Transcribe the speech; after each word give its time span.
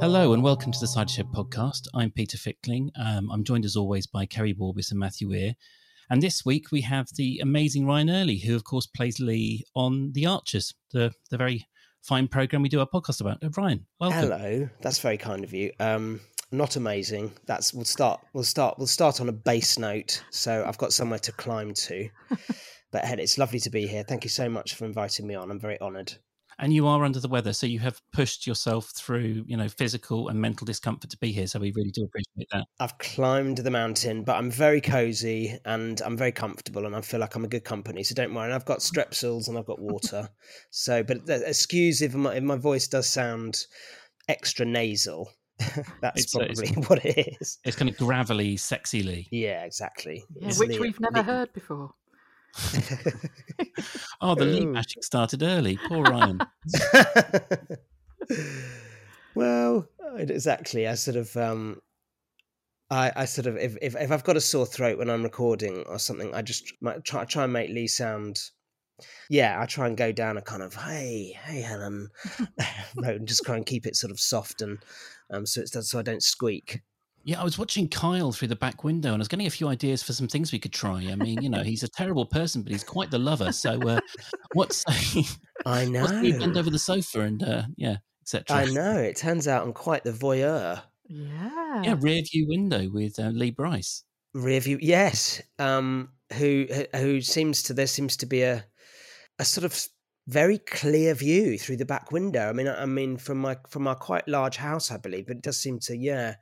Hello 0.00 0.32
and 0.32 0.44
welcome 0.44 0.70
to 0.70 0.78
the 0.78 0.86
Cider 0.86 1.10
Shed 1.10 1.26
podcast. 1.34 1.88
I'm 1.92 2.12
Peter 2.12 2.38
Fickling. 2.38 2.90
Um, 2.94 3.32
I'm 3.32 3.42
joined 3.42 3.64
as 3.64 3.74
always 3.74 4.06
by 4.06 4.26
Kerry 4.26 4.54
Borbis 4.54 4.92
and 4.92 5.00
Matthew 5.00 5.28
Weir. 5.28 5.54
And 6.08 6.22
this 6.22 6.44
week 6.44 6.70
we 6.70 6.82
have 6.82 7.08
the 7.16 7.40
amazing 7.40 7.84
Ryan 7.84 8.08
Early, 8.08 8.38
who 8.38 8.54
of 8.54 8.62
course 8.62 8.86
plays 8.86 9.18
Lee 9.18 9.64
on 9.74 10.12
The 10.12 10.24
Archers, 10.24 10.72
the 10.92 11.12
the 11.30 11.36
very 11.36 11.66
fine 12.00 12.28
program 12.28 12.62
we 12.62 12.68
do 12.68 12.78
our 12.78 12.86
podcast 12.86 13.20
about. 13.20 13.42
Uh, 13.42 13.50
Ryan, 13.56 13.86
welcome. 13.98 14.20
Hello, 14.20 14.68
that's 14.80 15.00
very 15.00 15.18
kind 15.18 15.42
of 15.42 15.52
you. 15.52 15.72
Um, 15.80 16.20
not 16.52 16.76
amazing. 16.76 17.32
That's 17.46 17.74
we'll 17.74 17.84
start. 17.84 18.20
We'll 18.32 18.44
start. 18.44 18.78
We'll 18.78 18.86
start 18.86 19.20
on 19.20 19.28
a 19.28 19.32
base 19.32 19.80
note. 19.80 20.22
So 20.30 20.64
I've 20.64 20.78
got 20.78 20.92
somewhere 20.92 21.18
to 21.18 21.32
climb 21.32 21.74
to. 21.74 22.08
but 22.92 23.18
it's 23.18 23.36
lovely 23.36 23.58
to 23.60 23.70
be 23.70 23.88
here. 23.88 24.04
Thank 24.04 24.22
you 24.22 24.30
so 24.30 24.48
much 24.48 24.74
for 24.74 24.84
inviting 24.84 25.26
me 25.26 25.34
on. 25.34 25.50
I'm 25.50 25.60
very 25.60 25.80
honoured. 25.80 26.14
And 26.60 26.72
you 26.72 26.88
are 26.88 27.04
under 27.04 27.20
the 27.20 27.28
weather, 27.28 27.52
so 27.52 27.66
you 27.66 27.78
have 27.80 28.00
pushed 28.12 28.46
yourself 28.46 28.90
through, 28.90 29.44
you 29.46 29.56
know, 29.56 29.68
physical 29.68 30.28
and 30.28 30.40
mental 30.40 30.64
discomfort 30.64 31.10
to 31.10 31.16
be 31.18 31.30
here. 31.30 31.46
So 31.46 31.60
we 31.60 31.72
really 31.72 31.92
do 31.92 32.04
appreciate 32.04 32.48
that. 32.50 32.64
I've 32.80 32.98
climbed 32.98 33.58
the 33.58 33.70
mountain, 33.70 34.24
but 34.24 34.36
I'm 34.36 34.50
very 34.50 34.80
cozy 34.80 35.56
and 35.64 36.00
I'm 36.00 36.16
very 36.16 36.32
comfortable, 36.32 36.84
and 36.84 36.96
I 36.96 37.00
feel 37.00 37.20
like 37.20 37.36
I'm 37.36 37.44
a 37.44 37.48
good 37.48 37.64
company. 37.64 38.02
So 38.02 38.14
don't 38.14 38.34
worry. 38.34 38.46
And 38.46 38.54
I've 38.54 38.64
got 38.64 38.80
strepsils 38.80 39.48
and 39.48 39.56
I've 39.56 39.66
got 39.66 39.78
water. 39.78 40.28
so, 40.70 41.04
but 41.04 41.18
excuse 41.28 42.02
if 42.02 42.14
my, 42.14 42.34
if 42.34 42.42
my 42.42 42.56
voice 42.56 42.88
does 42.88 43.08
sound 43.08 43.66
extra 44.28 44.66
nasal. 44.66 45.30
That's 46.00 46.22
it's, 46.22 46.34
uh, 46.34 46.38
probably 46.38 46.68
it's, 46.68 46.88
what 46.88 47.04
it 47.04 47.36
is. 47.40 47.58
It's 47.64 47.76
kind 47.76 47.88
of 47.88 47.96
gravelly, 47.96 48.56
sexily. 48.56 49.26
Yeah, 49.30 49.64
exactly. 49.64 50.24
Yeah, 50.34 50.52
which 50.54 50.78
we've 50.78 51.00
never 51.00 51.22
heard 51.22 51.52
before. 51.52 51.92
oh, 54.20 54.34
the 54.34 54.44
lead 54.44 54.68
matching 54.68 55.02
started 55.02 55.42
early. 55.42 55.78
Poor 55.88 56.02
Ryan. 56.02 56.40
well, 59.34 59.88
exactly. 60.16 60.86
I 60.88 60.94
sort 60.94 61.16
of, 61.16 61.36
um, 61.36 61.80
I, 62.90 63.12
I 63.14 63.24
sort 63.26 63.46
of, 63.46 63.56
if, 63.56 63.76
if, 63.80 63.94
if 63.96 64.10
I've 64.10 64.24
got 64.24 64.36
a 64.36 64.40
sore 64.40 64.66
throat 64.66 64.98
when 64.98 65.10
I'm 65.10 65.22
recording 65.22 65.84
or 65.86 65.98
something, 65.98 66.34
I 66.34 66.42
just 66.42 66.72
might 66.80 67.04
try 67.04 67.24
try 67.24 67.44
and 67.44 67.52
make 67.52 67.70
Lee 67.70 67.86
sound. 67.86 68.40
Yeah, 69.30 69.60
I 69.60 69.66
try 69.66 69.86
and 69.86 69.96
go 69.96 70.10
down 70.10 70.38
a 70.38 70.42
kind 70.42 70.62
of 70.62 70.74
hey, 70.74 71.38
hey, 71.44 71.60
Helen, 71.60 72.08
road 72.96 73.16
and 73.16 73.28
just 73.28 73.44
try 73.44 73.56
and 73.56 73.64
keep 73.64 73.86
it 73.86 73.94
sort 73.94 74.10
of 74.10 74.18
soft 74.18 74.60
and 74.60 74.78
um, 75.30 75.46
so 75.46 75.60
it's 75.60 75.90
so 75.90 75.98
I 75.98 76.02
don't 76.02 76.22
squeak. 76.22 76.80
Yeah, 77.28 77.42
I 77.42 77.44
was 77.44 77.58
watching 77.58 77.88
Kyle 77.88 78.32
through 78.32 78.48
the 78.48 78.56
back 78.56 78.84
window, 78.84 79.10
and 79.10 79.16
I 79.16 79.18
was 79.18 79.28
getting 79.28 79.46
a 79.46 79.50
few 79.50 79.68
ideas 79.68 80.02
for 80.02 80.14
some 80.14 80.28
things 80.28 80.50
we 80.50 80.58
could 80.58 80.72
try. 80.72 81.06
I 81.10 81.14
mean, 81.14 81.42
you 81.42 81.50
know, 81.50 81.62
he's 81.62 81.82
a 81.82 81.88
terrible 81.88 82.24
person, 82.24 82.62
but 82.62 82.72
he's 82.72 82.82
quite 82.82 83.10
the 83.10 83.18
lover. 83.18 83.52
So, 83.52 83.78
uh, 83.82 84.00
what's 84.54 84.82
I 85.66 85.84
know. 85.90 86.04
What's 86.04 86.20
he 86.20 86.32
bend 86.32 86.56
over 86.56 86.70
the 86.70 86.78
sofa 86.78 87.20
and 87.20 87.42
uh, 87.42 87.64
yeah, 87.76 87.96
etc. 88.22 88.56
I 88.56 88.64
know. 88.64 88.96
It 88.96 89.16
turns 89.16 89.46
out 89.46 89.62
I'm 89.62 89.74
quite 89.74 90.04
the 90.04 90.12
voyeur. 90.12 90.80
Yeah. 91.06 91.82
Yeah, 91.82 91.96
rear 92.00 92.22
view 92.22 92.46
window 92.48 92.88
with 92.90 93.18
uh, 93.18 93.28
Lee 93.28 93.50
Bryce. 93.50 94.04
Rear 94.32 94.60
view, 94.60 94.78
yes. 94.80 95.42
Um, 95.58 96.12
who 96.32 96.66
who 96.96 97.20
seems 97.20 97.62
to 97.64 97.74
there 97.74 97.86
seems 97.86 98.16
to 98.16 98.26
be 98.26 98.40
a 98.40 98.64
a 99.38 99.44
sort 99.44 99.66
of 99.66 99.78
very 100.28 100.56
clear 100.56 101.12
view 101.12 101.58
through 101.58 101.76
the 101.76 101.84
back 101.84 102.10
window. 102.10 102.48
I 102.48 102.54
mean, 102.54 102.68
I 102.68 102.86
mean 102.86 103.18
from 103.18 103.36
my 103.36 103.58
from 103.68 103.86
our 103.86 103.96
quite 103.96 104.26
large 104.28 104.56
house, 104.56 104.90
I 104.90 104.96
believe, 104.96 105.26
but 105.26 105.36
it 105.36 105.42
does 105.42 105.60
seem 105.60 105.78
to 105.80 105.94
yeah, 105.94 106.36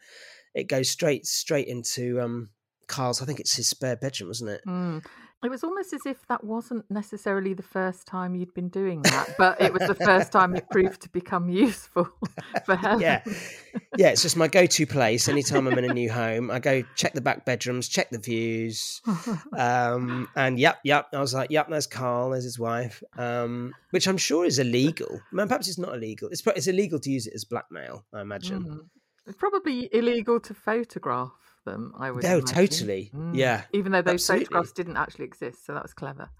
it 0.57 0.69
goes 0.69 0.91
straight 0.91 1.27
straight 1.27 1.69
into 1.69 2.21
um 2.21 2.49
Carl's. 2.89 3.23
I 3.23 3.27
think 3.27 3.39
it's 3.39 3.55
his 3.55 3.69
spare 3.69 3.97
bedroom, 3.97 4.29
wasn't 4.29 4.51
it? 4.51 4.63
Mm. 4.67 5.05
It 5.45 5.51
was 5.51 5.63
almost 5.63 5.93
as 5.93 6.07
if 6.07 6.27
that 6.29 6.43
wasn't 6.43 6.91
necessarily 6.91 7.53
the 7.53 7.63
first 7.63 8.07
time 8.07 8.35
you'd 8.35 8.55
been 8.55 8.71
doing 8.71 9.03
that, 9.03 9.35
but 9.39 9.61
it 9.61 9.71
was 9.71 9.83
the 9.87 9.95
first 9.95 10.33
time 10.33 10.57
it 10.57 10.69
proved 10.71 11.03
to 11.03 11.11
become 11.11 11.49
useful 11.67 12.09
for 12.65 12.75
Helen. 12.75 13.01
Yeah, 13.01 13.23
yeah. 13.99 14.09
It's 14.09 14.23
just 14.23 14.37
my 14.37 14.49
go-to 14.49 14.87
place. 14.87 15.29
Anytime 15.29 15.67
I'm 15.67 15.77
in 15.77 15.85
a 15.85 15.93
new 15.93 16.11
home, 16.11 16.51
I 16.51 16.59
go 16.59 16.83
check 16.97 17.13
the 17.13 17.21
back 17.21 17.45
bedrooms, 17.45 17.87
check 17.87 18.09
the 18.11 18.19
views, 18.19 19.03
um, 19.57 20.27
and 20.35 20.59
yep, 20.59 20.79
yep. 20.85 21.09
I 21.13 21.21
was 21.21 21.35
like, 21.35 21.51
yep, 21.51 21.69
there's 21.69 21.87
Carl, 21.87 22.31
there's 22.31 22.45
his 22.45 22.59
wife, 22.59 23.03
um, 23.19 23.75
which 23.91 24.09
I'm 24.09 24.19
sure 24.19 24.47
is 24.47 24.59
illegal. 24.59 25.21
Man, 25.33 25.49
perhaps 25.49 25.69
it's 25.69 25.79
not 25.79 25.95
illegal. 25.95 26.31
It's 26.31 26.43
it's 26.47 26.67
illegal 26.67 26.99
to 27.01 27.11
use 27.11 27.27
it 27.27 27.35
as 27.35 27.45
blackmail. 27.45 28.07
I 28.13 28.23
imagine. 28.23 28.65
Mm. 28.65 28.81
It's 29.27 29.37
probably 29.37 29.89
illegal 29.93 30.41
to 30.41 30.55
photograph 30.55 31.33
them. 31.65 31.93
I 31.99 32.11
would. 32.11 32.25
Oh, 32.25 32.39
imagine. 32.39 32.47
totally. 32.47 33.11
Mm. 33.15 33.37
Yeah. 33.37 33.65
Even 33.73 33.93
though 33.93 34.03
those 34.03 34.15
absolutely. 34.15 34.47
photographs 34.47 34.73
didn't 34.73 34.97
actually 34.97 35.27
exist, 35.27 35.67
so 35.67 35.75
that 35.75 35.83
was 35.83 35.93
clever. 35.93 36.31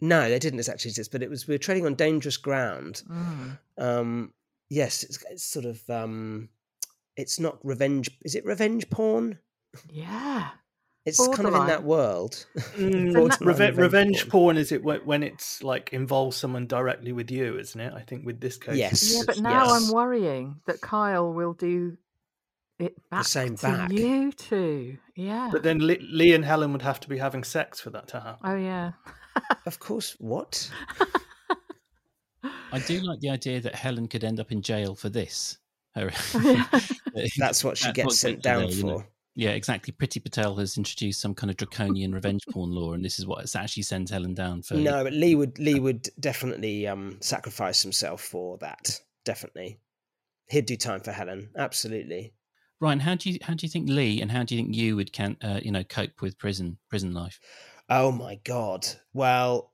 No, 0.00 0.28
they 0.28 0.38
didn't 0.38 0.66
actually 0.68 0.90
exist, 0.90 1.12
but 1.12 1.22
it 1.22 1.30
was 1.30 1.46
we 1.46 1.54
were 1.54 1.58
treading 1.58 1.86
on 1.86 1.94
dangerous 1.94 2.36
ground. 2.36 3.02
Mm. 3.08 3.58
Um, 3.78 4.32
yes, 4.68 5.02
it's, 5.02 5.22
it's, 5.30 5.44
sort 5.44 5.66
of 5.66 5.82
um, 5.90 6.48
it's 7.16 7.38
not 7.38 7.58
revenge. 7.62 8.10
Is 8.22 8.34
it 8.34 8.44
revenge 8.44 8.88
porn? 8.90 9.38
Yeah. 9.90 10.48
It's 11.06 11.18
Borderline. 11.18 11.52
kind 11.52 11.54
of 11.54 11.60
in 11.60 11.66
that 11.68 11.84
world. 11.84 12.46
Mm, 12.76 13.40
revenge, 13.46 13.76
revenge 13.76 14.20
porn. 14.22 14.30
porn. 14.30 14.56
is 14.56 14.72
it 14.72 14.82
when 14.82 15.22
it's 15.22 15.62
like 15.62 15.92
involves 15.92 16.36
someone 16.36 16.66
directly 16.66 17.12
with 17.12 17.30
you, 17.30 17.58
isn't 17.58 17.78
it? 17.78 17.92
I 17.94 18.00
think 18.00 18.24
with 18.24 18.40
this 18.40 18.56
case. 18.56 18.76
Yes. 18.76 19.14
Yeah, 19.14 19.22
but 19.26 19.38
now 19.38 19.66
yes. 19.66 19.88
I'm 19.88 19.94
worrying 19.94 20.60
that 20.66 20.80
Kyle 20.80 21.30
will 21.30 21.52
do 21.52 21.98
it 22.78 22.96
back 23.10 23.22
the 23.22 23.28
same 23.28 23.56
to 23.56 23.62
back. 23.62 23.92
you 23.92 24.32
two. 24.32 24.98
Yeah. 25.14 25.48
But 25.52 25.62
then 25.62 25.78
Lee 25.78 26.34
and 26.34 26.44
Helen 26.44 26.72
would 26.72 26.82
have 26.82 27.00
to 27.00 27.08
be 27.08 27.18
having 27.18 27.44
sex 27.44 27.80
for 27.80 27.90
that 27.90 28.08
to 28.08 28.20
happen. 28.20 28.40
Oh 28.44 28.56
yeah. 28.56 28.92
of 29.66 29.78
course. 29.78 30.16
What? 30.18 30.70
I 32.72 32.78
do 32.80 33.00
like 33.00 33.20
the 33.20 33.30
idea 33.30 33.60
that 33.60 33.74
Helen 33.74 34.08
could 34.08 34.24
end 34.24 34.40
up 34.40 34.52
in 34.52 34.62
jail 34.62 34.94
for 34.94 35.08
this. 35.08 35.58
That's 37.38 37.62
what 37.62 37.78
she 37.78 37.92
gets 37.92 38.18
sent 38.18 38.42
down 38.42 38.70
for. 38.72 38.86
know? 38.86 39.04
Yeah, 39.36 39.50
exactly. 39.50 39.92
Priti 39.92 40.22
Patel 40.22 40.56
has 40.56 40.76
introduced 40.76 41.20
some 41.20 41.34
kind 41.34 41.50
of 41.50 41.56
draconian 41.56 42.12
revenge 42.12 42.42
porn 42.50 42.70
law, 42.70 42.92
and 42.92 43.04
this 43.04 43.18
is 43.18 43.26
what 43.26 43.54
actually 43.54 43.82
sends 43.82 44.10
Helen 44.10 44.34
down 44.34 44.62
for. 44.62 44.74
No, 44.74 45.02
but 45.04 45.12
Lee 45.12 45.34
would 45.34 45.58
Lee 45.58 45.80
would 45.80 46.08
definitely 46.20 46.86
um, 46.86 47.18
sacrifice 47.20 47.82
himself 47.82 48.22
for 48.22 48.58
that. 48.58 49.00
Definitely, 49.24 49.78
he'd 50.48 50.66
do 50.66 50.76
time 50.76 51.00
for 51.00 51.10
Helen. 51.12 51.50
Absolutely. 51.56 52.32
Ryan, 52.84 53.00
how 53.00 53.14
do 53.14 53.30
you 53.30 53.38
how 53.40 53.54
do 53.54 53.64
you 53.64 53.70
think 53.70 53.88
Lee 53.88 54.20
and 54.20 54.30
how 54.30 54.42
do 54.42 54.54
you 54.54 54.62
think 54.62 54.76
you 54.76 54.94
would 54.94 55.10
can 55.10 55.38
uh, 55.42 55.58
you 55.62 55.72
know 55.72 55.84
cope 55.84 56.20
with 56.20 56.36
prison 56.36 56.76
prison 56.90 57.14
life? 57.14 57.40
Oh 57.88 58.12
my 58.12 58.38
god! 58.44 58.86
Well, 59.14 59.72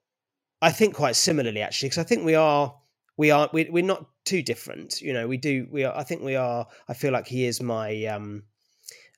I 0.62 0.70
think 0.70 0.94
quite 0.94 1.16
similarly 1.16 1.60
actually, 1.60 1.88
because 1.88 2.04
I 2.04 2.04
think 2.04 2.24
we 2.24 2.36
are 2.36 2.72
we 3.16 3.32
are 3.32 3.50
we, 3.52 3.68
we're 3.68 3.82
not 3.82 4.06
too 4.24 4.42
different. 4.42 5.00
You 5.00 5.12
know, 5.12 5.26
we 5.26 5.38
do 5.38 5.66
we 5.72 5.82
are. 5.82 5.96
I 5.96 6.04
think 6.04 6.22
we 6.22 6.36
are. 6.36 6.68
I 6.88 6.94
feel 6.94 7.12
like 7.12 7.26
he 7.26 7.46
is 7.46 7.60
my 7.60 8.04
um 8.04 8.44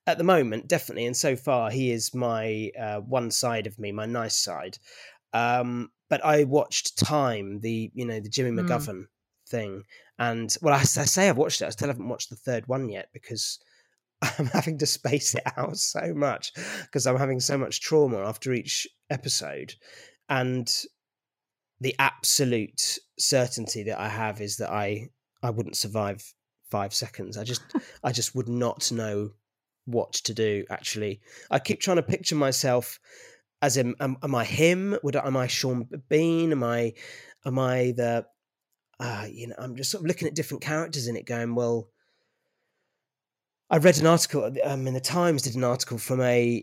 at 0.07 0.17
the 0.17 0.25
moment 0.25 0.69
definitely, 0.69 1.05
and 1.05 1.17
so 1.17 1.37
far 1.37 1.71
he 1.71 1.91
is 1.91 2.15
my 2.15 2.71
uh, 2.81 3.01
one 3.01 3.31
side 3.31 3.67
of 3.67 3.79
me, 3.79 3.93
my 3.93 4.07
nice 4.07 4.43
side. 4.43 4.79
Um, 5.35 5.91
but 6.09 6.25
I 6.25 6.45
watched 6.45 6.99
Time, 6.99 7.61
the 7.61 7.91
you 7.93 8.07
know 8.07 8.21
the 8.21 8.31
Jimmy 8.31 8.53
mm. 8.53 8.67
McGovern 8.67 9.03
mm. 9.03 9.07
thing, 9.51 9.83
and 10.19 10.57
well, 10.63 10.73
I, 10.73 10.79
I, 10.79 10.85
say 10.85 11.29
I've 11.29 11.37
watched 11.37 11.61
it. 11.61 11.67
I 11.67 11.71
still 11.71 11.89
haven't 11.89 12.09
watched 12.09 12.31
the 12.31 12.37
third 12.37 12.67
one 12.67 12.89
yet 12.89 13.11
because 13.13 13.59
I'm 14.23 14.47
having 14.47 14.79
to 14.79 14.87
space 14.87 15.35
it 15.35 15.43
out 15.57 15.77
so 15.77 16.13
much 16.15 16.53
because 16.83 17.07
I'm 17.07 17.19
having 17.19 17.41
so 17.41 17.59
much 17.59 17.81
trauma 17.81 18.19
after 18.19 18.53
each 18.53 18.87
episode. 19.11 19.75
And 20.29 20.71
the 21.81 21.95
absolute 21.99 22.99
certainty 23.19 23.83
that 23.85 24.01
I 24.01 24.09
have 24.09 24.41
is 24.41 24.57
that 24.59 24.71
I 24.71 25.09
I 25.43 25.51
wouldn't 25.51 25.77
survive 25.77 26.23
five 26.71 26.95
seconds. 26.95 27.37
I 27.37 27.45
just 27.45 27.63
I 28.05 28.13
just 28.13 28.35
would 28.35 28.49
not 28.49 28.93
know 28.93 29.31
what 29.85 30.13
to 30.13 30.35
do. 30.35 30.65
Actually, 30.71 31.21
I 31.51 31.59
keep 31.59 31.81
trying 31.81 31.97
to 31.97 32.03
picture 32.03 32.37
myself 32.37 33.01
as 33.61 33.77
in, 33.77 33.95
am, 34.01 34.17
am 34.23 34.35
I 34.35 34.45
him? 34.45 34.97
Would 35.03 35.17
am 35.17 35.37
I 35.37 35.47
Sean 35.47 35.89
Bean? 36.09 36.53
Am 36.53 36.63
I 36.63 36.95
am 37.45 37.59
I 37.59 37.93
the 37.97 38.27
uh, 39.01 39.27
you 39.31 39.49
know? 39.49 39.55
I'm 39.59 39.77
just 39.77 39.91
sort 39.91 40.03
of 40.03 40.09
looking 40.09 40.29
at 40.29 40.35
different 40.35 40.63
characters 40.63 41.09
in 41.09 41.17
it, 41.17 41.27
going 41.27 41.55
well 41.55 41.89
I 43.73 43.79
read 43.79 43.99
an 43.99 44.07
article 44.07 44.55
um, 44.65 44.87
in 44.87 44.93
the 44.93 45.01
Times. 45.01 45.41
Did 45.41 45.57
an 45.57 45.65
article 45.65 45.97
from 45.97 46.21
a 46.21 46.63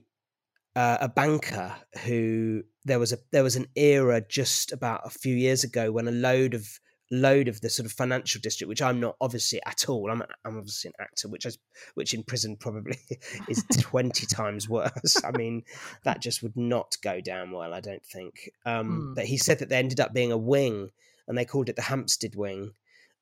uh, 0.76 0.98
a 1.02 1.10
banker 1.10 1.74
who 2.06 2.62
there 2.86 3.00
was 3.00 3.12
a 3.12 3.18
there 3.32 3.42
was 3.42 3.56
an 3.56 3.66
era 3.76 4.22
just 4.22 4.72
about 4.72 5.02
a 5.06 5.10
few 5.10 5.36
years 5.36 5.64
ago 5.64 5.92
when 5.92 6.08
a 6.08 6.12
load 6.12 6.54
of 6.54 6.68
load 7.10 7.48
of 7.48 7.62
the 7.62 7.70
sort 7.72 7.88
of 7.88 7.92
financial 7.92 8.40
district, 8.40 8.70
which 8.70 8.84
I'm 8.84 9.00
not 9.00 9.16
obviously 9.20 9.60
at 9.66 9.90
all. 9.90 10.12
I'm 10.12 10.22
I'm 10.46 10.60
obviously 10.60 10.90
an 10.90 11.04
actor, 11.04 11.28
which 11.28 11.48
is 11.48 11.58
which 11.96 12.14
in 12.14 12.22
prison 12.22 12.56
probably 12.56 13.00
is 13.50 13.66
twenty 13.80 14.28
times 14.28 14.70
worse. 14.70 15.20
I 15.26 15.32
mean, 15.32 15.64
that 16.04 16.22
just 16.22 16.44
would 16.44 16.56
not 16.56 16.96
go 17.02 17.22
down 17.22 17.50
well. 17.50 17.74
I 17.74 17.80
don't 17.80 18.06
think. 18.06 18.52
Um, 18.68 18.92
mm. 18.92 19.16
But 19.16 19.26
he 19.26 19.38
said 19.38 19.58
that 19.60 19.70
there 19.70 19.80
ended 19.80 20.00
up 20.00 20.14
being 20.14 20.32
a 20.32 20.38
wing, 20.38 20.92
and 21.28 21.36
they 21.36 21.46
called 21.46 21.70
it 21.70 21.76
the 21.76 21.82
Hampstead 21.82 22.36
Wing, 22.36 22.74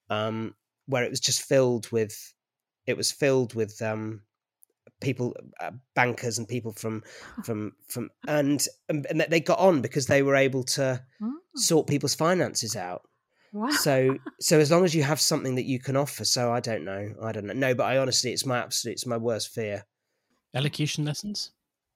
um, 0.09 0.55
where 0.87 1.05
it 1.05 1.09
was 1.09 1.21
just 1.21 1.41
filled 1.41 1.89
with 1.89 2.33
it 2.87 2.97
was 2.97 3.11
filled 3.11 3.53
with 3.53 3.81
um, 3.81 4.21
people, 5.01 5.35
uh, 5.59 5.71
bankers, 5.93 6.37
and 6.37 6.47
people 6.47 6.71
from 6.71 7.03
from 7.43 7.73
from, 7.87 8.09
and, 8.27 8.65
and 8.89 9.25
they 9.29 9.39
got 9.39 9.59
on 9.59 9.81
because 9.81 10.07
they 10.07 10.23
were 10.23 10.35
able 10.35 10.63
to 10.63 11.01
mm. 11.21 11.31
sort 11.55 11.87
people's 11.87 12.15
finances 12.15 12.75
out. 12.75 13.03
Wow. 13.53 13.69
So 13.69 14.17
so 14.39 14.59
as 14.59 14.71
long 14.71 14.85
as 14.85 14.95
you 14.95 15.03
have 15.03 15.21
something 15.21 15.55
that 15.55 15.65
you 15.65 15.79
can 15.79 15.95
offer, 15.95 16.25
so 16.25 16.51
I 16.51 16.59
don't 16.59 16.85
know, 16.85 17.13
I 17.21 17.31
don't 17.31 17.45
know. 17.45 17.53
No, 17.53 17.75
but 17.75 17.85
I 17.85 17.97
honestly, 17.97 18.31
it's 18.31 18.45
my 18.45 18.59
absolute, 18.59 18.93
it's 18.93 19.05
my 19.05 19.17
worst 19.17 19.53
fear. 19.53 19.85
Elocution 20.53 21.05
lessons. 21.05 21.51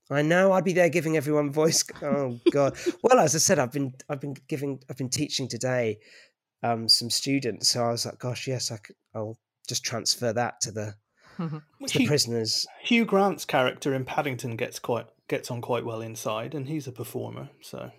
I 0.09 0.21
know 0.21 0.51
I'd 0.51 0.65
be 0.65 0.73
there 0.73 0.89
giving 0.89 1.15
everyone 1.15 1.51
voice. 1.53 1.85
Oh 2.01 2.39
God! 2.51 2.77
well, 3.01 3.19
as 3.19 3.33
I 3.33 3.39
said, 3.39 3.59
I've 3.59 3.71
been 3.71 3.93
I've 4.09 4.19
been 4.19 4.35
giving 4.47 4.79
I've 4.89 4.97
been 4.97 5.09
teaching 5.09 5.47
today 5.47 5.99
um, 6.63 6.89
some 6.89 7.09
students, 7.09 7.69
so 7.69 7.83
I 7.83 7.91
was 7.91 8.05
like, 8.05 8.19
gosh, 8.19 8.47
yes, 8.47 8.71
I 8.71 8.77
could, 8.77 8.95
I'll 9.15 9.37
just 9.67 9.83
transfer 9.83 10.33
that 10.33 10.61
to 10.61 10.71
the, 10.71 10.95
to 11.37 11.61
the 11.79 11.91
Hugh, 11.91 12.07
prisoners. 12.07 12.65
Hugh 12.81 13.05
Grant's 13.05 13.45
character 13.45 13.93
in 13.93 14.05
Paddington 14.05 14.55
gets 14.55 14.79
quite 14.79 15.07
gets 15.27 15.49
on 15.49 15.61
quite 15.61 15.85
well 15.85 16.01
inside, 16.01 16.53
and 16.53 16.67
he's 16.67 16.87
a 16.87 16.91
performer. 16.91 17.49
So 17.61 17.91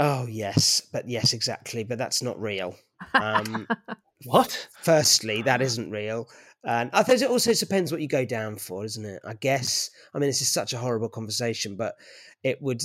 Oh 0.00 0.26
yes, 0.26 0.80
but 0.92 1.08
yes, 1.08 1.34
exactly. 1.34 1.84
But 1.84 1.98
that's 1.98 2.22
not 2.22 2.40
real. 2.40 2.74
Um, 3.14 3.68
what? 4.24 4.68
firstly, 4.80 5.42
that 5.42 5.60
isn't 5.60 5.90
real. 5.90 6.28
And 6.64 6.90
I 6.92 7.02
think 7.02 7.20
it 7.22 7.30
also 7.30 7.52
depends 7.52 7.92
what 7.92 8.00
you 8.00 8.08
go 8.08 8.24
down 8.24 8.56
for, 8.56 8.84
isn't 8.84 9.04
it? 9.04 9.20
I 9.26 9.34
guess. 9.34 9.90
I 10.14 10.18
mean, 10.18 10.28
this 10.28 10.40
is 10.40 10.48
such 10.48 10.72
a 10.72 10.78
horrible 10.78 11.10
conversation, 11.10 11.76
but 11.76 11.96
it 12.42 12.60
would. 12.62 12.82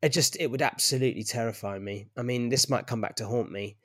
It 0.00 0.10
just 0.10 0.36
it 0.40 0.48
would 0.48 0.62
absolutely 0.62 1.24
terrify 1.24 1.78
me. 1.78 2.06
I 2.16 2.22
mean, 2.22 2.48
this 2.48 2.70
might 2.70 2.86
come 2.86 3.00
back 3.00 3.16
to 3.16 3.26
haunt 3.26 3.50
me 3.50 3.76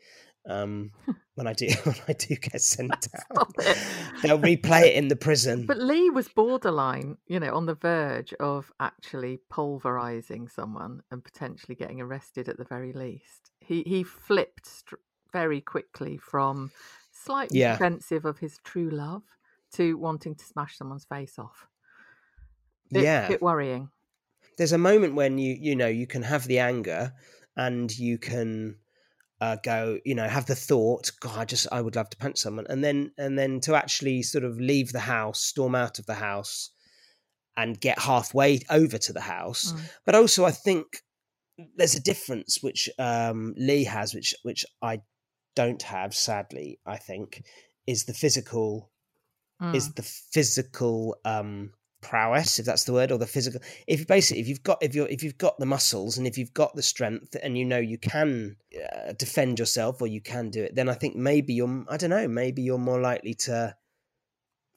um, 0.47 0.91
when 1.35 1.45
I 1.47 1.53
do 1.53 1.67
when 1.83 1.95
I 2.07 2.13
do 2.13 2.35
get 2.35 2.61
sent 2.61 3.07
out. 3.31 3.53
They'll 4.23 4.39
replay 4.39 4.83
it 4.87 4.93
in 4.95 5.07
the 5.09 5.15
prison. 5.15 5.65
But 5.65 5.77
Lee 5.79 6.09
was 6.09 6.27
borderline, 6.29 7.17
you 7.27 7.39
know, 7.39 7.53
on 7.55 7.65
the 7.65 7.75
verge 7.75 8.33
of 8.39 8.71
actually 8.79 9.39
pulverizing 9.49 10.47
someone 10.47 11.01
and 11.11 11.23
potentially 11.23 11.75
getting 11.75 12.01
arrested 12.01 12.49
at 12.49 12.57
the 12.57 12.63
very 12.65 12.93
least. 12.93 13.51
He 13.59 13.83
he 13.85 14.03
flipped 14.03 14.65
st- 14.65 14.99
very 15.33 15.59
quickly 15.61 16.17
from 16.17 16.71
slightly 17.11 17.59
Yeah. 17.59 17.73
defensive 17.73 18.25
of 18.25 18.39
his 18.39 18.57
true 18.63 18.89
love 18.89 19.23
to 19.73 19.97
wanting 19.97 20.33
to 20.35 20.45
smash 20.45 20.77
someone's 20.77 21.03
face 21.05 21.37
off. 21.37 21.67
Bit, 22.89 23.03
yeah, 23.03 23.27
bit 23.27 23.41
worrying. 23.41 23.89
there's 24.57 24.71
a 24.71 24.77
moment 24.77 25.13
when 25.13 25.37
you 25.37 25.57
you 25.59 25.75
know 25.75 25.87
you 25.87 26.07
can 26.07 26.23
have 26.23 26.45
the 26.47 26.59
anger 26.59 27.11
and 27.57 27.91
you 27.97 28.17
can 28.17 28.77
uh, 29.41 29.57
go 29.63 29.99
you 30.05 30.15
know 30.15 30.27
have 30.27 30.45
the 30.47 30.55
thought 30.55 31.11
god 31.19 31.37
i 31.39 31.45
just 31.45 31.67
i 31.71 31.79
would 31.81 31.95
love 31.95 32.09
to 32.09 32.17
punch 32.17 32.37
someone 32.39 32.65
and 32.69 32.83
then 32.83 33.11
and 33.17 33.37
then 33.37 33.59
to 33.59 33.75
actually 33.75 34.21
sort 34.23 34.43
of 34.43 34.59
leave 34.59 34.91
the 34.91 34.99
house 34.99 35.39
storm 35.41 35.75
out 35.75 35.99
of 35.99 36.05
the 36.07 36.15
house 36.15 36.71
and 37.55 37.79
get 37.81 37.99
halfway 37.99 38.59
over 38.69 38.97
to 38.97 39.13
the 39.13 39.21
house 39.21 39.73
Mm. 39.73 39.79
but 40.05 40.15
also 40.15 40.45
i 40.45 40.51
think 40.51 41.01
there's 41.75 41.95
a 41.95 41.99
difference 42.01 42.61
which 42.61 42.89
um, 42.99 43.53
lee 43.57 43.83
has 43.85 44.13
which 44.13 44.35
which 44.43 44.65
i 44.81 45.01
don't 45.55 45.81
have 45.83 46.13
sadly 46.15 46.79
i 46.85 46.97
think 46.97 47.43
is 47.87 48.05
the 48.05 48.13
physical 48.13 48.91
is 49.73 49.89
Mm. 49.89 49.95
the 49.95 50.03
physical 50.03 51.15
um 51.25 51.73
prowess 52.01 52.59
if 52.59 52.65
that's 52.65 52.83
the 52.83 52.93
word 52.93 53.11
or 53.11 53.17
the 53.17 53.25
physical 53.25 53.59
if 53.87 53.99
you 53.99 54.05
basically 54.05 54.39
if 54.39 54.47
you've 54.47 54.61
got 54.63 54.77
if 54.81 54.93
you're 54.93 55.07
if 55.07 55.23
you've 55.23 55.37
got 55.37 55.57
the 55.57 55.65
muscles 55.65 56.17
and 56.17 56.27
if 56.27 56.37
you've 56.37 56.53
got 56.53 56.75
the 56.75 56.83
strength 56.83 57.35
and 57.41 57.57
you 57.57 57.65
know 57.65 57.79
you 57.79 57.97
can 57.97 58.55
uh, 58.75 59.13
defend 59.17 59.57
yourself 59.57 59.99
or 60.01 60.05
you 60.07 60.21
can 60.21 60.49
do 60.51 60.63
it 60.63 60.75
then 60.75 60.89
i 60.89 60.93
think 60.93 61.15
maybe 61.15 61.53
you're 61.55 61.83
i 61.89 61.97
don't 61.97 62.11
know 62.11 62.27
maybe 62.27 62.61
you're 62.61 62.77
more 62.77 63.01
likely 63.01 63.33
to 63.33 63.75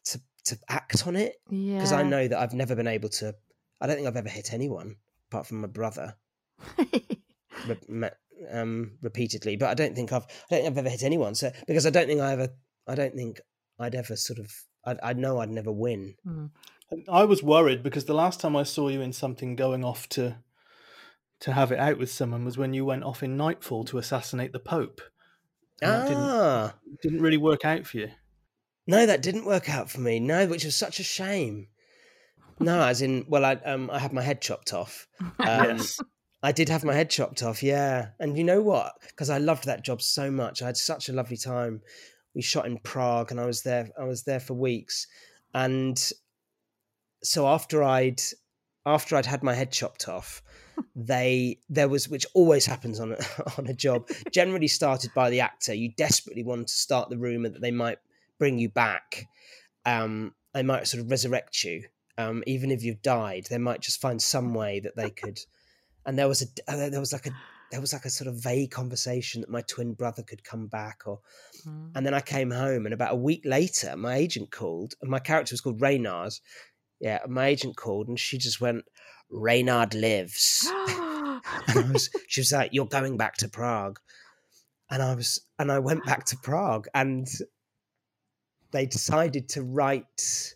to 0.05 0.19
to 0.45 0.59
act 0.71 1.07
on 1.07 1.15
it 1.15 1.37
Yeah. 1.51 1.75
because 1.75 1.93
i 1.93 2.03
know 2.03 2.27
that 2.27 2.39
i've 2.39 2.55
never 2.55 2.75
been 2.75 2.87
able 2.89 3.11
to 3.11 3.35
i 3.83 3.87
don't 3.87 3.97
think 3.97 4.09
i've 4.09 4.17
ever 4.17 4.29
hit 4.31 4.53
anyone 4.55 4.97
apart 5.31 5.47
from 5.47 5.61
my 5.61 5.69
brother 5.69 6.15
re- 7.89 8.11
um 8.51 8.93
repeatedly 9.03 9.57
but 9.57 9.69
i 9.69 9.75
don't 9.75 9.95
think 9.95 10.13
i've 10.13 10.25
i 10.25 10.27
don't 10.55 10.63
think 10.63 10.67
i've 10.73 10.79
ever 10.79 10.89
hit 10.89 11.03
anyone 11.03 11.35
so 11.35 11.51
because 11.67 11.87
i 11.87 11.91
don't 11.91 12.07
think 12.07 12.21
i 12.21 12.33
ever 12.33 12.49
i 12.89 12.95
don't 12.95 13.15
think 13.15 13.41
i'd 13.79 13.95
ever 13.95 14.17
sort 14.17 14.39
of 14.39 14.51
i 14.87 15.11
i 15.11 15.13
know 15.13 15.39
i'd 15.41 15.51
never 15.51 15.73
win 15.73 16.15
Mm. 16.27 16.51
I 17.09 17.25
was 17.25 17.43
worried 17.43 17.83
because 17.83 18.05
the 18.05 18.15
last 18.15 18.41
time 18.41 18.57
I 18.57 18.65
saw 18.65 18.89
you 18.89 19.01
in 19.01 19.13
something 19.13 19.57
going 19.57 19.85
off 19.85 20.09
to 20.11 20.39
to 21.41 21.53
have 21.53 21.73
it 21.73 21.79
out 21.79 21.97
with 21.99 22.11
someone 22.11 22.45
was 22.45 22.59
when 22.59 22.75
you 22.75 22.85
went 22.85 23.05
off 23.05 23.23
in 23.23 23.37
Knightfall 23.37 23.85
to 23.85 23.99
assassinate 23.99 24.53
the 24.53 24.59
Pope. 24.59 25.01
And 25.81 25.91
that 25.91 26.09
didn't 26.09 26.23
ah 26.23 26.75
didn't 27.03 27.23
really 27.23 27.39
work 27.39 27.65
out 27.65 27.87
for 27.87 27.99
you. 27.99 28.11
No, 28.87 29.07
that 29.07 29.23
didn't 29.23 29.47
work 29.47 29.69
out 29.71 29.91
for 29.91 30.01
me. 30.01 30.21
No, 30.21 30.47
which 30.47 30.65
was 30.65 30.77
such 30.77 31.01
a 31.01 31.05
shame. 31.05 31.69
No, 32.59 32.83
as 32.83 33.01
in, 33.01 33.25
well, 33.27 33.45
I 33.45 33.55
um, 33.55 33.89
I 33.91 33.99
had 33.99 34.13
my 34.13 34.23
head 34.23 34.43
chopped 34.43 34.73
off. 34.75 35.07
Um, 35.39 35.79
yes. 35.79 35.99
I 36.43 36.53
did 36.53 36.69
have 36.71 36.85
my 36.85 36.95
head 36.95 37.11
chopped 37.11 37.43
off, 37.43 37.63
yeah. 37.63 38.09
And 38.19 38.37
you 38.37 38.45
know 38.45 38.63
what? 38.63 38.95
Because 39.09 39.31
I 39.31 39.39
loved 39.39 39.65
that 39.65 39.85
job 39.85 40.01
so 40.01 40.31
much. 40.31 40.63
I 40.63 40.67
had 40.67 40.77
such 40.77 41.09
a 41.09 41.13
lovely 41.13 41.37
time. 41.37 41.83
We 42.35 42.43
shot 42.43 42.67
in 42.67 42.79
Prague, 42.79 43.31
and 43.31 43.41
I 43.41 43.47
was 43.47 43.63
there. 43.63 43.91
I 43.99 44.05
was 44.05 44.25
there 44.25 44.41
for 44.41 44.55
weeks, 44.55 45.07
and 45.55 45.99
so 47.23 47.47
after 47.47 47.83
I'd 47.83 48.21
after 48.87 49.17
I'd 49.17 49.27
had 49.27 49.43
my 49.43 49.55
head 49.55 49.71
chopped 49.73 50.09
off, 50.09 50.43
they 50.97 51.59
there 51.69 51.89
was 51.89 52.09
which 52.09 52.27
always 52.35 52.67
happens 52.67 53.01
on 53.01 53.13
a 53.13 53.19
on 53.59 53.67
a 53.67 53.75
job. 53.75 54.09
Generally 54.33 54.69
started 54.69 55.11
by 55.15 55.31
the 55.31 55.41
actor. 55.41 55.75
You 55.75 55.93
desperately 55.97 56.43
want 56.45 56.69
to 56.69 56.75
start 56.75 57.11
the 57.11 57.19
rumor 57.19 57.49
that 57.49 57.61
they 57.63 57.71
might 57.71 57.99
bring 58.39 58.59
you 58.59 58.69
back. 58.69 59.27
Um, 59.87 60.35
they 60.55 60.63
might 60.63 60.87
sort 60.89 61.03
of 61.03 61.11
resurrect 61.11 61.63
you, 61.63 61.85
um, 62.19 62.43
even 62.47 62.71
if 62.71 62.83
you've 62.83 63.03
died. 63.03 63.47
They 63.49 63.59
might 63.59 63.81
just 63.81 64.01
find 64.01 64.21
some 64.21 64.55
way 64.61 64.81
that 64.81 64.97
they 64.97 65.11
could. 65.11 65.39
And 66.07 66.19
there 66.19 66.29
was 66.29 66.43
a 66.43 66.47
uh, 66.73 66.89
there 66.91 67.01
was 67.01 67.13
like 67.13 67.27
a 67.27 67.31
there 67.71 67.81
was 67.81 67.93
like 67.93 68.05
a 68.05 68.11
sort 68.11 68.27
of 68.27 68.43
vague 68.43 68.73
conversation 68.73 69.43
that 69.43 69.51
my 69.51 69.61
twin 69.63 69.93
brother 69.95 70.23
could 70.23 70.43
come 70.43 70.67
back, 70.67 71.03
or 71.07 71.21
Mm. 71.67 71.91
and 71.95 72.07
then 72.07 72.15
I 72.15 72.23
came 72.23 72.51
home, 72.51 72.87
and 72.87 72.95
about 72.95 73.13
a 73.13 73.17
week 73.17 73.43
later, 73.45 73.95
my 73.95 74.15
agent 74.15 74.51
called, 74.51 74.95
and 75.03 75.11
my 75.11 75.19
character 75.19 75.53
was 75.53 75.61
called 75.61 75.81
Reynard. 75.83 76.33
Yeah, 77.01 77.21
my 77.29 77.47
agent 77.47 77.77
called, 77.77 78.09
and 78.09 78.19
she 78.19 78.39
just 78.39 78.61
went, 78.61 78.85
"Reynard 79.31 79.95
lives." 79.95 80.67
and 80.89 81.41
I 81.69 81.91
was, 81.93 82.11
she 82.29 82.41
was 82.41 82.53
like, 82.53 82.71
"You're 82.73 82.87
going 82.87 83.17
back 83.17 83.37
to 83.39 83.49
Prague," 83.49 83.99
and 84.91 85.03
I 85.03 85.15
was, 85.15 85.41
and 85.59 85.73
I 85.73 85.79
went 85.79 86.05
back 86.05 86.27
to 86.27 86.37
Prague, 86.37 86.89
and 86.95 87.27
they 88.73 88.87
decided 88.87 89.49
to 89.51 89.63
write 89.63 90.55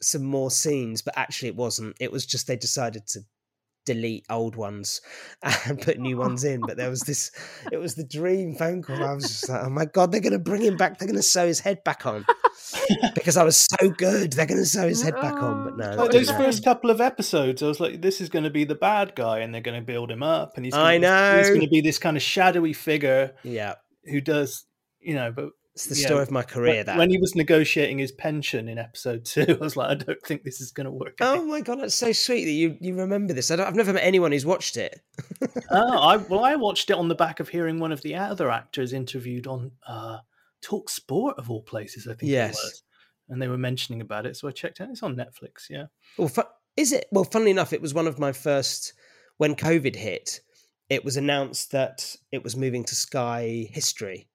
some 0.00 0.24
more 0.24 0.50
scenes, 0.50 1.02
but 1.02 1.14
actually 1.16 1.48
it 1.48 1.56
wasn't. 1.56 1.96
It 2.00 2.12
was 2.12 2.26
just 2.26 2.46
they 2.46 2.56
decided 2.56 3.06
to 3.08 3.20
delete 3.86 4.24
old 4.30 4.56
ones 4.56 5.00
and 5.42 5.80
put 5.80 5.98
new 5.98 6.16
ones 6.16 6.44
in. 6.44 6.60
But 6.60 6.76
there 6.76 6.90
was 6.90 7.00
this, 7.00 7.30
it 7.72 7.78
was 7.78 7.94
the 7.94 8.04
dream 8.04 8.54
phone 8.54 8.82
call. 8.82 9.02
I 9.02 9.14
was 9.14 9.24
just 9.24 9.48
like, 9.48 9.62
oh 9.64 9.70
my 9.70 9.84
god, 9.84 10.12
they're 10.12 10.20
going 10.20 10.32
to 10.32 10.38
bring 10.38 10.62
him 10.62 10.76
back. 10.76 10.98
They're 10.98 11.08
going 11.08 11.16
to 11.16 11.22
sew 11.22 11.46
his 11.46 11.60
head 11.60 11.82
back 11.84 12.06
on 12.06 12.24
because 13.14 13.36
I 13.36 13.44
was 13.44 13.56
so 13.56 13.90
good. 13.90 14.32
They're 14.32 14.46
going 14.46 14.60
to 14.60 14.66
sew 14.66 14.88
his 14.88 15.02
head 15.02 15.14
back 15.14 15.34
on. 15.34 15.64
But 15.64 15.76
no, 15.76 16.02
Like 16.02 16.10
those 16.12 16.28
didn't. 16.28 16.42
first 16.42 16.64
couple 16.64 16.90
of 16.90 17.00
episodes, 17.00 17.62
I 17.62 17.66
was 17.66 17.80
like, 17.80 18.02
"This 18.02 18.20
is 18.20 18.28
going 18.28 18.44
to 18.44 18.50
be 18.50 18.64
the 18.64 18.74
bad 18.74 19.14
guy, 19.14 19.40
and 19.40 19.54
they're 19.54 19.60
going 19.60 19.80
to 19.80 19.84
build 19.86 20.10
him 20.10 20.22
up, 20.22 20.56
and 20.56 20.64
he's 20.64 20.74
gonna, 20.74 20.84
I 21.08 21.38
he's 21.38 21.48
going 21.48 21.60
to 21.60 21.68
be 21.68 21.80
this 21.80 21.98
kind 21.98 22.16
of 22.16 22.22
shadowy 22.22 22.72
figure 22.72 23.34
yeah, 23.42 23.74
who 24.04 24.20
does, 24.20 24.64
you 25.00 25.14
know." 25.14 25.32
But 25.32 25.50
it's 25.74 25.86
the 25.86 25.94
story 25.94 26.22
of 26.22 26.30
my 26.30 26.42
career. 26.42 26.74
when, 26.76 26.86
That 26.86 26.98
when 26.98 27.10
he 27.10 27.18
was 27.18 27.34
negotiating 27.34 27.98
his 27.98 28.12
pension 28.12 28.68
in 28.68 28.76
episode 28.76 29.24
two, 29.24 29.46
I 29.60 29.64
was 29.64 29.76
like, 29.76 29.90
"I 29.90 29.94
don't 29.94 30.22
think 30.22 30.42
this 30.42 30.60
is 30.60 30.72
going 30.72 30.84
to 30.86 30.90
work." 30.90 31.18
Oh 31.20 31.40
out. 31.40 31.46
my 31.46 31.60
god, 31.60 31.80
that's 31.80 31.94
so 31.94 32.12
sweet 32.12 32.44
that 32.44 32.50
you 32.50 32.76
you 32.80 32.96
remember 32.96 33.32
this. 33.32 33.50
I 33.50 33.56
don't, 33.56 33.66
I've 33.66 33.76
never 33.76 33.92
met 33.92 34.04
anyone 34.04 34.32
who's 34.32 34.44
watched 34.44 34.76
it. 34.76 35.00
oh, 35.70 35.98
I 35.98 36.16
well, 36.28 36.44
I 36.44 36.56
watched 36.56 36.90
it 36.90 36.96
on 36.96 37.08
the 37.08 37.14
back 37.14 37.40
of 37.40 37.48
hearing 37.48 37.78
one 37.78 37.92
of 37.92 38.02
the 38.02 38.16
other 38.16 38.50
actors 38.50 38.92
interviewed 38.92 39.46
on 39.46 39.70
uh, 39.86 40.18
Talk 40.62 40.88
Sport 40.90 41.38
of 41.38 41.50
all 41.50 41.62
places. 41.62 42.06
I 42.06 42.14
think 42.14 42.30
Yes. 42.30 42.58
it 42.58 42.62
was, 42.64 42.82
and 43.28 43.40
they 43.42 43.48
were 43.48 43.58
mentioning 43.58 44.00
about 44.00 44.26
it, 44.26 44.36
so 44.36 44.48
I 44.48 44.50
checked 44.52 44.80
out. 44.80 44.90
It's 44.90 45.02
on 45.02 45.16
Netflix. 45.16 45.68
Yeah. 45.70 45.86
Well, 46.18 46.28
fu- 46.28 46.42
is 46.76 46.92
it? 46.92 47.06
Well, 47.12 47.24
funnily 47.24 47.50
enough, 47.50 47.72
it 47.72 47.82
was 47.82 47.94
one 47.94 48.06
of 48.06 48.18
my 48.18 48.32
first 48.32 48.92
when 49.38 49.54
COVID 49.54 49.96
hit. 49.96 50.40
It 50.88 51.04
was 51.04 51.16
announced 51.16 51.70
that 51.72 52.16
it 52.32 52.42
was 52.42 52.56
moving 52.56 52.84
to 52.84 52.94
Sky 52.94 53.68
History 53.70 54.28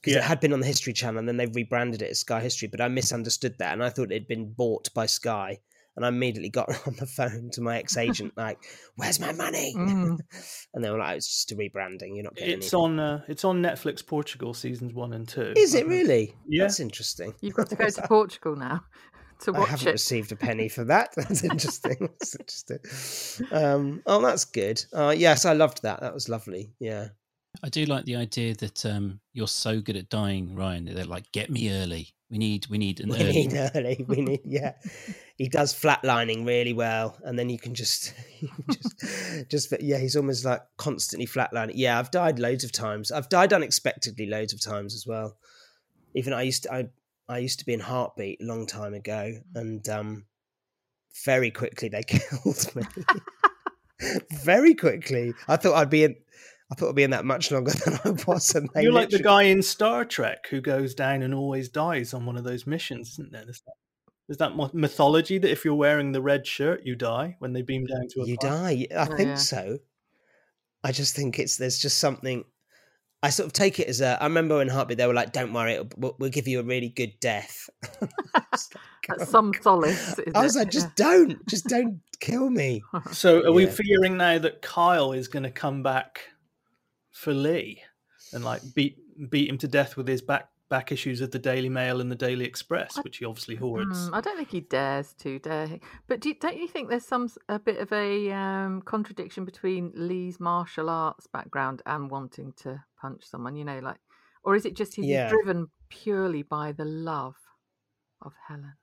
because 0.00 0.14
Yeah. 0.14 0.20
it 0.20 0.24
had 0.24 0.40
been 0.40 0.52
on 0.52 0.60
the 0.60 0.66
History 0.66 0.92
Channel, 0.92 1.18
and 1.18 1.28
then 1.28 1.36
they've 1.36 1.54
rebranded 1.54 2.00
it 2.02 2.10
as 2.10 2.20
Sky 2.20 2.40
History. 2.40 2.68
But 2.68 2.80
I 2.80 2.88
misunderstood 2.88 3.56
that, 3.58 3.72
and 3.72 3.82
I 3.84 3.90
thought 3.90 4.10
it 4.12 4.14
had 4.14 4.28
been 4.28 4.52
bought 4.52 4.92
by 4.94 5.06
Sky. 5.06 5.58
And 6.00 6.06
I 6.06 6.08
immediately 6.08 6.48
got 6.48 6.70
on 6.86 6.94
the 6.98 7.04
phone 7.04 7.50
to 7.52 7.60
my 7.60 7.76
ex 7.76 7.98
agent, 7.98 8.32
like, 8.36 8.56
"Where's 8.96 9.20
my 9.20 9.32
money?" 9.32 9.74
Mm. 9.76 10.18
and 10.74 10.82
they 10.82 10.90
were 10.90 10.96
like, 10.96 11.18
"It's 11.18 11.26
just 11.28 11.52
a 11.52 11.56
rebranding. 11.56 12.14
You're 12.14 12.24
not 12.24 12.34
getting 12.36 12.54
It's 12.58 12.72
anything." 12.72 12.98
on. 12.98 13.00
Uh, 13.00 13.22
it's 13.28 13.44
on 13.44 13.62
Netflix 13.62 14.06
Portugal 14.06 14.54
seasons 14.54 14.94
one 14.94 15.12
and 15.12 15.28
two. 15.28 15.52
Is 15.56 15.74
it 15.74 15.86
really? 15.86 16.34
Yeah. 16.48 16.64
That's 16.64 16.80
interesting. 16.80 17.34
You've 17.42 17.54
got 17.54 17.68
to 17.68 17.76
go 17.76 17.86
to 17.88 18.02
Portugal 18.08 18.56
now 18.56 18.82
to 19.42 19.52
watch 19.52 19.68
I 19.68 19.70
haven't 19.72 19.88
it. 19.88 19.92
received 19.92 20.32
a 20.32 20.36
penny 20.36 20.68
for 20.70 20.84
that. 20.84 21.10
That's 21.16 21.44
interesting. 21.44 21.96
That's 22.00 22.34
interesting. 22.34 23.46
Um, 23.52 24.02
oh, 24.06 24.22
that's 24.22 24.46
good. 24.46 24.82
Uh, 24.94 25.14
yes, 25.16 25.44
I 25.44 25.52
loved 25.52 25.82
that. 25.82 26.00
That 26.00 26.14
was 26.14 26.28
lovely. 26.30 26.72
Yeah. 26.80 27.08
I 27.62 27.68
do 27.68 27.84
like 27.84 28.04
the 28.04 28.16
idea 28.16 28.54
that 28.56 28.86
um, 28.86 29.20
you're 29.32 29.48
so 29.48 29.80
good 29.80 29.96
at 29.96 30.08
dying, 30.08 30.54
Ryan. 30.54 30.84
They're 30.94 31.04
like, 31.04 31.30
get 31.32 31.50
me 31.50 31.72
early. 31.72 32.08
We 32.30 32.38
need, 32.38 32.68
we 32.68 32.78
need 32.78 33.00
an 33.00 33.08
We 33.08 33.16
early. 33.16 33.32
need 33.32 33.70
early. 33.74 34.04
We 34.06 34.20
need, 34.20 34.40
yeah. 34.44 34.74
He 35.40 35.48
does 35.48 35.72
flatlining 35.72 36.46
really 36.46 36.74
well, 36.74 37.16
and 37.24 37.38
then 37.38 37.48
you 37.48 37.58
can 37.58 37.74
just, 37.74 38.12
just, 38.70 39.48
just, 39.48 39.82
yeah, 39.82 39.96
he's 39.96 40.14
almost 40.14 40.44
like 40.44 40.60
constantly 40.76 41.26
flatlining. 41.26 41.72
Yeah, 41.76 41.98
I've 41.98 42.10
died 42.10 42.38
loads 42.38 42.62
of 42.62 42.72
times. 42.72 43.10
I've 43.10 43.30
died 43.30 43.54
unexpectedly 43.54 44.26
loads 44.26 44.52
of 44.52 44.60
times 44.60 44.94
as 44.94 45.06
well. 45.06 45.38
Even 46.14 46.34
I 46.34 46.42
used 46.42 46.64
to, 46.64 46.74
I, 46.74 46.88
I 47.26 47.38
used 47.38 47.58
to 47.60 47.64
be 47.64 47.72
in 47.72 47.80
Heartbeat 47.80 48.42
a 48.42 48.44
long 48.44 48.66
time 48.66 48.92
ago, 48.92 49.32
and 49.54 49.88
um, 49.88 50.26
very 51.24 51.50
quickly 51.50 51.88
they 51.88 52.02
killed 52.06 52.76
me. 52.76 52.82
very 54.44 54.74
quickly, 54.74 55.32
I 55.48 55.56
thought 55.56 55.76
I'd 55.76 55.88
be 55.88 56.04
in. 56.04 56.16
I 56.70 56.74
thought 56.74 56.90
I'd 56.90 56.96
be 56.96 57.04
in 57.04 57.12
that 57.12 57.24
much 57.24 57.50
longer 57.50 57.72
than 57.72 57.98
I 58.04 58.10
was. 58.26 58.54
And 58.54 58.68
You're 58.76 58.92
like 58.92 59.08
the 59.08 59.22
guy 59.22 59.44
in 59.44 59.62
Star 59.62 60.04
Trek 60.04 60.48
who 60.50 60.60
goes 60.60 60.94
down 60.94 61.22
and 61.22 61.32
always 61.32 61.70
dies 61.70 62.12
on 62.12 62.26
one 62.26 62.36
of 62.36 62.44
those 62.44 62.66
missions, 62.66 63.12
isn't 63.12 63.32
there? 63.32 63.46
Is 64.30 64.36
that 64.36 64.52
mythology 64.72 65.38
that 65.38 65.50
if 65.50 65.64
you're 65.64 65.74
wearing 65.74 66.12
the 66.12 66.22
red 66.22 66.46
shirt, 66.46 66.86
you 66.86 66.94
die 66.94 67.34
when 67.40 67.52
they 67.52 67.62
beam 67.62 67.84
down 67.84 68.06
to 68.10 68.20
a 68.22 68.26
You 68.26 68.36
die. 68.36 68.86
I 68.96 69.08
oh, 69.10 69.16
think 69.16 69.30
yeah. 69.30 69.34
so. 69.34 69.78
I 70.84 70.92
just 70.92 71.16
think 71.16 71.40
it's 71.40 71.56
there's 71.56 71.78
just 71.78 71.98
something. 71.98 72.44
I 73.24 73.30
sort 73.30 73.48
of 73.48 73.52
take 73.52 73.80
it 73.80 73.88
as 73.88 74.00
a. 74.00 74.16
I 74.22 74.26
remember 74.26 74.62
in 74.62 74.68
Heartbeat 74.68 74.98
they 74.98 75.06
were 75.08 75.14
like, 75.14 75.32
"Don't 75.32 75.52
worry, 75.52 75.80
we'll, 75.96 76.14
we'll 76.20 76.30
give 76.30 76.46
you 76.46 76.60
a 76.60 76.62
really 76.62 76.90
good 76.90 77.18
death." 77.20 77.68
like, 78.00 78.10
That's 78.32 78.70
oh, 79.10 79.24
some 79.24 79.52
solace. 79.60 80.20
I 80.32 80.44
was 80.44 80.54
it? 80.54 80.60
like, 80.60 80.70
"Just 80.70 80.86
yeah. 80.86 81.04
don't, 81.04 81.48
just 81.48 81.64
don't 81.68 82.00
kill 82.20 82.48
me." 82.50 82.82
So, 83.10 83.40
are 83.40 83.44
yeah. 83.46 83.50
we 83.50 83.66
fearing 83.66 84.16
now 84.16 84.38
that 84.38 84.62
Kyle 84.62 85.12
is 85.12 85.26
going 85.26 85.42
to 85.42 85.50
come 85.50 85.82
back 85.82 86.20
for 87.10 87.34
Lee 87.34 87.82
and 88.32 88.44
like 88.44 88.62
beat 88.76 88.96
beat 89.28 89.50
him 89.50 89.58
to 89.58 89.66
death 89.66 89.96
with 89.96 90.06
his 90.06 90.22
back 90.22 90.50
back 90.70 90.92
issues 90.92 91.20
of 91.20 91.32
the 91.32 91.38
Daily 91.38 91.68
Mail 91.68 92.00
and 92.00 92.10
the 92.10 92.16
Daily 92.16 92.46
Express, 92.46 92.96
which 93.02 93.18
he 93.18 93.24
obviously 93.24 93.56
hoards. 93.56 94.08
Mm, 94.08 94.14
I 94.14 94.20
don't 94.20 94.36
think 94.36 94.50
he 94.50 94.60
dares 94.60 95.12
to, 95.14 95.38
dare 95.40 95.66
he? 95.66 95.80
But 96.06 96.20
do, 96.20 96.32
not 96.42 96.56
you 96.56 96.68
think 96.68 96.88
there's 96.88 97.06
some 97.06 97.28
a 97.48 97.58
bit 97.58 97.78
of 97.78 97.92
a 97.92 98.30
um, 98.30 98.80
contradiction 98.82 99.44
between 99.44 99.92
Lee's 99.94 100.40
martial 100.40 100.88
arts 100.88 101.26
background 101.26 101.82
and 101.84 102.10
wanting 102.10 102.54
to 102.62 102.82
punch 103.00 103.24
someone? 103.24 103.56
You 103.56 103.64
know, 103.64 103.80
like, 103.80 103.98
or 104.44 104.54
is 104.54 104.64
it 104.64 104.74
just 104.74 104.94
he's 104.94 105.06
yeah. 105.06 105.28
driven 105.28 105.66
purely 105.90 106.42
by 106.42 106.72
the 106.72 106.84
love 106.84 107.36
of 108.22 108.32
Helen? 108.48 108.74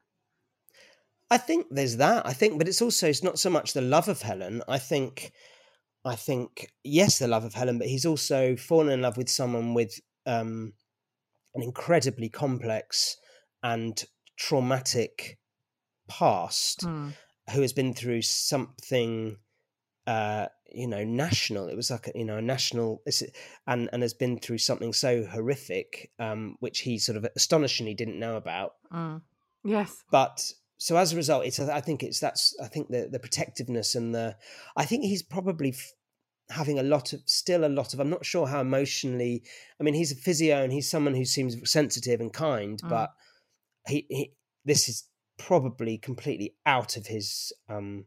I 1.32 1.38
think 1.38 1.68
there's 1.72 1.98
that. 1.98 2.28
I 2.28 2.34
think, 2.34 2.58
but 2.58 2.68
it's 2.68 2.82
also 2.82 3.08
it's 3.08 3.24
not 3.24 3.40
so 3.40 3.50
much 3.50 3.74
the 3.74 3.82
love 3.82 4.08
of 4.10 4.22
Helen. 4.22 4.62
I 4.68 4.78
think, 4.78 5.32
I 6.06 6.16
think 6.16 6.72
yes, 6.84 7.20
the 7.20 7.28
love 7.28 7.46
of 7.46 7.54
Helen, 7.54 7.80
but 7.80 7.88
he's 7.88 8.06
also 8.06 8.56
fallen 8.58 8.92
in 8.92 9.02
love 9.02 9.18
with 9.18 9.30
someone 9.30 9.74
with 9.74 10.00
um, 10.26 10.74
an 11.58 11.64
incredibly 11.64 12.30
complex 12.30 13.18
and 13.64 14.04
traumatic 14.38 15.40
past 16.08 16.82
mm. 16.82 17.14
who 17.52 17.62
has 17.62 17.74
been 17.74 17.94
through 17.94 18.22
something 18.22 19.38
uh, 20.06 20.46
you 20.72 20.88
know 20.88 21.04
national 21.04 21.68
it 21.68 21.76
was 21.76 21.90
like 21.92 22.08
a, 22.08 22.12
you 22.16 22.24
know 22.24 22.38
a 22.38 22.42
national 22.42 23.02
and 23.66 23.90
and 23.92 24.02
has 24.02 24.14
been 24.14 24.40
through 24.40 24.60
something 24.60 24.94
so 24.94 25.26
horrific 25.26 26.12
um, 26.20 26.56
which 26.60 26.80
he 26.80 26.98
sort 27.00 27.18
of 27.18 27.28
astonishingly 27.36 27.94
didn't 27.94 28.20
know 28.20 28.36
about 28.36 28.74
mm. 28.94 29.20
yes 29.64 30.04
but 30.12 30.40
so 30.78 30.96
as 30.96 31.12
a 31.12 31.16
result 31.16 31.46
it's 31.46 31.60
i 31.60 31.82
think 31.82 32.04
it's 32.04 32.20
that's 32.20 32.56
i 32.64 32.68
think 32.68 32.90
the 32.90 33.10
the 33.12 33.20
protectiveness 33.20 33.96
and 33.96 34.14
the 34.14 34.36
i 34.76 34.86
think 34.86 35.04
he's 35.04 35.24
probably 35.24 35.74
having 36.50 36.80
a 36.80 36.84
lot 36.84 37.14
of 37.14 37.22
still 37.26 37.66
a 37.66 37.68
lot 37.68 37.94
of 37.94 38.00
i'm 38.00 38.10
not 38.10 38.26
sure 38.26 38.48
how 38.48 38.62
emotionally 38.62 39.44
i 39.80 39.84
mean 39.84 39.94
he's 39.94 40.12
a 40.12 40.16
physio 40.16 40.64
and 40.64 40.72
he's 40.72 40.90
someone 40.90 41.14
who 41.14 41.26
seems 41.26 41.58
sensitive 41.70 42.22
and 42.22 42.34
kind 42.34 42.82
mm. 42.82 42.90
but 42.90 43.12
he, 43.88 44.06
he, 44.10 44.34
this 44.66 44.88
is 44.88 45.06
probably 45.38 45.98
completely 45.98 46.56
out 46.66 46.98
of 46.98 47.08
his 47.08 47.52
um 47.70 48.06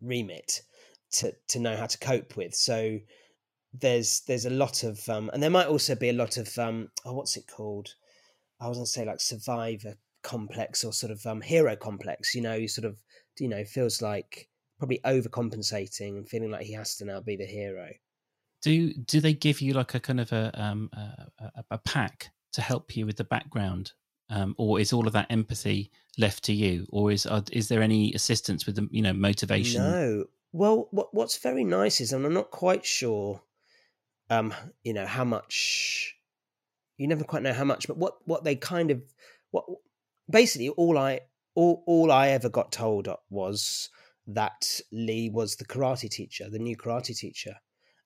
remit 0.00 0.62
to 1.10 1.32
to 1.48 1.58
know 1.58 1.76
how 1.76 1.86
to 1.86 1.98
cope 1.98 2.36
with 2.36 2.54
so 2.54 2.98
there's 3.72 4.22
there's 4.26 4.46
a 4.46 4.50
lot 4.50 4.82
of 4.82 5.06
um 5.08 5.30
and 5.32 5.42
there 5.42 5.50
might 5.50 5.66
also 5.66 5.94
be 5.94 6.08
a 6.08 6.14
lot 6.14 6.36
of 6.36 6.56
um 6.58 6.88
oh 7.04 7.12
what's 7.12 7.36
it 7.36 7.44
called 7.46 7.94
i 8.60 8.68
was 8.68 8.78
to 8.78 8.86
say 8.86 9.04
like 9.04 9.20
survivor 9.20 9.94
complex 10.22 10.82
or 10.82 10.92
sort 10.92 11.12
of 11.12 11.24
um 11.26 11.40
hero 11.40 11.76
complex 11.76 12.34
you 12.34 12.40
know 12.40 12.54
you 12.54 12.68
sort 12.68 12.84
of 12.84 12.96
you 13.38 13.48
know 13.48 13.64
feels 13.64 14.02
like 14.02 14.47
probably 14.78 15.00
overcompensating 15.04 16.16
and 16.16 16.28
feeling 16.28 16.50
like 16.50 16.64
he 16.64 16.72
has 16.72 16.96
to 16.96 17.04
now 17.04 17.20
be 17.20 17.36
the 17.36 17.46
hero. 17.46 17.90
Do 18.62 18.92
do 18.92 19.20
they 19.20 19.34
give 19.34 19.60
you 19.60 19.74
like 19.74 19.94
a 19.94 20.00
kind 20.00 20.20
of 20.20 20.32
a 20.32 20.50
um, 20.60 20.90
a, 20.92 21.64
a 21.72 21.78
pack 21.78 22.30
to 22.52 22.60
help 22.60 22.96
you 22.96 23.06
with 23.06 23.16
the 23.16 23.24
background, 23.24 23.92
um, 24.30 24.54
or 24.58 24.80
is 24.80 24.92
all 24.92 25.06
of 25.06 25.12
that 25.12 25.30
empathy 25.30 25.90
left 26.16 26.44
to 26.44 26.52
you, 26.52 26.86
or 26.90 27.12
is 27.12 27.26
uh, 27.26 27.42
is 27.52 27.68
there 27.68 27.82
any 27.82 28.12
assistance 28.14 28.66
with 28.66 28.76
the 28.76 28.88
you 28.90 29.02
know 29.02 29.12
motivation? 29.12 29.82
No. 29.82 30.24
Well, 30.52 30.88
what 30.90 31.14
what's 31.14 31.36
very 31.36 31.64
nice 31.64 32.00
is, 32.00 32.12
and 32.12 32.24
I'm 32.24 32.34
not 32.34 32.50
quite 32.50 32.84
sure, 32.84 33.42
um, 34.30 34.54
you 34.82 34.92
know 34.92 35.06
how 35.06 35.24
much. 35.24 36.16
You 36.96 37.06
never 37.06 37.22
quite 37.22 37.44
know 37.44 37.52
how 37.52 37.64
much, 37.64 37.86
but 37.86 37.96
what 37.96 38.18
what 38.26 38.42
they 38.42 38.56
kind 38.56 38.90
of 38.90 39.02
what 39.52 39.66
basically 40.28 40.70
all 40.70 40.98
I 40.98 41.20
all 41.54 41.84
all 41.86 42.10
I 42.10 42.28
ever 42.28 42.48
got 42.48 42.72
told 42.72 43.08
was 43.30 43.90
that 44.28 44.80
Lee 44.92 45.30
was 45.30 45.56
the 45.56 45.64
karate 45.64 46.10
teacher, 46.10 46.48
the 46.50 46.58
new 46.58 46.76
karate 46.76 47.16
teacher, 47.16 47.56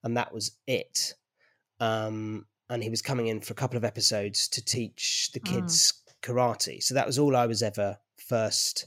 and 0.03 0.17
that 0.17 0.33
was 0.33 0.53
it. 0.67 1.15
Um, 1.81 2.47
and 2.71 2.83
he 2.83 2.91
was 2.91 3.03
coming 3.03 3.27
in 3.27 3.41
for 3.41 3.53
a 3.53 3.57
couple 3.57 3.77
of 3.77 3.85
episodes 3.85 4.49
to 4.49 4.65
teach 4.65 5.31
the 5.35 5.41
mm. 5.41 5.45
kids 5.45 5.93
mm. 5.93 6.29
karate. 6.29 6.83
So 6.83 6.95
that 6.95 7.07
was 7.07 7.19
all 7.19 7.37
I 7.37 7.47
was 7.47 7.63
ever 7.63 7.99
first. 8.17 8.87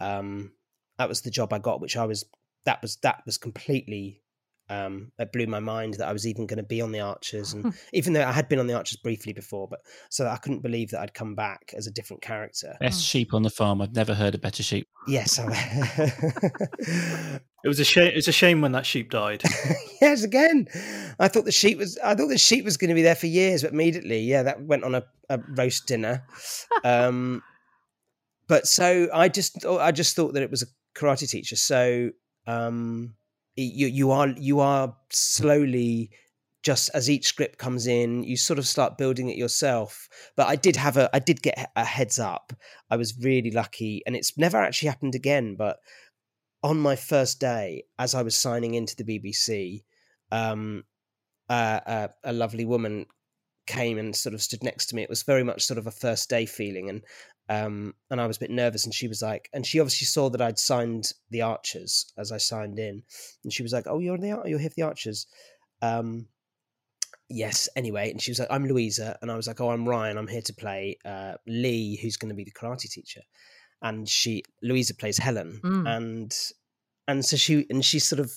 Um, 0.00 0.52
that 0.98 1.08
was 1.08 1.22
the 1.22 1.30
job 1.30 1.52
I 1.52 1.58
got, 1.58 1.80
which 1.80 1.96
I 1.96 2.04
was. 2.04 2.24
That 2.64 2.82
was 2.82 2.96
that 2.96 3.22
was 3.26 3.38
completely 3.38 4.22
um, 4.70 5.12
it 5.18 5.30
blew 5.30 5.46
my 5.46 5.60
mind 5.60 5.94
that 5.94 6.08
I 6.08 6.12
was 6.12 6.26
even 6.26 6.46
going 6.46 6.56
to 6.56 6.62
be 6.62 6.80
on 6.80 6.90
the 6.90 7.00
Archers, 7.00 7.52
and 7.52 7.74
even 7.92 8.14
though 8.14 8.24
I 8.24 8.32
had 8.32 8.48
been 8.48 8.58
on 8.58 8.66
the 8.66 8.72
Archers 8.72 8.96
briefly 8.96 9.34
before, 9.34 9.68
but 9.68 9.80
so 10.08 10.26
I 10.26 10.36
couldn't 10.36 10.60
believe 10.60 10.90
that 10.90 11.00
I'd 11.00 11.12
come 11.12 11.34
back 11.34 11.74
as 11.76 11.86
a 11.86 11.90
different 11.90 12.22
character. 12.22 12.74
Best 12.80 13.02
sheep 13.02 13.34
on 13.34 13.42
the 13.42 13.50
farm. 13.50 13.82
I've 13.82 13.94
never 13.94 14.14
heard 14.14 14.34
a 14.34 14.38
better 14.38 14.62
sheep. 14.62 14.88
Yes, 15.06 15.38
it 15.98 17.40
was 17.64 17.78
a 17.78 17.84
shame. 17.84 18.12
It's 18.14 18.28
a 18.28 18.32
shame 18.32 18.62
when 18.62 18.72
that 18.72 18.86
sheep 18.86 19.10
died. 19.10 19.42
yes, 20.00 20.22
again, 20.22 20.66
I 21.20 21.28
thought 21.28 21.44
the 21.44 21.52
sheep 21.52 21.76
was. 21.76 21.98
I 22.02 22.14
thought 22.14 22.28
the 22.28 22.38
sheep 22.38 22.64
was 22.64 22.78
going 22.78 22.88
to 22.88 22.94
be 22.94 23.02
there 23.02 23.14
for 23.14 23.26
years, 23.26 23.62
but 23.62 23.72
immediately, 23.72 24.20
yeah, 24.20 24.44
that 24.44 24.62
went 24.62 24.84
on 24.84 24.94
a, 24.94 25.04
a 25.28 25.40
roast 25.50 25.86
dinner. 25.86 26.24
Um, 26.84 27.42
but 28.48 28.66
so 28.66 29.08
I 29.12 29.28
just, 29.28 29.66
I 29.66 29.92
just 29.92 30.16
thought 30.16 30.32
that 30.34 30.42
it 30.42 30.50
was 30.50 30.62
a 30.62 30.66
karate 30.98 31.28
teacher. 31.28 31.56
So. 31.56 32.10
Um, 32.46 33.14
you 33.56 33.86
you 33.86 34.10
are 34.10 34.28
you 34.28 34.60
are 34.60 34.96
slowly 35.10 36.10
just 36.62 36.90
as 36.94 37.10
each 37.10 37.26
script 37.26 37.58
comes 37.58 37.86
in 37.86 38.24
you 38.24 38.36
sort 38.36 38.58
of 38.58 38.66
start 38.66 38.96
building 38.98 39.28
it 39.28 39.36
yourself. 39.36 40.08
But 40.36 40.48
i 40.48 40.56
did 40.56 40.76
have 40.76 40.96
a 40.96 41.10
i 41.14 41.18
did 41.18 41.42
get 41.42 41.70
a 41.76 41.84
heads 41.84 42.18
up. 42.18 42.52
I 42.90 42.96
was 42.96 43.18
really 43.18 43.50
lucky 43.50 44.02
and 44.06 44.16
it's 44.16 44.36
never 44.38 44.58
actually 44.58 44.88
happened 44.88 45.14
again 45.14 45.56
but 45.56 45.78
on 46.62 46.78
my 46.78 46.96
first 46.96 47.40
day 47.40 47.84
as 47.98 48.14
i 48.14 48.22
was 48.22 48.34
signing 48.34 48.74
into 48.74 48.96
the 48.96 49.04
bbc 49.04 49.82
um, 50.32 50.84
uh, 51.48 52.08
a 52.24 52.32
lovely 52.32 52.64
woman 52.64 53.06
came 53.66 53.98
and 53.98 54.14
sort 54.14 54.34
of 54.34 54.42
stood 54.42 54.62
next 54.62 54.86
to 54.86 54.96
me. 54.96 55.02
It 55.02 55.08
was 55.08 55.22
very 55.22 55.42
much 55.42 55.62
sort 55.62 55.78
of 55.78 55.86
a 55.86 55.92
first 55.92 56.28
day 56.28 56.46
feeling 56.46 56.88
and 56.88 57.02
um, 57.48 57.94
and 58.10 58.20
I 58.20 58.26
was 58.26 58.36
a 58.36 58.40
bit 58.40 58.50
nervous. 58.50 58.84
And 58.84 58.94
she 58.94 59.08
was 59.08 59.22
like, 59.22 59.48
and 59.52 59.66
she 59.66 59.80
obviously 59.80 60.06
saw 60.06 60.30
that 60.30 60.40
I'd 60.40 60.58
signed 60.58 61.12
the 61.30 61.42
Archers 61.42 62.12
as 62.16 62.32
I 62.32 62.38
signed 62.38 62.78
in, 62.78 63.02
and 63.42 63.52
she 63.52 63.62
was 63.62 63.72
like, 63.72 63.86
"Oh, 63.86 63.98
you're 63.98 64.18
the 64.18 64.42
you're 64.46 64.58
here 64.58 64.70
for 64.70 64.76
the 64.76 64.82
Archers." 64.82 65.26
Um, 65.82 66.26
yes. 67.28 67.68
Anyway, 67.76 68.10
and 68.10 68.20
she 68.20 68.30
was 68.30 68.38
like, 68.38 68.48
"I'm 68.50 68.66
Louiza," 68.66 69.16
and 69.20 69.30
I 69.30 69.36
was 69.36 69.46
like, 69.46 69.60
"Oh, 69.60 69.70
I'm 69.70 69.88
Ryan. 69.88 70.18
I'm 70.18 70.28
here 70.28 70.42
to 70.42 70.54
play 70.54 70.98
uh, 71.04 71.34
Lee, 71.46 71.98
who's 72.00 72.16
going 72.16 72.30
to 72.30 72.34
be 72.34 72.44
the 72.44 72.52
karate 72.52 72.90
teacher." 72.90 73.20
And 73.82 74.08
she, 74.08 74.42
Louiza, 74.64 74.98
plays 74.98 75.18
Helen, 75.18 75.60
mm. 75.62 75.88
and 75.88 76.34
and 77.06 77.24
so 77.24 77.36
she 77.36 77.66
and 77.68 77.84
she 77.84 77.98
sort 77.98 78.20
of 78.20 78.32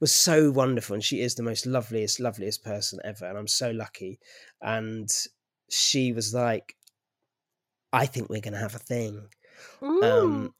was 0.00 0.12
so 0.12 0.50
wonderful, 0.50 0.94
and 0.94 1.04
she 1.04 1.20
is 1.20 1.34
the 1.34 1.42
most 1.42 1.66
loveliest, 1.66 2.20
loveliest 2.20 2.62
person 2.64 2.98
ever, 3.04 3.26
and 3.26 3.38
I'm 3.38 3.48
so 3.48 3.70
lucky. 3.70 4.18
And 4.60 5.08
she 5.70 6.12
was 6.12 6.34
like, 6.34 6.74
I 7.92 8.06
think 8.06 8.28
we're 8.28 8.40
going 8.40 8.54
to 8.54 8.60
have 8.60 8.74
a 8.74 8.78
thing. 8.78 9.28
Um, 9.82 10.54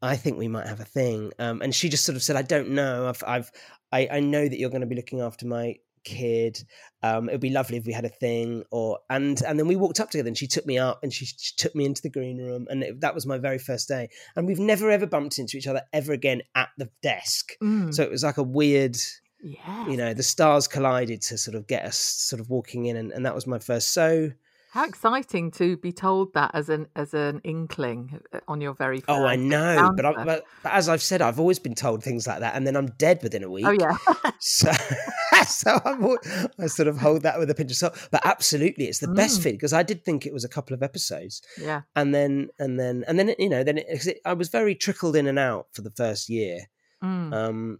I 0.00 0.16
think 0.16 0.38
we 0.38 0.48
might 0.48 0.66
have 0.66 0.80
a 0.80 0.84
thing. 0.84 1.32
Um, 1.38 1.62
and 1.62 1.74
she 1.74 1.88
just 1.88 2.04
sort 2.04 2.16
of 2.16 2.22
said, 2.22 2.36
I 2.36 2.42
don't 2.42 2.70
know. 2.70 3.08
I've, 3.08 3.22
I've, 3.26 3.52
I, 3.92 4.08
I 4.12 4.20
know 4.20 4.48
that 4.48 4.58
you're 4.58 4.70
going 4.70 4.80
to 4.80 4.86
be 4.86 4.96
looking 4.96 5.20
after 5.20 5.46
my 5.46 5.76
kid. 6.04 6.58
Um, 7.02 7.28
it 7.28 7.32
would 7.32 7.40
be 7.40 7.50
lovely 7.50 7.76
if 7.76 7.86
we 7.86 7.92
had 7.92 8.04
a 8.04 8.08
thing. 8.08 8.64
Or 8.70 8.98
and 9.08 9.40
and 9.42 9.58
then 9.58 9.68
we 9.68 9.76
walked 9.76 10.00
up 10.00 10.10
together, 10.10 10.28
and 10.28 10.36
she 10.36 10.46
took 10.48 10.66
me 10.66 10.78
up, 10.78 11.00
and 11.02 11.12
she, 11.12 11.26
she 11.26 11.54
took 11.56 11.74
me 11.74 11.84
into 11.84 12.02
the 12.02 12.10
green 12.10 12.38
room, 12.38 12.66
and 12.70 12.82
it, 12.82 13.00
that 13.00 13.14
was 13.14 13.26
my 13.26 13.38
very 13.38 13.58
first 13.58 13.88
day. 13.88 14.08
And 14.34 14.46
we've 14.46 14.58
never 14.58 14.90
ever 14.90 15.06
bumped 15.06 15.38
into 15.38 15.56
each 15.56 15.66
other 15.66 15.82
ever 15.92 16.12
again 16.12 16.42
at 16.54 16.70
the 16.78 16.90
desk. 17.02 17.52
Mm. 17.62 17.94
So 17.94 18.02
it 18.02 18.10
was 18.10 18.24
like 18.24 18.38
a 18.38 18.42
weird. 18.42 18.96
Yeah. 19.44 19.88
You 19.88 19.96
know, 19.96 20.14
the 20.14 20.22
stars 20.22 20.68
collided 20.68 21.20
to 21.22 21.36
sort 21.36 21.56
of 21.56 21.66
get 21.66 21.84
us 21.84 21.96
sort 21.96 22.38
of 22.38 22.48
walking 22.48 22.86
in, 22.86 22.96
and, 22.96 23.12
and 23.12 23.26
that 23.26 23.34
was 23.34 23.46
my 23.46 23.58
first. 23.58 23.92
So 23.92 24.30
How 24.72 24.86
exciting 24.86 25.50
to 25.50 25.76
be 25.76 25.92
told 25.92 26.32
that 26.32 26.50
as 26.54 26.70
an 26.70 26.86
as 26.96 27.12
an 27.12 27.42
inkling 27.44 28.18
uh, 28.32 28.40
on 28.48 28.62
your 28.62 28.72
very 28.72 29.00
first 29.00 29.10
Oh, 29.10 29.26
I 29.26 29.36
know, 29.36 29.92
but, 29.94 30.06
I, 30.06 30.24
but 30.24 30.46
but 30.62 30.72
as 30.72 30.88
I've 30.88 31.02
said, 31.02 31.20
I've 31.20 31.38
always 31.38 31.58
been 31.58 31.74
told 31.74 32.02
things 32.02 32.26
like 32.26 32.40
that, 32.40 32.54
and 32.54 32.66
then 32.66 32.74
I'm 32.74 32.86
dead 32.96 33.20
within 33.22 33.42
a 33.44 33.50
week. 33.50 33.66
Oh 33.66 33.72
yeah. 33.72 33.96
So, 34.44 34.72
so 35.46 35.78
I'm, 35.84 36.16
I 36.58 36.66
sort 36.66 36.88
of 36.88 36.96
hold 36.96 37.22
that 37.22 37.38
with 37.38 37.48
a 37.50 37.54
pinch 37.54 37.70
of 37.70 37.76
salt. 37.76 38.08
But 38.10 38.24
absolutely, 38.24 38.86
it's 38.86 38.98
the 38.98 39.08
best 39.08 39.40
Mm. 39.40 39.42
thing 39.42 39.54
because 39.56 39.74
I 39.74 39.82
did 39.82 40.04
think 40.04 40.24
it 40.24 40.32
was 40.32 40.42
a 40.42 40.48
couple 40.48 40.72
of 40.74 40.82
episodes, 40.82 41.42
yeah. 41.60 41.82
and 41.94 42.14
then 42.14 42.48
and 42.58 42.80
then 42.80 43.04
and 43.06 43.18
then 43.18 43.34
you 43.38 43.50
know 43.50 43.62
then 43.62 43.76
it, 43.76 44.06
it, 44.06 44.20
I 44.24 44.32
was 44.32 44.48
very 44.48 44.74
trickled 44.74 45.16
in 45.16 45.26
and 45.26 45.38
out 45.38 45.66
for 45.72 45.82
the 45.82 45.90
first 45.90 46.30
year. 46.30 46.60
Mm. 47.04 47.32
Um, 47.32 47.78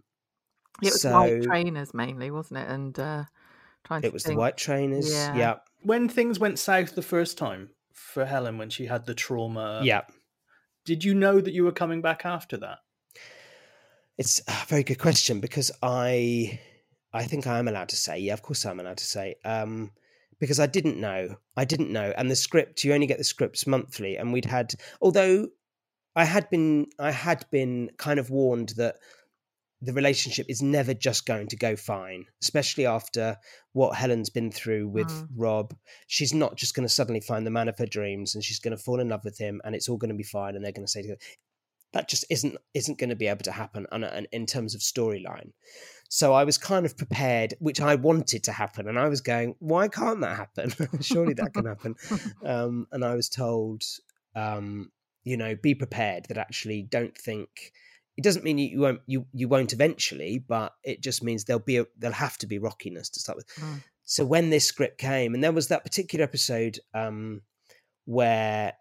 it 0.81 0.93
was 0.93 1.03
white 1.03 1.41
trainers 1.41 1.93
mainly, 1.93 2.29
wasn't 2.29 2.59
it? 2.59 2.69
And 2.69 2.99
uh, 2.99 3.23
trying 3.83 4.03
to 4.03 4.07
it 4.07 4.13
was 4.13 4.23
the 4.23 4.35
white 4.35 4.57
trainers. 4.57 5.11
Yeah. 5.11 5.35
Yeah, 5.35 5.55
When 5.83 6.09
things 6.09 6.39
went 6.39 6.59
south 6.59 6.95
the 6.95 7.01
first 7.01 7.37
time 7.37 7.69
for 7.93 8.25
Helen, 8.25 8.57
when 8.57 8.69
she 8.69 8.85
had 8.85 9.05
the 9.05 9.13
trauma, 9.13 9.81
yeah. 9.83 10.01
did 10.85 11.03
you 11.03 11.13
know 11.13 11.39
that 11.39 11.53
you 11.53 11.63
were 11.63 11.71
coming 11.71 12.01
back 12.01 12.25
after 12.25 12.57
that? 12.57 12.79
It's 14.17 14.41
a 14.47 14.65
very 14.67 14.83
good 14.83 14.99
question 14.99 15.39
because 15.39 15.71
I 15.81 16.59
I 17.13 17.23
think 17.25 17.47
I 17.47 17.59
am 17.59 17.67
allowed 17.67 17.89
to 17.89 17.95
say. 17.95 18.19
Yeah, 18.19 18.33
of 18.33 18.41
course 18.41 18.65
I'm 18.65 18.79
allowed 18.79 18.97
to 18.97 19.05
say. 19.05 19.35
Um, 19.45 19.91
because 20.39 20.59
I 20.59 20.65
didn't 20.65 20.97
know. 20.97 21.37
I 21.55 21.63
didn't 21.63 21.91
know. 21.91 22.13
And 22.17 22.29
the 22.29 22.35
script, 22.35 22.83
you 22.83 22.93
only 22.93 23.07
get 23.07 23.17
the 23.17 23.23
scripts 23.23 23.65
monthly. 23.65 24.17
And 24.17 24.33
we'd 24.33 24.45
had 24.45 24.73
although 25.01 25.47
I 26.15 26.25
had 26.25 26.49
been 26.49 26.87
I 26.99 27.11
had 27.11 27.45
been 27.51 27.91
kind 27.97 28.19
of 28.19 28.29
warned 28.29 28.69
that 28.77 28.97
the 29.83 29.93
relationship 29.93 30.45
is 30.47 30.61
never 30.61 30.93
just 30.93 31.25
going 31.25 31.47
to 31.47 31.57
go 31.57 31.75
fine, 31.75 32.25
especially 32.41 32.85
after 32.85 33.35
what 33.73 33.95
Helen's 33.95 34.29
been 34.29 34.51
through 34.51 34.87
with 34.87 35.09
Mm. 35.09 35.27
Rob. 35.35 35.75
She's 36.07 36.33
not 36.33 36.55
just 36.55 36.73
going 36.73 36.87
to 36.87 36.93
suddenly 36.93 37.19
find 37.19 37.45
the 37.45 37.51
man 37.51 37.67
of 37.67 37.77
her 37.77 37.85
dreams 37.85 38.33
and 38.33 38.43
she's 38.43 38.59
going 38.59 38.75
to 38.75 38.81
fall 38.81 38.99
in 39.01 39.09
love 39.09 39.25
with 39.25 39.37
him 39.37 39.59
and 39.63 39.75
it's 39.75 39.89
all 39.89 39.97
going 39.97 40.09
to 40.09 40.15
be 40.15 40.23
fine 40.23 40.55
and 40.55 40.63
they're 40.63 40.71
going 40.71 40.85
to 40.85 40.91
say. 40.91 41.15
That 41.91 42.07
just 42.09 42.25
isn't 42.31 42.57
isn't 42.73 42.97
going 42.97 43.11
to 43.11 43.15
be 43.15 43.27
able 43.27 43.43
to 43.43 43.51
happen 43.51 43.85
on 43.91 44.03
a, 44.03 44.23
in 44.31 44.47
terms 44.47 44.73
of 44.73 44.81
storyline. 44.81 45.51
So 46.09 46.33
I 46.33 46.43
was 46.43 46.57
kind 46.57 46.85
of 46.85 46.97
prepared, 46.97 47.53
which 47.59 47.81
I 47.81 47.95
wanted 47.95 48.43
to 48.45 48.51
happen, 48.51 48.87
and 48.87 48.97
I 48.97 49.07
was 49.09 49.21
going, 49.21 49.55
"Why 49.59 49.89
can't 49.89 50.21
that 50.21 50.35
happen? 50.37 50.71
Surely 51.01 51.33
that 51.35 51.53
can 51.53 51.65
happen." 51.65 51.95
um, 52.45 52.87
and 52.91 53.05
I 53.05 53.13
was 53.13 53.29
told, 53.29 53.83
um, 54.35 54.91
you 55.23 55.37
know, 55.37 55.55
be 55.55 55.75
prepared. 55.75 56.25
That 56.29 56.37
actually, 56.39 56.81
don't 56.81 57.15
think 57.15 57.49
it 58.17 58.23
doesn't 58.23 58.43
mean 58.43 58.57
you, 58.57 58.79
won't 58.79 59.01
you 59.07 59.25
you 59.33 59.47
won't 59.47 59.73
eventually, 59.73 60.37
but 60.39 60.73
it 60.83 61.01
just 61.01 61.23
means 61.23 61.43
there'll 61.43 61.59
be 61.59 61.77
a, 61.77 61.85
there'll 61.97 62.13
have 62.13 62.37
to 62.39 62.47
be 62.47 62.59
rockiness 62.59 63.09
to 63.09 63.19
start 63.19 63.37
with. 63.37 63.47
Mm. 63.55 63.83
So 64.03 64.25
when 64.25 64.49
this 64.49 64.65
script 64.65 64.99
came, 64.99 65.33
and 65.33 65.43
there 65.43 65.51
was 65.51 65.69
that 65.69 65.83
particular 65.83 66.23
episode 66.23 66.79
um, 66.93 67.41
where 68.05 68.73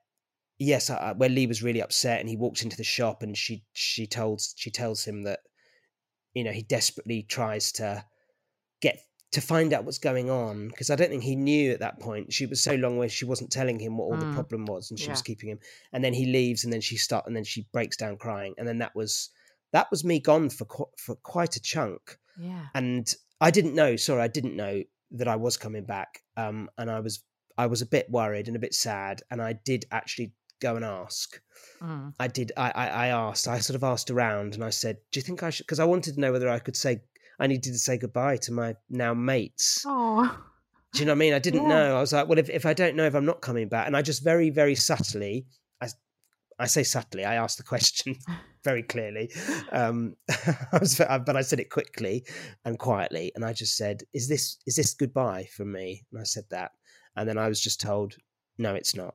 yes, 0.58 0.90
uh, 0.90 1.14
where 1.16 1.28
Lee 1.28 1.46
was 1.46 1.62
really 1.62 1.82
upset, 1.82 2.20
and 2.20 2.28
he 2.28 2.36
walks 2.36 2.62
into 2.62 2.76
the 2.76 2.84
shop, 2.84 3.22
and 3.22 3.36
she 3.36 3.64
she 3.72 4.06
tells 4.06 4.54
she 4.56 4.70
tells 4.70 5.04
him 5.04 5.22
that 5.24 5.40
you 6.34 6.44
know 6.44 6.52
he 6.52 6.62
desperately 6.62 7.22
tries 7.22 7.72
to 7.72 8.04
get 8.82 9.00
to 9.32 9.40
find 9.40 9.72
out 9.72 9.84
what's 9.84 9.98
going 9.98 10.28
on 10.30 10.68
because 10.68 10.90
I 10.90 10.96
don't 10.96 11.08
think 11.08 11.22
he 11.22 11.36
knew 11.36 11.72
at 11.72 11.80
that 11.80 11.98
point. 12.00 12.32
She 12.32 12.46
was 12.46 12.62
so 12.62 12.74
long 12.74 12.98
where 12.98 13.08
she 13.08 13.24
wasn't 13.24 13.50
telling 13.50 13.78
him 13.80 13.96
what 13.96 14.04
all 14.04 14.16
the 14.18 14.26
Mm. 14.26 14.34
problem 14.34 14.66
was, 14.66 14.90
and 14.90 15.00
she 15.00 15.08
was 15.10 15.22
keeping 15.22 15.48
him. 15.48 15.58
And 15.92 16.04
then 16.04 16.12
he 16.14 16.26
leaves, 16.26 16.64
and 16.64 16.72
then 16.72 16.80
she 16.82 16.96
start, 16.96 17.26
and 17.26 17.34
then 17.34 17.44
she 17.44 17.66
breaks 17.72 17.96
down 17.96 18.16
crying, 18.18 18.54
and 18.58 18.68
then 18.68 18.78
that 18.78 18.94
was 18.94 19.30
that 19.72 19.90
was 19.90 20.04
me 20.04 20.20
gone 20.20 20.50
for 20.50 20.66
qu- 20.66 20.90
for 20.98 21.14
quite 21.16 21.56
a 21.56 21.60
chunk. 21.60 22.18
Yeah. 22.38 22.66
And 22.74 23.12
I 23.40 23.50
didn't 23.50 23.74
know. 23.74 23.96
Sorry, 23.96 24.20
I 24.22 24.28
didn't 24.28 24.54
know 24.54 24.82
that 25.12 25.28
I 25.28 25.36
was 25.36 25.56
coming 25.56 25.84
back. 25.84 26.22
Um, 26.36 26.70
and 26.78 26.90
I 26.90 27.00
was 27.00 27.24
I 27.58 27.66
was 27.66 27.80
a 27.82 27.86
bit 27.86 28.10
worried 28.10 28.48
and 28.48 28.56
a 28.56 28.60
bit 28.60 28.74
sad, 28.74 29.22
and 29.30 29.40
I 29.40 29.54
did 29.54 29.86
actually 29.90 30.32
go 30.60 30.76
and 30.76 30.84
ask. 30.84 31.40
Mm. 31.80 32.12
I 32.20 32.28
did. 32.28 32.52
I, 32.56 32.70
I, 32.70 32.86
I 32.86 33.06
asked. 33.08 33.48
I 33.48 33.58
sort 33.60 33.76
of 33.76 33.82
asked 33.84 34.10
around, 34.10 34.54
and 34.54 34.62
I 34.64 34.70
said, 34.70 34.98
"Do 35.10 35.18
you 35.20 35.22
think 35.24 35.42
I 35.42 35.48
should?" 35.50 35.66
Because 35.66 35.80
I 35.80 35.84
wanted 35.84 36.14
to 36.14 36.20
know 36.20 36.32
whether 36.32 36.48
I 36.50 36.58
could 36.58 36.76
say 36.76 37.02
I 37.42 37.48
needed 37.48 37.72
to 37.72 37.78
say 37.78 37.98
goodbye 37.98 38.36
to 38.36 38.52
my 38.52 38.76
now 38.88 39.14
mates. 39.14 39.82
Oh. 39.84 40.38
Do 40.92 41.00
you 41.00 41.06
know 41.06 41.12
what 41.12 41.16
I 41.16 41.18
mean? 41.18 41.34
I 41.34 41.40
didn't 41.40 41.62
Yeah. 41.62 41.68
know. 41.68 41.96
I 41.96 42.00
was 42.00 42.12
like, 42.12 42.28
well, 42.28 42.38
if, 42.38 42.48
if 42.48 42.64
I 42.64 42.72
don't 42.72 42.94
know 42.94 43.04
if 43.04 43.14
I'm 43.16 43.24
not 43.24 43.40
coming 43.40 43.68
back, 43.68 43.86
and 43.88 43.96
I 43.96 44.02
just 44.02 44.22
very 44.22 44.48
very 44.50 44.76
subtly, 44.76 45.46
I 45.80 45.88
I 46.60 46.66
say 46.66 46.84
subtly, 46.84 47.24
I 47.24 47.34
asked 47.34 47.56
the 47.58 47.64
question 47.64 48.16
very 48.64 48.84
clearly, 48.84 49.32
um, 49.72 50.14
I 50.30 50.78
was, 50.78 50.96
but 50.98 51.34
I 51.36 51.42
said 51.42 51.58
it 51.58 51.70
quickly 51.70 52.24
and 52.64 52.78
quietly, 52.78 53.32
and 53.34 53.44
I 53.44 53.52
just 53.52 53.76
said, 53.76 54.04
"Is 54.14 54.28
this 54.28 54.58
is 54.66 54.76
this 54.76 54.94
goodbye 54.94 55.48
from 55.56 55.72
me?" 55.72 56.04
And 56.12 56.20
I 56.20 56.24
said 56.24 56.44
that, 56.50 56.70
and 57.16 57.28
then 57.28 57.38
I 57.38 57.48
was 57.48 57.60
just 57.60 57.80
told, 57.80 58.14
"No, 58.58 58.74
it's 58.76 58.94
not," 58.94 59.14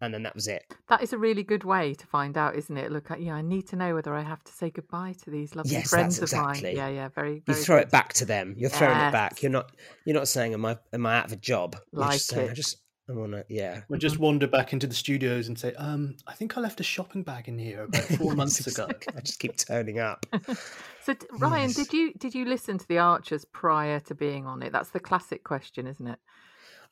and 0.00 0.12
then 0.14 0.22
that 0.22 0.34
was 0.34 0.46
it. 0.48 0.62
That 0.88 1.02
is 1.02 1.12
a 1.12 1.18
really 1.18 1.42
good 1.42 1.64
way 1.64 1.94
to 1.94 2.06
find 2.06 2.36
out, 2.38 2.56
isn't 2.56 2.76
it? 2.76 2.90
Look 2.90 3.10
at 3.10 3.20
yeah, 3.20 3.34
I 3.34 3.42
need 3.42 3.68
to 3.68 3.76
know 3.76 3.94
whether 3.94 4.14
I 4.14 4.22
have 4.22 4.42
to 4.44 4.52
say 4.52 4.70
goodbye 4.70 5.14
to 5.24 5.30
these 5.30 5.54
lovely 5.54 5.72
Yes, 5.72 5.90
friends 5.90 6.18
that's 6.18 6.32
of 6.32 6.38
mine. 6.38 6.50
exactly- 6.56 6.76
Yeah, 6.76 6.88
yeah, 6.88 7.08
very. 7.08 7.42
you 7.46 7.54
throw 7.54 7.76
good. 7.78 7.86
it 7.86 7.90
back 7.90 8.12
to 8.14 8.24
them. 8.24 8.54
You're 8.56 8.70
throwing 8.70 8.98
it 8.98 9.12
back. 9.12 9.42
You're 9.42 9.52
not. 9.52 9.72
You're 10.04 10.14
not 10.16 10.28
saying, 10.28 10.54
"Am 10.54 10.64
I? 10.64 10.78
Am 10.92 11.06
I 11.06 11.18
out 11.18 11.26
of 11.26 11.32
a 11.32 11.36
job?" 11.36 11.76
Like 11.92 12.12
just 12.14 12.28
saying, 12.28 12.48
"I 12.48 12.52
it. 12.52 12.54
just. 12.54 12.76
I 13.08 13.12
want 13.12 13.32
to." 13.32 13.44
Yeah. 13.48 13.80
Or 13.90 13.96
just 13.96 14.18
wander 14.20 14.46
back 14.46 14.72
into 14.72 14.86
the 14.86 14.94
studios 14.94 15.48
and 15.48 15.58
say, 15.58 15.74
um, 15.74 16.14
I 16.28 16.34
think 16.34 16.56
I 16.56 16.60
left 16.60 16.78
a 16.78 16.84
shopping 16.84 17.24
bag 17.24 17.48
in 17.48 17.58
here 17.58 17.82
about 17.82 18.02
four 18.18 18.34
months 18.36 18.64
ago. 18.64 18.86
I 19.16 19.20
just 19.20 19.40
keep 19.40 19.56
turning 19.56 19.98
up. 19.98 20.26
So 21.02 21.14
Ryan, 21.32 21.68
Yes. 21.70 21.76
did 21.76 21.92
you 21.94 22.12
did 22.14 22.34
you 22.34 22.44
listen 22.44 22.76
to 22.76 22.86
the 22.86 22.98
Archers 22.98 23.46
prior 23.46 24.00
to 24.00 24.14
being 24.14 24.46
on 24.46 24.62
it? 24.62 24.70
That's 24.70 24.90
the 24.90 25.00
classic 25.00 25.42
question, 25.44 25.86
isn't 25.86 26.06
it? 26.06 26.18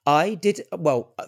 I 0.07 0.35
did 0.35 0.63
well 0.73 1.13
uh, 1.19 1.27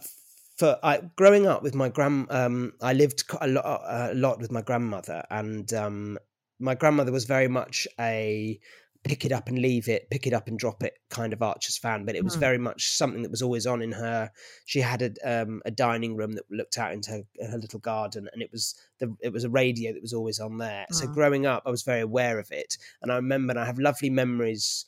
for 0.60 0.78
I 0.82 0.98
growing 1.16 1.46
up 1.46 1.62
with 1.62 1.74
my 1.74 1.88
grand. 1.88 2.30
Um, 2.30 2.74
I 2.82 2.92
lived 2.92 3.26
quite 3.26 3.44
a 3.44 3.52
lot, 3.52 3.64
uh, 3.64 4.08
a 4.12 4.14
lot 4.14 4.38
with 4.40 4.52
my 4.52 4.62
grandmother, 4.62 5.24
and 5.30 5.72
um, 5.72 6.18
my 6.58 6.74
grandmother 6.74 7.12
was 7.12 7.24
very 7.24 7.48
much 7.48 7.88
a 7.98 8.60
pick 9.02 9.24
it 9.24 9.32
up 9.32 9.48
and 9.48 9.58
leave 9.58 9.88
it, 9.88 10.10
pick 10.10 10.26
it 10.26 10.34
up 10.34 10.46
and 10.46 10.58
drop 10.58 10.82
it 10.82 10.92
kind 11.08 11.32
of 11.32 11.40
Archers 11.40 11.78
fan. 11.78 12.04
But 12.04 12.16
it 12.16 12.22
was 12.24 12.36
Mm. 12.36 12.40
very 12.40 12.58
much 12.58 12.92
something 12.92 13.22
that 13.22 13.30
was 13.30 13.40
always 13.40 13.66
on 13.66 13.80
in 13.80 13.92
her. 13.92 14.30
She 14.66 14.80
had 14.80 15.00
a 15.02 15.10
um, 15.42 15.62
a 15.64 15.70
dining 15.70 16.14
room 16.16 16.32
that 16.32 16.44
looked 16.50 16.76
out 16.78 16.92
into 16.92 17.10
her, 17.12 17.22
her 17.50 17.58
little 17.58 17.80
garden, 17.80 18.28
and 18.32 18.42
it 18.42 18.52
was 18.52 18.74
the 18.98 19.16
it 19.20 19.32
was 19.32 19.44
a 19.44 19.50
radio 19.50 19.92
that 19.94 20.02
was 20.02 20.12
always 20.12 20.38
on 20.38 20.58
there. 20.58 20.86
So 20.92 21.06
Mm. 21.06 21.14
growing 21.14 21.46
up, 21.46 21.62
I 21.66 21.70
was 21.70 21.82
very 21.82 22.00
aware 22.02 22.38
of 22.38 22.50
it, 22.52 22.76
and 23.02 23.10
I 23.10 23.16
remember, 23.16 23.52
and 23.52 23.60
I 23.60 23.64
have 23.64 23.78
lovely 23.78 24.10
memories 24.10 24.84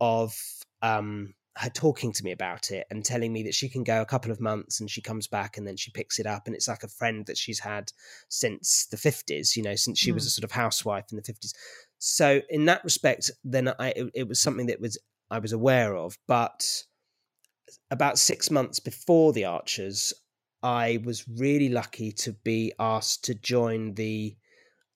of 0.00 0.34
um, 0.80 1.34
her 1.56 1.68
talking 1.68 2.12
to 2.12 2.24
me 2.24 2.32
about 2.32 2.70
it 2.70 2.86
and 2.90 3.04
telling 3.04 3.32
me 3.32 3.42
that 3.42 3.54
she 3.54 3.68
can 3.68 3.84
go 3.84 4.00
a 4.00 4.06
couple 4.06 4.30
of 4.32 4.40
months 4.40 4.80
and 4.80 4.90
she 4.90 5.02
comes 5.02 5.26
back 5.26 5.56
and 5.58 5.66
then 5.66 5.76
she 5.76 5.90
picks 5.90 6.18
it 6.18 6.26
up 6.26 6.46
and 6.46 6.56
it's 6.56 6.66
like 6.68 6.82
a 6.82 6.88
friend 6.88 7.26
that 7.26 7.36
she's 7.36 7.58
had 7.60 7.92
since 8.28 8.86
the 8.86 8.96
50s 8.96 9.54
you 9.54 9.62
know 9.62 9.74
since 9.74 9.98
she 9.98 10.12
was 10.12 10.24
Mm. 10.24 10.26
a 10.28 10.30
sort 10.30 10.44
of 10.44 10.52
housewife 10.52 11.04
in 11.10 11.16
the 11.16 11.22
50s 11.22 11.52
so 11.98 12.40
in 12.48 12.64
that 12.64 12.82
respect 12.84 13.30
then 13.44 13.68
i 13.78 13.88
it, 13.90 14.10
it 14.14 14.28
was 14.28 14.40
something 14.40 14.66
that 14.66 14.80
was 14.80 14.96
i 15.30 15.38
was 15.38 15.52
aware 15.52 15.94
of 15.94 16.16
but 16.26 16.84
about 17.90 18.18
six 18.18 18.50
months 18.50 18.80
before 18.80 19.32
the 19.34 19.44
archers 19.44 20.12
i 20.62 21.00
was 21.04 21.28
really 21.28 21.68
lucky 21.68 22.12
to 22.12 22.32
be 22.44 22.72
asked 22.78 23.24
to 23.24 23.34
join 23.34 23.92
the 23.94 24.34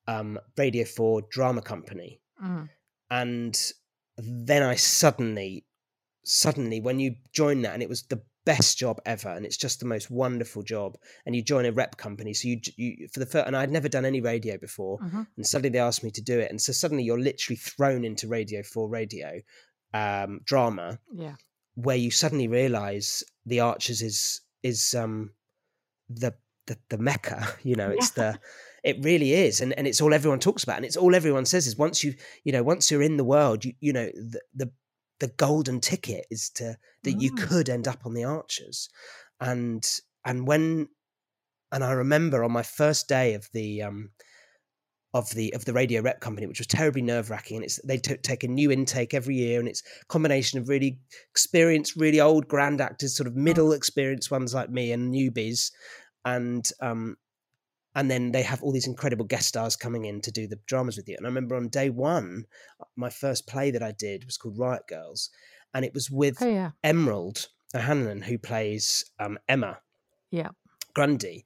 um, 0.09 0.38
radio 0.57 0.85
4 0.85 1.23
drama 1.31 1.61
company 1.61 2.21
Mm. 2.42 2.69
and 3.11 3.73
then 4.19 4.62
I 4.62 4.77
suddenly, 4.77 5.65
suddenly, 6.27 6.81
when 6.81 6.99
you 6.99 7.15
join 7.33 7.62
that, 7.62 7.75
and 7.75 7.83
it 7.83 7.89
was 7.89 8.03
the 8.03 8.21
best 8.45 8.79
job 8.79 9.01
ever, 9.07 9.29
and 9.29 9.47
it's 9.47 9.57
just 9.57 9.81
the 9.81 9.87
most 9.87 10.11
wonderful 10.11 10.62
job, 10.62 10.97
and 11.25 11.35
you 11.37 11.43
join 11.43 11.65
a 11.67 11.73
rep 11.73 11.97
company, 11.97 12.35
so 12.35 12.49
you, 12.49 12.61
you 12.77 13.09
for 13.12 13.21
the 13.21 13.27
first, 13.27 13.47
and 13.47 13.57
I'd 13.57 13.71
never 13.71 13.89
done 13.89 14.05
any 14.05 14.21
radio 14.21 14.59
before, 14.59 14.99
Mhm. 14.99 15.27
and 15.37 15.47
suddenly 15.47 15.71
they 15.71 15.79
asked 15.79 16.05
me 16.05 16.11
to 16.11 16.23
do 16.23 16.39
it, 16.39 16.51
and 16.51 16.61
so 16.61 16.73
suddenly 16.73 17.05
you're 17.05 17.19
literally 17.21 17.57
thrown 17.57 18.05
into 18.05 18.29
radio 18.29 18.62
for 18.62 18.89
radio 18.89 19.41
um, 19.95 20.41
drama, 20.45 20.99
Yeah. 21.12 21.37
where 21.75 21.97
you 21.97 22.11
suddenly 22.11 22.49
realise 22.49 23.23
the 23.47 23.61
Archers 23.61 24.03
is 24.03 24.41
is 24.62 24.95
um 24.95 25.33
the 26.09 26.35
the, 26.67 26.77
the 26.89 26.99
mecca, 26.99 27.47
you 27.62 27.77
know, 27.77 27.91
it's 27.91 28.11
the 28.11 28.39
it 28.85 28.97
really 29.05 29.33
is, 29.33 29.61
and 29.61 29.73
and 29.79 29.87
it's 29.87 30.01
all 30.01 30.12
everyone 30.15 30.41
talks 30.41 30.65
about, 30.65 30.77
and 30.77 30.85
it's 30.85 30.97
all 30.97 31.15
everyone 31.15 31.47
says 31.47 31.67
is 31.67 31.77
once 31.77 32.03
you 32.05 32.15
you 32.45 32.53
know 32.53 32.62
once 32.62 32.91
you're 32.91 33.03
in 33.03 33.17
the 33.17 33.25
world, 33.25 33.65
you 33.65 33.73
you 33.81 33.93
know 33.93 34.07
the 34.07 34.41
the, 34.55 34.71
the 35.20 35.29
golden 35.29 35.81
ticket 35.81 36.26
is 36.31 36.50
to 36.50 36.76
that 37.05 37.20
you 37.20 37.31
Mm. 37.31 37.37
could 37.37 37.68
end 37.68 37.88
up 37.88 38.07
on 38.07 38.14
the 38.14 38.24
Archers, 38.24 38.88
and 39.40 39.85
and 40.24 40.46
when 40.46 40.88
and 41.72 41.85
I 41.85 41.92
remember 41.92 42.44
on 42.44 42.52
my 42.52 42.62
first 42.64 43.09
day 43.09 43.35
of 43.35 43.48
the 43.52 43.83
um 43.83 44.12
of 45.14 45.31
the 45.31 45.55
of 45.55 45.64
the 45.64 45.72
radio 45.72 46.02
rep 46.02 46.20
company, 46.20 46.46
which 46.46 46.59
was 46.59 46.66
terribly 46.66 47.00
nerve 47.00 47.31
wracking, 47.31 47.57
and 47.57 47.64
it's 47.64 47.81
they 47.87 47.96
t- 47.96 48.16
take 48.18 48.44
a 48.44 48.48
new 48.48 48.70
intake 48.70 49.14
every 49.14 49.37
year, 49.37 49.59
and 49.59 49.68
it's 49.68 49.83
a 50.02 50.05
combination 50.07 50.59
of 50.59 50.68
really 50.68 50.98
experienced, 51.31 51.96
really 51.96 52.20
old 52.20 52.48
grand 52.48 52.81
actors, 52.81 53.16
sort 53.16 53.26
of 53.26 53.35
middle 53.35 53.72
experienced 53.72 54.31
ones 54.31 54.52
like 54.52 54.68
me, 54.70 54.92
and 54.92 55.14
newbies, 55.14 55.70
and 56.24 56.70
um 56.81 57.16
and 57.97 58.09
then 58.11 58.31
they 58.31 58.43
have 58.43 58.63
all 58.63 58.71
these 58.73 58.87
incredible 58.87 59.25
guest 59.25 59.49
stars 59.49 59.75
coming 59.75 60.05
in 60.05 60.21
to 60.21 60.31
do 60.31 60.47
the 60.47 60.61
dramas 60.67 60.97
with 60.97 61.09
you. 61.09 61.17
And 61.17 61.27
I 61.27 61.31
remember 61.31 61.57
on 61.57 61.69
day 61.69 61.91
one, 61.91 62.45
my 62.95 63.11
first 63.11 63.49
play 63.49 63.73
that 63.73 63.83
I 63.83 63.91
did 63.91 64.25
was 64.27 64.37
called 64.37 64.59
Riot 64.59 64.87
Girls, 64.87 65.31
and 65.75 65.85
it 65.85 65.95
was 65.95 66.11
with 66.11 66.37
Oh 66.41 66.47
yeah. 66.47 66.71
Emerald. 66.85 67.49
O'Hanrahan, 67.75 68.23
who 68.23 68.39
plays 68.39 69.05
um, 69.19 69.39
Emma 69.49 69.81
Yeah. 70.31 70.51
Grundy, 70.95 71.45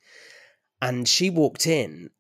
and 0.83 1.09
she 1.09 1.31
walked 1.31 1.67
in, 1.67 2.11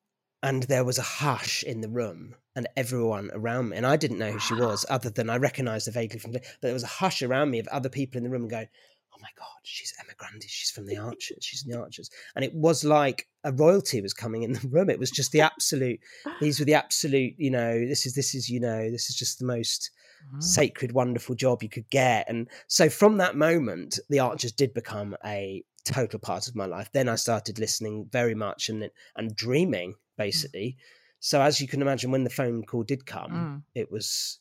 and 0.42 0.62
there 0.64 0.84
was 0.84 0.98
a 0.98 1.02
hush 1.02 1.62
in 1.62 1.80
the 1.82 1.88
room, 1.88 2.34
and 2.56 2.66
everyone 2.76 3.30
around 3.34 3.68
me, 3.68 3.76
and 3.76 3.86
I 3.86 3.96
didn't 3.96 4.18
know 4.18 4.32
who 4.32 4.38
she 4.38 4.54
was, 4.54 4.86
other 4.88 5.10
than 5.10 5.28
I 5.28 5.36
recognised 5.36 5.86
her 5.86 5.92
vaguely 5.92 6.18
from. 6.18 6.32
But 6.32 6.44
there 6.62 6.72
was 6.72 6.82
a 6.82 6.98
hush 6.98 7.22
around 7.22 7.50
me 7.50 7.58
of 7.58 7.68
other 7.68 7.90
people 7.90 8.16
in 8.16 8.24
the 8.24 8.30
room 8.30 8.48
going, 8.48 8.68
"Oh 8.72 8.89
my 9.22 9.28
god, 9.38 9.46
she's 9.62 9.92
Emma 10.00 10.12
Grundy. 10.16 10.46
She's 10.48 10.70
from 10.70 10.86
the 10.86 10.96
Archers. 10.96 11.38
She's 11.42 11.64
in 11.64 11.70
the 11.72 11.78
Archers." 11.78 12.10
And 12.34 12.44
it 12.44 12.54
was 12.54 12.84
like 12.84 13.28
a 13.44 13.52
royalty 13.52 14.00
was 14.00 14.12
coming 14.14 14.42
in 14.42 14.52
the 14.52 14.68
room. 14.68 14.90
It 14.90 14.98
was 14.98 15.10
just 15.10 15.32
the 15.32 15.40
absolute. 15.40 16.00
These 16.40 16.58
were 16.58 16.64
the 16.66 16.74
absolute. 16.74 17.34
You 17.38 17.50
know, 17.50 17.86
this 17.86 18.06
is 18.06 18.14
this 18.14 18.34
is 18.34 18.48
you 18.50 18.60
know 18.60 18.90
this 18.90 19.08
is 19.10 19.16
just 19.16 19.38
the 19.38 19.46
most 19.46 19.90
Mm. 20.34 20.42
sacred, 20.42 20.92
wonderful 20.92 21.34
job 21.34 21.62
you 21.62 21.70
could 21.70 21.88
get. 21.88 22.28
And 22.28 22.46
so 22.66 22.90
from 22.90 23.16
that 23.16 23.36
moment, 23.36 23.98
the 24.10 24.18
Archers 24.18 24.52
did 24.52 24.74
become 24.74 25.16
a 25.24 25.64
total 25.84 26.18
part 26.18 26.46
of 26.46 26.54
my 26.54 26.66
life. 26.66 26.90
Then 26.92 27.08
I 27.08 27.14
started 27.14 27.58
listening 27.58 28.06
very 28.12 28.34
much 28.34 28.68
and 28.68 28.90
and 29.16 29.34
dreaming 29.34 29.94
basically. 30.18 30.76
So 31.20 31.40
as 31.40 31.58
you 31.62 31.66
can 31.68 31.80
imagine, 31.80 32.10
when 32.10 32.24
the 32.24 32.28
phone 32.30 32.64
call 32.64 32.82
did 32.82 33.06
come, 33.06 33.32
Mm. 33.32 33.62
it 33.74 33.90
was 33.90 34.40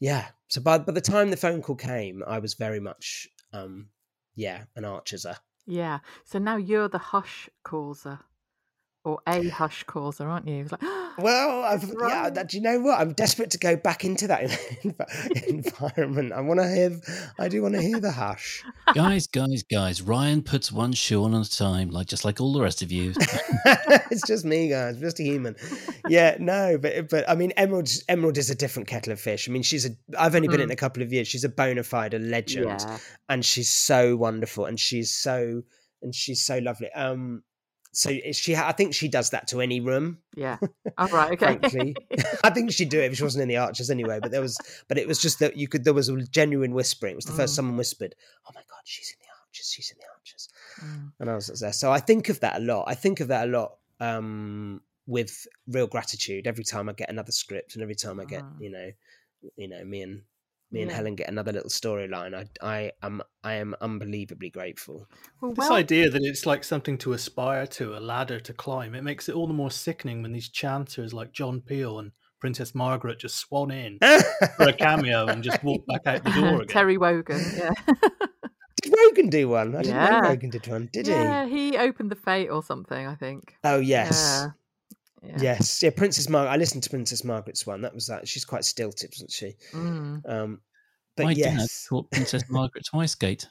yeah. 0.00 0.30
So 0.48 0.62
by 0.62 0.78
by 0.78 0.92
the 0.92 1.00
time 1.02 1.30
the 1.30 1.36
phone 1.36 1.60
call 1.60 1.76
came, 1.76 2.22
I 2.26 2.38
was 2.38 2.54
very 2.54 2.80
much 2.80 3.28
um 3.52 3.90
yeah 4.34 4.64
an 4.76 4.84
Archerser. 4.84 5.36
Yeah. 5.66 6.00
So 6.24 6.38
now 6.38 6.56
you're 6.56 6.88
the 6.88 6.98
hush 6.98 7.48
causer. 7.62 8.20
Or 9.04 9.18
a 9.26 9.48
hush 9.48 9.82
causer, 9.82 10.28
aren't 10.28 10.46
you? 10.46 10.60
It's 10.62 10.70
like, 10.70 10.80
Well, 11.18 11.62
I've, 11.62 11.82
yeah, 12.08 12.30
that, 12.30 12.48
do 12.50 12.56
you 12.56 12.62
know 12.62 12.78
what? 12.80 13.00
I'm 13.00 13.12
desperate 13.14 13.50
to 13.50 13.58
go 13.58 13.74
back 13.76 14.04
into 14.04 14.28
that 14.28 14.42
environment. 15.48 16.32
I 16.32 16.40
want 16.40 16.60
to 16.60 16.68
hear. 16.72 17.00
I 17.38 17.48
do 17.48 17.62
want 17.62 17.74
to 17.74 17.82
hear 17.82 18.00
the 18.00 18.12
hush. 18.12 18.62
guys, 18.94 19.26
guys, 19.26 19.62
guys. 19.64 20.02
Ryan 20.02 20.42
puts 20.42 20.70
one 20.72 20.92
shoe 20.92 21.24
on 21.24 21.34
at 21.34 21.46
a 21.46 21.50
time, 21.50 21.90
like 21.90 22.06
just 22.06 22.24
like 22.24 22.40
all 22.40 22.52
the 22.52 22.60
rest 22.62 22.80
of 22.82 22.92
you. 22.92 23.12
it's 24.10 24.26
just 24.26 24.44
me, 24.44 24.68
guys. 24.68 24.98
Just 25.00 25.20
a 25.20 25.22
human. 25.24 25.56
Yeah, 26.08 26.36
no, 26.38 26.78
but 26.78 27.10
but 27.10 27.28
I 27.28 27.34
mean, 27.34 27.52
Emerald 27.56 27.90
Emerald 28.08 28.38
is 28.38 28.50
a 28.50 28.54
different 28.54 28.88
kettle 28.88 29.12
of 29.12 29.20
fish. 29.20 29.48
I 29.48 29.52
mean, 29.52 29.62
she's 29.62 29.84
a. 29.84 29.90
I've 30.18 30.34
only 30.34 30.48
been 30.48 30.60
in 30.60 30.68
Mm. 30.68 30.70
it 30.70 30.74
a 30.74 30.76
couple 30.76 31.02
of 31.02 31.12
years. 31.12 31.26
She's 31.28 31.44
a 31.44 31.48
bona 31.48 31.82
fide 31.82 32.14
a 32.14 32.18
legend, 32.20 32.66
yeah. 32.80 32.98
and 33.28 33.44
she's 33.44 33.70
so 33.72 34.16
wonderful, 34.16 34.64
and 34.66 34.78
she's 34.78 35.10
so 35.10 35.62
and 36.02 36.14
she's 36.14 36.40
so 36.40 36.58
lovely. 36.58 36.90
Um, 36.92 37.42
so 37.92 38.10
she. 38.32 38.56
I 38.56 38.72
think 38.72 38.94
she 38.94 39.08
does 39.08 39.30
that 39.30 39.48
to 39.48 39.60
any 39.60 39.80
room. 39.80 40.18
Yeah. 40.34 40.58
All 40.98 41.08
right. 41.08 41.32
Okay. 41.32 41.58
Frankly, 41.58 41.94
I 42.44 42.50
think 42.50 42.72
she'd 42.72 42.88
do 42.88 43.00
it 43.00 43.12
if 43.12 43.16
she 43.18 43.22
wasn't 43.22 43.42
in 43.42 43.48
the 43.48 43.58
Archers 43.58 43.90
anyway. 43.90 44.18
But 44.20 44.30
there 44.30 44.40
was, 44.40 44.56
but 44.88 44.98
it 44.98 45.06
was 45.06 45.20
just 45.20 45.38
that 45.40 45.56
you 45.56 45.68
could. 45.68 45.84
There 45.84 45.94
was 45.94 46.08
a 46.08 46.16
genuine 46.22 46.72
whispering. 46.72 47.12
It 47.12 47.16
was 47.16 47.24
the 47.26 47.32
first 47.32 47.52
Mm. 47.52 47.56
someone 47.56 47.76
whispered, 47.76 48.14
"Oh 48.48 48.52
my 48.54 48.62
god, 48.62 48.80
she's 48.84 49.10
in 49.10 49.16
the 49.20 49.28
Archers. 49.30 49.70
She's 49.70 49.90
in 49.90 49.98
the 49.98 50.06
Archers." 50.06 50.48
Mm. 50.82 51.12
and 51.20 51.30
I 51.30 51.34
was 51.34 51.46
there. 51.60 51.72
So 51.72 51.92
I 51.92 52.00
think 52.00 52.28
of 52.28 52.40
that 52.40 52.56
a 52.56 52.64
lot. 52.64 52.84
I 52.88 52.94
think 52.94 53.20
of 53.20 53.28
that 53.28 53.46
a 53.48 53.50
lot 53.50 53.76
um, 54.00 54.80
with 55.06 55.46
real 55.68 55.86
gratitude 55.86 56.46
every 56.46 56.64
time 56.64 56.88
I 56.88 56.92
get 56.94 57.10
another 57.10 57.32
script 57.32 57.74
and 57.74 57.82
every 57.82 57.94
time 57.94 58.18
I 58.20 58.24
get 58.24 58.42
Ah. 58.42 58.52
you 58.58 58.70
know, 58.70 58.90
you 59.56 59.68
know 59.68 59.84
me 59.84 60.02
and 60.02 60.22
me 60.72 60.82
and 60.82 60.90
Yeah. 60.90 60.96
Helen 60.96 61.14
get 61.14 61.28
another 61.28 61.52
little 61.52 61.70
storyline. 61.70 62.34
I 62.34 62.46
I 62.66 62.92
am 63.02 63.22
I 63.44 63.54
am 63.54 63.74
unbelievably 63.80 64.50
grateful. 64.50 65.06
Well, 65.40 65.52
This 65.52 65.68
well, 65.68 65.74
idea 65.74 66.08
that 66.10 66.22
it's 66.22 66.46
like 66.46 66.64
something 66.64 66.98
to 66.98 67.12
aspire 67.12 67.66
to, 67.68 67.96
a 67.96 68.00
ladder 68.00 68.40
to 68.40 68.52
climb, 68.52 68.94
it 68.94 69.02
makes 69.02 69.28
it 69.28 69.34
all 69.34 69.46
the 69.46 69.52
more 69.54 69.70
sickening 69.70 70.22
when 70.22 70.32
these 70.32 70.48
chanters 70.48 71.12
like 71.12 71.32
John 71.32 71.60
Peel 71.60 71.98
and 71.98 72.12
Princess 72.40 72.74
Margaret 72.74 73.20
just 73.20 73.36
swan 73.36 73.70
in 73.70 73.98
for 74.56 74.68
a 74.68 74.72
cameo 74.72 75.26
and 75.26 75.44
just 75.44 75.62
walk 75.62 75.86
back 75.86 76.06
out 76.06 76.24
the 76.24 76.30
door 76.30 76.54
again. 76.62 76.66
Terry 76.68 76.96
Wogan. 76.98 77.40
Yeah. 77.56 77.70
did 78.82 78.92
Wogan 78.96 79.28
do 79.30 79.48
one? 79.48 79.76
I 79.76 79.82
didn't 79.82 79.96
know 79.96 80.02
Yeah. 80.02 80.28
Wogan 80.28 80.50
did 80.50 80.66
one. 80.66 80.88
Did 80.92 81.06
yeah, 81.06 81.46
he? 81.46 81.70
Yeah, 81.70 81.70
he 81.70 81.78
opened 81.78 82.10
the 82.10 82.16
fete 82.16 82.50
or 82.50 82.62
something, 82.62 83.06
I 83.06 83.14
think. 83.14 83.54
Oh 83.62 83.78
yes. 83.78 84.40
Yeah. 84.44 84.50
Yeah. 85.24 85.36
Yes, 85.40 85.82
yeah, 85.82 85.90
Princess 85.90 86.28
Margaret. 86.28 86.50
I 86.50 86.56
listened 86.56 86.82
to 86.82 86.90
Princess 86.90 87.22
Margaret's 87.24 87.66
one. 87.66 87.80
That 87.82 87.94
was 87.94 88.06
that. 88.08 88.26
She's 88.26 88.44
quite 88.44 88.64
stilted, 88.64 89.10
wasn't 89.14 89.30
she? 89.30 89.54
Mm. 89.72 90.28
Um, 90.28 90.60
but 91.16 91.24
My 91.24 91.34
dad 91.34 91.58
yes, 91.58 91.86
taught 91.88 92.10
Princess 92.10 92.42
Margaret 92.48 92.84
to 92.90 92.98
ice 92.98 93.12
skate. 93.12 93.46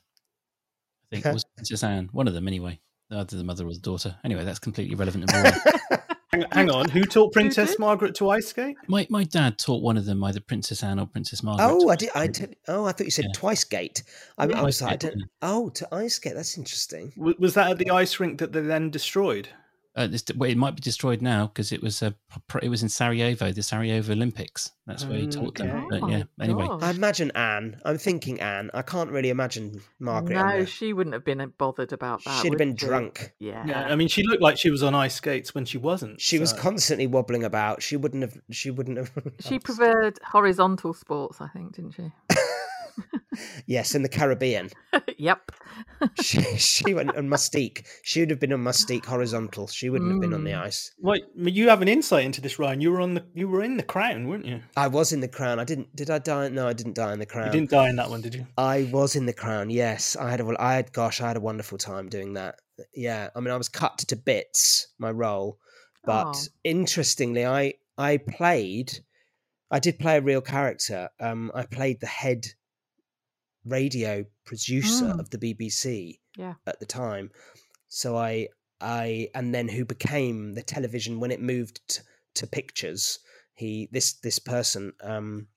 I 1.11 1.15
think 1.15 1.25
it 1.25 1.33
was 1.33 1.45
Princess 1.55 1.83
Anne, 1.83 2.09
one 2.11 2.27
of 2.27 2.33
them 2.33 2.47
anyway. 2.47 2.79
Either 3.11 3.37
the 3.37 3.43
mother 3.43 3.65
or 3.67 3.73
the 3.73 3.79
daughter. 3.79 4.15
Anyway, 4.23 4.43
that's 4.45 4.59
completely 4.59 4.93
irrelevant. 4.93 5.31
and. 5.33 5.55
Hang, 6.33 6.45
hang 6.53 6.69
on, 6.71 6.87
who 6.87 7.03
taught 7.03 7.33
Princess 7.33 7.71
did? 7.71 7.79
Margaret 7.79 8.15
to 8.15 8.29
ice 8.29 8.47
skate? 8.47 8.77
my 8.87 9.05
my 9.09 9.25
dad 9.25 9.57
taught 9.57 9.83
one 9.83 9.97
of 9.97 10.05
them, 10.05 10.23
either 10.23 10.39
Princess 10.39 10.81
Anne 10.81 10.97
or 10.97 11.05
Princess 11.05 11.43
Margaret. 11.43 11.67
Oh, 11.69 11.89
I 11.89 11.97
did. 11.97 12.09
I 12.15 12.27
did. 12.27 12.55
Oh, 12.69 12.85
I 12.85 12.93
thought 12.93 13.03
you 13.03 13.11
said 13.11 13.25
Yeah. 13.25 13.31
twice 13.35 13.65
gate. 13.65 14.03
I, 14.37 14.45
Yeah. 14.45 14.61
I 14.61 14.63
was 14.63 14.81
like, 14.81 14.91
I 14.93 14.95
Gate, 14.95 15.11
don't, 15.17 15.23
oh, 15.41 15.67
to 15.71 15.93
ice 15.93 16.15
skate. 16.15 16.35
That's 16.35 16.57
interesting. 16.57 17.11
W- 17.17 17.35
Was 17.37 17.53
that 17.55 17.71
at 17.71 17.79
the 17.79 17.89
ice 17.89 18.17
rink 18.21 18.39
that 18.39 18.53
they 18.53 18.61
then 18.61 18.89
destroyed? 18.91 19.49
Uh, 19.93 20.07
this, 20.07 20.23
well, 20.37 20.49
it 20.49 20.57
might 20.57 20.75
be 20.75 20.81
destroyed 20.81 21.21
now 21.21 21.47
because 21.47 21.73
it 21.73 21.83
was 21.83 22.01
a 22.01 22.15
it 22.61 22.69
was 22.69 22.81
in 22.81 22.87
Sarajevo, 22.87 23.51
the 23.51 23.61
Sarajevo 23.61 24.13
Olympics. 24.13 24.71
That's 24.87 25.05
where 25.05 25.17
he 25.17 25.27
taught 25.27 25.55
them. 25.55 25.87
But 25.89 26.03
Oh 26.03 26.07
yeah, 26.07 26.23
anyway, 26.39 26.65
God. 26.65 26.81
I 26.81 26.91
imagine 26.91 27.31
Anne. 27.35 27.79
I'm 27.83 27.97
thinking 27.97 28.39
Anne. 28.39 28.71
I 28.73 28.83
can't 28.83 29.11
really 29.11 29.29
imagine 29.29 29.81
Margaret. 29.99 30.35
no, 30.35 30.63
she 30.63 30.93
wouldn't 30.93 31.13
have 31.13 31.25
been 31.25 31.53
bothered 31.57 31.91
about 31.91 32.23
that. 32.23 32.41
She'd 32.41 32.53
have 32.53 32.57
been 32.57 32.77
she? 32.77 32.85
drunk. 32.85 33.33
Yeah. 33.39 33.65
Yeah, 33.65 33.83
I 33.83 33.95
mean, 33.95 34.07
she 34.07 34.23
looked 34.23 34.41
like 34.41 34.57
she 34.57 34.69
was 34.69 34.81
on 34.81 34.95
ice 34.95 35.15
skates 35.15 35.53
when 35.53 35.65
she 35.65 35.77
wasn't. 35.77 36.21
She 36.21 36.39
was 36.39 36.53
constantly 36.53 37.07
wobbling 37.07 37.43
about. 37.43 37.81
She 37.81 37.97
wouldn't 37.97 38.23
have. 38.23 38.37
She 38.49 38.71
wouldn't 38.71 38.97
have. 38.97 39.11
She 39.41 39.59
preferred 39.59 40.19
horizontal 40.23 40.93
sports, 40.93 41.41
I 41.41 41.47
think, 41.49 41.75
didn't 41.75 41.91
she? 41.91 42.11
yes, 43.67 43.95
in 43.95 44.03
the 44.03 44.09
Caribbean. 44.09 44.69
yep. 45.17 45.51
She 46.21 46.41
she 46.57 46.93
went 46.93 47.15
on 47.15 47.27
Mustique. 47.29 47.85
She 48.03 48.19
would 48.19 48.29
have 48.31 48.39
been 48.39 48.51
on 48.53 48.63
Mustique 48.63 49.05
horizontal. 49.05 49.67
She 49.67 49.89
wouldn't 49.89 50.11
have 50.11 50.19
been 50.21 50.33
on 50.33 50.43
the 50.43 50.51
Mm. 50.51 50.63
ice. 50.63 50.91
Wait, 50.99 51.23
I 51.39 51.47
you 51.49 51.69
have 51.69 51.81
an 51.81 51.87
insight 51.87 52.25
into 52.25 52.41
this, 52.41 52.57
Ryan. 52.59 52.81
You 52.81 52.91
were 52.91 52.99
on 53.01 53.13
the, 53.13 53.23
you 53.33 53.47
were 53.47 53.63
in 53.63 53.77
the 53.77 53.83
Crown, 53.83 54.27
weren't 54.27 54.45
you? 54.45 54.61
I 54.75 54.87
was 54.87 55.13
in 55.13 55.19
the 55.21 55.27
crown. 55.27 55.59
I 55.59 55.63
didn't. 55.63 55.95
Did 55.95 56.09
I 56.09 56.19
die? 56.19 56.49
No, 56.49 56.67
I 56.67 56.73
didn't 56.73 56.95
die 56.95 57.13
in 57.13 57.19
the 57.19 57.25
crown. 57.25 57.47
You 57.47 57.51
didn't 57.51 57.69
die 57.69 57.89
in 57.89 57.95
that 57.97 58.09
one, 58.09 58.21
did 58.21 58.33
you? 58.35 58.47
I 58.57 58.89
was 58.91 59.15
in 59.15 59.25
the 59.27 59.33
crown. 59.33 59.69
Yes, 59.69 60.15
I 60.15 60.29
had 60.31 60.41
a. 60.41 60.55
I 60.59 60.73
had. 60.75 60.91
Gosh, 60.91 61.21
I 61.21 61.27
had 61.27 61.37
a 61.37 61.41
wonderful 61.41 61.77
time 61.77 62.09
doing 62.09 62.33
that. 62.33 62.55
Yeah, 62.93 63.29
I 63.35 63.39
mean, 63.39 63.51
I 63.53 63.57
was 63.57 63.69
cut 63.69 63.97
to 63.99 64.15
bits 64.15 64.87
my 64.97 65.11
role, 65.11 65.59
but 66.03 66.35
Oh. 66.35 66.43
interestingly, 66.63 67.45
I 67.45 67.75
I 67.97 68.17
played. 68.17 68.99
I 69.69 69.79
did 69.79 69.99
play 69.99 70.17
a 70.17 70.21
real 70.21 70.41
character. 70.41 71.09
Um, 71.19 71.51
I 71.55 71.65
played 71.65 72.01
the 72.01 72.07
head 72.07 72.47
radio 73.65 74.25
producer 74.45 75.05
Mm. 75.05 75.19
of 75.19 75.29
the 75.29 75.37
BBC 75.37 76.19
Yeah. 76.37 76.55
at 76.65 76.79
the 76.79 76.85
time. 76.85 77.31
So 77.87 78.17
I 78.17 78.49
I 78.79 79.29
and 79.35 79.53
then 79.53 79.67
who 79.67 79.85
became 79.85 80.53
the 80.53 80.63
television 80.63 81.19
when 81.19 81.31
it 81.31 81.39
moved 81.41 81.81
t- 81.87 82.01
to 82.35 82.47
pictures. 82.47 83.19
He 83.53 83.87
this 83.91 84.13
this 84.13 84.39
person 84.39 84.93
um 85.01 85.47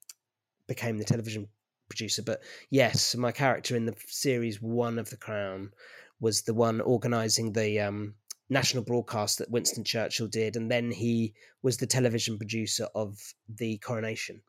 became 0.67 0.99
the 0.99 1.05
television 1.05 1.49
producer. 1.89 2.23
But 2.23 2.43
yes, 2.71 3.15
my 3.15 3.33
character 3.33 3.77
in 3.77 3.87
the 3.87 3.95
series 4.09 4.61
one 4.61 4.99
of 4.99 5.11
The 5.11 5.17
Crown 5.17 5.73
was 6.21 6.43
the 6.43 6.55
one 6.55 6.81
organising 6.81 7.53
the 7.53 7.81
um, 7.81 8.15
national 8.49 8.83
broadcast 8.83 9.39
that 9.39 9.51
Winston 9.51 9.85
Churchill 9.85 10.27
did, 10.29 10.57
and 10.57 10.71
then 10.71 10.91
he 10.91 11.35
was 11.63 11.77
the 11.77 11.87
television 11.87 12.39
producer 12.39 12.89
of 12.95 13.19
the 13.49 13.79
coronation. 13.79 14.43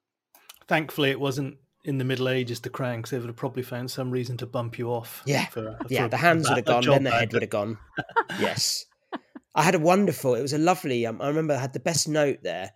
Thankfully, 0.67 1.11
it 1.11 1.19
wasn't 1.19 1.57
in 1.85 1.99
the 1.99 2.03
Middle 2.03 2.27
Ages, 2.27 2.59
the 2.59 2.69
because 2.69 3.11
they 3.11 3.19
would 3.19 3.27
have 3.27 3.35
probably 3.35 3.63
found 3.63 3.89
some 3.91 4.11
reason 4.11 4.37
to 4.37 4.45
bump 4.45 4.77
you 4.77 4.89
off. 4.89 5.21
Yeah, 5.25 5.45
for, 5.45 5.77
Yeah, 5.87 6.03
for 6.03 6.09
the 6.09 6.17
hands 6.17 6.49
would 6.49 6.57
have 6.57 6.65
gone, 6.65 6.83
then 6.83 7.03
the 7.03 7.11
head 7.11 7.31
would 7.31 7.43
have 7.43 7.51
gone. 7.51 7.77
yes. 8.39 8.85
I 9.53 9.63
had 9.63 9.75
a 9.75 9.79
wonderful. 9.79 10.35
It 10.35 10.41
was 10.41 10.53
a 10.53 10.57
lovely. 10.57 11.05
Um, 11.05 11.21
I 11.21 11.27
remember 11.27 11.53
I 11.53 11.59
had 11.59 11.73
the 11.73 11.79
best 11.79 12.09
note 12.09 12.39
there 12.43 12.71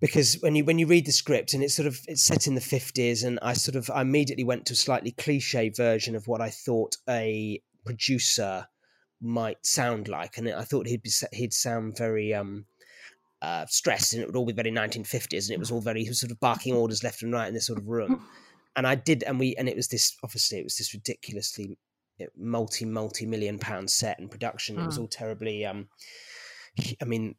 because 0.00 0.34
when 0.40 0.54
you 0.54 0.64
when 0.64 0.78
you 0.78 0.86
read 0.86 1.06
the 1.06 1.12
script 1.12 1.52
and 1.52 1.62
it's 1.62 1.74
sort 1.74 1.86
of 1.86 2.00
it's 2.06 2.24
set 2.24 2.46
in 2.46 2.54
the 2.54 2.60
fifties, 2.60 3.24
and 3.24 3.38
I 3.42 3.52
sort 3.52 3.76
of 3.76 3.90
I 3.90 4.00
immediately 4.00 4.44
went 4.44 4.66
to 4.66 4.72
a 4.72 4.76
slightly 4.76 5.10
cliche 5.10 5.68
version 5.68 6.16
of 6.16 6.26
what 6.26 6.40
I 6.40 6.48
thought 6.48 6.96
a 7.08 7.60
producer 7.84 8.68
might 9.20 9.66
sound 9.66 10.08
like, 10.08 10.38
and 10.38 10.48
I 10.48 10.62
thought 10.62 10.86
he'd 10.86 11.02
be 11.02 11.10
he'd 11.32 11.52
sound 11.52 11.98
very 11.98 12.32
um 12.32 12.64
uh, 13.42 13.66
stressed, 13.66 14.14
and 14.14 14.22
it 14.22 14.26
would 14.26 14.36
all 14.36 14.46
be 14.46 14.52
very 14.54 14.70
1950s, 14.72 15.46
and 15.48 15.50
it 15.50 15.58
was 15.58 15.70
all 15.70 15.80
very 15.82 16.04
was 16.08 16.20
sort 16.20 16.30
of 16.30 16.40
barking 16.40 16.74
orders 16.74 17.02
left 17.04 17.22
and 17.22 17.32
right 17.32 17.48
in 17.48 17.54
this 17.54 17.66
sort 17.66 17.78
of 17.78 17.88
room. 17.88 18.26
And 18.74 18.86
I 18.86 18.94
did, 18.94 19.22
and 19.24 19.38
we, 19.38 19.54
and 19.56 19.68
it 19.68 19.76
was 19.76 19.88
this 19.88 20.16
obviously 20.24 20.58
it 20.58 20.64
was 20.64 20.76
this 20.78 20.94
ridiculously 20.94 21.76
multi 22.38 22.86
multi 22.86 23.26
million 23.26 23.58
pound 23.58 23.90
set 23.90 24.18
and 24.18 24.30
production. 24.30 24.78
It 24.78 24.86
was 24.86 24.96
Mm. 24.96 25.00
all 25.02 25.08
terribly. 25.08 25.66
um 25.66 25.88
I 27.02 27.04
mean, 27.04 27.34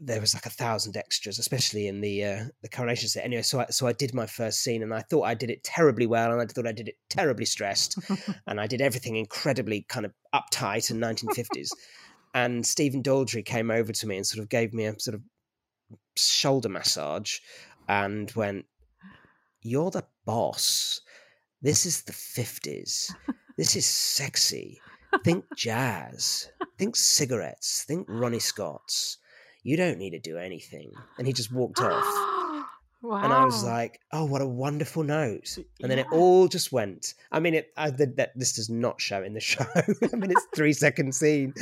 there 0.00 0.20
was 0.20 0.34
like 0.34 0.46
a 0.46 0.50
thousand 0.50 0.96
extras, 0.96 1.38
especially 1.38 1.86
in 1.86 2.00
the 2.00 2.24
uh, 2.24 2.44
the 2.62 2.68
coronation 2.68 3.08
set. 3.08 3.24
Anyway, 3.24 3.42
so 3.42 3.60
I, 3.60 3.66
so 3.66 3.86
I 3.86 3.92
did 3.92 4.12
my 4.14 4.26
first 4.26 4.64
scene, 4.64 4.82
and 4.82 4.92
I 4.92 5.02
thought 5.02 5.22
I 5.22 5.34
did 5.34 5.50
it 5.50 5.62
terribly 5.62 6.06
well, 6.06 6.32
and 6.32 6.40
I 6.42 6.46
thought 6.46 6.66
I 6.66 6.72
did 6.72 6.88
it 6.88 6.96
terribly 7.08 7.44
stressed, 7.44 7.96
and 8.48 8.60
I 8.60 8.66
did 8.66 8.80
everything 8.80 9.14
incredibly 9.14 9.86
kind 9.88 10.04
of 10.06 10.12
uptight 10.34 10.90
and 10.90 11.00
1950s. 11.00 11.68
and 12.34 12.66
Stephen 12.66 13.02
Daldry 13.02 13.44
came 13.44 13.70
over 13.70 13.92
to 13.92 14.06
me 14.06 14.16
and 14.16 14.26
sort 14.26 14.42
of 14.42 14.48
gave 14.48 14.72
me 14.72 14.84
a 14.84 14.98
sort 14.98 15.14
of 15.14 15.22
shoulder 16.16 16.68
massage, 16.68 17.38
and 17.88 18.30
went, 18.32 18.66
"You're 19.62 19.90
the 19.90 20.06
boss. 20.24 21.00
This 21.60 21.86
is 21.86 22.02
the 22.02 22.12
50s." 22.12 23.12
this 23.56 23.74
is 23.74 23.86
sexy. 23.86 24.80
Think 25.24 25.44
jazz. 25.56 26.50
Think 26.76 26.96
cigarettes. 26.96 27.84
Think 27.84 28.06
Ronnie 28.08 28.38
Scott's. 28.38 29.18
You 29.62 29.76
don't 29.76 29.98
need 29.98 30.10
to 30.10 30.20
do 30.20 30.38
anything. 30.38 30.92
And 31.18 31.26
he 31.26 31.32
just 31.32 31.52
walked 31.52 31.80
off. 31.80 32.34
wow. 33.02 33.22
And 33.22 33.32
I 33.32 33.44
was 33.44 33.64
like, 33.64 34.00
oh, 34.12 34.24
what 34.24 34.42
a 34.42 34.46
wonderful 34.46 35.02
note. 35.02 35.56
And 35.82 35.90
then 35.90 35.98
it 35.98 36.06
all 36.12 36.48
just 36.48 36.72
went. 36.72 37.14
I 37.32 37.40
mean, 37.40 37.54
it, 37.54 37.72
I, 37.76 37.90
that, 37.90 38.16
that 38.16 38.32
this 38.36 38.52
does 38.54 38.68
not 38.70 39.00
show 39.00 39.22
in 39.22 39.34
the 39.34 39.40
show. 39.52 39.64
I 39.76 40.16
mean, 40.16 40.30
it's 40.30 40.46
three 40.54 40.72
second 40.72 41.14
scene, 41.14 41.54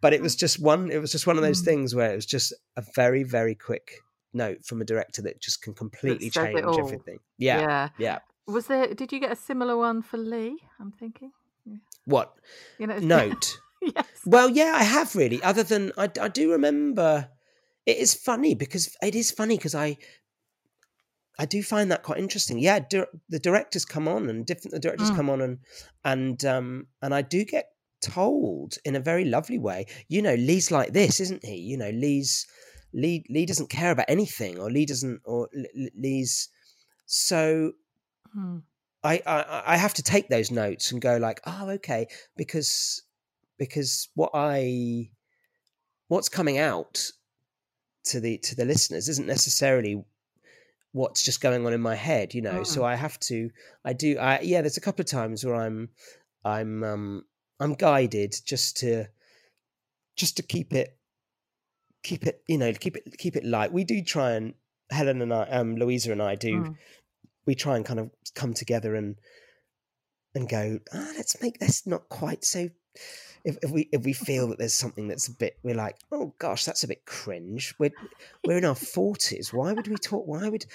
but 0.00 0.12
it 0.12 0.20
was 0.22 0.36
just 0.36 0.60
one. 0.60 0.90
It 0.90 0.98
was 0.98 1.12
just 1.12 1.26
one 1.26 1.36
of 1.36 1.42
those 1.42 1.62
Mm. 1.62 1.64
things 1.66 1.94
where 1.94 2.12
it 2.12 2.16
was 2.16 2.26
just 2.26 2.52
a 2.76 2.82
very, 2.94 3.22
very 3.22 3.54
quick 3.54 3.92
note 4.34 4.64
from 4.64 4.80
a 4.80 4.84
director 4.84 5.22
that 5.22 5.40
just 5.40 5.62
can 5.62 5.74
completely 5.74 6.30
change 6.30 6.58
everything. 6.78 7.18
Yeah, 7.38 7.60
yeah. 7.60 7.88
yeah. 7.98 8.18
Was 8.46 8.66
there? 8.66 8.92
Did 8.94 9.12
you 9.12 9.20
get 9.20 9.30
a 9.32 9.36
similar 9.36 9.76
one 9.76 10.02
for 10.02 10.16
Lee? 10.16 10.56
I'm 10.80 10.92
thinking. 10.92 11.32
Yeah. 11.64 11.76
What 12.06 12.34
You 12.78 12.86
know. 12.88 12.98
note? 13.16 13.58
yes. 13.80 14.06
Well, 14.26 14.48
yeah, 14.48 14.72
I 14.74 14.82
have 14.84 15.14
really. 15.14 15.42
Other 15.42 15.62
than 15.62 15.92
I, 15.96 16.10
I 16.20 16.28
do 16.28 16.50
remember. 16.52 17.28
It 17.84 17.96
is 17.96 18.14
funny 18.14 18.54
because 18.54 18.96
it 19.02 19.16
is 19.16 19.32
funny 19.32 19.56
because 19.56 19.74
I, 19.74 19.96
I 21.38 21.46
do 21.46 21.62
find 21.62 21.90
that 21.90 22.02
quite 22.02 22.18
interesting. 22.18 22.58
Yeah, 22.58 22.80
dir- 22.80 23.08
the 23.28 23.38
directors 23.38 23.84
come 23.84 24.06
on 24.06 24.28
and 24.28 24.44
different 24.46 24.72
the 24.72 24.80
directors 24.80 25.10
Mm. 25.10 25.16
come 25.16 25.30
on 25.30 25.40
and 25.40 25.58
and 26.04 26.44
um 26.44 26.86
and 27.00 27.14
I 27.14 27.22
do 27.22 27.44
get 27.44 27.66
told 28.02 28.78
in 28.84 28.96
a 28.96 29.00
very 29.00 29.24
lovely 29.24 29.58
way. 29.58 29.86
You 30.08 30.22
know, 30.22 30.34
Lee's 30.34 30.70
like 30.70 30.92
this, 30.92 31.20
isn't 31.20 31.44
he? 31.44 31.56
You 31.56 31.76
know, 31.78 31.90
Lee's 31.90 32.46
Lee 32.92 33.24
Lee 33.30 33.46
doesn't 33.46 33.70
care 33.70 33.90
about 33.90 34.06
anything, 34.08 34.58
or 34.58 34.70
Lee 34.70 34.84
doesn't, 34.86 35.20
or 35.24 35.48
Lee's 35.94 36.48
so. 37.06 37.72
Hmm. 38.32 38.58
I, 39.04 39.20
I 39.26 39.62
I 39.66 39.76
have 39.76 39.94
to 39.94 40.02
take 40.02 40.28
those 40.28 40.50
notes 40.50 40.92
and 40.92 41.00
go 41.00 41.16
like, 41.16 41.40
oh, 41.46 41.70
okay, 41.70 42.06
because 42.36 43.02
because 43.58 44.08
what 44.14 44.30
I 44.34 45.10
what's 46.08 46.28
coming 46.28 46.58
out 46.58 47.10
to 48.04 48.20
the 48.20 48.38
to 48.38 48.54
the 48.54 48.64
listeners 48.64 49.08
isn't 49.08 49.26
necessarily 49.26 50.04
what's 50.92 51.22
just 51.22 51.40
going 51.40 51.66
on 51.66 51.72
in 51.72 51.80
my 51.80 51.94
head, 51.94 52.34
you 52.34 52.42
know. 52.42 52.62
So 52.62 52.84
I 52.84 52.94
have 52.94 53.18
to 53.20 53.50
I 53.84 53.92
do 53.92 54.18
I 54.18 54.40
yeah, 54.40 54.60
there's 54.60 54.76
a 54.76 54.80
couple 54.82 55.02
of 55.02 55.06
times 55.08 55.44
where 55.44 55.54
I'm 55.56 55.88
I'm 56.44 56.84
um 56.84 57.24
I'm 57.60 57.74
guided 57.74 58.34
just 58.44 58.76
to 58.78 59.06
just 60.16 60.36
to 60.36 60.42
keep 60.42 60.72
it 60.72 60.96
keep 62.02 62.26
it 62.26 62.42
you 62.48 62.58
know 62.58 62.72
keep 62.72 62.96
it 62.96 63.16
keep 63.18 63.36
it 63.36 63.44
light. 63.44 63.72
We 63.72 63.84
do 63.84 64.02
try 64.02 64.32
and 64.32 64.54
Helen 64.90 65.22
and 65.22 65.32
I 65.32 65.42
um 65.48 65.76
Louiza 65.76 66.12
and 66.12 66.22
I 66.22 66.34
do 66.34 66.62
Mm. 66.62 66.76
we 67.46 67.54
try 67.54 67.76
and 67.76 67.84
kind 67.84 68.00
of 68.00 68.10
come 68.34 68.54
together 68.54 68.94
and 68.94 69.16
and 70.34 70.48
go, 70.48 70.78
ah, 70.94 71.12
let's 71.16 71.40
make 71.42 71.58
this 71.58 71.86
not 71.86 72.08
quite 72.08 72.44
so. 72.44 72.68
If, 73.44 73.58
if 73.62 73.70
we 73.70 73.88
if 73.92 74.04
we 74.04 74.12
feel 74.12 74.48
that 74.48 74.58
there's 74.58 74.74
something 74.74 75.08
that's 75.08 75.28
a 75.28 75.34
bit, 75.34 75.58
we're 75.62 75.74
like, 75.74 75.96
oh 76.12 76.34
gosh, 76.38 76.64
that's 76.64 76.84
a 76.84 76.88
bit 76.88 77.04
cringe. 77.06 77.74
We're 77.78 77.92
we're 78.44 78.58
in 78.58 78.64
our 78.64 78.74
forties. 78.74 79.52
Why 79.52 79.72
would 79.72 79.88
we 79.88 79.96
talk? 79.96 80.26
Why 80.26 80.48
would 80.48 80.66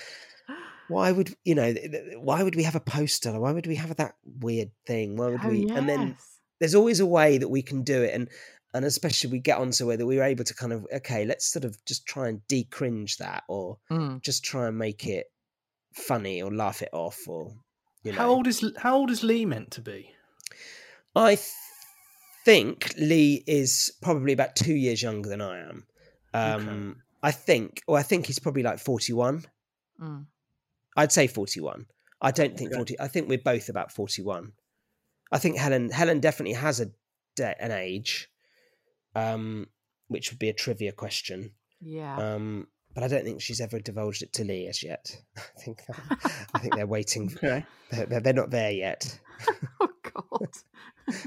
why 0.88 1.12
would 1.12 1.36
you 1.45 1.56
know? 1.56 1.73
Why 2.17 2.43
would 2.43 2.56
we 2.56 2.63
have 2.63 2.75
a 2.75 2.82
poster? 2.82 3.39
Why 3.39 3.51
would 3.51 3.67
we 3.67 3.75
have 3.75 3.95
that 3.97 4.15
weird 4.25 4.71
thing? 4.86 5.15
Why 5.17 5.30
would 5.30 5.43
Oh, 5.43 5.49
we? 5.49 5.67
And 5.75 5.88
then 5.88 6.17
there's 6.60 6.75
always 6.75 6.99
a 6.99 7.06
way 7.06 7.38
that 7.38 7.49
we 7.49 7.62
can 7.62 7.84
do 7.84 8.03
it, 8.03 8.13
and 8.13 8.30
and 8.73 8.86
especially 8.86 9.32
we 9.32 9.39
get 9.39 9.58
onto 9.60 9.86
where 9.88 9.97
that 9.97 10.06
we 10.06 10.17
were 10.17 10.23
able 10.23 10.43
to 10.43 10.53
kind 10.53 10.73
of 10.73 10.86
okay, 10.93 11.25
let's 11.25 11.45
sort 11.45 11.65
of 11.65 11.77
just 11.86 12.06
try 12.06 12.27
and 12.27 12.45
de-cringe 12.47 13.17
that, 13.17 13.43
or 13.47 13.77
Mm. 13.91 14.21
just 14.21 14.43
try 14.43 14.67
and 14.67 14.77
make 14.77 15.06
it 15.08 15.27
funny 15.93 16.41
or 16.41 16.53
laugh 16.53 16.82
it 16.82 16.89
off, 16.93 17.27
or 17.27 17.53
you 18.03 18.12
know. 18.12 18.17
How 18.17 18.30
old 18.30 18.47
is 18.47 18.63
how 18.77 18.95
old 18.97 19.10
is 19.12 19.23
Lee 19.23 19.45
meant 19.45 19.71
to 19.71 19.82
be? 19.82 20.12
I 21.15 21.38
think 22.47 22.93
Lee 22.97 23.43
is 23.45 23.91
probably 24.01 24.31
about 24.31 24.55
two 24.55 24.73
years 24.73 25.03
younger 25.03 25.27
than 25.27 25.41
I 25.41 25.60
am. 25.60 25.86
Um, 26.33 27.01
I 27.21 27.31
think, 27.31 27.81
or 27.88 27.97
I 27.97 28.03
think 28.03 28.25
he's 28.25 28.39
probably 28.39 28.63
like 28.63 28.79
forty-one. 28.79 29.43
Mm. 30.01 30.25
I'd 30.95 31.12
say 31.12 31.27
forty-one. 31.27 31.88
I 32.21 32.31
don't 32.31 32.57
think 32.57 32.69
Okay. 32.69 32.77
forty. 32.77 32.99
I 33.01 33.10
think 33.10 33.27
we're 33.27 33.38
both 33.53 33.67
about 33.67 33.91
forty-one. 33.91 34.53
I 35.29 35.39
think 35.39 35.57
Helen 35.57 35.89
Helen 35.91 36.21
definitely 36.21 36.53
has 36.53 36.79
a 36.79 36.91
de- 37.36 37.62
an 37.62 37.71
age, 37.71 38.29
um, 39.13 39.67
which 40.07 40.31
would 40.31 40.39
be 40.39 40.47
a 40.47 40.53
trivia 40.53 40.93
question. 40.93 41.51
Yeah. 41.81 42.15
Um, 42.17 42.67
but 42.93 43.03
I 43.03 43.10
don't 43.10 43.25
think 43.25 43.41
she's 43.41 43.60
ever 43.60 43.79
divulged 43.79 44.23
it 44.23 44.31
to 44.33 44.45
Lee 44.45 44.67
as 44.67 44.81
yet. 44.83 45.21
I 45.38 45.60
think 45.60 45.79
I 46.53 46.60
think 46.60 46.75
they're 46.75 46.88
waiting. 46.88 47.29
Okay. 47.38 47.65
They're, 47.91 48.05
they're 48.05 48.19
they're 48.21 48.33
not 48.41 48.51
there 48.51 48.71
yet 48.71 49.19
oh 49.81 49.89
God. 50.03 50.49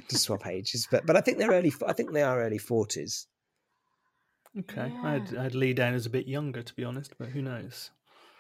To 0.09 0.19
swap 0.19 0.47
ages, 0.47 0.87
but 0.91 1.07
but 1.07 1.17
I 1.17 1.21
think 1.21 1.39
they're 1.39 1.51
early. 1.51 1.73
I 1.87 1.93
think 1.93 2.13
they 2.13 2.23
are 2.23 2.43
early 2.43 2.59
forties. 2.59 3.27
Okay. 4.59 4.93
I 5.05 5.13
had, 5.13 5.37
I 5.39 5.43
had 5.45 5.55
Lee 5.55 5.73
down 5.73 5.95
as 5.95 6.07
a 6.07 6.11
bit 6.11 6.27
younger, 6.27 6.63
to 6.63 6.75
be 6.75 6.83
honest, 6.83 7.15
but 7.19 7.29
who 7.29 7.41
knows? 7.41 7.91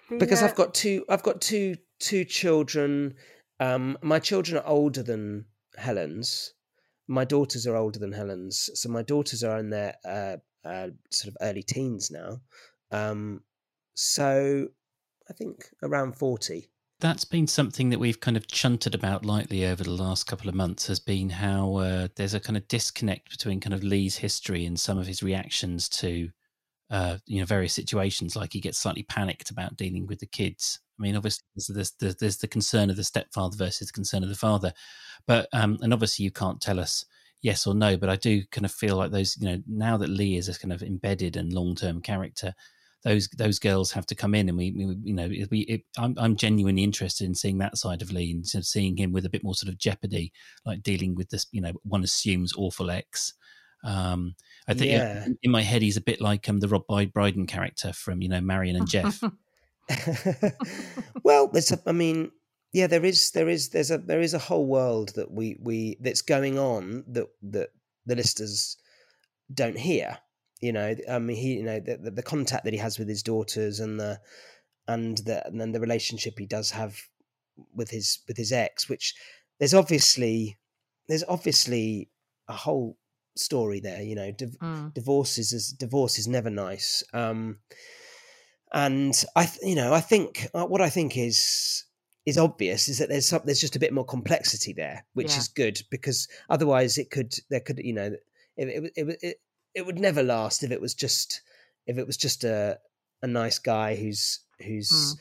The, 0.09 0.17
because 0.17 0.43
uh, 0.43 0.47
I've 0.47 0.57
got 0.57 0.75
two. 0.75 1.05
I've 1.09 1.23
got 1.23 1.41
two 1.41 1.77
two 2.01 2.25
children. 2.25 3.15
Um, 3.61 3.97
my 4.03 4.19
children 4.19 4.59
are 4.59 4.67
older 4.67 5.03
than 5.03 5.45
Helen's. 5.77 6.55
My 7.07 7.25
daughters 7.25 7.67
are 7.67 7.77
older 7.77 7.99
than 7.99 8.13
Helen's. 8.13 8.71
So 8.75 8.89
my 8.89 9.03
daughters 9.03 9.45
are 9.45 9.59
in 9.59 9.71
their 9.71 9.95
uh, 10.05 10.37
uh, 10.67 10.89
sort 11.11 11.35
of 11.35 11.37
early 11.41 11.63
teens 11.63 12.11
now. 12.11 12.41
Um, 12.91 13.43
so 13.95 14.69
I 15.29 15.33
think 15.33 15.67
around 15.83 16.17
forty. 16.17 16.70
That's 17.01 17.25
been 17.25 17.47
something 17.47 17.89
that 17.91 17.99
we've 17.99 18.21
kind 18.21 18.37
of 18.37 18.47
chunted 18.47 18.95
about 18.95 19.25
lightly 19.25 19.65
over 19.65 19.83
the 19.83 19.91
last 19.91 20.27
couple 20.27 20.51
of 20.51 20.55
months. 20.55 20.87
Has 20.87 21.01
been 21.01 21.31
how 21.31 21.77
uh, 21.77 22.09
there's 22.15 22.35
a 22.35 22.41
kind 22.41 22.59
of 22.59 22.69
disconnect 22.69 23.31
between 23.31 23.59
kind 23.59 23.73
of 23.73 23.83
Lee's 23.83 24.17
history 24.17 24.67
and 24.67 24.79
some 24.79 24.99
of 24.99 25.07
his 25.07 25.23
reactions 25.23 25.89
to, 25.89 26.29
uh, 26.91 27.17
you 27.27 27.41
know, 27.41 27.47
various 27.47 27.73
situations. 27.73 28.37
Like 28.37 28.53
he 28.53 28.61
gets 28.61 28.79
slightly 28.79 29.03
panicked 29.05 29.51
about 29.51 29.79
dealing 29.79 30.07
with 30.07 30.19
the 30.19 30.27
kids. 30.27 30.79
I 30.99 31.03
mean, 31.03 31.17
obviously 31.17 31.43
there's, 31.57 31.93
there's, 31.99 32.17
there's, 32.17 32.37
the 32.37 32.47
concern 32.47 32.91
of 32.91 32.97
the 32.97 33.05
stepfather 33.05 33.57
versus 33.57 33.89
the 33.89 33.95
concern 33.95 34.23
of 34.23 34.29
the 34.29 34.35
father, 34.35 34.75
but 35.27 35.49
um, 35.55 35.79
and 35.81 35.95
obviously 35.95 36.27
you 36.27 36.31
can't 36.31 36.61
tell 36.61 36.79
us 36.79 37.07
yes 37.41 37.67
or 37.67 37.75
no. 37.75 37.97
But 37.97 38.11
I 38.11 38.17
do 38.17 38.43
kind 38.53 38.67
of 38.67 38.73
feel 38.73 38.97
like 38.97 39.11
those, 39.11 39.39
you 39.41 39.49
know, 39.49 39.63
now 39.67 39.97
that 39.97 40.11
Lee 40.11 40.37
is 40.37 40.51
a 40.51 40.59
kind 40.59 40.73
of 40.73 40.83
embedded 40.83 41.37
and 41.37 41.51
long 41.51 41.75
term 41.75 42.03
character, 42.03 42.53
those 43.03 43.29
those 43.29 43.59
girls 43.59 43.93
have 43.93 44.07
to 44.07 44.15
come 44.15 44.35
in, 44.35 44.49
and 44.49 44.59
we, 44.59 44.73
we 44.73 44.97
you 45.03 45.15
know, 45.15 45.29
it, 45.31 45.51
we, 45.51 45.61
it, 45.61 45.83
I'm 45.99 46.15
I'm 46.19 46.37
genuinely 46.37 46.85
interested 46.85 47.25
in 47.25 47.35
seeing 47.35 47.59
that 47.59 47.79
side 47.79 48.03
of 48.03 48.13
Lee 48.13 48.31
and 48.33 48.47
sort 48.47 48.61
of 48.61 48.67
seeing 48.67 48.97
him 48.97 49.13
with 49.13 49.25
a 49.25 49.31
bit 49.31 49.43
more 49.45 49.55
sort 49.55 49.73
of 49.73 49.79
jeopardy, 49.79 50.33
like 50.67 50.83
dealing 50.83 51.15
with 51.15 51.31
this, 51.31 51.47
you 51.51 51.61
know, 51.61 51.73
one 51.83 52.05
assumes 52.05 52.53
awful 52.57 52.91
ex. 52.91 53.33
Um, 53.83 54.35
I 54.69 54.75
think 54.75 54.91
Yeah. 54.91 55.25
in, 55.25 55.39
in 55.43 55.51
my 55.51 55.63
head 55.63 55.81
he's 55.81 55.97
a 55.97 56.03
bit 56.03 56.21
like 56.21 56.47
um, 56.49 56.61
the 56.61 56.69
Rob 56.69 56.85
Brydon 56.87 57.47
character 57.47 57.93
from 57.93 58.21
you 58.21 58.29
know 58.29 58.41
Marion 58.41 58.77
and 58.77 58.89
Geoff. 58.89 59.23
well, 61.25 61.49
there's. 61.49 61.73
A, 61.73 61.81
I 61.87 61.93
mean, 61.93 62.31
yeah, 62.73 62.87
there 62.87 63.05
is. 63.05 63.31
There 63.33 63.49
is. 63.49 63.71
There's 63.71 63.91
a. 63.91 63.99
There 63.99 64.21
is 64.21 64.35
a 64.35 64.39
whole 64.39 64.67
world 64.67 65.15
that 65.15 65.31
we 65.31 65.57
we 65.61 65.97
that's 66.01 66.23
going 66.23 66.59
on 66.59 67.05
that 67.09 67.29
that 67.43 67.71
the 68.07 68.17
listeners 68.17 68.77
don't 69.53 69.79
hear. 69.79 70.19
You 70.61 70.73
know, 70.73 70.95
I 71.11 71.19
mean, 71.19 71.37
he, 71.37 71.55
you 71.55 71.63
know, 71.63 71.81
the, 71.81 71.97
the, 71.97 72.11
the 72.11 72.23
contact 72.23 72.65
that 72.65 72.73
he 72.75 72.79
has 72.79 72.99
with 72.99 73.09
his 73.09 73.23
daughters 73.23 73.81
and 73.81 73.99
the 73.99 74.21
and 74.87 75.19
the 75.19 75.47
and 75.47 75.61
then 75.61 75.73
the 75.73 75.81
relationship 75.81 76.39
he 76.39 76.47
does 76.47 76.71
have 76.73 76.97
with 77.75 77.91
his 77.91 78.19
with 78.29 78.37
his 78.37 78.53
ex, 78.53 78.89
which 78.89 79.15
there's 79.59 79.75
obviously 79.75 80.59
there's 81.09 81.25
obviously 81.29 82.11
a 82.49 82.53
whole 82.53 82.99
story 83.37 83.81
there. 83.81 84.03
You 84.03 84.15
know, 84.17 84.33
div- 84.33 84.59
Mm. 84.61 84.93
divorce 84.93 85.39
is 85.39 85.53
is- 85.53 85.73
divorce 85.73 86.19
is 86.19 86.29
never 86.29 86.51
nice. 86.51 87.03
Um, 87.15 87.61
and 88.73 89.25
I, 89.35 89.47
th- 89.47 89.59
you 89.63 89.75
know, 89.75 89.93
I 89.93 90.01
think 90.01 90.49
uh, 90.55 90.65
what 90.67 90.81
I 90.81 90.91
think 90.91 91.17
is 91.17 91.85
is 92.27 92.37
obvious 92.39 92.89
is 92.89 92.99
that 92.99 93.09
there's 93.09 93.27
some, 93.29 93.41
there's 93.45 93.61
just 93.61 93.77
a 93.77 93.81
bit 93.81 93.93
more 93.95 94.05
complexity 94.05 94.73
there, 94.73 95.05
which 95.15 95.33
Yeah. 95.33 95.39
is 95.39 95.49
good 95.49 95.81
because 95.91 96.29
otherwise 96.49 96.99
it 96.99 97.11
could 97.11 97.35
there 97.49 97.61
could 97.61 97.79
you 97.79 97.95
know 97.95 98.13
it 98.57 98.93
it, 98.97 99.19
it 99.23 99.41
it 99.75 99.87
would 99.87 99.99
never 99.99 100.23
last 100.23 100.63
if 100.63 100.71
it 100.71 100.81
was 100.81 100.95
just 100.95 101.43
if 101.87 101.99
it 101.99 102.07
was 102.07 102.17
just 102.17 102.45
a 102.45 102.79
a 103.23 103.27
nice 103.27 103.59
guy 103.59 103.97
who's 103.97 104.41
who's 104.65 104.91
hmm. 104.91 105.21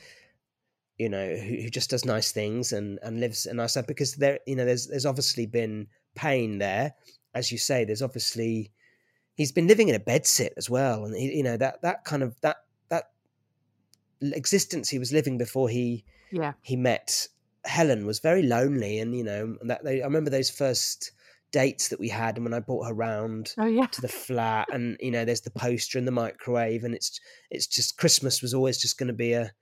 you 0.98 1.08
know 1.08 1.36
who, 1.36 1.62
who 1.62 1.70
just 1.70 1.90
does 1.90 2.04
nice 2.04 2.32
things 2.32 2.72
and 2.72 2.98
and 3.02 3.20
lives 3.20 3.46
a 3.46 3.54
nice 3.54 3.76
life 3.76 3.86
because 3.86 4.14
there 4.16 4.38
you 4.46 4.56
know 4.56 4.64
there's 4.64 4.86
there's 4.86 5.06
obviously 5.06 5.46
been 5.46 5.86
pain 6.14 6.58
there. 6.58 6.94
As 7.34 7.52
you 7.52 7.58
say 7.58 7.84
there's 7.84 8.02
obviously 8.02 8.72
he's 9.34 9.52
been 9.52 9.66
living 9.68 9.88
in 9.88 9.94
a 9.94 10.00
bedsit 10.00 10.50
as 10.56 10.68
well. 10.68 11.04
And 11.04 11.14
he, 11.14 11.36
you 11.36 11.42
know 11.42 11.56
that 11.56 11.82
that 11.82 12.04
kind 12.04 12.22
of 12.22 12.34
that 12.40 12.56
that 12.88 13.10
existence 14.20 14.88
he 14.88 14.98
was 14.98 15.12
living 15.12 15.38
before 15.38 15.68
he 15.68 16.04
Yeah. 16.30 16.52
he 16.62 16.76
met 16.76 17.28
Helen 17.64 18.06
was 18.06 18.18
very 18.20 18.42
lonely. 18.42 18.98
And 18.98 19.16
you 19.16 19.24
know 19.24 19.56
that 19.62 19.84
they, 19.84 20.02
I 20.02 20.06
remember 20.06 20.30
those 20.30 20.50
first 20.50 21.12
dates 21.52 21.88
that 21.88 21.98
we 22.00 22.08
had 22.08 22.36
and 22.36 22.44
when 22.44 22.54
I 22.54 22.60
brought 22.60 22.86
her 22.86 22.94
round 22.94 23.54
Oh 23.58 23.66
yeah. 23.66 23.86
to 23.86 24.00
the 24.00 24.08
flat 24.08 24.68
and 24.72 24.96
you 25.00 25.10
know 25.10 25.24
there's 25.24 25.40
the 25.40 25.50
poster 25.50 25.98
in 25.98 26.04
the 26.04 26.10
microwave 26.12 26.84
and 26.84 26.94
it's 26.94 27.18
it's 27.50 27.66
just 27.66 27.96
Christmas 27.96 28.40
was 28.42 28.54
always 28.54 28.78
just 28.78 28.98
going 28.98 29.08
to 29.08 29.12
be 29.12 29.32
a 29.32 29.52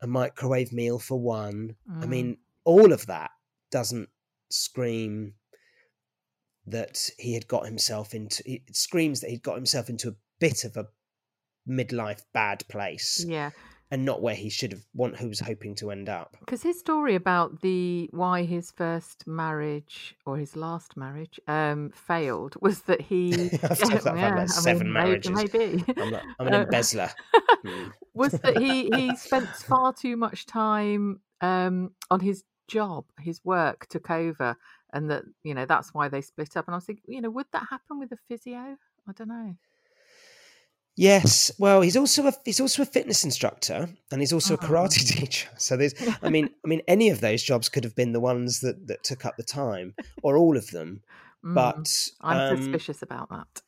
a 0.00 0.06
microwave 0.06 0.72
meal 0.72 0.98
for 0.98 1.18
one 1.20 1.76
I 2.00 2.04
Mm. 2.04 2.08
mean 2.08 2.36
all 2.64 2.92
of 2.92 3.06
that 3.06 3.30
doesn't 3.70 4.08
scream 4.50 5.34
that 6.66 7.10
he 7.18 7.34
had 7.34 7.48
got 7.48 7.66
himself 7.66 8.14
into. 8.14 8.42
It 8.46 8.76
screams 8.76 9.20
that 9.20 9.30
he'd 9.30 9.42
got 9.42 9.56
himself 9.56 9.88
into 9.88 10.08
a 10.10 10.14
bit 10.38 10.64
of 10.64 10.76
a 10.76 10.86
midlife 11.68 12.22
bad 12.32 12.64
place 12.68 13.24
Yeah, 13.26 13.50
and 13.92 14.04
not 14.04 14.22
where 14.22 14.34
he 14.34 14.48
should 14.50 14.72
have 14.72 14.84
want 14.94 15.16
who 15.18 15.28
was 15.28 15.38
hoping 15.38 15.74
to 15.76 15.90
end 15.92 16.08
up. 16.08 16.36
because 16.40 16.62
his 16.62 16.78
story 16.80 17.14
about 17.14 17.60
the 17.60 18.08
why 18.12 18.42
his 18.42 18.70
first 18.72 19.24
marriage 19.26 20.16
or 20.26 20.36
his 20.38 20.56
last 20.56 20.96
marriage 20.96 21.38
um 21.46 21.90
failed 21.94 22.54
was 22.60 22.82
that 22.88 23.00
he 23.02 23.50
I've 23.62 23.78
said 23.78 24.02
that 24.02 24.16
I've 24.18 24.34
like 24.36 24.48
seven 24.48 24.92
marriages. 24.92 25.30
maybe 25.36 25.84
I'm 25.98 26.46
an 26.48 26.54
Uh, 26.54 26.64
embezzler. 26.64 27.10
Hmm. 27.64 27.90
was 28.12 28.32
that 28.32 28.56
he 28.56 28.90
he 28.96 29.14
spent 29.14 29.46
far 29.54 29.92
too 29.92 30.16
much 30.16 30.46
time 30.46 31.20
um 31.40 31.92
on 32.10 32.18
his 32.18 32.42
job 32.66 33.04
his 33.20 33.40
work 33.44 33.86
took 33.88 34.10
over 34.10 34.56
and 34.92 35.08
that 35.10 35.22
you 35.44 35.54
know 35.54 35.64
that's 35.66 35.94
why 35.94 36.08
they 36.08 36.20
split 36.20 36.56
up 36.56 36.66
and 36.66 36.74
i 36.74 36.78
was 36.78 36.84
thinking 36.86 37.04
you 37.14 37.20
know 37.20 37.30
would 37.30 37.46
that 37.52 37.66
happen 37.70 38.00
with 38.00 38.10
a 38.10 38.16
physio 38.28 38.76
i 39.08 39.12
don't 39.16 39.28
know 39.28 39.54
Yes, 40.94 41.50
well, 41.58 41.80
he's 41.80 41.96
also 41.96 42.26
a 42.26 42.32
he's 42.44 42.60
also 42.60 42.82
a 42.82 42.86
fitness 42.86 43.24
instructor 43.24 43.88
and 44.10 44.20
he's 44.20 44.32
also 44.32 44.54
Ah. 44.54 44.58
a 44.62 44.66
karate 44.66 45.06
teacher. 45.18 45.48
So 45.56 45.76
there's, 45.76 45.94
I 46.22 46.28
mean, 46.28 46.50
I 46.64 46.68
mean, 46.68 46.82
any 46.86 47.08
of 47.08 47.20
those 47.20 47.42
jobs 47.42 47.68
could 47.70 47.84
have 47.84 47.96
been 47.96 48.12
the 48.12 48.20
ones 48.20 48.60
that 48.60 48.86
that 48.88 49.02
took 49.02 49.24
up 49.24 49.36
the 49.36 49.42
time, 49.42 49.94
or 50.22 50.36
all 50.36 50.56
of 50.56 50.70
them. 50.70 51.02
Mm, 51.44 51.54
But 51.54 52.08
i'm 52.20 52.38
um, 52.38 52.56
suspicious 52.56 53.02
about 53.02 53.28
that 53.30 53.62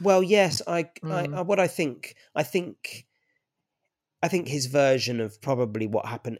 Well, 0.00 0.22
yes, 0.22 0.60
I, 0.66 0.80
I, 1.04 1.26
Mm. 1.26 1.34
I, 1.34 1.42
what 1.42 1.60
I 1.60 1.68
think, 1.68 2.16
I 2.34 2.42
think, 2.42 3.06
I 4.22 4.28
think 4.28 4.48
his 4.48 4.66
version 4.66 5.20
of 5.20 5.40
probably 5.40 5.86
what 5.86 6.06
happened, 6.06 6.38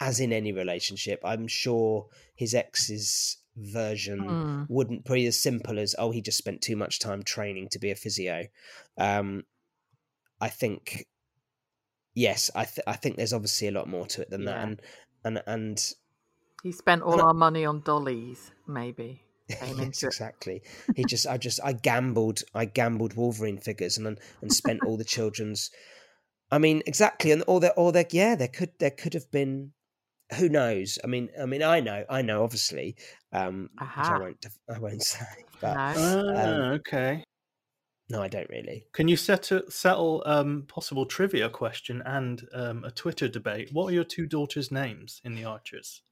as 0.00 0.20
in 0.20 0.32
any 0.32 0.52
relationship, 0.52 1.20
I'm 1.24 1.48
sure 1.48 2.08
his 2.34 2.54
ex's 2.54 3.38
version 3.58 4.20
Mm. 4.20 4.66
wouldn't 4.68 5.04
be 5.04 5.26
as 5.26 5.40
simple 5.40 5.78
as, 5.78 5.94
oh, 5.98 6.10
he 6.10 6.20
just 6.22 6.38
spent 6.38 6.62
too 6.62 6.76
much 6.76 6.98
time 7.00 7.22
training 7.22 7.68
to 7.70 7.78
be 7.78 7.90
a 7.90 7.94
physio. 7.96 8.44
Um, 8.96 9.44
I 10.40 10.48
think, 10.48 11.06
yes, 12.14 12.50
I, 12.54 12.64
th- 12.64 12.84
I 12.86 12.94
think 12.94 13.16
there's 13.16 13.32
obviously 13.32 13.68
a 13.68 13.72
lot 13.72 13.88
more 13.88 14.06
to 14.06 14.22
it 14.22 14.30
than 14.30 14.44
that, 14.44 14.58
and 14.64 14.80
and 15.24 15.42
and 15.46 15.92
he 16.62 16.72
spent 16.72 17.02
all 17.02 17.12
and 17.14 17.22
I- 17.22 17.24
our 17.26 17.34
money 17.34 17.64
on 17.64 17.80
dollies 17.82 18.50
maybe 18.66 19.22
yes, 19.48 20.02
exactly. 20.02 20.62
He 20.94 21.04
just, 21.04 21.26
I 21.26 21.38
just, 21.38 21.58
I 21.64 21.72
gambled, 21.72 22.42
I 22.54 22.66
gambled 22.66 23.14
Wolverine 23.14 23.56
figures 23.58 23.96
and 23.96 24.06
and 24.06 24.20
and 24.42 24.52
spent 24.52 24.80
all 24.84 24.96
the 24.98 25.04
children's. 25.04 25.70
I 26.50 26.58
mean, 26.58 26.82
exactly, 26.86 27.30
and 27.32 27.42
all 27.42 27.58
that, 27.60 27.72
all 27.72 27.90
that, 27.92 28.12
yeah, 28.12 28.34
there 28.34 28.48
could, 28.48 28.72
there 28.78 28.90
could 28.90 29.14
have 29.14 29.30
been. 29.30 29.72
Who 30.36 30.48
knows? 30.48 30.98
I 31.02 31.06
mean, 31.06 31.30
I 31.40 31.46
mean, 31.46 31.62
I 31.62 31.80
know, 31.80 32.04
I 32.08 32.22
know, 32.22 32.42
obviously, 32.42 32.96
um, 33.32 33.70
which 33.78 33.90
I 33.96 34.18
won't, 34.18 34.46
I 34.74 34.78
won't 34.84 35.02
say, 35.02 35.24
but 35.60 35.96
no 35.96 36.34
Ah, 36.36 36.70
okay. 36.74 37.24
no, 38.10 38.22
I 38.22 38.28
don't 38.28 38.48
really. 38.50 38.84
Can 38.92 39.08
you 39.08 39.16
set 39.16 39.50
a, 39.50 39.70
settle 39.70 40.22
um, 40.26 40.64
possible 40.68 41.06
trivia 41.06 41.48
question 41.48 42.02
and 42.04 42.42
um, 42.52 42.84
a 42.84 42.90
Twitter 42.90 43.28
debate? 43.28 43.70
What 43.72 43.86
are 43.90 43.94
your 43.94 44.04
two 44.04 44.26
daughters' 44.26 44.70
names 44.70 45.20
in 45.24 45.34
the 45.34 45.44
Archers? 45.44 46.02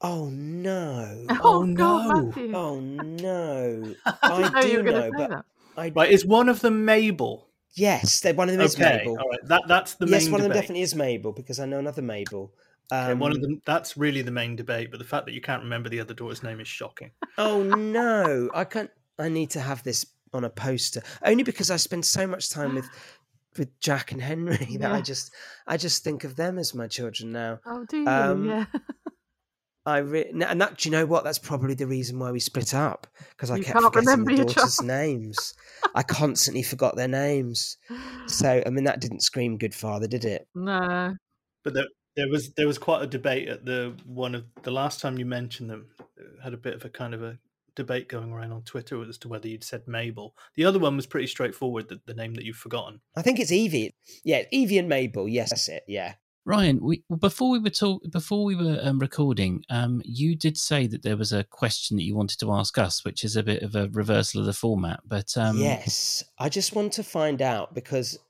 Oh 0.00 0.28
no! 0.28 1.24
oh, 1.30 1.40
Oh, 1.42 1.62
no. 1.62 2.24
Matthew. 2.26 2.54
Oh 2.54 2.80
no! 2.80 3.94
I 4.06 4.50
I 4.54 4.62
do 4.62 4.82
know, 4.82 5.10
but. 5.16 5.44
I 5.76 5.92
Right, 5.94 6.10
is 6.10 6.24
one 6.24 6.48
of 6.48 6.60
them 6.60 6.84
Mabel? 6.84 7.48
yes, 7.74 8.20
they're 8.20 8.34
one 8.34 8.48
of 8.48 8.56
them 8.56 8.64
is 8.64 8.74
okay, 8.74 8.98
Mabel. 8.98 9.18
all 9.20 9.28
right. 9.28 9.40
That 9.44 9.62
that's 9.68 9.94
the 9.94 10.06
yes, 10.06 10.24
main 10.24 10.32
one 10.32 10.40
of 10.40 10.44
them 10.44 10.52
definitely 10.54 10.82
is 10.82 10.94
Mabel 10.94 11.32
because 11.32 11.60
I 11.60 11.66
know 11.66 11.78
another 11.78 12.02
Mabel. 12.02 12.52
Okay, 12.92 13.14
one 13.14 13.32
of 13.32 13.36
Um, 13.36 13.42
them 13.42 13.62
that's 13.66 13.96
really 13.96 14.22
the 14.22 14.30
main 14.30 14.54
debate, 14.56 14.90
but 14.90 14.98
the 14.98 15.04
fact 15.04 15.26
that 15.26 15.32
you 15.32 15.40
can't 15.40 15.62
remember 15.62 15.88
the 15.88 16.00
other 16.00 16.14
daughter's 16.14 16.42
name 16.42 16.60
is 16.60 16.68
shocking. 16.68 17.10
Oh 17.38 17.62
no, 17.62 18.48
I 18.54 18.64
can't. 18.64 18.90
I 19.18 19.28
need 19.28 19.50
to 19.50 19.60
have 19.60 19.82
this 19.82 20.06
on 20.32 20.44
a 20.44 20.50
poster 20.50 21.02
only 21.24 21.42
because 21.42 21.70
I 21.70 21.76
spend 21.76 22.04
so 22.04 22.26
much 22.26 22.50
time 22.50 22.74
with 22.74 22.88
with 23.58 23.78
Jack 23.80 24.12
and 24.12 24.20
Henry 24.20 24.76
that 24.80 24.92
I 24.92 25.00
just 25.00 25.32
I 25.66 25.76
just 25.76 26.04
think 26.04 26.24
of 26.24 26.36
them 26.36 26.58
as 26.58 26.74
my 26.74 26.86
children 26.86 27.32
now. 27.32 27.58
Oh, 27.66 27.84
do 27.88 27.98
you? 27.98 28.08
Um, 28.08 28.44
yeah. 28.48 28.66
I 29.86 29.98
re- 29.98 30.28
and 30.30 30.60
that 30.60 30.78
do 30.78 30.88
you 30.88 30.92
know 30.92 31.06
what? 31.06 31.22
That's 31.22 31.38
probably 31.38 31.74
the 31.74 31.86
reason 31.86 32.18
why 32.18 32.32
we 32.32 32.40
split 32.40 32.74
up 32.74 33.06
because 33.30 33.50
I 33.52 33.56
You 33.56 33.62
kept 33.64 33.80
forgetting 33.80 34.24
the 34.24 34.34
daughters' 34.44 34.82
names. 34.82 35.54
I 35.94 36.02
constantly 36.02 36.62
forgot 36.62 36.96
their 36.96 37.08
names. 37.08 37.76
So 38.28 38.60
I 38.66 38.70
mean, 38.70 38.82
that 38.84 39.00
didn't 39.00 39.20
scream 39.22 39.56
good 39.56 39.72
father, 39.72 40.08
did 40.08 40.24
it? 40.24 40.48
no. 40.52 41.14
But 41.62 41.74
there, 41.74 41.86
there 42.16 42.28
was 42.28 42.50
there 42.54 42.66
was 42.66 42.78
quite 42.78 43.02
a 43.02 43.06
debate 43.06 43.48
at 43.48 43.64
the 43.64 43.94
one 44.06 44.34
of 44.34 44.44
the 44.62 44.70
last 44.70 45.00
time 45.00 45.18
you 45.18 45.26
mentioned 45.26 45.70
them. 45.70 45.86
uh, 46.00 46.42
Had 46.42 46.54
a 46.54 46.58
bit 46.58 46.74
of 46.74 46.84
a 46.84 46.88
kind 46.88 47.14
of 47.14 47.22
a 47.22 47.38
debate 47.74 48.08
going 48.08 48.32
around 48.32 48.52
on 48.52 48.62
Twitter 48.62 49.02
as 49.06 49.18
to 49.18 49.28
whether 49.28 49.46
you'd 49.48 49.62
said 49.62 49.86
Mabel. 49.86 50.34
The 50.54 50.64
other 50.64 50.78
one 50.78 50.96
was 50.96 51.06
pretty 51.06 51.26
straightforward. 51.26 51.88
The, 51.88 52.00
the 52.06 52.14
name 52.14 52.34
that 52.34 52.44
you've 52.44 52.56
forgotten. 52.56 53.00
I 53.14 53.22
think 53.22 53.38
it's 53.38 53.52
Evie. 53.52 53.94
Yeah, 54.24 54.42
Evie 54.50 54.78
and 54.78 54.88
Mabel. 54.88 55.28
Yes, 55.28 55.50
that's 55.50 55.68
it. 55.68 55.84
Yeah. 55.86 56.14
Ryan, 56.46 56.78
we, 56.80 57.02
before 57.18 57.50
we 57.50 57.58
were 57.58 57.70
talk, 57.70 58.02
before 58.10 58.44
we 58.44 58.54
were 58.54 58.78
um, 58.80 59.00
recording, 59.00 59.64
um, 59.68 60.00
you 60.04 60.36
did 60.36 60.56
say 60.56 60.86
that 60.86 61.02
there 61.02 61.16
was 61.16 61.32
a 61.32 61.42
question 61.42 61.96
that 61.96 62.04
you 62.04 62.14
wanted 62.14 62.38
to 62.38 62.52
ask 62.52 62.78
us, 62.78 63.04
which 63.04 63.24
is 63.24 63.34
a 63.34 63.42
bit 63.42 63.62
of 63.64 63.74
a 63.74 63.88
reversal 63.88 64.40
of 64.40 64.46
the 64.46 64.52
format. 64.52 65.00
But 65.04 65.36
um, 65.36 65.58
yes, 65.58 66.22
I 66.38 66.48
just 66.48 66.72
want 66.72 66.92
to 66.94 67.02
find 67.02 67.42
out 67.42 67.74
because, 67.74 68.20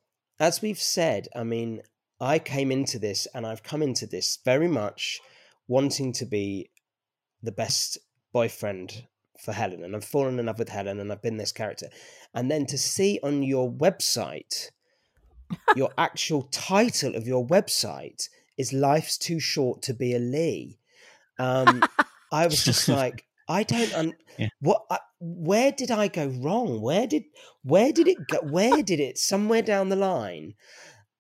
as 0.41 0.63
we've 0.63 0.81
said, 0.81 1.29
I 1.37 1.45
mean, 1.45 1.83
I 2.21 2.39
came 2.39 2.71
into 2.73 2.99
this 2.99 3.27
and 3.35 3.47
I've 3.47 3.63
come 3.63 3.83
into 3.83 4.07
this 4.07 4.39
very 4.45 4.69
much 4.69 5.21
wanting 5.69 6.13
to 6.15 6.25
be 6.25 6.71
the 7.43 7.53
best 7.53 7.99
boyfriend 8.33 9.07
for 9.41 9.53
Helen, 9.53 9.85
and 9.85 9.95
I've 9.95 10.05
fallen 10.05 10.39
in 10.39 10.47
love 10.47 10.59
with 10.59 10.71
Helen, 10.71 10.99
and 10.99 11.13
I've 11.13 11.23
been 11.23 11.37
this 11.37 11.53
character, 11.53 11.89
and 12.35 12.51
then 12.51 12.65
to 12.67 12.79
see 12.79 13.21
on 13.23 13.43
your 13.43 13.71
website, 13.71 14.71
your 15.77 15.91
actual 15.99 16.45
title 16.45 17.15
of 17.15 17.27
your 17.27 17.47
website 17.47 18.29
is 18.57 18.73
"Life's 18.73 19.19
Too 19.19 19.39
Short 19.39 19.83
to 19.83 19.95
Be 19.95 20.15
a 20.15 20.19
Lee." 20.19 20.79
Um, 21.39 21.83
I 22.33 22.47
was 22.47 22.65
just 22.65 22.89
like, 23.01 23.27
I 23.49 23.63
don't. 23.63 23.95
Un- 23.95 24.15
Yeah. 24.39 24.49
What? 24.61 24.83
I, 24.91 24.99
where 25.21 25.73
did 25.73 25.91
I 25.91 26.09
go 26.09 26.27
wrong? 26.27 26.81
Where 26.81 27.07
did 27.07 27.25
where 27.63 27.93
did 27.93 28.09
it 28.09 28.19
go? 28.29 28.39
Where 28.39 28.83
did 28.83 29.01
it? 29.01 29.19
Somewhere 29.19 29.63
down 29.63 29.89
the 29.91 29.97
line, 29.97 30.55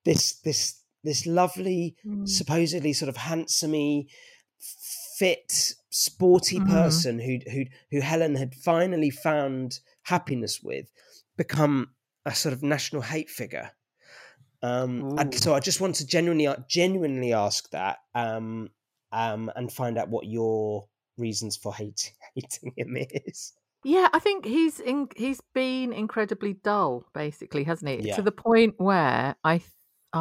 this 0.05 0.41
this 0.41 0.81
this 1.07 1.27
lovely, 1.27 1.97
Mm. 2.05 2.29
supposedly 2.29 2.93
sort 2.93 3.09
of 3.09 3.17
handsomey, 3.17 4.07
fit, 5.19 5.75
sporty 5.91 6.59
Mhm. 6.59 6.69
person 6.69 7.19
who 7.19 7.39
who 7.51 7.65
who 7.91 8.01
Helen 8.01 8.35
had 8.37 8.55
finally 8.55 9.11
found 9.11 9.81
happiness 10.03 10.63
with, 10.63 10.91
become 11.37 11.95
a 12.25 12.35
sort 12.35 12.53
of 12.53 12.63
national 12.63 13.03
hate 13.03 13.31
figure. 13.31 13.71
Um, 14.63 15.17
and 15.19 15.35
so 15.35 15.55
I 15.55 15.61
just 15.61 15.81
want 15.81 15.95
to 15.97 16.07
genuinely 16.07 16.49
genuinely 16.69 17.33
ask 17.33 17.71
that 17.71 17.99
um, 18.15 18.71
um, 19.13 19.51
and 19.55 19.73
find 19.73 19.97
out 19.99 20.09
what 20.09 20.27
your 20.27 20.89
reasons 21.17 21.57
for 21.57 21.75
hating 21.75 22.13
hating 22.35 22.73
him 22.77 22.97
is. 22.97 23.53
Yeah, 23.85 24.09
I 24.13 24.19
think 24.19 24.45
he's 24.45 24.81
in, 24.81 25.09
he's 25.15 25.41
been 25.55 25.93
incredibly 25.93 26.55
dull, 26.55 27.05
basically, 27.15 27.63
hasn't 27.63 27.89
he? 27.89 28.09
Yeah. 28.09 28.17
To 28.17 28.23
the 28.23 28.33
point 28.33 28.75
where 28.79 29.37
I, 29.45 29.63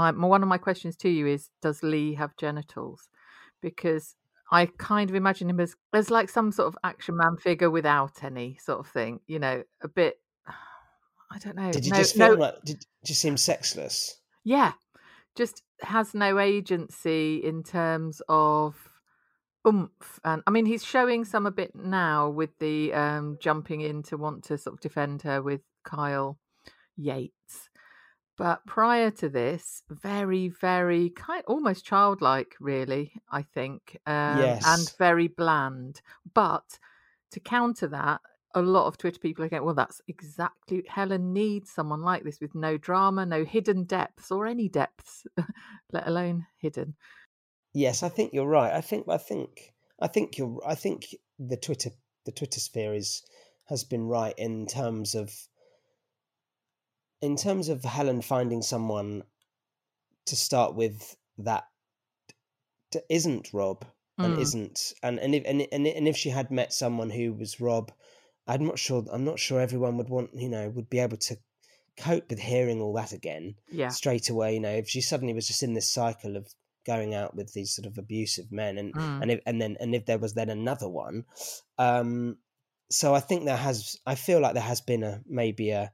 I, 0.01 0.11
one 0.11 0.43
of 0.43 0.49
my 0.49 0.57
questions 0.57 0.95
to 0.97 1.09
you 1.09 1.27
is, 1.27 1.49
does 1.61 1.83
Lee 1.83 2.15
have 2.15 2.35
genitals? 2.37 3.09
Because 3.61 4.15
I 4.51 4.67
kind 4.77 5.09
of 5.09 5.15
imagine 5.15 5.49
him 5.49 5.59
as 5.59 5.75
as 5.93 6.11
like 6.11 6.29
some 6.29 6.51
sort 6.51 6.67
of 6.67 6.77
action 6.83 7.17
man 7.17 7.37
figure 7.37 7.69
without 7.69 8.23
any 8.23 8.57
sort 8.63 8.79
of 8.79 8.87
thing. 8.87 9.19
You 9.27 9.39
know, 9.39 9.63
a 9.81 9.87
bit. 9.87 10.19
I 11.31 11.39
don't 11.39 11.55
know. 11.55 11.71
Did 11.71 11.85
you 11.85 11.91
no, 11.91 11.97
just 11.97 12.17
no, 12.17 12.27
feel 12.29 12.37
like 12.37 12.55
did 12.63 12.85
just 13.03 13.21
seem 13.21 13.37
sexless? 13.37 14.19
yeah, 14.43 14.73
just 15.35 15.63
has 15.81 16.13
no 16.13 16.39
agency 16.39 17.41
in 17.43 17.63
terms 17.63 18.21
of 18.29 18.75
oomph. 19.67 20.19
And 20.23 20.43
I 20.47 20.51
mean, 20.51 20.65
he's 20.65 20.85
showing 20.85 21.25
some 21.25 21.45
a 21.45 21.51
bit 21.51 21.75
now 21.75 22.29
with 22.29 22.57
the 22.59 22.93
um, 22.93 23.37
jumping 23.41 23.81
in 23.81 24.03
to 24.03 24.17
want 24.17 24.43
to 24.45 24.57
sort 24.57 24.75
of 24.75 24.79
defend 24.79 25.23
her 25.23 25.41
with 25.41 25.61
Kyle 25.83 26.37
Yates. 26.95 27.69
But 28.37 28.65
prior 28.65 29.11
to 29.11 29.29
this, 29.29 29.81
very, 29.89 30.49
very 30.49 31.09
kind, 31.09 31.43
almost 31.47 31.85
childlike, 31.85 32.55
really. 32.59 33.13
I 33.31 33.43
think, 33.43 33.97
um, 34.05 34.39
and 34.65 34.93
very 34.97 35.27
bland. 35.27 36.01
But 36.33 36.79
to 37.31 37.39
counter 37.39 37.87
that, 37.87 38.21
a 38.55 38.61
lot 38.61 38.87
of 38.87 38.97
Twitter 38.97 39.19
people 39.19 39.43
are 39.43 39.49
going, 39.49 39.65
well, 39.65 39.75
that's 39.75 40.01
exactly 40.07 40.83
Helen 40.87 41.33
needs 41.33 41.69
someone 41.69 42.01
like 42.01 42.23
this 42.23 42.39
with 42.39 42.55
no 42.55 42.77
drama, 42.77 43.25
no 43.25 43.43
hidden 43.43 43.83
depths 43.83 44.31
or 44.31 44.47
any 44.47 44.69
depths, 44.69 45.27
let 45.91 46.07
alone 46.07 46.47
hidden. 46.57 46.95
Yes, 47.73 48.01
I 48.01 48.09
think 48.09 48.33
you're 48.33 48.47
right. 48.47 48.73
I 48.73 48.79
think 48.79 49.05
I 49.09 49.17
think 49.17 49.73
I 49.99 50.07
think 50.07 50.37
you're 50.37 50.61
I 50.65 50.75
think 50.75 51.07
the 51.37 51.57
Twitter 51.57 51.91
the 52.25 52.31
Twitter 52.31 52.61
sphere 52.61 52.93
is 52.93 53.21
has 53.65 53.83
been 53.83 54.07
right 54.07 54.33
in 54.37 54.65
terms 54.65 55.15
of 55.15 55.33
in 57.21 57.35
terms 57.35 57.69
of 57.69 57.83
Helen 57.83 58.21
finding 58.21 58.61
someone 58.61 59.23
to 60.25 60.35
start 60.35 60.75
with 60.75 61.15
that 61.37 61.65
isn't 63.09 63.53
Rob 63.53 63.85
and 64.19 64.33
Mm. 64.35 64.39
isn't 64.39 64.93
and 65.03 65.19
and 65.19 65.35
if 65.35 65.43
and, 65.45 65.67
and 65.71 65.85
and 65.85 66.07
if 66.07 66.15
she 66.15 66.29
had 66.29 66.49
met 66.49 66.71
someone 66.71 67.09
who 67.09 67.33
was 67.33 67.59
Rob, 67.59 67.91
I'm 68.47 68.65
not 68.65 68.79
sure. 68.79 69.03
I'm 69.11 69.25
not 69.25 69.39
sure 69.39 69.59
everyone 69.59 69.97
would 69.97 70.09
want 70.09 70.33
you 70.33 70.47
know 70.47 70.69
would 70.69 70.89
be 70.89 70.99
able 70.99 71.17
to 71.17 71.37
cope 71.97 72.29
with 72.29 72.39
hearing 72.39 72.81
all 72.81 72.93
that 72.93 73.11
again 73.11 73.55
Yeah. 73.69 73.89
straight 73.89 74.29
away. 74.29 74.53
You 74.53 74.61
know, 74.61 74.71
if 74.71 74.87
she 74.87 75.01
suddenly 75.01 75.33
was 75.33 75.47
just 75.47 75.63
in 75.63 75.73
this 75.73 75.91
cycle 75.91 76.37
of 76.37 76.53
going 76.85 77.13
out 77.13 77.35
with 77.35 77.51
these 77.53 77.75
sort 77.75 77.87
of 77.87 77.97
abusive 77.97 78.51
men, 78.51 78.77
and 78.77 78.93
Mm. 78.93 79.21
and 79.21 79.31
if, 79.31 79.39
and 79.45 79.61
then 79.61 79.75
and 79.81 79.93
if 79.93 80.05
there 80.05 80.19
was 80.19 80.33
then 80.33 80.49
another 80.49 80.87
one, 80.87 81.25
um, 81.77 82.37
so 82.89 83.13
I 83.13 83.19
think 83.19 83.43
there 83.43 83.57
has. 83.57 83.97
I 84.05 84.15
feel 84.15 84.39
like 84.39 84.53
there 84.53 84.63
has 84.63 84.79
been 84.81 85.03
a 85.03 85.21
maybe 85.25 85.71
a. 85.71 85.91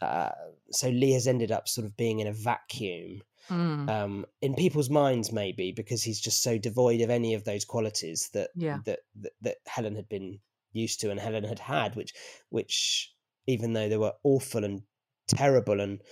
Uh, 0.00 0.30
so 0.70 0.88
Lee 0.90 1.12
has 1.12 1.26
ended 1.26 1.50
up 1.52 1.68
sort 1.68 1.84
of 1.86 1.96
being 1.96 2.20
in 2.20 2.26
a 2.26 2.32
vacuum 2.32 3.22
Mm. 3.48 3.88
um, 3.88 4.26
in 4.42 4.54
people's 4.54 4.90
minds, 4.90 5.32
maybe 5.32 5.72
because 5.72 6.02
he's 6.02 6.20
just 6.20 6.42
so 6.42 6.58
devoid 6.58 7.00
of 7.00 7.08
any 7.08 7.32
of 7.32 7.44
those 7.44 7.64
qualities 7.64 8.28
that 8.34 8.50
Yeah. 8.54 8.80
that, 8.84 9.00
that 9.22 9.32
that 9.40 9.56
Helen 9.66 9.96
had 9.96 10.08
been 10.08 10.40
used 10.72 11.00
to 11.00 11.10
and 11.10 11.18
Helen 11.18 11.44
had 11.44 11.58
had, 11.58 11.96
which 11.96 12.12
which 12.50 13.14
even 13.46 13.72
though 13.72 13.88
they 13.88 13.96
were 13.96 14.12
awful 14.24 14.64
and 14.64 14.82
terrible 15.28 15.80
and 15.80 16.02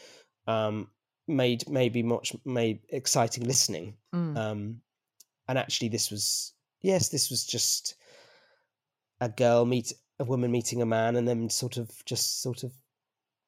um, 0.46 0.90
made 1.28 1.68
maybe 1.68 2.02
much 2.02 2.34
made 2.46 2.80
exciting 2.88 3.44
listening, 3.44 3.98
Mm. 4.14 4.36
um, 4.38 4.80
and 5.48 5.58
actually 5.58 5.88
this 5.90 6.10
was 6.10 6.54
yes, 6.80 7.10
this 7.10 7.28
was 7.28 7.44
just 7.44 7.96
a 9.20 9.28
girl 9.28 9.64
meet 9.66 9.92
a 10.18 10.24
woman 10.24 10.50
meeting 10.50 10.80
a 10.80 10.86
man 10.86 11.16
and 11.16 11.28
then 11.28 11.50
sort 11.50 11.76
of 11.76 12.02
just 12.06 12.40
sort 12.40 12.62
of 12.64 12.72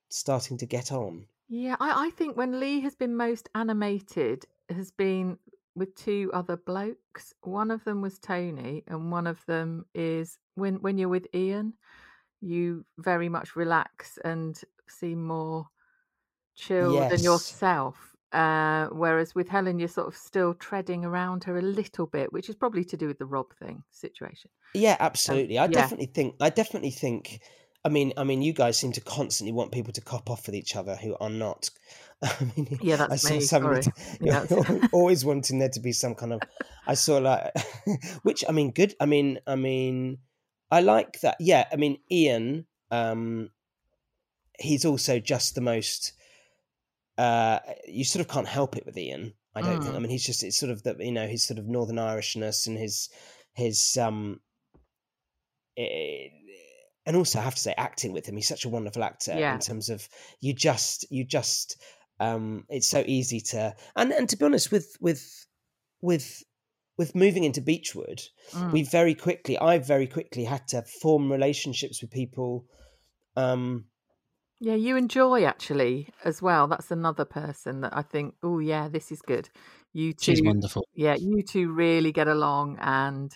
starting 0.08 0.58
to 0.58 0.66
get 0.66 0.92
on. 0.92 1.26
Yeah, 1.48 1.76
I, 1.80 2.06
I 2.06 2.10
think 2.10 2.36
when 2.36 2.60
Lee 2.60 2.80
has 2.80 2.94
been 2.94 3.16
most 3.16 3.48
animated 3.54 4.44
has 4.68 4.90
been 4.90 5.38
with 5.74 5.94
two 5.94 6.30
other 6.34 6.56
blokes. 6.56 7.32
One 7.42 7.70
of 7.70 7.84
them 7.84 8.02
was 8.02 8.18
Tony, 8.18 8.82
and 8.86 9.10
one 9.10 9.26
of 9.26 9.44
them 9.46 9.86
is 9.94 10.38
when 10.54 10.76
when 10.82 10.98
you're 10.98 11.08
with 11.08 11.26
Ian, 11.34 11.74
you 12.40 12.84
very 12.98 13.28
much 13.28 13.56
relax 13.56 14.18
and 14.24 14.60
seem 14.88 15.24
more 15.24 15.68
chilled 16.54 16.94
Yes. 16.94 17.22
yourself. 17.22 18.16
Uh, 18.32 18.88
whereas 18.88 19.34
with 19.34 19.48
Helen, 19.48 19.78
you're 19.78 19.88
sort 19.88 20.08
of 20.08 20.16
still 20.16 20.54
treading 20.54 21.04
around 21.04 21.44
her 21.44 21.58
a 21.58 21.62
little 21.62 22.06
bit, 22.06 22.32
which 22.32 22.48
is 22.50 22.56
probably 22.56 22.84
to 22.84 22.96
do 22.96 23.06
with 23.06 23.18
the 23.18 23.26
Rob 23.26 23.54
thing 23.54 23.84
situation. 23.90 24.50
Yeah, 24.74 24.96
absolutely. 25.00 25.58
I 25.58 25.66
yeah. 25.66 25.72
definitely 25.72 26.06
think. 26.06 26.36
I 26.40 26.50
definitely 26.50 26.90
think. 26.90 27.40
I 27.84 27.88
mean, 27.90 28.12
I 28.16 28.24
mean, 28.24 28.42
you 28.42 28.52
guys 28.52 28.76
seem 28.76 28.92
to 28.92 29.00
constantly 29.00 29.52
want 29.52 29.72
people 29.72 29.92
to 29.92 30.00
cop 30.00 30.28
off 30.30 30.46
with 30.46 30.54
each 30.54 30.74
other 30.76 30.96
who 30.96 31.16
are 31.20 31.30
not. 31.30 31.70
I 32.22 32.34
mean, 32.56 32.78
Yeah, 32.82 32.94
I 33.04 33.06
that's 33.08 33.22
saw 33.22 33.34
me. 33.34 33.40
somebody 33.40 33.82
Sorry. 33.82 33.94
t- 33.96 34.18
Yeah, 34.26 34.40
that's- 34.44 34.88
always 34.92 35.24
wanting 35.24 35.58
there 35.60 35.68
to 35.70 35.80
be 35.80 35.92
some 35.92 36.14
kind 36.14 36.32
of. 36.32 36.40
I 36.86 36.94
saw 36.94 37.18
like, 37.18 37.52
which 38.22 38.44
I 38.48 38.52
mean, 38.52 38.72
good. 38.72 38.94
I 39.00 39.06
mean, 39.06 39.38
I 39.46 39.54
mean, 39.56 40.18
I 40.70 40.80
like 40.80 41.20
that. 41.20 41.36
Yeah, 41.40 41.66
I 41.72 41.76
mean, 41.76 41.98
Ian. 42.10 42.66
Um, 42.90 43.50
he's 44.58 44.84
also 44.84 45.18
just 45.20 45.54
the 45.54 45.60
most. 45.60 46.12
Uh, 47.16 47.58
you 47.86 48.04
sort 48.04 48.20
of 48.24 48.28
can't 48.32 48.48
help 48.48 48.76
it 48.76 48.86
with 48.86 48.96
Ian. 48.98 49.34
I 49.54 49.62
don't 49.62 49.80
think. 49.82 49.94
I 49.94 49.98
Mm. 49.98 50.02
mean, 50.02 50.10
he's 50.10 50.24
just 50.26 50.42
it's 50.44 50.56
sort 50.58 50.70
of 50.72 50.82
that 50.84 51.00
you 51.00 51.12
know 51.12 51.26
his 51.26 51.42
sort 51.44 51.58
of 51.58 51.66
Northern 51.66 51.96
Irishness 51.96 52.66
and 52.66 52.76
his 52.78 53.08
his 53.54 53.96
um 53.96 54.40
eh, 55.76 56.28
and 57.08 57.16
also 57.16 57.40
I 57.40 57.42
have 57.42 57.54
to 57.56 57.60
say 57.60 57.74
acting 57.76 58.12
with 58.12 58.26
him 58.28 58.36
he's 58.36 58.46
such 58.48 58.64
a 58.64 58.68
wonderful 58.68 59.02
actor 59.02 59.34
Yeah. 59.36 59.54
in 59.54 59.60
terms 59.60 59.88
of 59.90 60.08
you 60.40 60.52
just 60.54 61.10
you 61.10 61.24
just 61.24 61.82
um 62.20 62.64
it's 62.68 62.86
so 62.86 63.02
easy 63.06 63.40
to 63.52 63.74
and 63.96 64.12
and 64.12 64.28
to 64.28 64.36
be 64.36 64.44
honest 64.44 64.70
with 64.70 64.96
with 65.00 65.46
with 66.00 66.44
with 66.98 67.14
moving 67.14 67.44
into 67.44 67.60
Beechwood 67.60 68.22
Mm. 68.52 68.72
we 68.72 68.82
very 68.84 69.14
quickly 69.14 69.58
I 69.58 69.78
very 69.78 70.06
quickly 70.06 70.44
had 70.44 70.68
to 70.68 70.82
form 70.82 71.32
relationships 71.32 72.00
with 72.02 72.10
people 72.10 72.66
um 73.36 73.86
Yeah, 74.60 74.74
you 74.74 74.96
enjoy 74.96 75.44
actually 75.44 76.08
as 76.24 76.42
well. 76.42 76.66
That's 76.66 76.90
another 76.90 77.24
person 77.24 77.80
that 77.82 77.96
I 77.96 78.02
think, 78.02 78.34
oh 78.42 78.58
yeah, 78.58 78.88
this 78.88 79.12
is 79.12 79.22
good. 79.22 79.48
You 79.92 80.12
two, 80.12 80.32
She's 80.32 80.42
wonderful. 80.42 80.84
yeah, 80.94 81.16
you 81.18 81.42
two 81.42 81.72
really 81.72 82.12
get 82.12 82.28
along 82.28 82.78
and 82.80 83.30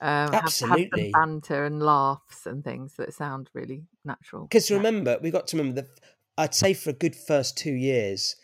um, 0.00 0.36
have, 0.36 0.54
have 0.68 0.80
some 0.92 1.06
Absolutely. 1.06 1.10
banter 1.12 1.64
and 1.64 1.82
laughs 1.82 2.46
and 2.46 2.64
things 2.64 2.94
that 2.96 3.12
sound 3.14 3.50
really 3.54 3.86
natural. 4.04 4.50
Because 4.50 4.70
Yeah. 4.70 4.76
remember, 4.76 5.18
we 5.22 5.30
got 5.30 5.46
to 5.48 5.56
remember 5.56 5.82
that 5.82 6.00
I'd 6.36 6.54
say 6.54 6.74
for 6.74 6.90
a 6.90 6.94
good 6.94 7.14
first 7.14 7.56
two 7.56 7.72
years, 7.72 8.36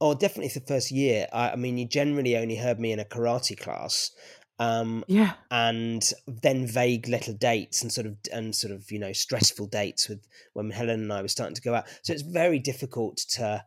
or 0.00 0.14
definitely 0.14 0.50
for 0.50 0.60
the 0.60 0.66
first 0.66 0.90
year, 0.90 1.28
I, 1.32 1.52
I 1.52 1.56
mean, 1.56 1.78
you 1.78 1.86
generally 1.86 2.36
only 2.36 2.56
heard 2.56 2.80
me 2.80 2.92
in 2.92 3.00
a 3.00 3.04
karate 3.04 3.58
class, 3.58 4.12
um, 4.58 5.04
Yeah, 5.06 5.34
and 5.50 6.12
then 6.26 6.66
vague 6.66 7.08
little 7.08 7.34
dates 7.34 7.82
and 7.82 7.92
sort 7.92 8.06
of 8.06 8.18
and 8.32 8.54
sort 8.54 8.72
of 8.72 8.90
you 8.92 8.98
know 9.00 9.12
stressful 9.12 9.66
dates 9.66 10.08
with 10.08 10.26
when 10.54 10.70
Helen 10.70 11.00
and 11.02 11.12
I 11.12 11.22
were 11.22 11.28
starting 11.28 11.56
to 11.56 11.62
go 11.62 11.74
out. 11.74 11.88
So 12.04 12.12
it's 12.12 12.22
very 12.22 12.58
difficult 12.58 13.18
to 13.30 13.64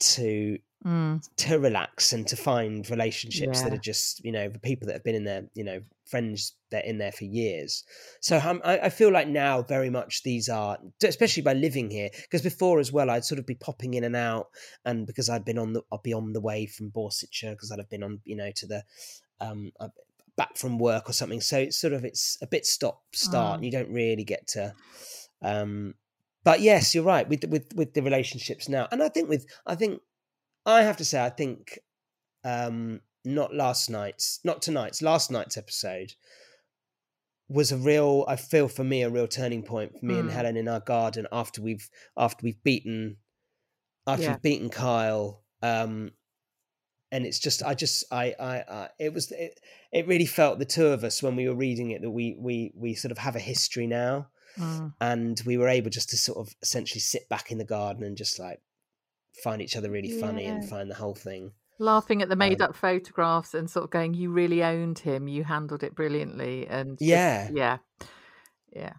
to 0.00 0.58
mm, 0.84 1.28
to 1.36 1.58
relax 1.58 2.12
and 2.12 2.26
to 2.28 2.36
find 2.36 2.88
relationships 2.90 3.62
that 3.62 3.72
are 3.72 3.78
just 3.82 4.24
you 4.24 4.32
know 4.32 4.48
the 4.48 4.58
people 4.58 4.86
that 4.86 4.94
have 4.94 5.04
been 5.04 5.14
in 5.14 5.24
there 5.24 5.44
you 5.54 5.64
know 5.64 5.80
friends 6.06 6.54
that 6.70 6.84
are 6.84 6.86
in 6.88 6.96
there 6.98 7.12
for 7.12 7.24
years. 7.24 7.84
So 8.20 8.38
um, 8.42 8.62
I, 8.64 8.78
I 8.78 8.88
feel 8.88 9.12
like 9.12 9.28
now 9.28 9.62
very 9.62 9.90
much 9.90 10.22
these 10.22 10.48
are 10.48 10.78
especially 11.02 11.42
by 11.42 11.52
living 11.52 11.90
here 11.90 12.08
because 12.22 12.40
before 12.42 12.80
as 12.80 12.90
well 12.90 13.10
i'd 13.10 13.24
sort 13.24 13.38
of 13.38 13.46
be 13.46 13.54
popping 13.54 13.94
in 13.94 14.04
and 14.04 14.16
out 14.16 14.48
and 14.86 15.06
because 15.06 15.28
i'd 15.28 15.44
been 15.44 15.58
on 15.58 15.74
the 15.74 15.82
i'd 15.92 16.02
be 16.02 16.14
on 16.14 16.32
the 16.32 16.40
way 16.40 16.64
from 16.66 16.90
borsetshire 16.90 17.52
because 17.52 17.70
i'd 17.70 17.78
have 17.78 17.90
been 17.90 18.02
on 18.02 18.20
you 18.24 18.36
know 18.36 18.50
to 18.54 18.66
the 18.66 18.82
um 19.40 19.70
uh, 19.80 19.88
back 20.36 20.56
from 20.56 20.78
work 20.78 21.10
or 21.10 21.12
something. 21.12 21.40
So 21.40 21.58
it's 21.58 21.76
sort 21.76 21.92
of 21.92 22.04
it's 22.04 22.38
a 22.40 22.46
bit 22.46 22.64
stop 22.64 23.02
start 23.12 23.50
Mm. 23.50 23.54
and 23.56 23.64
you 23.64 23.70
don't 23.72 23.90
really 23.92 24.24
get 24.24 24.46
to 24.48 24.72
um 25.42 25.94
but 26.44 26.60
yes 26.60 26.94
you're 26.94 27.04
right 27.04 27.28
with 27.28 27.44
with 27.48 27.66
with 27.74 27.92
the 27.94 28.02
relationships 28.02 28.68
now. 28.68 28.86
And 28.90 29.02
i 29.02 29.08
think 29.08 29.28
with 29.28 29.46
i 29.66 29.74
think 29.74 30.00
I 30.68 30.82
have 30.82 30.98
to 30.98 31.04
say, 31.04 31.24
I 31.24 31.30
think 31.30 31.78
um, 32.44 33.00
not 33.24 33.54
last 33.54 33.88
night's, 33.88 34.40
not 34.44 34.60
tonight's, 34.62 35.00
last 35.02 35.30
night's 35.30 35.56
episode 35.56 36.12
was 37.48 37.72
a 37.72 37.76
real. 37.78 38.24
I 38.28 38.36
feel 38.36 38.68
for 38.68 38.84
me 38.84 39.02
a 39.02 39.08
real 39.10 39.26
turning 39.26 39.62
point 39.62 39.98
for 39.98 40.04
me 40.04 40.18
and 40.18 40.28
Mm. 40.28 40.32
Helen 40.32 40.56
in 40.58 40.68
our 40.68 40.80
garden 40.80 41.26
after 41.32 41.62
we've 41.62 41.88
after 42.16 42.44
we've 42.44 42.62
beaten 42.62 43.16
after 44.06 44.24
Yeah. 44.24 44.32
we've 44.32 44.42
beaten 44.42 44.68
Kyle. 44.68 45.42
Um, 45.62 46.12
and 47.10 47.24
it's 47.24 47.38
just, 47.38 47.62
I 47.62 47.72
just, 47.72 48.04
I, 48.12 48.34
I, 48.38 48.56
I 48.68 48.88
it 48.98 49.14
was, 49.14 49.32
it, 49.32 49.58
it 49.92 50.06
really 50.06 50.26
felt 50.26 50.58
the 50.58 50.66
two 50.66 50.88
of 50.88 51.04
us 51.04 51.22
when 51.22 51.36
we 51.36 51.48
were 51.48 51.54
reading 51.54 51.90
it 51.92 52.02
that 52.02 52.10
we, 52.10 52.36
we, 52.38 52.72
we 52.76 52.94
sort 52.94 53.12
of 53.12 53.18
have 53.18 53.34
a 53.34 53.40
history 53.40 53.86
now 53.86 54.28
mm, 54.58 54.92
and 55.00 55.40
we 55.46 55.56
were 55.56 55.68
able 55.68 55.88
just 55.88 56.10
to 56.10 56.18
sort 56.18 56.36
of 56.36 56.54
essentially 56.60 57.00
sit 57.00 57.26
back 57.30 57.50
in 57.50 57.56
the 57.56 57.64
garden 57.64 58.02
and 58.04 58.18
just 58.18 58.38
like 58.38 58.60
find 59.42 59.62
each 59.62 59.76
other 59.76 59.90
really 59.90 60.10
funny 60.20 60.44
and 60.46 60.68
find 60.68 60.90
the 60.90 60.94
whole 60.94 61.14
thing. 61.14 61.52
laughing 61.80 62.18
Um, 62.18 62.22
at 62.22 62.28
the 62.28 62.36
made-up 62.36 62.74
photographs 62.74 63.54
and 63.54 63.70
sort 63.70 63.84
of 63.84 63.90
going, 63.90 64.12
"You 64.14 64.30
really 64.32 64.64
owned 64.64 64.98
him. 64.98 65.28
You 65.28 65.44
handled 65.44 65.82
it 65.84 65.94
brilliantly." 65.94 66.66
And 66.66 66.98
just- 66.98 67.08
Yeah. 67.08 67.48
yeah, 67.52 67.78
yeah. 68.72 68.92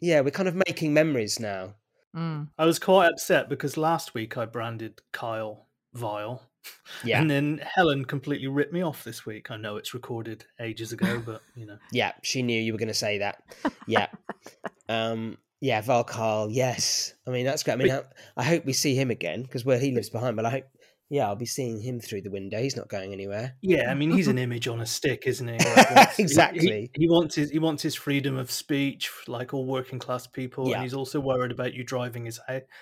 Yeah, 0.00 0.20
we're 0.20 0.30
kind 0.30 0.48
of 0.48 0.54
making 0.66 0.92
memories 0.94 1.38
now. 1.38 1.74
Mm. 2.16 2.48
I 2.58 2.64
was 2.64 2.78
quite 2.78 3.08
upset 3.08 3.48
because 3.48 3.76
last 3.76 4.14
week 4.14 4.36
I 4.38 4.44
branded 4.46 5.02
Kyle 5.12 5.68
vile. 5.92 6.42
Yeah, 7.04 7.20
And 7.20 7.30
then 7.30 7.60
Helen 7.62 8.06
completely 8.06 8.46
ripped 8.46 8.72
me 8.72 8.80
off 8.82 9.04
this 9.04 9.26
week. 9.26 9.50
I 9.50 9.58
know 9.58 9.76
it's 9.76 9.92
recorded 9.92 10.46
ages 10.58 10.92
ago, 10.92 11.20
but 11.24 11.42
you 11.54 11.66
know. 11.66 11.76
yeah, 11.92 12.12
she 12.22 12.40
knew 12.42 12.58
you 12.58 12.72
were 12.72 12.78
going 12.78 12.88
to 12.88 12.94
say 12.94 13.18
that. 13.18 13.42
Yeah, 13.86 14.06
um, 14.88 15.36
yeah, 15.64 15.80
Val 15.80 16.04
Carl. 16.04 16.50
Yes, 16.50 17.14
I 17.26 17.30
mean 17.30 17.46
that's 17.46 17.62
great. 17.62 17.74
I 17.74 17.76
mean, 17.76 17.90
I, 17.92 18.02
I 18.36 18.44
hope 18.44 18.66
we 18.66 18.74
see 18.74 18.94
him 18.94 19.10
again 19.10 19.42
because 19.42 19.64
where 19.64 19.78
he 19.78 19.92
lives 19.92 20.10
behind. 20.10 20.36
But 20.36 20.44
I 20.44 20.50
hope, 20.50 20.64
yeah, 21.08 21.26
I'll 21.26 21.36
be 21.36 21.46
seeing 21.46 21.80
him 21.80 22.00
through 22.00 22.20
the 22.22 22.30
window. 22.30 22.58
He's 22.60 22.76
not 22.76 22.88
going 22.88 23.12
anywhere. 23.12 23.56
Yeah, 23.62 23.90
I 23.90 23.94
mean 23.94 24.10
he's 24.10 24.28
an 24.28 24.36
image 24.46 24.68
on 24.68 24.80
a 24.80 24.86
stick, 24.86 25.22
isn't 25.26 25.48
he? 25.48 25.54
Like, 25.76 25.90
wants- 25.96 26.16
he- 26.16 26.22
Exactly. 26.22 26.90
He, 26.94 27.02
he 27.04 27.08
wants 27.08 27.34
his 27.36 27.50
he 27.50 27.58
wants 27.58 27.82
his 27.82 27.94
freedom 27.94 28.36
of 28.36 28.50
speech, 28.50 29.10
like 29.26 29.54
all 29.54 29.64
working 29.64 29.98
class 29.98 30.26
people, 30.26 30.68
Yeah. 30.68 30.74
and 30.76 30.82
he's 30.82 30.92
also 30.94 31.18
worried 31.18 31.50
about 31.52 31.72
you 31.72 31.82
driving 31.82 32.26
his 32.26 32.38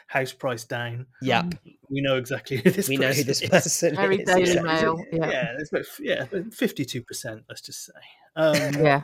house 0.08 0.32
price 0.32 0.64
down. 0.64 1.06
Yeah, 1.20 1.42
We 1.88 2.00
know 2.00 2.16
exactly 2.16 2.56
who 2.56 2.70
this 2.70 2.88
we 2.88 2.96
know 2.96 3.12
who 3.12 3.24
person 3.24 3.26
this 3.28 3.42
is. 3.42 3.48
person 3.50 3.94
Very 3.94 4.18
is. 4.22 4.26
Daily 4.26 4.42
exactly. 4.42 4.72
Mail. 4.72 4.96
Yeah, 5.12 5.30
Yeah, 5.30 5.56
about 5.70 5.86
yeah, 6.00 6.42
fifty-two 6.52 7.02
percent. 7.02 7.42
Let's 7.48 7.60
just 7.60 7.84
say. 7.86 7.92
Um, 8.34 8.74
yeah. 8.84 9.02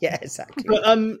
yeah, 0.00 0.18
exactly. 0.22 0.64
but 0.66 0.84
um, 0.88 1.18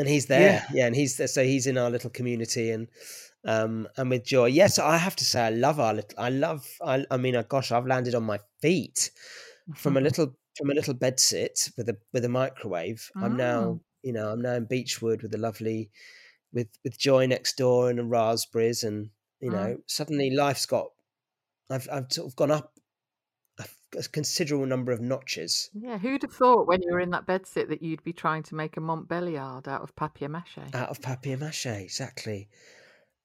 and 0.00 0.08
he's 0.08 0.26
there. 0.26 0.64
Yeah. 0.72 0.86
and 0.86 0.96
he's 0.96 1.16
there 1.18 1.28
so 1.28 1.42
he's 1.44 1.66
in 1.66 1.76
our 1.78 1.90
little 1.90 2.10
community 2.10 2.70
and 2.74 2.88
um 3.44 3.88
and 3.96 4.10
with 4.10 4.24
joy. 4.24 4.46
Yes 4.46 4.78
i 4.78 4.96
have 5.06 5.16
to 5.16 5.24
say 5.24 5.40
i 5.46 5.50
love 5.66 5.78
our 5.80 5.94
little 5.94 6.18
i 6.18 6.28
love 6.28 6.66
i, 6.92 7.04
I 7.10 7.16
mean 7.16 7.36
uh, 7.36 7.42
gosh 7.54 7.72
i've 7.72 7.86
landed 7.86 8.14
on 8.14 8.24
my 8.24 8.38
feet 8.62 9.10
from 9.76 9.96
a 9.96 10.00
little 10.00 10.34
from 10.58 10.70
a 10.70 10.74
little 10.74 10.94
bed 10.94 11.20
sit 11.20 11.70
with 11.76 11.88
a 11.88 11.96
with 12.12 12.24
a 12.24 12.28
microwave. 12.28 13.10
I'm 13.16 13.36
now 13.36 13.60
Oh. 13.60 13.80
you 14.02 14.12
know 14.12 14.26
i'm 14.32 14.42
now 14.42 14.54
in 14.54 14.64
beechwood 14.64 15.22
with 15.22 15.34
a 15.34 15.38
lovely 15.38 15.90
with 16.52 16.68
with 16.84 16.98
joy 16.98 17.26
next 17.26 17.56
door 17.56 17.88
and 17.90 18.10
raspberries 18.10 18.82
and 18.82 19.10
you 19.40 19.50
know 19.50 19.78
suddenly 19.86 20.30
life's 20.30 20.66
got 20.66 20.88
i've 21.70 21.88
i've 21.92 22.10
sort 22.12 22.26
of 22.28 22.36
gone 22.36 22.50
up 22.50 22.72
a 23.98 24.02
considerable 24.08 24.66
number 24.66 24.92
of 24.92 25.00
notches 25.00 25.70
Yeah, 25.74 25.98
who'd 25.98 26.22
have 26.22 26.32
thought 26.32 26.66
when 26.66 26.82
you 26.82 26.92
were 26.92 27.00
in 27.00 27.10
that 27.10 27.26
bedsit 27.26 27.68
that 27.68 27.82
you'd 27.82 28.04
be 28.04 28.12
trying 28.12 28.42
to 28.44 28.54
make 28.54 28.76
a 28.76 28.80
Montbéliarde 28.80 29.68
out 29.68 29.82
of 29.82 29.94
papier 29.96 30.28
mâché? 30.28 30.74
out 30.74 30.88
of 30.90 31.00
papier 31.00 31.36
mache 31.36 31.66
exactly 31.66 32.48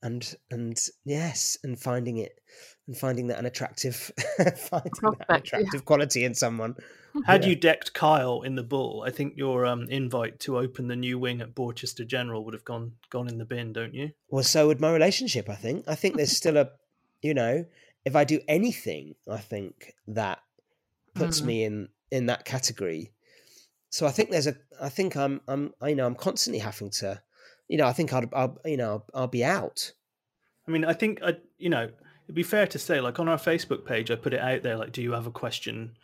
and 0.02 0.36
and 0.52 0.78
yes 1.06 1.58
and 1.64 1.80
finding 1.80 2.18
it 2.18 2.40
and 2.88 2.98
finding 2.98 3.28
that 3.28 3.40
an 3.40 3.46
attractive 3.46 3.96
finding 4.38 4.58
that 4.70 4.76
an 4.76 4.90
Prospect, 4.92 5.30
yeah. 5.30 5.36
attractive 5.38 5.86
quality 5.86 6.24
in 6.24 6.34
someone 6.36 6.76
Had 7.26 7.44
Yeah. 7.44 7.52
you 7.52 7.56
decked 7.56 7.94
Kyle 7.94 8.42
in 8.42 8.56
the 8.56 8.62
bull, 8.64 9.02
I 9.08 9.10
think 9.10 9.38
your 9.38 9.66
um, 9.66 9.84
invite 9.90 10.38
to 10.42 10.58
open 10.58 10.90
the 10.90 10.98
new 10.98 11.18
wing 11.18 11.40
at 11.40 11.56
Borchester 11.56 12.06
General 12.06 12.44
would 12.44 12.54
have 12.54 12.66
gone 12.66 12.92
gone 13.10 13.30
in 13.30 13.38
the 13.38 13.46
bin, 13.46 13.72
don't 13.72 13.94
you? 13.94 14.12
well 14.30 14.44
so 14.44 14.68
would 14.68 14.82
my 14.82 14.92
relationship 14.92 15.50
i 15.50 15.56
think 15.56 15.86
i 15.88 15.96
think 15.96 16.18
there's 16.18 16.36
still 16.36 16.58
a 16.58 16.70
you 17.22 17.34
know 17.34 17.66
if 18.04 18.16
i 18.18 18.24
do 18.26 18.42
anything 18.50 19.16
i 19.32 19.38
think 19.38 19.94
that 20.08 20.40
puts 21.16 21.42
Mm. 21.42 21.46
me 21.46 21.64
in 21.64 21.90
in 22.12 22.26
that 22.28 22.46
category 22.46 23.12
so 23.90 24.06
i 24.06 24.12
think 24.12 24.30
there's 24.30 24.48
a 24.48 24.56
i 24.82 24.90
think 24.90 25.16
i'm 25.16 25.42
i'm 25.48 25.74
i 25.82 25.94
know 25.94 26.06
i'm 26.06 26.16
constantly 26.16 26.60
having 26.60 26.90
to 26.92 27.22
you 27.68 27.78
know 27.78 27.88
i 27.88 27.94
think 27.94 28.14
i'll, 28.14 28.30
I'll 28.34 28.58
you 28.66 28.78
know 28.78 28.92
I'll, 28.92 29.06
I'll 29.14 29.28
be 29.28 29.44
out 29.44 29.94
I 30.68 30.72
mean, 30.72 30.84
I 30.84 30.94
think 30.94 31.22
I, 31.24 31.38
you 31.60 31.70
know, 31.70 31.84
it'd 32.24 32.34
be 32.34 32.42
fair 32.42 32.66
to 32.66 32.80
say, 32.80 33.00
like 33.00 33.20
on 33.20 33.28
our 33.28 33.38
Facebook 33.38 33.86
page, 33.86 34.10
I 34.10 34.16
put 34.16 34.34
it 34.34 34.40
out 34.40 34.64
there, 34.64 34.76
like, 34.78 34.92
do 34.92 35.04
you 35.04 35.12
have 35.12 35.28
a 35.28 35.32
question 35.32 35.96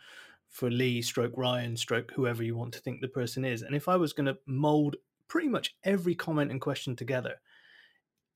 for 0.48 0.70
Lee, 0.70 1.02
stroke 1.02 1.32
Ryan, 1.36 1.76
stroke 1.76 2.12
whoever 2.12 2.44
you 2.44 2.54
want 2.56 2.72
to 2.74 2.78
think 2.78 3.00
the 3.00 3.08
person 3.08 3.44
is? 3.44 3.62
And 3.62 3.74
if 3.74 3.88
I 3.88 3.96
was 3.96 4.12
going 4.12 4.26
to 4.26 4.38
mold 4.46 4.94
pretty 5.26 5.48
much 5.48 5.74
every 5.82 6.14
comment 6.14 6.52
and 6.52 6.60
question 6.60 6.94
together, 6.94 7.40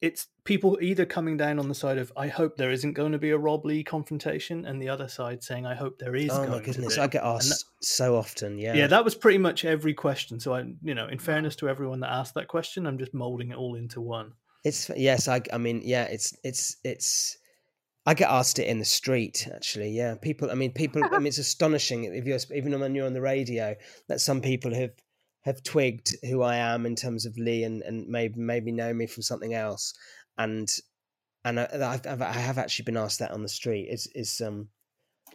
it's 0.03 0.26
people 0.44 0.78
either 0.82 1.07
coming 1.07 1.36
down 1.36 1.59
on 1.59 1.68
the 1.68 1.74
side 1.74 1.99
of 1.99 2.12
I 2.16 2.28
hope 2.28 2.57
there 2.57 2.70
isn't 2.70 2.92
going 2.92 3.12
to 3.12 3.18
be 3.18 3.30
a 3.30 3.38
Rob 3.38 3.64
Lee 3.64 3.82
confrontation, 3.82 4.64
and 4.66 4.80
the 4.80 4.88
other 4.88 5.09
side 5.09 5.42
saying 5.42 5.64
I 5.66 5.74
hope 5.74 5.99
there 5.99 6.14
is. 6.14 6.30
oh 6.30 6.47
my 6.47 6.61
goodness 6.61 6.97
be." 6.97 7.01
i 7.01 7.07
get 7.07 7.24
asked 7.24 7.49
that- 7.49 7.64
so 7.82 8.16
often 8.16 8.59
yeah 8.59 8.74
yeah, 8.74 8.86
that 8.88 9.05
was 9.05 9.14
pretty 9.14 9.38
much 9.38 9.64
every 9.64 9.94
question. 9.94 10.40
So 10.40 10.55
I, 10.55 10.64
you 10.82 10.94
know, 10.94 11.09
in 11.09 11.18
fairness 11.18 11.57
to 11.57 11.68
everyone 11.68 12.01
that 12.01 12.12
asked 12.12 12.34
that 12.34 12.49
question, 12.49 12.86
I'm 12.86 12.99
just 12.99 13.14
molding 13.14 13.51
it 13.51 13.57
all 13.57 13.74
into 13.74 14.01
one. 14.01 14.32
It's 14.64 14.90
yes, 14.97 15.28
I 15.28 15.40
I 15.53 15.59
mean, 15.59 15.80
yeah, 15.84 16.05
it's 16.05 16.36
it's 16.42 16.76
it's. 16.84 17.38
I 18.09 18.14
get 18.14 18.30
asked 18.30 18.61
it 18.61 18.68
in 18.68 18.78
the 18.78 18.84
street, 18.84 19.49
actually. 19.53 19.90
Yeah, 19.90 20.14
people. 20.14 20.51
I 20.51 20.55
mean, 20.55 20.72
people. 20.72 21.03
I 21.05 21.18
mean, 21.18 21.26
it's 21.26 21.38
astonishing 21.38 22.05
if 22.05 22.24
you're 22.24 22.38
even 22.55 22.78
when 22.78 22.94
you're 22.94 23.07
on 23.07 23.14
the 23.14 23.20
radio 23.20 23.74
that 24.09 24.20
some 24.20 24.40
people 24.40 24.74
have 24.74 24.90
have 25.47 25.62
twigged 25.62 26.16
who 26.28 26.42
I 26.42 26.57
am 26.57 26.84
in 26.84 26.97
terms 26.97 27.24
of 27.24 27.38
Lee 27.38 27.62
and 27.62 27.80
and 27.82 28.07
maybe 28.09 28.38
maybe 28.38 28.72
know 28.72 28.92
me 28.92 29.07
from 29.07 29.22
something 29.22 29.55
else, 29.55 29.94
and 30.36 30.68
and 31.44 31.61
I, 31.61 32.01
I've, 32.05 32.20
I 32.20 32.32
have 32.32 32.59
actually 32.59 32.84
been 32.84 32.97
asked 32.97 33.20
that 33.20 33.30
on 33.30 33.42
the 33.42 33.49
street. 33.49 33.88
Is 33.88 34.09
is 34.14 34.40
um. 34.44 34.68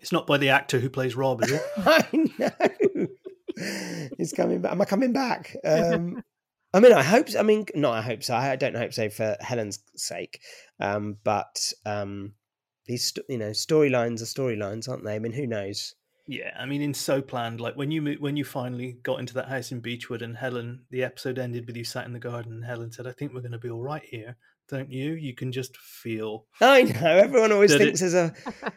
It's 0.01 0.11
not 0.11 0.27
by 0.27 0.37
the 0.37 0.49
actor 0.49 0.79
who 0.79 0.89
plays 0.89 1.15
Rob, 1.15 1.43
is 1.43 1.51
it? 1.51 1.61
I 1.77 2.07
know. 2.39 3.07
He's 4.17 4.33
coming 4.33 4.61
back. 4.61 4.71
Am 4.71 4.81
I 4.81 4.85
coming 4.85 5.13
back? 5.13 5.55
Um, 5.63 6.23
I 6.73 6.79
mean, 6.79 6.93
I 6.93 7.03
hope. 7.03 7.27
I 7.37 7.43
mean, 7.43 7.65
not. 7.75 7.93
I 7.93 8.01
hope 8.01 8.23
so. 8.23 8.35
I 8.35 8.55
don't 8.55 8.75
hope 8.75 8.93
so 8.93 9.09
for 9.09 9.37
Helen's 9.39 9.79
sake. 9.95 10.41
Um, 10.79 11.17
but 11.23 11.71
um, 11.85 12.33
these, 12.87 13.13
you 13.29 13.37
know, 13.37 13.51
storylines 13.51 14.21
are 14.21 14.25
storylines, 14.25 14.89
aren't 14.89 15.05
they? 15.05 15.15
I 15.15 15.19
mean, 15.19 15.33
who 15.33 15.47
knows? 15.47 15.93
Yeah, 16.31 16.55
I 16.57 16.65
mean, 16.65 16.81
in 16.81 16.93
so 16.93 17.21
planned. 17.21 17.59
Like 17.59 17.75
when 17.75 17.91
you 17.91 18.15
when 18.19 18.37
you 18.37 18.45
finally 18.45 18.93
got 19.03 19.19
into 19.19 19.33
that 19.33 19.49
house 19.49 19.71
in 19.73 19.81
Beechwood, 19.81 20.21
and 20.21 20.37
Helen, 20.37 20.83
the 20.89 21.03
episode 21.03 21.37
ended 21.37 21.67
with 21.67 21.75
you 21.75 21.83
sat 21.83 22.05
in 22.05 22.13
the 22.13 22.19
garden, 22.19 22.53
and 22.53 22.63
Helen 22.63 22.89
said, 22.91 23.05
"I 23.05 23.11
think 23.11 23.33
we're 23.33 23.41
going 23.41 23.51
to 23.51 23.57
be 23.57 23.69
all 23.69 23.81
right 23.83 24.03
here." 24.05 24.37
Don't 24.69 24.89
you? 24.89 25.11
You 25.13 25.33
can 25.35 25.51
just 25.51 25.75
feel. 25.75 26.45
I 26.61 26.83
know. 26.83 27.05
Everyone 27.05 27.51
always 27.51 27.71
Did 27.71 27.81
it- 27.81 27.83
thinks 27.85 27.99
there's 27.99 28.13
a. 28.13 28.33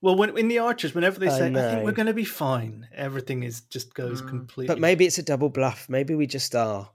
Well, 0.00 0.16
when 0.16 0.36
in 0.36 0.48
the 0.48 0.58
Archers, 0.58 0.94
whenever 0.94 1.18
they 1.18 1.30
say, 1.30 1.46
"I, 1.48 1.52
think 1.70 1.82
we're 1.84 1.92
going 1.92 2.06
to 2.08 2.12
be 2.14 2.24
fine," 2.26 2.86
everything 2.94 3.42
is 3.42 3.62
just 3.62 3.94
goes 3.94 4.20
Mm. 4.20 4.28
completely. 4.28 4.66
But 4.66 4.78
maybe 4.78 5.06
it's 5.06 5.16
a 5.16 5.22
double 5.22 5.48
bluff. 5.48 5.86
Maybe 5.88 6.14
we 6.14 6.26
just 6.26 6.54
are. 6.54 6.90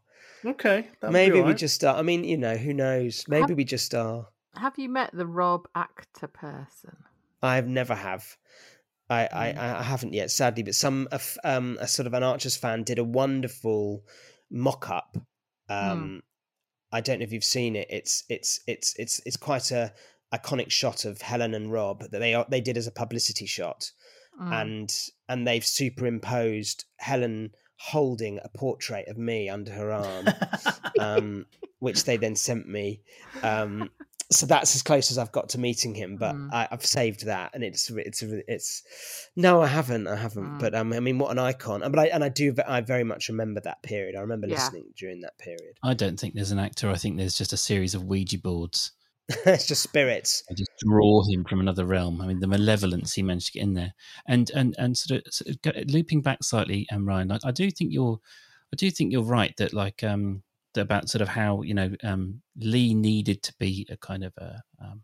okay, 0.45 0.87
that'll 1.01 1.11
be 1.11 1.13
Maybe 1.13 1.41
we 1.41 1.55
just 1.55 1.83
are. 1.83 1.95
I 1.95 2.03
mean, 2.03 2.23
you 2.23 2.37
know, 2.37 2.55
who 2.55 2.71
knows? 2.71 3.25
Maybe 3.27 3.55
we 3.55 3.63
just 3.63 3.95
are. 3.95 4.27
Have 4.55 4.77
you 4.77 4.89
met 4.89 5.09
the 5.11 5.25
Rob 5.25 5.67
actor 5.73 6.27
person? 6.27 6.97
I've 7.41 7.67
never 7.67 7.95
have. 7.95 8.37
I, 9.09 9.23
I, 9.31 9.53
Mm. 9.53 9.57
I 9.57 9.83
haven't 9.83 10.13
yet, 10.13 10.29
sadly. 10.31 10.63
But 10.63 10.75
some 10.75 11.07
um, 11.43 11.77
a 11.81 11.87
sort 11.87 12.05
of 12.07 12.13
an 12.13 12.23
Archers 12.23 12.55
fan 12.55 12.83
did 12.83 12.99
a 12.99 13.03
wonderful 13.03 14.03
mock-up. 14.51 15.17
Um, 15.67 16.21
I 16.91 17.01
don't 17.01 17.19
know 17.19 17.23
if 17.23 17.31
you've 17.31 17.43
seen 17.43 17.75
it. 17.75 17.87
It's 17.89 18.23
it's 18.29 18.59
it's 18.67 18.95
it's 18.97 19.21
it's 19.25 19.37
quite 19.37 19.71
a 19.71 19.93
iconic 20.33 20.69
shot 20.71 21.05
of 21.05 21.21
Helen 21.21 21.53
and 21.53 21.71
Rob 21.71 22.01
that 22.11 22.19
they 22.19 22.33
are- 22.33 22.45
they 22.49 22.61
did 22.61 22.77
as 22.77 22.87
a 22.87 22.91
publicity 22.91 23.45
shot, 23.45 23.91
Mm. 24.39 24.61
and 24.61 24.95
and 25.27 25.47
they've 25.47 25.65
superimposed 25.65 26.85
Helen 26.97 27.51
holding 27.77 28.39
a 28.43 28.49
portrait 28.49 29.07
of 29.07 29.17
me 29.17 29.47
under 29.49 29.71
her 29.71 29.91
arm, 29.91 30.25
um, 30.99 31.45
which 31.79 32.03
they 32.05 32.17
then 32.17 32.35
sent 32.35 32.67
me. 32.67 33.01
Um, 33.43 33.89
so 34.31 34.45
that's 34.45 34.75
as 34.75 34.83
close 34.83 35.09
as 35.11 35.17
I've 35.17 35.31
got 35.31 35.49
to 35.49 35.59
meeting 35.59 35.95
him, 35.95 36.15
but 36.15 36.35
Mm. 36.35 36.49
I, 36.53 36.67
I've 36.71 36.85
saved 36.85 37.25
that, 37.25 37.51
and 37.53 37.63
it's 37.63 37.89
it's 37.89 38.21
it's 38.23 38.83
no, 39.35 39.61
I 39.61 39.67
haven't, 39.67 40.07
I 40.07 40.15
haven't. 40.15 40.45
Mm. 40.45 40.59
But 40.59 40.75
um, 40.75 40.93
I 40.93 40.99
mean, 40.99 41.17
what 41.17 41.31
an 41.31 41.39
icon! 41.39 41.81
But 41.81 41.97
I 41.99 42.05
and 42.07 42.23
I 42.23 42.29
do, 42.29 42.53
I 42.67 42.81
very 42.81 43.03
much 43.03 43.27
remember 43.29 43.59
that 43.61 43.81
period. 43.83 44.15
I 44.15 44.21
remember 44.21 44.47
Yeah. 44.47 44.55
listening 44.55 44.85
during 44.97 45.21
that 45.21 45.37
period. 45.39 45.75
I 45.83 45.93
don't 45.93 46.19
think 46.19 46.33
there's 46.35 46.51
an 46.51 46.59
actor. 46.59 46.89
I 46.89 46.95
think 46.95 47.17
there's 47.17 47.37
just 47.37 47.53
a 47.53 47.57
series 47.57 47.95
of 47.95 48.03
Ouija 48.03 48.37
boards. 48.37 48.91
it's 49.45 49.67
just 49.67 49.83
spirits. 49.83 50.43
I 50.49 50.53
just 50.55 50.71
draw 50.79 51.23
him 51.29 51.45
from 51.45 51.59
another 51.59 51.85
realm. 51.85 52.19
I 52.21 52.25
mean, 52.27 52.39
the 52.39 52.47
malevolence 52.47 53.13
he 53.13 53.21
managed 53.21 53.47
to 53.47 53.51
get 53.53 53.63
in 53.63 53.73
there, 53.73 53.93
and 54.27 54.49
and 54.55 54.75
and 54.77 54.97
sort 54.97 55.21
of, 55.25 55.33
sort 55.33 55.75
of 55.75 55.89
looping 55.89 56.21
back 56.21 56.43
slightly, 56.43 56.87
um, 56.91 57.07
Ryan, 57.07 57.31
I, 57.31 57.39
I 57.45 57.51
do 57.51 57.69
think 57.71 57.93
you're, 57.93 58.19
I 58.73 58.75
do 58.75 58.89
think 58.91 59.11
you're 59.11 59.23
right 59.23 59.55
that 59.57 59.71
like 59.73 60.03
um 60.03 60.41
that 60.41 60.48
about 60.75 61.09
sort 61.09 61.21
of 61.21 61.27
how 61.27 61.61
you 61.61 61.73
know 61.73 61.91
um 62.03 62.41
Lee 62.57 62.93
needed 62.93 63.41
to 63.43 63.53
be 63.59 63.87
a 63.89 63.97
kind 63.97 64.23
of 64.23 64.33
a 64.37 64.61
um, 64.81 65.03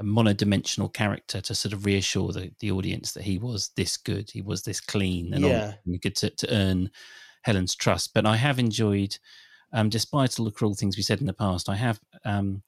a 0.00 0.02
monodimensional 0.02 0.92
character 0.92 1.40
to 1.42 1.54
sort 1.54 1.74
of 1.74 1.84
reassure 1.84 2.32
the, 2.32 2.50
the 2.60 2.70
audience 2.70 3.12
that 3.12 3.22
he 3.22 3.36
was 3.36 3.70
this 3.76 3.98
good, 3.98 4.30
he 4.30 4.40
was 4.40 4.62
this 4.62 4.80
clean, 4.80 5.34
and 5.34 5.44
Yeah. 5.44 5.74
and 5.84 6.00
good 6.00 6.16
to, 6.16 6.30
to 6.30 6.54
earn 6.54 6.90
Helen's 7.42 7.74
trust. 7.74 8.14
But 8.14 8.24
I 8.24 8.36
have 8.36 8.58
enjoyed, 8.58 9.18
um, 9.72 9.90
despite 9.90 10.38
all 10.38 10.46
the 10.46 10.50
cruel 10.52 10.74
things 10.74 10.96
we 10.96 11.02
said 11.02 11.20
in 11.20 11.26
the 11.26 11.34
past, 11.34 11.68
I 11.68 11.76
have 11.76 12.00
um, 12.24 12.62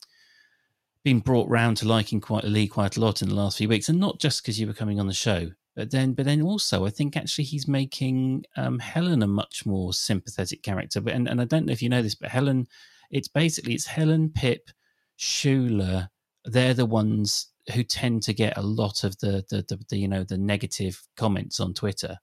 been 1.05 1.21
brought 1.21 1.49
round 1.49 1.79
to 1.79 1.89
liking 1.89 2.21
quite 2.21 2.45
Lee 2.45 2.69
quite 2.69 2.99
a 2.99 3.01
lot 3.01 3.23
in 3.23 3.31
the 3.31 3.35
last 3.35 3.59
few 3.59 3.69
weeks, 3.69 3.89
and 3.89 3.99
not 3.99 4.21
just 4.21 4.43
because 4.43 4.61
you 4.61 4.67
were 4.67 4.75
coming 4.75 5.01
on 5.01 5.07
the 5.07 5.15
show, 5.15 5.53
but 5.75 5.91
then, 5.91 6.13
but 6.13 6.27
then 6.27 6.43
also 6.43 6.85
I 6.87 6.91
think 6.91 7.17
actually 7.17 7.45
he's 7.45 7.67
making 7.67 8.45
um, 8.57 8.79
Helen 8.79 9.23
a 9.23 9.27
much 9.27 9.65
more 9.65 9.93
sympathetic 9.93 10.63
character. 10.63 11.01
But 11.01 11.15
and, 11.15 11.29
and 11.29 11.41
I 11.41 11.45
don't 11.45 11.67
know 11.67 11.73
if 11.73 11.83
you 11.83 11.89
know 11.89 12.03
this, 12.03 12.15
but 12.15 12.31
Helen, 12.31 12.67
it's 13.11 13.29
basically 13.29 13.75
it's 13.75 13.87
Helen, 13.87 14.31
Pip, 14.31 14.71
Shula. 15.19 16.09
They're 16.45 16.75
the 16.75 16.87
ones 16.87 17.49
who 17.73 17.85
tend 17.85 18.23
to 18.25 18.33
get 18.33 18.57
a 18.57 18.63
lot 18.63 19.05
of 19.05 19.19
the 19.21 19.45
the, 19.51 19.65
the, 19.69 19.81
the 19.89 19.97
you 19.99 20.09
know 20.09 20.25
the 20.25 20.39
negative 20.39 21.01
comments 21.17 21.61
on 21.61 21.75
Twitter, 21.75 22.17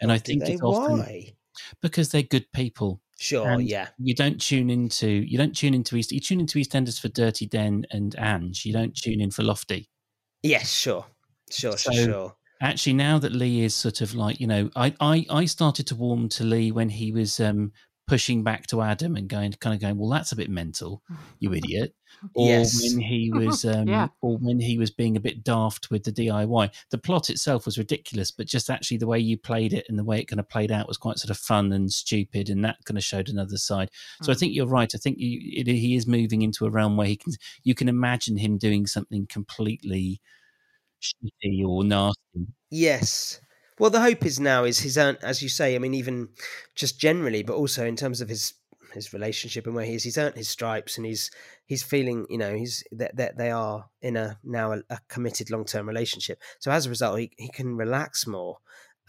and 0.00 0.10
I 0.10 0.18
think 0.18 0.44
they? 0.44 0.54
it's 0.54 0.62
often 0.62 0.98
Why? 0.98 1.34
because 1.80 2.10
they're 2.10 2.22
good 2.22 2.50
people 2.52 3.00
Sure. 3.20 3.46
And- 3.46 3.68
yeah. 3.68 3.88
you 3.98 4.14
don't 4.14 4.40
tune 4.40 4.70
into 4.70 5.06
you 5.06 5.36
don't 5.36 5.54
tune 5.54 5.74
into 5.74 5.94
East 5.94 6.10
you 6.10 6.20
tune 6.20 6.40
into 6.40 6.58
EastEnders 6.58 6.98
for 6.98 7.08
Dirty 7.08 7.46
Den 7.46 7.84
and 7.90 8.16
Ange. 8.18 8.64
You 8.64 8.72
don't 8.72 8.96
tune 8.96 9.20
in 9.20 9.30
for 9.30 9.42
Lofty. 9.42 9.90
Yes. 10.42 10.72
Sure. 10.72 11.04
Sure. 11.50 11.76
Sure. 11.76 11.92
So- 11.92 12.04
sure. 12.04 12.36
Actually, 12.62 12.92
now 12.92 13.18
that 13.18 13.32
Lee 13.32 13.62
is 13.62 13.74
sort 13.74 14.00
of 14.02 14.14
like 14.14 14.38
you 14.40 14.46
know, 14.46 14.70
I 14.76 14.94
I, 15.00 15.26
I 15.30 15.44
started 15.46 15.86
to 15.88 15.94
warm 15.94 16.28
to 16.30 16.44
Lee 16.44 16.72
when 16.72 16.90
he 16.90 17.10
was 17.10 17.40
um, 17.40 17.72
pushing 18.06 18.42
back 18.42 18.66
to 18.66 18.82
Adam 18.82 19.16
and 19.16 19.28
going 19.28 19.52
kind 19.52 19.74
of 19.74 19.80
going, 19.80 19.96
well, 19.96 20.10
that's 20.10 20.32
a 20.32 20.36
bit 20.36 20.50
mental, 20.50 21.02
you 21.38 21.52
idiot. 21.54 21.94
Or 22.34 22.48
Yes. 22.48 22.82
when 22.82 23.00
he 23.00 23.30
was 23.30 23.64
um, 23.64 23.88
Yeah. 23.88 24.08
or 24.20 24.36
when 24.38 24.60
he 24.60 24.76
was 24.76 24.90
being 24.90 25.16
a 25.16 25.20
bit 25.20 25.42
daft 25.42 25.90
with 25.90 26.02
the 26.04 26.12
DIY. 26.12 26.70
The 26.90 26.98
plot 26.98 27.30
itself 27.30 27.64
was 27.64 27.78
ridiculous, 27.78 28.30
but 28.30 28.46
just 28.46 28.68
actually 28.68 28.98
the 28.98 29.06
way 29.06 29.18
you 29.20 29.38
played 29.38 29.72
it 29.72 29.86
and 29.88 29.98
the 29.98 30.04
way 30.04 30.20
it 30.20 30.26
kind 30.26 30.40
of 30.40 30.48
played 30.48 30.70
out 30.72 30.88
was 30.88 30.98
quite 30.98 31.18
sort 31.18 31.30
of 31.30 31.38
fun 31.38 31.72
and 31.72 31.90
stupid, 31.90 32.50
and 32.50 32.62
that 32.64 32.76
kind 32.84 32.98
of 32.98 33.04
showed 33.04 33.28
another 33.30 33.56
side. 33.56 33.90
So 34.20 34.32
I 34.32 34.34
Mm. 34.34 34.38
think 34.38 34.54
you're 34.54 34.66
right. 34.66 34.94
I 34.94 34.98
think 34.98 35.18
you, 35.18 35.40
it, 35.60 35.66
he 35.66 35.94
is 35.96 36.06
moving 36.06 36.42
into 36.42 36.66
a 36.66 36.70
realm 36.70 36.96
where 36.98 37.06
he 37.06 37.16
can. 37.16 37.32
You 37.62 37.74
can 37.74 37.88
imagine 37.88 38.36
him 38.36 38.58
doing 38.58 38.86
something 38.86 39.26
completely 39.28 40.20
shitty 41.00 41.66
or 41.66 41.84
nasty. 41.84 42.46
Yes. 42.70 43.40
Well, 43.78 43.90
the 43.90 44.00
hope 44.00 44.26
is 44.26 44.38
now 44.38 44.64
is 44.64 44.80
his 44.80 44.98
own, 44.98 45.16
as 45.22 45.42
you 45.42 45.48
say. 45.48 45.74
I 45.74 45.78
mean, 45.78 45.94
even 45.94 46.28
just 46.74 47.00
generally, 47.00 47.42
but 47.42 47.56
also 47.56 47.86
in 47.86 47.96
terms 47.96 48.20
of 48.20 48.28
his 48.28 48.54
his 48.92 49.12
relationship 49.12 49.66
and 49.66 49.74
where 49.74 49.84
he 49.84 49.94
is, 49.94 50.02
he's 50.02 50.18
earned 50.18 50.34
his 50.36 50.48
stripes, 50.48 50.96
and 50.96 51.06
he's 51.06 51.30
he's 51.66 51.82
feeling, 51.82 52.26
you 52.28 52.38
know, 52.38 52.54
he's 52.54 52.84
that 52.92 53.16
that 53.16 53.38
they 53.38 53.50
are 53.50 53.86
in 54.02 54.16
a 54.16 54.38
now 54.44 54.72
a, 54.72 54.82
a 54.90 54.98
committed 55.08 55.50
long 55.50 55.64
term 55.64 55.88
relationship. 55.88 56.40
So 56.58 56.70
as 56.70 56.86
a 56.86 56.90
result, 56.90 57.18
he 57.18 57.30
he 57.38 57.48
can 57.48 57.76
relax 57.76 58.26
more 58.26 58.58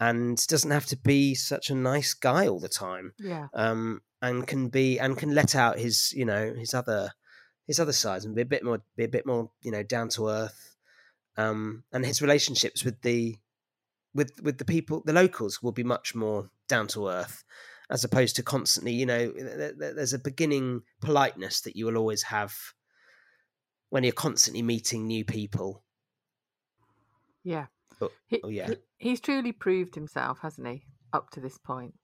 and 0.00 0.44
doesn't 0.48 0.70
have 0.70 0.86
to 0.86 0.96
be 0.96 1.34
such 1.34 1.70
a 1.70 1.74
nice 1.74 2.12
guy 2.14 2.48
all 2.48 2.58
the 2.58 2.68
time. 2.68 3.12
Yeah. 3.18 3.46
Um, 3.54 4.00
and 4.20 4.46
can 4.46 4.68
be 4.68 4.98
and 4.98 5.18
can 5.18 5.34
let 5.34 5.54
out 5.54 5.78
his 5.78 6.12
you 6.12 6.24
know 6.24 6.54
his 6.56 6.74
other 6.74 7.10
his 7.66 7.78
other 7.78 7.92
sides 7.92 8.24
and 8.24 8.34
be 8.34 8.42
a 8.42 8.46
bit 8.46 8.64
more 8.64 8.82
be 8.96 9.04
a 9.04 9.08
bit 9.08 9.26
more 9.26 9.50
you 9.62 9.70
know 9.70 9.82
down 9.82 10.08
to 10.10 10.28
earth. 10.28 10.71
Um, 11.36 11.84
and 11.92 12.04
his 12.04 12.20
relationships 12.20 12.84
with 12.84 13.00
the 13.02 13.36
with 14.14 14.42
with 14.42 14.58
the 14.58 14.64
people, 14.64 15.02
the 15.06 15.12
locals 15.14 15.62
will 15.62 15.72
be 15.72 15.84
much 15.84 16.14
more 16.14 16.50
down 16.68 16.86
to 16.88 17.08
earth, 17.08 17.44
as 17.90 18.04
opposed 18.04 18.36
to 18.36 18.42
constantly. 18.42 18.92
You 18.92 19.06
know, 19.06 19.30
th- 19.32 19.78
th- 19.78 19.94
there's 19.96 20.12
a 20.12 20.18
beginning 20.18 20.82
politeness 21.00 21.62
that 21.62 21.76
you 21.76 21.86
will 21.86 21.96
always 21.96 22.24
have 22.24 22.54
when 23.88 24.04
you're 24.04 24.12
constantly 24.12 24.62
meeting 24.62 25.06
new 25.06 25.24
people. 25.24 25.82
Yeah. 27.44 27.66
Oh, 28.00 28.10
He- 28.26 28.40
oh, 28.44 28.48
yeah. 28.48 28.68
he- 28.68 28.76
he's 28.98 29.20
truly 29.20 29.52
proved 29.52 29.94
himself, 29.94 30.38
hasn't 30.40 30.66
he, 30.66 30.86
up 31.12 31.30
to 31.30 31.40
this 31.40 31.58
point 31.58 31.94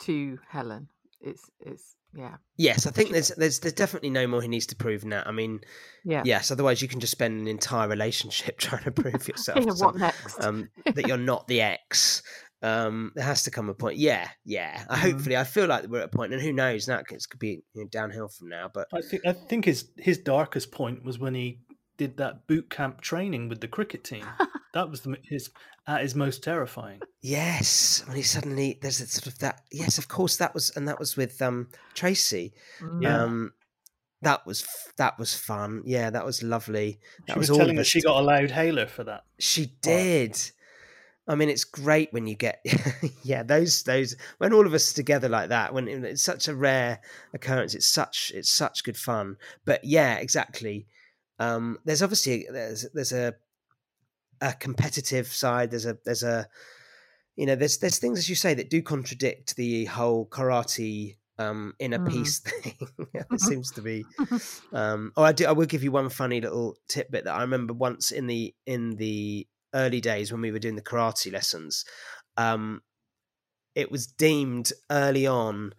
to 0.00 0.38
Helen. 0.48 0.88
It's 1.20 1.50
it's 1.60 1.96
yeah. 2.16 2.36
Yes, 2.56 2.86
I 2.86 2.90
think 2.90 3.10
there's 3.10 3.28
there's 3.36 3.58
there's 3.60 3.72
definitely 3.74 4.10
no 4.10 4.26
more 4.26 4.40
he 4.42 4.48
needs 4.48 4.66
to 4.66 4.76
prove 4.76 5.04
now. 5.04 5.22
I 5.26 5.32
mean, 5.32 5.60
Yeah. 6.04 6.22
yes, 6.24 6.50
otherwise 6.50 6.80
you 6.82 6.88
can 6.88 7.00
just 7.00 7.10
spend 7.12 7.40
an 7.40 7.48
entire 7.48 7.88
relationship 7.88 8.58
trying 8.66 8.84
to 8.84 8.92
prove 8.92 9.26
yourself 9.28 9.58
Yeah, 9.58 9.64
to 9.70 9.76
some- 9.76 9.98
next? 9.98 10.40
um, 10.44 10.68
that 10.94 11.06
you're 11.08 11.16
not 11.16 11.46
the 11.48 11.60
ex. 11.60 12.22
Um, 12.62 13.12
there 13.14 13.24
has 13.26 13.42
to 13.42 13.50
come 13.50 13.68
a 13.68 13.74
point. 13.74 13.98
Yeah, 13.98 14.26
yeah. 14.46 14.84
I, 14.88 14.96
Mm. 14.96 15.12
hopefully, 15.12 15.36
I 15.36 15.44
feel 15.44 15.66
like 15.66 15.86
we're 15.86 15.98
at 16.00 16.06
a 16.06 16.08
point, 16.16 16.32
and 16.32 16.40
who 16.40 16.52
knows? 16.52 16.86
That 16.86 17.06
could, 17.06 17.18
could 17.28 17.38
be 17.40 17.62
you 17.74 17.82
know, 17.82 17.88
downhill 17.90 18.28
from 18.28 18.48
now. 18.48 18.70
But 18.72 18.88
I 18.94 19.02
think 19.02 19.26
I 19.26 19.32
think 19.32 19.66
his 19.66 19.90
his 19.98 20.16
darkest 20.18 20.72
point 20.72 21.04
was 21.04 21.18
when 21.18 21.34
he 21.34 21.60
did 21.98 22.16
that 22.16 22.46
boot 22.46 22.70
camp 22.70 23.00
training 23.02 23.48
with 23.48 23.60
the 23.60 23.68
cricket 23.68 24.02
team. 24.04 24.24
that 24.74 24.90
was 24.90 25.00
the, 25.00 25.16
his 25.22 25.50
at 25.86 26.02
his 26.02 26.14
most 26.14 26.42
terrifying. 26.42 27.00
yes, 27.22 28.02
when 28.06 28.16
he 28.16 28.22
suddenly 28.22 28.78
there's 28.82 29.00
a 29.00 29.06
sort 29.06 29.26
of 29.26 29.38
that. 29.38 29.62
Yes, 29.72 29.98
of 29.98 30.08
course, 30.08 30.36
that 30.36 30.52
was, 30.54 30.70
and 30.76 30.86
that 30.88 30.98
was 30.98 31.16
with 31.16 31.40
um 31.40 31.68
Tracy. 31.94 32.52
Yeah. 33.00 33.22
Um, 33.22 33.52
that 34.22 34.46
was 34.46 34.66
that 34.96 35.18
was 35.18 35.34
fun. 35.34 35.82
Yeah, 35.84 36.10
that 36.10 36.24
was 36.24 36.42
lovely. 36.42 36.98
That 37.26 37.34
She 37.34 37.38
was 37.38 37.48
was 37.48 37.50
all 37.50 37.58
telling 37.58 37.76
of 37.76 37.82
us 37.82 37.86
us 37.86 37.90
she 37.90 38.02
got 38.02 38.20
a 38.20 38.24
loud 38.24 38.50
hailer 38.50 38.86
for 38.86 39.04
that. 39.04 39.24
She 39.38 39.72
did. 39.80 40.38
I 41.26 41.36
mean, 41.36 41.48
it's 41.48 41.64
great 41.64 42.12
when 42.12 42.26
you 42.26 42.34
get, 42.34 42.62
yeah, 43.22 43.42
those 43.42 43.82
those 43.84 44.14
when 44.38 44.52
all 44.52 44.66
of 44.66 44.74
us 44.74 44.92
are 44.92 44.94
together 44.94 45.28
like 45.28 45.48
that. 45.48 45.72
When 45.72 45.88
it's 45.88 46.22
such 46.22 46.48
a 46.48 46.54
rare 46.54 47.00
occurrence, 47.32 47.74
it's 47.74 47.88
such 47.88 48.32
it's 48.34 48.50
such 48.50 48.84
good 48.84 48.96
fun. 48.96 49.36
But 49.64 49.84
yeah, 49.84 50.16
exactly. 50.16 50.86
Um, 51.38 51.78
there's 51.84 52.02
obviously 52.02 52.46
there's 52.50 52.86
there's 52.92 53.12
a 53.12 53.34
a 54.44 54.52
competitive 54.54 55.26
side. 55.28 55.70
There's 55.70 55.86
a 55.86 55.96
there's 56.04 56.22
a 56.22 56.46
you 57.36 57.46
know 57.46 57.56
there's 57.56 57.78
there's 57.78 57.98
things 57.98 58.18
as 58.18 58.28
you 58.28 58.34
say 58.36 58.54
that 58.54 58.70
do 58.70 58.82
contradict 58.82 59.56
the 59.56 59.86
whole 59.86 60.26
karate 60.26 61.16
um 61.38 61.74
inner 61.80 61.98
Mm. 61.98 62.10
peace 62.10 62.38
thing. 62.46 62.76
it 63.14 63.40
seems 63.40 63.72
to 63.72 63.82
be 63.82 64.04
um, 64.72 65.12
oh, 65.16 65.22
I 65.22 65.32
do. 65.32 65.46
I 65.46 65.52
will 65.52 65.66
give 65.66 65.82
you 65.84 65.92
one 65.92 66.10
funny 66.10 66.40
little 66.40 66.76
tidbit 66.88 67.24
that 67.24 67.34
I 67.34 67.40
remember 67.42 67.72
once 67.72 68.10
in 68.10 68.26
the 68.26 68.54
in 68.66 68.96
the 68.96 69.46
early 69.74 70.00
days 70.00 70.30
when 70.30 70.40
we 70.40 70.52
were 70.52 70.58
doing 70.58 70.76
the 70.76 70.82
karate 70.82 71.32
lessons. 71.32 71.84
Um, 72.36 72.82
it 73.74 73.90
was 73.90 74.06
deemed 74.06 74.72
early 74.90 75.26
on. 75.26 75.72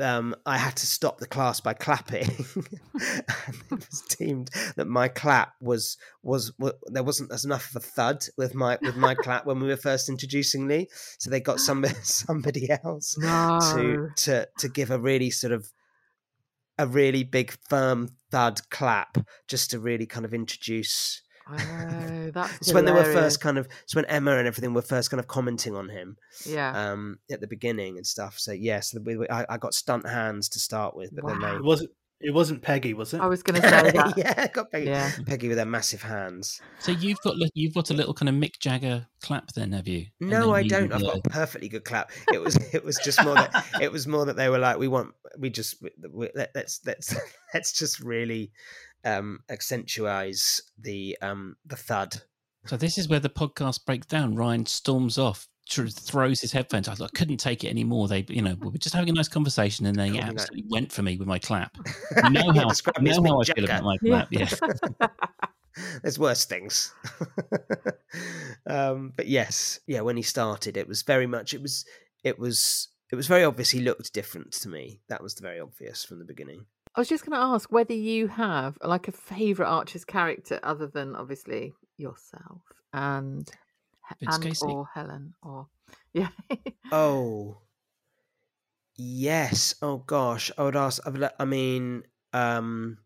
Um, 0.00 0.34
I 0.44 0.58
had 0.58 0.76
to 0.76 0.86
stop 0.86 1.18
the 1.18 1.26
class 1.26 1.60
by 1.60 1.74
clapping. 1.74 2.28
and 2.56 2.66
it 3.70 3.86
was 3.90 4.02
deemed 4.18 4.50
that 4.76 4.86
my 4.86 5.08
clap 5.08 5.54
was 5.60 5.96
was, 6.22 6.52
wa 6.58 6.72
there 6.86 7.02
wasn't 7.02 7.32
as 7.32 7.44
enough 7.44 7.70
of 7.70 7.76
a 7.76 7.86
thud 7.86 8.24
with 8.36 8.54
my 8.54 8.78
with 8.82 8.96
my 8.96 9.14
clap 9.14 9.46
when 9.46 9.60
we 9.60 9.68
were 9.68 9.76
first 9.76 10.08
introducing 10.08 10.66
Lee, 10.66 10.88
so 11.18 11.30
they 11.30 11.40
got 11.40 11.60
somebody 11.60 11.94
somebody 12.02 12.68
else 12.70 13.16
no. 13.18 13.58
to 13.74 14.08
to 14.16 14.48
to 14.58 14.68
give 14.68 14.90
a 14.90 14.98
really 14.98 15.30
sort 15.30 15.52
of 15.52 15.70
a 16.78 16.86
really 16.86 17.22
big 17.22 17.56
firm 17.68 18.08
thud 18.30 18.60
clap 18.70 19.18
just 19.48 19.70
to 19.70 19.78
really 19.78 20.06
kind 20.06 20.24
of 20.24 20.34
introduce 20.34 21.22
Oh, 21.50 22.30
that's 22.32 22.56
it's 22.58 22.72
when 22.72 22.84
they 22.86 22.92
were 22.92 23.04
first 23.04 23.40
kind 23.40 23.58
of 23.58 23.68
it's 23.82 23.94
when 23.94 24.04
Emma 24.06 24.36
and 24.38 24.46
everything 24.46 24.72
were 24.74 24.82
first 24.82 25.10
kind 25.10 25.20
of 25.20 25.26
commenting 25.28 25.74
on 25.76 25.88
him 25.88 26.16
Yeah. 26.46 26.92
um 26.92 27.18
at 27.30 27.40
the 27.40 27.46
beginning 27.46 27.96
and 27.96 28.06
stuff 28.06 28.38
so 28.38 28.52
yes 28.52 28.94
we, 29.04 29.16
we- 29.16 29.28
I, 29.28 29.44
I 29.48 29.58
got 29.58 29.74
stunt 29.74 30.08
hands 30.08 30.48
to 30.50 30.58
start 30.58 30.96
with 30.96 31.14
but 31.14 31.24
Wow. 31.24 31.38
then 31.40 31.56
It 31.56 31.64
wasn't 31.64 31.90
it 32.20 32.32
wasn't 32.32 32.62
Peggy, 32.62 32.94
was 32.94 33.12
it? 33.12 33.20
I 33.20 33.26
was 33.26 33.42
going 33.42 33.60
to 33.60 33.68
say 33.68 33.90
that. 33.90 34.14
yeah 34.16 34.46
got 34.48 34.70
Peggy, 34.70 34.86
Yeah. 34.86 35.10
Peggy 35.26 35.48
with 35.48 35.58
her 35.58 35.66
massive 35.66 36.00
hands 36.00 36.62
So 36.78 36.92
you've 36.92 37.18
got 37.22 37.34
you've 37.52 37.74
got 37.74 37.90
a 37.90 37.94
little 37.94 38.14
kind 38.14 38.28
of 38.30 38.34
Mick 38.34 38.58
Jagger 38.58 39.06
clap, 39.20 39.52
then 39.52 39.72
have 39.72 39.86
you? 39.88 40.06
No 40.20 40.52
I 40.54 40.60
you 40.60 40.70
don't 40.70 40.92
I've 40.92 41.02
got 41.02 41.18
a 41.18 41.28
perfectly 41.28 41.68
good 41.68 41.84
clap 41.84 42.10
it 42.32 42.40
was 42.40 42.56
it 42.72 42.82
was 42.84 42.98
just 43.04 43.22
more 43.22 43.34
that 43.34 43.66
it 43.82 43.92
was 43.92 44.06
more 44.06 44.24
that 44.24 44.36
they 44.36 44.48
were 44.48 44.58
like 44.58 44.78
we 44.78 44.88
want 44.88 45.12
we 45.38 45.50
just 45.50 45.82
we, 45.82 45.90
we, 46.10 46.30
let, 46.34 46.52
let's 46.54 46.80
let's 46.86 47.14
let's 47.54 47.72
just 47.72 48.00
really 48.00 48.52
um 49.04 49.40
accentuate 49.48 50.60
the 50.78 51.16
um 51.22 51.56
the 51.66 51.76
thud 51.76 52.22
So 52.66 52.76
this 52.76 52.98
is 52.98 53.08
where 53.08 53.20
the 53.20 53.28
podcast 53.28 53.84
breaks 53.84 54.06
down. 54.06 54.34
Ryan 54.34 54.64
storms 54.66 55.18
off, 55.18 55.46
throws 55.68 56.40
his 56.40 56.52
headphones. 56.52 56.88
I, 56.88 56.92
I 56.92 57.08
couldn't 57.14 57.38
take 57.38 57.64
it 57.64 57.68
anymore. 57.68 58.08
They, 58.08 58.24
you 58.28 58.42
know, 58.42 58.54
we 58.60 58.70
were 58.70 58.78
just 58.78 58.94
having 58.94 59.10
a 59.10 59.12
nice 59.12 59.28
conversation, 59.28 59.86
and 59.86 59.96
they 59.96 60.10
that. 60.12 60.24
absolutely 60.24 60.64
went 60.70 60.92
for 60.92 61.02
me 61.02 61.16
with 61.16 61.28
my 61.28 61.38
clap. 61.38 61.76
You 62.22 62.30
know 62.30 62.52
how, 62.52 62.70
you 63.00 63.10
know 63.10 63.22
how 63.22 63.40
I 63.40 63.44
feel 63.44 63.64
about 63.64 63.82
my 63.82 63.96
Yeah. 64.02 64.24
clap. 64.26 64.32
Yeah. 64.32 65.08
There's 66.02 66.18
worse 66.18 66.44
things. 66.44 66.94
um, 68.66 69.12
but 69.16 69.26
yes, 69.26 69.80
yeah, 69.86 70.02
when 70.02 70.16
he 70.16 70.22
started, 70.22 70.76
it 70.76 70.86
was 70.86 71.02
very 71.02 71.26
much, 71.26 71.52
it 71.52 71.60
was, 71.60 71.84
it 72.22 72.38
was, 72.38 72.88
it 73.10 73.16
was 73.16 73.26
very 73.26 73.42
obvious 73.44 73.70
he 73.70 73.80
looked 73.80 74.12
different 74.12 74.52
to 74.52 74.68
me. 74.68 75.00
That 75.08 75.22
was 75.22 75.34
very 75.34 75.58
obvious 75.60 76.04
from 76.04 76.20
the 76.20 76.24
beginning. 76.24 76.66
I 76.94 77.00
was 77.00 77.08
just 77.08 77.24
going 77.26 77.38
to 77.38 77.44
ask 77.44 77.70
whether 77.72 77.92
you 77.94 78.28
have 78.28 78.78
like 78.82 79.08
a 79.08 79.12
favourite 79.12 79.68
Archer's 79.68 80.04
character 80.04 80.60
other 80.62 80.86
than 80.86 81.16
obviously 81.16 81.74
yourself 81.96 82.62
and 82.92 83.50
Vince 84.18 84.38
and 84.38 84.38
Casey. 84.38 84.78
or 84.78 84.86
Helen 84.94 85.34
or 85.42 85.68
yeah. 86.12 86.30
Oh, 86.90 87.60
yes. 88.96 89.74
Oh 89.82 89.98
gosh, 89.98 90.50
I 90.56 90.62
would 90.64 90.76
ask. 90.76 91.02
I 91.06 91.10
would- 91.10 91.30
I 91.38 91.44
mean, 91.44 92.04
um, 92.32 92.98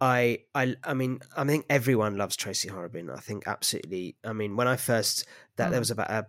I, 0.00 0.44
I, 0.54 0.76
I 0.84 0.94
mean, 0.94 1.20
I 1.36 1.44
think 1.46 1.66
everyone 1.70 2.16
loves 2.16 2.36
Tracy 2.36 2.68
Horrobin. 2.68 3.10
I 3.10 3.20
think 3.20 3.46
absolutely. 3.48 4.16
I 4.24 4.32
mean, 4.32 4.56
when 4.56 4.68
I 4.68 4.76
first 4.76 5.26
that 5.56 5.70
there 5.70 5.78
Mm. 5.78 5.80
was 5.80 5.90
about 5.92 6.10
a, 6.10 6.28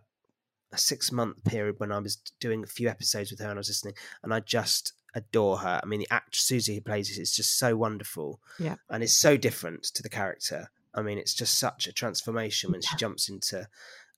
a 0.73 0.77
six 0.79 1.11
month 1.11 1.43
period 1.45 1.79
when 1.79 1.91
I 1.91 1.99
was 1.99 2.17
doing 2.39 2.63
a 2.63 2.67
few 2.67 2.89
episodes 2.89 3.31
with 3.31 3.39
her 3.41 3.47
and 3.49 3.57
I 3.57 3.61
was 3.61 3.69
listening, 3.69 3.95
and 4.23 4.33
I 4.33 4.41
just 4.41 4.93
adore 5.13 5.57
her. 5.59 5.79
I 5.83 5.85
mean, 5.85 5.99
the 5.99 6.07
actress 6.13 6.43
Susie 6.43 6.75
who 6.75 6.81
plays 6.81 7.09
it 7.15 7.21
is 7.21 7.35
just 7.35 7.57
so 7.59 7.75
wonderful, 7.75 8.39
Yeah. 8.59 8.75
and 8.89 9.03
it's 9.03 9.17
so 9.17 9.37
different 9.37 9.83
to 9.95 10.03
the 10.03 10.09
character. 10.09 10.71
I 10.93 11.01
mean, 11.01 11.17
it's 11.17 11.33
just 11.33 11.57
such 11.59 11.87
a 11.87 11.93
transformation 11.93 12.71
when 12.71 12.81
she 12.81 12.95
jumps 12.97 13.29
into 13.29 13.67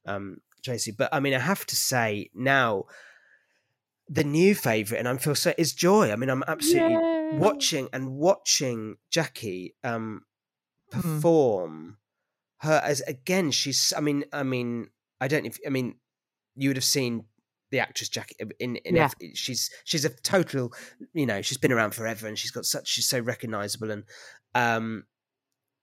um, 0.06 0.38
Tracy. 0.64 0.92
But 0.92 1.10
I 1.14 1.20
mean, 1.20 1.34
I 1.34 1.40
have 1.40 1.66
to 1.68 1.76
say 1.76 2.30
now, 2.34 2.86
the 4.10 4.24
new 4.24 4.54
favorite, 4.54 4.98
and 5.00 5.08
I 5.08 5.16
feel 5.18 5.36
so 5.36 5.54
is 5.58 5.74
Joy. 5.74 6.12
I 6.12 6.16
mean, 6.16 6.30
I'm 6.30 6.44
absolutely 6.48 6.94
Yay. 6.94 7.30
watching 7.34 7.90
and 7.94 8.12
watching 8.12 8.98
Jackie 9.10 9.76
um, 9.84 10.26
Mhm. 10.92 11.02
perform 11.02 11.98
her 12.58 12.82
as 12.84 13.02
again. 13.02 13.52
She's. 13.52 13.94
I 13.96 14.02
mean, 14.02 14.26
I 14.34 14.44
mean, 14.44 14.90
I 15.22 15.28
don't. 15.28 15.44
know 15.44 15.50
If 15.50 15.58
I 15.66 15.70
mean, 15.70 15.96
you 16.56 16.70
would 16.70 16.78
have 16.78 16.84
seen 16.84 17.26
the 17.74 17.80
actress 17.80 18.08
Jackie 18.10 18.36
in. 18.60 18.78
in 18.78 18.96
Yeah. 18.96 19.10
she's 19.34 19.70
she's 19.84 20.06
a 20.06 20.10
total. 20.10 20.72
You 21.14 21.26
know, 21.26 21.42
she's 21.42 21.58
been 21.58 21.74
around 21.74 21.94
forever, 21.96 22.28
and 22.28 22.38
she's 22.40 22.52
got 22.52 22.66
such. 22.66 22.88
She's 22.88 23.08
so 23.08 23.20
recognizable, 23.20 23.90
and 23.92 24.04
um, 24.56 25.06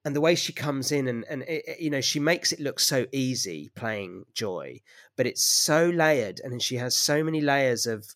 and 0.04 0.16
the 0.16 0.20
way 0.20 0.34
she 0.34 0.52
comes 0.52 0.92
in 0.92 1.08
and 1.08 1.24
and 1.28 1.42
it, 1.42 1.62
it- 1.66 1.80
you 1.80 1.90
know 1.90 2.00
she 2.00 2.20
makes 2.20 2.52
it 2.52 2.60
look 2.60 2.80
so 2.80 3.06
easy 3.12 3.70
playing 3.74 4.24
joy 4.32 4.80
but 5.16 5.26
it's 5.26 5.44
so 5.44 5.90
layered 5.90 6.40
and 6.42 6.62
she 6.62 6.76
has 6.76 6.96
so 6.96 7.22
many 7.22 7.40
layers 7.42 7.86
of 7.86 8.06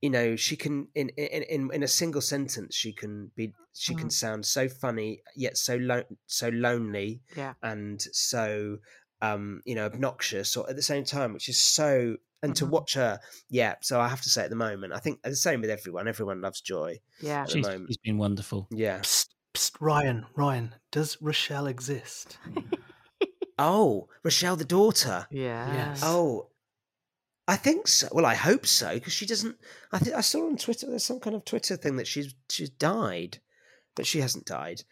you 0.00 0.10
know 0.10 0.36
she 0.36 0.54
can 0.56 0.86
in 0.94 1.08
in 1.16 1.42
in, 1.42 1.70
in 1.72 1.82
a 1.82 1.88
single 1.88 2.20
sentence 2.20 2.76
she 2.76 2.92
can 2.92 3.32
be 3.34 3.52
she 3.74 3.94
can 3.96 4.08
Mm. 4.08 4.12
sound 4.12 4.46
so 4.46 4.68
funny 4.68 5.22
yet 5.34 5.56
so 5.56 5.74
lo- 5.76 6.04
so 6.26 6.48
lonely 6.50 7.20
Yeah. 7.36 7.54
and 7.62 8.00
so 8.12 8.78
um 9.20 9.60
you 9.64 9.74
know 9.74 9.86
obnoxious 9.86 10.56
or 10.56 10.68
at 10.70 10.76
the 10.76 10.82
same 10.92 11.04
time 11.04 11.32
which 11.32 11.48
is 11.48 11.58
so 11.58 12.16
and 12.42 12.56
to 12.56 12.66
Mhm. 12.66 12.70
watch 12.70 12.94
her 12.94 13.20
yeah 13.48 13.74
so 13.82 14.00
i 14.00 14.08
have 14.08 14.20
to 14.22 14.28
say 14.28 14.42
at 14.44 14.50
the 14.50 14.56
moment 14.56 14.92
i 14.92 14.98
think 14.98 15.22
the 15.22 15.34
same 15.36 15.60
with 15.60 15.70
everyone 15.70 16.08
everyone 16.08 16.40
loves 16.40 16.60
joy 16.60 16.98
Yeah. 17.20 17.44
the 17.44 17.50
She's, 17.52 17.66
moment. 17.66 17.86
she's 17.88 17.96
been 17.98 18.18
wonderful. 18.18 18.66
yeah 18.70 18.98
Psst, 19.00 19.28
psst, 19.54 19.72
Ryan, 19.80 20.26
Ryan, 20.34 20.74
does 20.90 21.16
Rochelle 21.20 21.66
exist? 21.66 22.38
oh 23.58 24.08
rochelle 24.24 24.56
the 24.56 24.64
daughter 24.64 25.26
Yeah. 25.30 25.72
Yes. 25.74 26.00
Oh, 26.04 26.48
I 27.48 27.56
think 27.56 27.88
so. 27.88 28.08
Well, 28.12 28.24
I 28.24 28.34
hope 28.36 28.66
so 28.66 28.94
because 28.94 29.12
she 29.12 29.26
doesn't. 29.26 29.56
I 29.90 29.98
think 29.98 30.14
I 30.14 30.20
saw 30.20 30.46
on 30.46 30.56
Twitter. 30.56 30.86
There's 30.86 31.04
some 31.04 31.18
kind 31.18 31.34
of 31.34 31.44
Twitter 31.44 31.76
thing 31.76 31.96
that 31.96 32.06
she's 32.06 32.32
she's 32.48 32.70
died, 32.70 33.38
but 33.96 34.06
she 34.06 34.20
hasn't 34.20 34.46
died. 34.46 34.84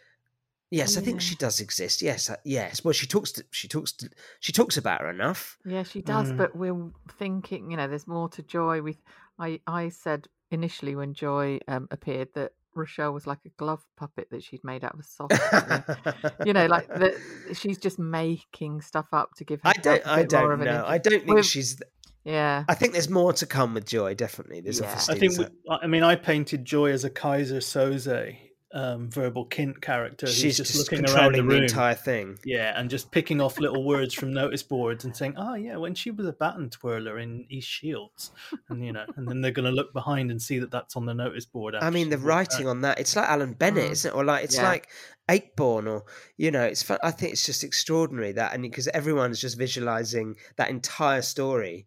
Yes, 0.70 0.96
I 0.96 1.00
think 1.00 1.20
she 1.20 1.34
does 1.34 1.60
exist. 1.60 2.00
Yes, 2.00 2.30
uh, 2.30 2.36
yes. 2.44 2.84
Well, 2.84 2.92
she 2.92 3.06
talks. 3.08 3.32
To, 3.32 3.44
she 3.50 3.66
talks. 3.66 3.90
To, 3.92 4.08
she 4.38 4.52
talks 4.52 4.76
about 4.76 5.00
her 5.00 5.10
enough. 5.10 5.58
Yeah, 5.64 5.82
she 5.82 6.00
does, 6.00 6.30
Mm. 6.30 6.36
but 6.36 6.54
we're 6.54 6.90
thinking, 7.18 7.70
you 7.72 7.76
know, 7.76 7.88
there's 7.88 8.06
more 8.06 8.28
to 8.30 8.42
Joy. 8.42 8.80
We, 8.80 8.98
I, 9.38 9.60
I 9.66 9.88
said 9.88 10.28
initially 10.52 10.94
when 10.94 11.12
Joy 11.14 11.58
um, 11.66 11.88
appeared 11.90 12.28
that 12.34 12.52
Rochelle 12.76 13.12
was 13.12 13.26
like 13.26 13.40
a 13.44 13.48
glove 13.50 13.84
puppet 13.96 14.28
that 14.30 14.44
she'd 14.44 14.62
made 14.62 14.84
out 14.84 14.94
of 14.94 15.00
a 15.00 15.02
soft. 15.02 15.34
you 16.46 16.52
know, 16.52 16.66
like 16.66 16.86
the, 16.86 17.20
she's 17.54 17.78
just 17.78 17.98
making 17.98 18.80
stuff 18.80 19.06
up 19.12 19.34
to 19.38 19.44
give. 19.44 19.60
Her 19.62 19.70
I 19.70 19.72
don't. 19.72 20.02
herself 20.04 20.06
a 20.06 20.20
I 20.20 20.22
don't 20.24 20.60
know. 20.60 20.84
I 20.86 20.98
don't 20.98 21.24
think 21.24 21.34
With- 21.34 21.46
she's. 21.46 21.80
Yeah, 22.22 22.64
I 22.68 22.74
think 22.74 22.92
there's 22.92 23.08
more 23.08 23.32
to 23.32 23.46
come 23.46 23.72
with 23.72 23.86
Joy. 23.86 24.14
Definitely, 24.14 24.60
there's 24.60 24.78
Yeah. 24.78 25.00
I 25.08 25.14
think. 25.14 25.38
We, 25.38 25.46
I 25.70 25.86
mean, 25.86 26.02
I 26.02 26.16
painted 26.16 26.66
Joy 26.66 26.92
as 26.92 27.02
a 27.02 27.08
Keyser 27.10 27.58
Söze 27.62 28.36
um, 28.72 29.10
Verbal 29.10 29.46
Kint 29.46 29.80
character. 29.80 30.26
who's 30.26 30.36
she's 30.36 30.56
just, 30.56 30.72
just 30.72 30.90
looking 30.90 31.04
around 31.04 31.32
the 31.32 31.38
controlling 31.38 31.48
the, 31.48 31.62
entire 31.64 31.94
thing. 31.94 32.38
Yeah, 32.44 32.72
and 32.78 32.88
just 32.88 33.10
picking 33.10 33.40
off 33.40 33.58
little 33.58 33.84
words 33.84 34.14
from 34.14 34.32
notice 34.32 34.62
boards 34.62 35.04
and 35.04 35.16
saying, 35.16 35.34
"Oh 35.36 35.54
yeah, 35.54 35.76
when 35.76 35.94
she 35.94 36.10
was 36.10 36.26
a 36.26 36.32
baton 36.32 36.70
twirler 36.70 37.18
in 37.18 37.46
East 37.48 37.68
Shields," 37.68 38.30
and 38.68 38.84
you 38.84 38.92
know, 38.92 39.04
and 39.16 39.26
then 39.26 39.40
they're 39.40 39.50
going 39.50 39.64
to 39.64 39.72
look 39.72 39.92
behind 39.92 40.30
and 40.30 40.40
see 40.40 40.58
that 40.60 40.70
that's 40.70 40.96
on 40.96 41.06
the 41.06 41.14
notice 41.14 41.44
board. 41.46 41.74
I 41.74 41.90
mean, 41.90 42.10
the 42.10 42.18
writing 42.18 42.68
on 42.68 42.82
that, 42.82 43.00
it's 43.00 43.16
like 43.16 43.28
Alan 43.28 43.54
Bennett, 43.54 43.88
Mm. 43.88 43.92
isn't 43.92 44.10
it? 44.12 44.14
Or 44.14 44.24
like, 44.24 44.44
it's 44.44 44.56
Yeah. 44.56 44.68
like 44.68 44.88
Ayckbourn, 45.28 45.88
or, 45.88 46.04
you 46.36 46.50
know, 46.50 46.62
it's 46.62 46.82
fun. 46.82 46.98
I 47.02 47.10
think 47.10 47.32
it's 47.32 47.44
just 47.46 47.64
extraordinary 47.64 48.32
that, 48.32 48.52
and 48.52 48.62
because 48.62 48.88
everyone's 48.88 49.40
just 49.40 49.58
visualizing 49.58 50.36
that 50.56 50.70
entire 50.70 51.22
story 51.22 51.86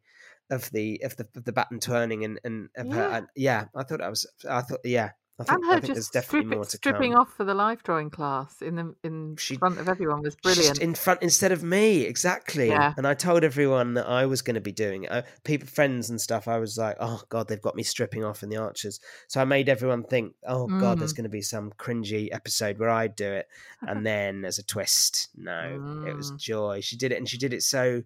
of 0.50 0.70
the, 0.72 1.02
of 1.04 1.16
the, 1.18 1.28
of 1.36 1.46
the 1.46 1.52
baton 1.54 1.80
turning 1.80 2.24
and, 2.26 2.40
and, 2.44 2.70
of 2.78 2.88
her, 2.92 3.10
Yeah. 3.10 3.18
and 3.18 3.28
yeah, 3.36 3.66
I 3.76 3.84
thought 3.84 4.02
I 4.02 4.10
was, 4.10 4.26
I 4.50 4.62
thought, 4.62 4.80
yeah, 4.84 5.12
I 5.40 5.44
think, 5.46 5.56
and 5.58 5.66
I 5.66 5.68
her 5.68 5.74
think 5.82 5.86
there's 5.88 5.98
just 5.98 6.14
definitely 6.14 6.42
stripping, 6.42 6.58
more 6.58 6.66
to 6.66 6.78
stripping 6.78 7.12
come. 7.14 7.22
off 7.22 7.34
for 7.34 7.44
the 7.44 7.56
life 7.56 7.82
drawing 7.82 8.12
class 8.12 8.62
in 8.62 8.76
the 8.76 8.96
in 9.04 9.36
She- 9.38 9.56
front 9.58 9.80
of 9.80 9.90
everyone 9.90 10.22
was 10.22 10.36
brilliant. 10.36 10.78
in 10.80 10.94
front 10.94 11.24
instead 11.24 11.52
of 11.52 11.64
me, 11.64 12.02
exactly. 12.04 12.68
Yeah. 12.70 12.94
And 12.98 13.08
I 13.08 13.16
told 13.16 13.44
everyone 13.44 13.96
that 13.96 14.08
I 14.08 14.28
was 14.28 14.44
going 14.44 14.54
to 14.54 14.62
be 14.62 14.72
doing 14.72 15.06
it. 15.06 15.12
Uh, 15.12 15.24
people, 15.44 15.68
friends, 15.68 16.12
and 16.12 16.22
stuff. 16.22 16.48
I 16.48 16.60
was 16.60 16.78
like, 16.78 16.98
"Oh 17.00 17.24
God, 17.30 17.48
they've 17.48 17.60
got 17.62 17.76
me 17.76 17.82
stripping 17.82 18.24
off 18.24 18.44
in 18.44 18.50
the 18.50 18.58
Archers." 18.58 19.00
So 19.28 19.42
I 19.42 19.46
made 19.46 19.70
everyone 19.70 20.04
think, 20.04 20.36
"Oh 20.48 20.68
God, 20.68 21.00
there's 21.00 21.14
Mm. 21.14 21.18
going 21.18 21.24
to 21.24 21.30
be 21.30 21.42
some 21.42 21.72
cringy 21.80 22.30
episode 22.32 22.78
where 22.78 22.90
I 22.90 23.08
do 23.08 23.32
it." 23.32 23.48
And 23.82 24.06
then 24.06 24.46
as 24.46 24.60
a 24.60 24.64
twist. 24.64 25.30
No, 25.36 26.04
it 26.08 26.14
was 26.16 26.32
Mm. 26.32 26.38
Joy. 26.38 26.82
She 26.82 26.96
did 26.96 27.12
it, 27.12 27.18
and 27.18 27.28
she 27.28 27.40
did 27.40 27.54
it 27.54 27.64
so 27.64 28.04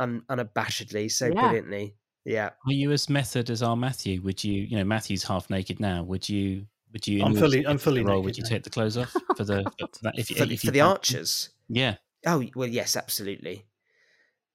un- 0.00 0.22
unabashedly, 0.28 1.12
so 1.12 1.26
Yeah. 1.26 1.42
brilliantly. 1.42 1.94
Yeah. 2.26 2.50
Are 2.66 2.72
you 2.72 2.90
as 2.90 3.08
method 3.08 3.50
as 3.50 3.62
our 3.62 3.76
Matthew? 3.76 4.20
Would 4.22 4.42
you, 4.42 4.62
you 4.64 4.76
know, 4.76 4.84
Matthew's 4.84 5.22
half 5.22 5.48
naked 5.48 5.78
now. 5.78 6.02
Would 6.02 6.28
you, 6.28 6.66
would 6.92 7.06
you, 7.06 7.22
I'm 7.22 7.36
fully- 7.36 7.64
I'm 7.66 7.78
fully 7.78 8.02
role, 8.02 8.16
naked 8.16 8.24
would 8.24 8.36
you 8.36 8.42
now. 8.42 8.48
take 8.48 8.64
the 8.64 8.70
clothes 8.70 8.96
off 8.96 9.12
for 9.36 9.44
the, 9.44 9.62
for 9.78 10.02
that? 10.02 10.18
If, 10.18 10.26
For, 10.28 10.42
if 10.42 10.60
for 10.60 10.72
the? 10.72 10.80
Archers. 10.80 11.50
Yeah. 11.68 11.94
Oh 12.26 12.42
well, 12.56 12.68
yes, 12.68 12.96
absolutely. 12.96 13.64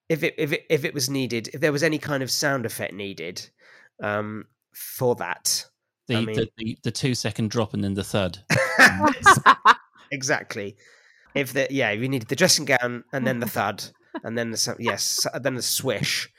If 0.09 0.24
it 0.24 0.36
if 0.38 0.51
it 0.51 0.65
if 0.69 0.84
it 0.84 0.93
was 0.93 1.09
needed, 1.09 1.47
if 1.53 1.61
there 1.61 1.72
was 1.72 1.84
any 1.84 1.97
kind 1.97 2.22
of 2.22 2.30
sound 2.30 2.65
effect 2.65 2.93
needed, 2.93 3.49
um, 4.03 4.47
for 4.74 5.15
that, 5.15 5.65
The, 6.07 6.15
I 6.17 6.26
mean- 6.26 6.36
the, 6.36 6.49
the, 6.57 6.78
the 6.84 6.91
two 6.91 7.15
second 7.15 7.51
drop 7.51 7.74
and 7.74 7.82
then 7.82 7.93
the 7.93 8.03
thud. 8.03 8.39
exactly. 10.11 10.76
If 11.34 11.53
the 11.53 11.67
yeah, 11.69 11.91
you 11.91 12.09
needed 12.09 12.28
the 12.28 12.36
dressing 12.36 12.65
gown 12.65 13.05
and 13.13 13.26
then 13.26 13.39
the 13.39 13.47
thud 13.47 13.84
and 14.26 14.38
then 14.38 14.51
the 14.51 14.57
so- 14.57 14.76
yes, 14.78 15.26
then 15.41 15.55
the 15.55 15.61
swish, 15.61 16.30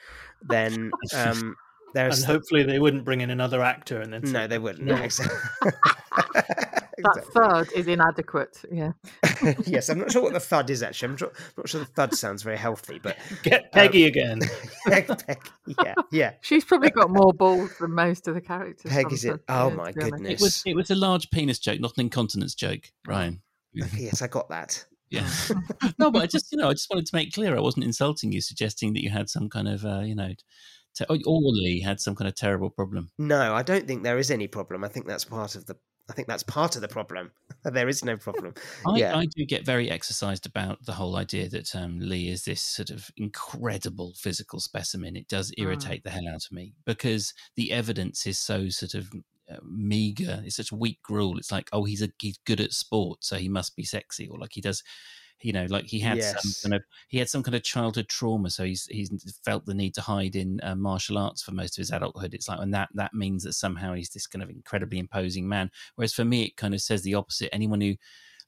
then 0.48 0.90
um, 1.14 1.56
there's 1.94 2.18
and 2.18 2.22
there's 2.22 2.24
hopefully 2.24 2.62
they 2.62 2.78
wouldn't 2.78 3.04
bring 3.04 3.20
in 3.20 3.30
another 3.30 3.62
actor 3.62 4.00
and 4.00 4.12
then 4.12 4.22
no, 4.24 4.46
they 4.46 4.58
wouldn't. 4.58 4.86
No. 4.86 4.96
Exactly. 6.98 7.22
that 7.22 7.32
thud 7.32 7.72
is 7.74 7.88
inadequate. 7.88 8.64
Yeah, 8.70 8.92
yes, 9.66 9.88
I'm 9.88 9.98
not 9.98 10.12
sure 10.12 10.22
what 10.22 10.34
the 10.34 10.40
thud 10.40 10.68
is 10.68 10.82
actually. 10.82 11.08
I'm 11.08 11.18
not, 11.20 11.32
not 11.56 11.68
sure 11.68 11.80
the 11.80 11.86
thud 11.86 12.14
sounds 12.14 12.42
very 12.42 12.58
healthy, 12.58 13.00
but 13.02 13.16
"Get 13.42 13.72
Peggy 13.72 14.04
again." 14.04 14.40
Peg, 14.86 15.08
Peg, 15.26 15.40
yeah, 15.66 15.94
yeah. 16.12 16.32
she's 16.42 16.64
probably 16.64 16.90
got 16.90 17.10
more 17.10 17.32
balls 17.32 17.70
than 17.80 17.92
most 17.92 18.28
of 18.28 18.34
the 18.34 18.40
characters. 18.40 18.92
Peg 18.92 19.04
from 19.04 19.14
is 19.14 19.24
it? 19.24 19.40
Oh 19.48 19.70
my 19.70 19.92
to 19.92 19.98
be 19.98 20.02
honest. 20.02 20.12
goodness. 20.12 20.32
It 20.32 20.44
was, 20.44 20.62
it 20.66 20.76
was 20.76 20.90
a 20.90 20.94
large 20.94 21.30
penis 21.30 21.58
joke, 21.58 21.80
not 21.80 21.96
an 21.96 22.02
incontinence 22.02 22.54
joke, 22.54 22.92
Ryan. 23.06 23.40
Okay, 23.80 24.02
yes, 24.02 24.20
I 24.20 24.26
got 24.28 24.50
that. 24.50 24.84
Yeah. 25.12 25.28
no, 25.98 26.10
but 26.10 26.22
I 26.22 26.26
just, 26.26 26.50
you 26.50 26.58
know, 26.58 26.68
I 26.68 26.72
just 26.72 26.88
wanted 26.90 27.06
to 27.06 27.14
make 27.14 27.32
clear 27.32 27.56
I 27.56 27.60
wasn't 27.60 27.84
insulting 27.84 28.32
you, 28.32 28.40
suggesting 28.40 28.94
that 28.94 29.02
you 29.02 29.10
had 29.10 29.28
some 29.28 29.48
kind 29.48 29.68
of, 29.68 29.84
uh, 29.84 30.00
you 30.00 30.14
know, 30.14 30.32
te- 30.94 31.04
or 31.04 31.40
Lee 31.42 31.80
had 31.80 32.00
some 32.00 32.14
kind 32.14 32.28
of 32.28 32.34
terrible 32.34 32.70
problem. 32.70 33.10
No, 33.18 33.54
I 33.54 33.62
don't 33.62 33.86
think 33.86 34.02
there 34.02 34.18
is 34.18 34.30
any 34.30 34.48
problem. 34.48 34.84
I 34.84 34.88
think 34.88 35.06
that's 35.06 35.24
part 35.24 35.54
of 35.54 35.66
the. 35.66 35.76
I 36.10 36.14
think 36.14 36.26
that's 36.26 36.42
part 36.42 36.74
of 36.74 36.82
the 36.82 36.88
problem. 36.88 37.30
there 37.64 37.88
is 37.88 38.04
no 38.04 38.16
problem. 38.16 38.54
I, 38.86 38.96
Yeah. 38.96 39.16
I 39.16 39.24
do 39.36 39.44
get 39.46 39.64
very 39.64 39.88
exercised 39.88 40.46
about 40.46 40.84
the 40.84 40.92
whole 40.92 41.16
idea 41.16 41.48
that 41.50 41.76
um, 41.76 42.00
Lee 42.00 42.28
is 42.28 42.44
this 42.44 42.60
sort 42.60 42.90
of 42.90 43.08
incredible 43.16 44.12
physical 44.16 44.58
specimen. 44.58 45.14
It 45.14 45.28
does 45.28 45.52
irritate 45.56 46.02
the 46.02 46.10
hell 46.10 46.26
out 46.28 46.44
of 46.44 46.50
me 46.50 46.74
because 46.86 47.32
the 47.54 47.70
evidence 47.70 48.26
is 48.26 48.38
so 48.38 48.68
sort 48.68 48.94
of 48.94 49.12
meager. 49.62 50.42
It's 50.44 50.56
such 50.56 50.72
a 50.72 50.76
weak 50.76 51.00
gruel. 51.02 51.38
It's 51.38 51.52
like, 51.52 51.68
oh, 51.72 51.84
he's 51.84 52.02
a 52.02 52.08
he's 52.20 52.38
good 52.46 52.60
at 52.60 52.72
sport, 52.72 53.24
so 53.24 53.36
he 53.36 53.48
must 53.48 53.76
be 53.76 53.84
sexy, 53.84 54.28
or 54.28 54.38
like 54.38 54.52
he 54.52 54.60
does. 54.60 54.82
You 55.40 55.52
know, 55.52 55.66
like 55.68 55.86
he 55.86 55.98
had 55.98 56.18
Yes. 56.18 56.40
some 56.40 56.70
kind 56.70 56.74
of 56.76 56.84
he 57.08 57.18
had 57.18 57.28
some 57.28 57.42
kind 57.42 57.56
of 57.56 57.64
childhood 57.64 58.08
trauma, 58.08 58.48
so 58.48 58.64
he's 58.64 58.86
he's 58.86 59.10
felt 59.44 59.66
the 59.66 59.74
need 59.74 59.92
to 59.94 60.00
hide 60.00 60.36
in 60.36 60.60
uh, 60.62 60.76
martial 60.76 61.18
arts 61.18 61.42
for 61.42 61.50
most 61.50 61.76
of 61.76 61.82
his 61.82 61.90
adulthood. 61.90 62.32
It's 62.32 62.48
like, 62.48 62.60
and 62.60 62.72
that 62.74 62.90
that 62.94 63.12
means 63.12 63.42
that 63.42 63.54
somehow 63.54 63.94
he's 63.94 64.10
this 64.10 64.28
kind 64.28 64.42
of 64.42 64.50
incredibly 64.50 65.00
imposing 65.00 65.48
man. 65.48 65.72
Whereas 65.96 66.14
for 66.14 66.24
me, 66.24 66.44
it 66.44 66.56
kind 66.56 66.74
of 66.74 66.80
says 66.80 67.02
the 67.02 67.14
opposite. 67.14 67.52
Anyone 67.52 67.80
who, 67.80 67.96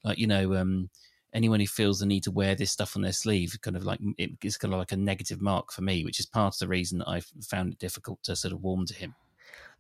like 0.04 0.18
you 0.18 0.28
know, 0.28 0.54
um, 0.54 0.88
anyone 1.32 1.58
who 1.58 1.66
feels 1.66 1.98
the 1.98 2.06
need 2.06 2.22
to 2.22 2.30
wear 2.30 2.54
this 2.54 2.70
stuff 2.70 2.94
on 2.94 3.02
their 3.02 3.12
sleeve, 3.12 3.58
kind 3.60 3.76
of 3.76 3.84
like 3.84 3.98
it's 4.16 4.56
kind 4.56 4.72
of 4.72 4.78
like 4.78 4.92
a 4.92 4.96
negative 4.96 5.42
mark 5.42 5.72
for 5.72 5.82
me, 5.82 6.04
which 6.04 6.20
is 6.20 6.26
part 6.26 6.54
of 6.54 6.58
the 6.60 6.68
reason 6.68 6.98
that 7.00 7.08
I've 7.08 7.26
found 7.42 7.72
it 7.72 7.80
difficult 7.80 8.22
to 8.22 8.36
sort 8.36 8.54
of 8.54 8.62
warm 8.62 8.86
to 8.86 8.94
him. 8.94 9.16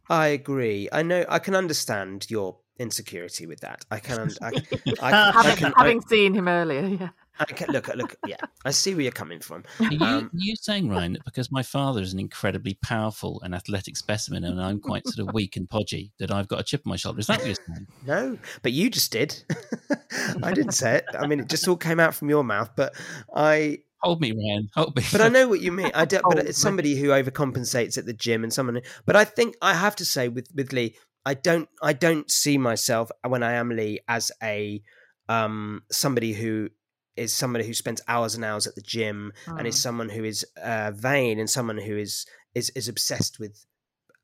I 0.08 0.28
agree. 0.28 0.88
I 0.92 1.02
know. 1.02 1.24
I 1.28 1.38
can 1.38 1.54
understand 1.54 2.26
your 2.30 2.56
insecurity 2.78 3.46
with 3.46 3.60
that. 3.60 3.84
I 3.90 3.98
can. 4.00 4.18
un- 4.20 4.30
I, 4.42 4.48
I, 4.48 4.92
I 5.02 5.32
having, 5.42 5.56
can. 5.56 5.72
having 5.76 6.00
seen 6.02 6.34
him 6.34 6.48
earlier, 6.48 6.86
yeah. 6.86 7.08
I, 7.38 7.44
I 7.48 7.52
can 7.52 7.70
look. 7.72 7.88
Look. 7.94 8.14
Yeah, 8.26 8.36
I 8.64 8.70
see 8.70 8.94
where 8.94 9.02
you're 9.02 9.12
coming 9.12 9.40
from. 9.40 9.64
Are 9.80 9.92
you, 9.92 10.00
Um, 10.04 10.24
are 10.26 10.30
you 10.34 10.54
saying, 10.56 10.88
Ryan, 10.88 11.14
that 11.14 11.24
because 11.24 11.50
my 11.50 11.62
father 11.62 12.00
is 12.00 12.12
an 12.12 12.20
incredibly 12.20 12.74
powerful 12.82 13.40
and 13.42 13.54
athletic 13.54 13.96
specimen 13.96 14.44
and 14.44 14.60
I'm 14.60 14.78
quite 14.80 15.06
sort 15.08 15.26
of 15.26 15.34
weak 15.34 15.56
and 15.56 15.68
podgy, 15.68 16.12
that 16.18 16.30
I've 16.30 16.48
got 16.48 16.60
a 16.60 16.62
chip 16.64 16.82
on 16.86 16.90
my 16.90 16.96
shoulder? 16.96 17.18
Is 17.20 17.26
that 17.26 17.38
what 17.38 17.46
you're 17.46 17.56
saying? 17.66 17.86
No, 18.06 18.38
but 18.62 18.72
you 18.72 18.90
just 18.90 19.10
did. 19.10 19.42
I 20.42 20.52
didn't 20.52 20.72
say 20.72 20.96
it. 20.96 21.04
I 21.18 21.26
mean, 21.26 21.40
it 21.40 21.48
just 21.48 21.66
all 21.66 21.76
came 21.76 21.98
out 21.98 22.14
from 22.14 22.28
your 22.28 22.44
mouth. 22.44 22.70
But 22.76 22.94
I, 23.34 23.78
Hold 24.04 24.20
me, 24.20 24.32
Ryan. 24.32 24.68
Hold 24.74 24.94
me. 24.96 25.02
but 25.10 25.20
I 25.20 25.28
know 25.28 25.48
what 25.48 25.60
you 25.60 25.72
mean. 25.72 25.90
I 25.94 26.04
don't. 26.04 26.22
but 26.22 26.38
it's 26.38 26.58
somebody 26.60 26.94
who 26.96 27.08
overcompensates 27.08 27.98
at 27.98 28.06
the 28.06 28.12
gym 28.12 28.44
and 28.44 28.52
someone. 28.52 28.80
But 29.06 29.16
I 29.16 29.24
think 29.24 29.56
I 29.62 29.74
have 29.74 29.96
to 29.96 30.04
say 30.04 30.28
with 30.28 30.48
with 30.54 30.72
Lee, 30.72 30.94
I 31.24 31.34
don't 31.34 31.68
I 31.82 31.92
don't 31.94 32.30
see 32.30 32.58
myself 32.58 33.10
when 33.26 33.42
I 33.42 33.54
am 33.54 33.70
Lee 33.70 34.00
as 34.06 34.30
a 34.42 34.82
um 35.28 35.82
somebody 35.90 36.34
who 36.34 36.68
is 37.16 37.32
somebody 37.32 37.64
who 37.66 37.72
spends 37.72 38.02
hours 38.08 38.34
and 38.34 38.44
hours 38.44 38.66
at 38.66 38.74
the 38.74 38.82
gym 38.82 39.32
and 39.46 39.66
is 39.66 39.76
Mm. 39.76 39.78
someone 39.82 40.08
who 40.10 40.24
is 40.24 40.44
uh, 40.62 40.90
vain 40.94 41.38
and 41.38 41.48
someone 41.48 41.78
who 41.78 41.96
is 41.96 42.26
is 42.54 42.70
is 42.70 42.88
obsessed 42.88 43.38
with 43.38 43.64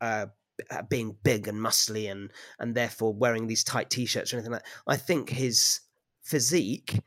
uh, 0.00 0.26
uh, 0.70 0.82
being 0.90 1.16
big 1.22 1.48
and 1.48 1.58
muscly 1.58 2.10
and 2.10 2.30
and 2.58 2.74
therefore 2.74 3.14
wearing 3.14 3.46
these 3.46 3.64
tight 3.64 3.88
t-shirts 3.90 4.32
or 4.32 4.36
anything 4.36 4.52
like 4.52 4.62
that. 4.62 4.70
I 4.86 4.96
think 4.96 5.30
his 5.30 5.80
physique 6.22 7.00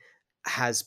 has 0.47 0.85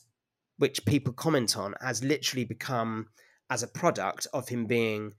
which 0.57 0.85
people 0.85 1.13
comment 1.13 1.57
on 1.57 1.75
has 1.81 2.03
literally 2.03 2.45
become 2.45 3.07
as 3.49 3.63
a 3.63 3.67
product 3.67 4.27
of 4.33 4.49
him 4.49 4.65
being 4.65 5.13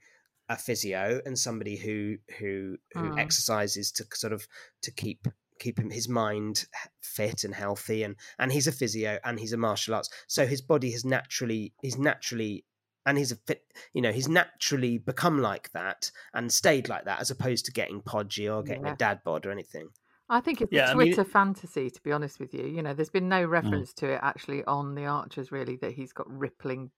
a 0.48 0.56
physio 0.56 1.20
and 1.26 1.38
somebody 1.38 1.76
who 1.76 2.16
who 2.38 2.76
who 2.94 3.00
Mm. 3.10 3.18
exercises 3.18 3.92
to 3.92 4.04
sort 4.14 4.32
of 4.32 4.46
to 4.82 4.90
keep 4.90 5.28
keep 5.58 5.78
him 5.78 5.90
his 5.90 6.08
mind 6.08 6.66
fit 7.00 7.44
and 7.44 7.54
healthy 7.54 8.02
and 8.02 8.16
and 8.38 8.52
he's 8.52 8.66
a 8.66 8.72
physio 8.72 9.18
and 9.24 9.40
he's 9.40 9.52
a 9.52 9.56
martial 9.56 9.94
arts 9.94 10.08
so 10.26 10.46
his 10.46 10.62
body 10.62 10.90
has 10.92 11.04
naturally 11.04 11.72
he's 11.82 11.98
naturally 11.98 12.64
and 13.04 13.18
he's 13.18 13.32
a 13.32 13.36
fit 13.36 13.64
you 13.92 14.00
know 14.00 14.12
he's 14.12 14.28
naturally 14.28 14.98
become 14.98 15.40
like 15.40 15.70
that 15.72 16.10
and 16.32 16.52
stayed 16.52 16.88
like 16.88 17.04
that 17.06 17.20
as 17.20 17.30
opposed 17.30 17.64
to 17.66 17.72
getting 17.72 18.00
podgy 18.00 18.48
or 18.48 18.62
getting 18.62 18.86
Yeah. 18.86 18.92
a 18.92 18.96
dad 18.96 19.20
bod 19.24 19.46
or 19.46 19.50
anything 19.50 19.88
I 20.30 20.40
think 20.40 20.60
it's 20.60 20.72
Yeah, 20.72 20.88
a 20.88 20.90
I 20.90 20.94
mean- 20.94 21.06
Twitter 21.14 21.24
fantasy, 21.24 21.88
to 21.90 22.02
be 22.02 22.12
honest 22.12 22.38
with 22.38 22.52
you. 22.52 22.66
You 22.66 22.82
know, 22.82 22.92
there's 22.94 23.08
been 23.10 23.28
no 23.28 23.46
Mm. 23.46 23.50
reference 23.50 23.92
to 23.94 24.10
it 24.12 24.20
actually 24.22 24.64
on 24.64 24.94
the 24.94 25.06
Archers, 25.06 25.50
really, 25.50 25.76
that 25.76 25.92
he's 25.92 26.12
got 26.12 26.30
rippling 26.30 26.90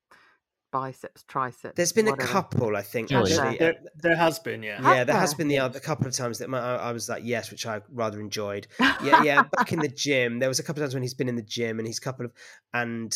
biceps, 0.73 1.25
triceps. 1.25 1.75
there's 1.77 1.93
been 1.93 2.07
whatever. 2.07 2.29
a 2.29 2.33
couple 2.33 2.77
i 2.77 2.81
think 2.83 3.11
actually 3.11 3.59
There, 3.59 3.75
there 3.97 4.15
has 4.15 4.39
been, 4.39 4.63
yeah. 4.63 4.81
yeah, 4.81 5.03
there 5.03 5.17
has 5.17 5.35
been 5.35 5.49
the 5.49 5.59
other 5.59 5.81
couple 5.81 6.07
of 6.07 6.13
times 6.13 6.39
that 6.39 6.49
my, 6.49 6.61
I 6.61 6.77
I 6.91 6.93
was 6.93 7.09
like, 7.09 7.25
yes, 7.25 7.51
which 7.51 7.67
I 7.67 7.83
rather 7.91 8.21
enjoyed. 8.21 8.69
Yeah, 9.03 9.25
yeah. 9.25 9.43
back 9.57 9.73
in 9.73 9.81
the 9.81 9.89
gym, 9.89 10.39
there 10.39 10.49
was 10.49 10.61
a 10.61 10.63
couple 10.63 10.81
of 10.81 10.87
times 10.87 10.95
when 10.95 11.03
he's 11.03 11.15
been 11.15 11.29
in 11.29 11.35
the 11.35 11.43
gym 11.43 11.81
and 11.81 11.89
he's 11.89 11.99
a 11.99 12.01
couple 12.03 12.25
of 12.25 12.33
and 12.73 13.13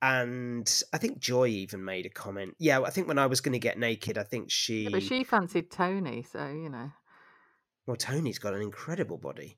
and 0.00 0.82
I 0.92 0.98
think 0.98 1.18
Joy 1.18 1.48
even 1.48 1.84
made 1.84 2.06
a 2.06 2.10
comment. 2.10 2.54
Yeah, 2.60 2.80
I 2.82 2.90
think 2.90 3.08
when 3.08 3.18
I 3.18 3.26
was 3.26 3.40
going 3.40 3.54
to 3.54 3.58
get 3.58 3.76
naked, 3.78 4.16
I 4.16 4.22
think 4.22 4.48
she. 4.48 4.84
Yeah, 4.84 4.90
but 4.92 5.02
she 5.02 5.24
fancied 5.24 5.72
Tony, 5.72 6.22
so 6.22 6.46
you 6.46 6.68
know. 6.68 6.92
Well, 7.88 7.96
Tony's 7.96 8.38
got 8.38 8.52
an 8.52 8.60
incredible 8.60 9.16
body. 9.16 9.56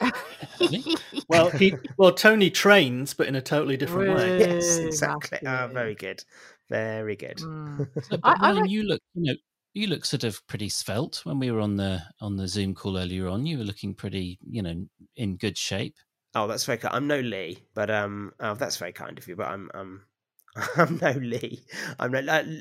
Well, 1.28 1.50
he 1.58 1.74
well 1.98 2.12
Tony 2.12 2.48
trains, 2.48 3.14
but 3.14 3.26
in 3.26 3.34
a 3.34 3.42
totally 3.42 3.76
different 3.76 4.14
way. 4.14 4.36
Yes, 4.38 4.78
exactly. 4.78 5.40
Ah, 5.44 5.66
very 5.66 5.96
good, 5.96 6.22
very 6.70 7.16
good. 7.16 7.38
Mm. 7.38 7.88
So, 8.02 8.16
but 8.18 8.36
I- 8.40 8.50
I 8.50 8.52
Ryan, 8.52 8.66
you 8.66 8.82
look, 8.84 9.00
you 9.14 9.22
know, 9.24 9.34
you 9.72 9.88
look 9.88 10.04
sort 10.04 10.22
of 10.22 10.46
pretty 10.46 10.68
svelte 10.68 11.22
when 11.24 11.40
we 11.40 11.50
were 11.50 11.58
on 11.58 11.76
the 11.76 12.00
on 12.20 12.36
the 12.36 12.46
Zoom 12.46 12.74
call 12.76 12.96
earlier 12.96 13.26
on. 13.26 13.44
You 13.44 13.58
were 13.58 13.64
looking 13.64 13.92
pretty, 13.92 14.38
you 14.48 14.62
know, 14.62 14.86
in 15.16 15.36
good 15.36 15.58
shape. 15.58 15.96
Oh, 16.36 16.46
that's 16.46 16.64
very 16.66 16.78
kind. 16.78 16.94
I'm 16.94 17.08
no 17.08 17.18
Lee, 17.18 17.58
but 17.74 17.90
um, 17.90 18.32
oh, 18.38 18.54
that's 18.54 18.76
very 18.76 18.92
kind 18.92 19.18
of 19.18 19.26
you. 19.26 19.34
But 19.34 19.48
I'm 19.48 19.68
um, 19.74 20.02
I'm 20.76 20.98
no 20.98 21.10
Lee. 21.10 21.64
I'm 21.98 22.12
no. 22.12 22.20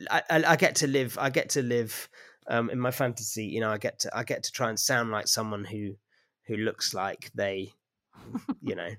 I, 0.09 0.23
I, 0.31 0.43
I 0.47 0.55
get 0.55 0.75
to 0.77 0.87
live. 0.87 1.19
I 1.19 1.29
get 1.29 1.49
to 1.49 1.61
live 1.61 2.09
um 2.47 2.69
in 2.69 2.79
my 2.79 2.91
fantasy. 2.91 3.45
You 3.45 3.61
know, 3.61 3.71
I 3.71 3.77
get 3.77 3.99
to 3.99 4.15
I 4.17 4.23
get 4.23 4.43
to 4.43 4.51
try 4.51 4.69
and 4.69 4.79
sound 4.79 5.11
like 5.11 5.27
someone 5.27 5.65
who 5.65 5.95
who 6.45 6.57
looks 6.57 6.93
like 6.93 7.31
they, 7.33 7.73
you 8.61 8.75
know. 8.75 8.89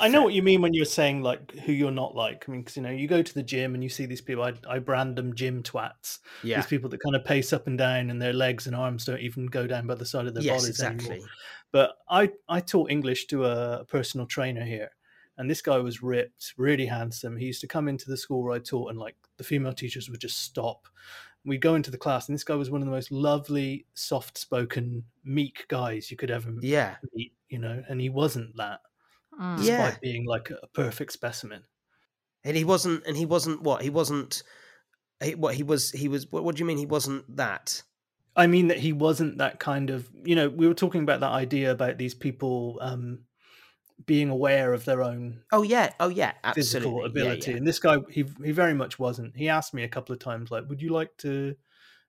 I 0.00 0.08
know 0.08 0.22
what 0.22 0.32
you 0.32 0.42
mean 0.42 0.62
when 0.62 0.72
you're 0.72 0.86
saying 0.86 1.22
like 1.22 1.52
who 1.52 1.72
you're 1.72 1.90
not 1.90 2.14
like. 2.14 2.48
I 2.48 2.52
mean, 2.52 2.62
because 2.62 2.76
you 2.76 2.82
know, 2.82 2.90
you 2.90 3.06
go 3.06 3.22
to 3.22 3.34
the 3.34 3.42
gym 3.42 3.74
and 3.74 3.82
you 3.82 3.90
see 3.90 4.06
these 4.06 4.22
people. 4.22 4.42
I, 4.42 4.54
I 4.68 4.78
brand 4.78 5.16
them 5.16 5.34
gym 5.34 5.62
twats. 5.62 6.18
Yeah. 6.42 6.56
These 6.56 6.66
people 6.66 6.88
that 6.90 7.00
kind 7.02 7.14
of 7.14 7.24
pace 7.24 7.52
up 7.52 7.66
and 7.66 7.76
down, 7.76 8.08
and 8.10 8.20
their 8.20 8.32
legs 8.32 8.66
and 8.66 8.74
arms 8.74 9.04
don't 9.04 9.20
even 9.20 9.46
go 9.46 9.66
down 9.66 9.86
by 9.86 9.94
the 9.94 10.06
side 10.06 10.26
of 10.26 10.34
their 10.34 10.42
Yes, 10.42 10.62
bodies 10.62 10.70
exactly. 10.70 11.16
anymore. 11.16 11.28
But 11.72 11.96
I 12.08 12.32
I 12.48 12.60
taught 12.60 12.90
English 12.90 13.26
to 13.26 13.44
a 13.44 13.84
personal 13.84 14.26
trainer 14.26 14.64
here, 14.64 14.90
and 15.36 15.50
this 15.50 15.60
guy 15.62 15.78
was 15.78 16.02
ripped, 16.02 16.54
really 16.56 16.86
handsome. 16.86 17.36
He 17.36 17.46
used 17.46 17.60
to 17.60 17.68
come 17.68 17.86
into 17.86 18.08
the 18.08 18.16
school 18.16 18.42
where 18.42 18.54
I 18.54 18.60
taught, 18.60 18.88
and 18.90 18.98
like 18.98 19.16
the 19.36 19.44
female 19.44 19.74
teachers 19.74 20.08
would 20.08 20.20
just 20.20 20.38
stop. 20.40 20.88
We'd 21.44 21.60
go 21.60 21.74
into 21.74 21.90
the 21.90 21.98
class, 21.98 22.28
and 22.28 22.34
this 22.34 22.44
guy 22.44 22.54
was 22.54 22.70
one 22.70 22.82
of 22.82 22.86
the 22.86 22.92
most 22.92 23.10
lovely, 23.10 23.86
soft-spoken, 23.94 25.04
meek 25.24 25.66
guys 25.68 26.10
you 26.10 26.16
could 26.16 26.30
ever 26.30 26.52
Yeah. 26.60 26.96
meet. 27.14 27.34
You 27.48 27.58
know, 27.58 27.82
and 27.88 28.00
he 28.00 28.08
wasn't 28.08 28.56
that 28.56 28.80
Mm. 29.38 29.56
despite 29.56 29.94
Yeah. 29.94 29.98
being 30.00 30.26
like 30.26 30.50
a 30.50 30.66
perfect 30.68 31.12
specimen. 31.12 31.64
And 32.44 32.56
he 32.56 32.64
wasn't. 32.64 33.04
And 33.06 33.16
he 33.16 33.26
wasn't 33.26 33.62
what? 33.62 33.82
He 33.82 33.90
wasn't. 33.90 34.42
He, 35.22 35.34
what 35.34 35.54
he 35.54 35.62
was? 35.62 35.90
He 35.92 36.08
was. 36.08 36.30
What, 36.30 36.44
what 36.44 36.56
do 36.56 36.60
you 36.60 36.66
mean? 36.66 36.78
He 36.78 36.86
wasn't 36.86 37.36
that? 37.36 37.82
I 38.34 38.46
mean 38.46 38.68
that 38.68 38.78
he 38.78 38.92
wasn't 38.92 39.38
that 39.38 39.60
kind 39.60 39.90
of 39.90 40.08
you 40.24 40.34
know 40.34 40.48
we 40.48 40.66
were 40.66 40.74
talking 40.74 41.02
about 41.02 41.20
that 41.20 41.32
idea 41.32 41.70
about 41.70 41.98
these 41.98 42.14
people 42.14 42.78
um, 42.80 43.24
being 44.06 44.30
aware 44.30 44.72
of 44.72 44.84
their 44.84 45.02
own 45.02 45.42
Oh 45.52 45.62
yeah. 45.62 45.92
Oh 46.00 46.08
yeah. 46.08 46.32
physical 46.54 46.90
Absolutely. 47.04 47.20
Yeah, 47.22 47.24
ability, 47.26 47.50
yeah. 47.52 47.56
and 47.58 47.66
this 47.66 47.78
guy 47.78 47.98
he 48.10 48.24
he 48.44 48.52
very 48.52 48.74
much 48.74 48.98
wasn't. 48.98 49.36
He 49.36 49.48
asked 49.48 49.74
me 49.74 49.82
a 49.84 49.88
couple 49.88 50.12
of 50.12 50.18
times 50.18 50.50
like, 50.50 50.68
"Would 50.68 50.82
you 50.82 50.90
like 50.90 51.16
to?" 51.18 51.54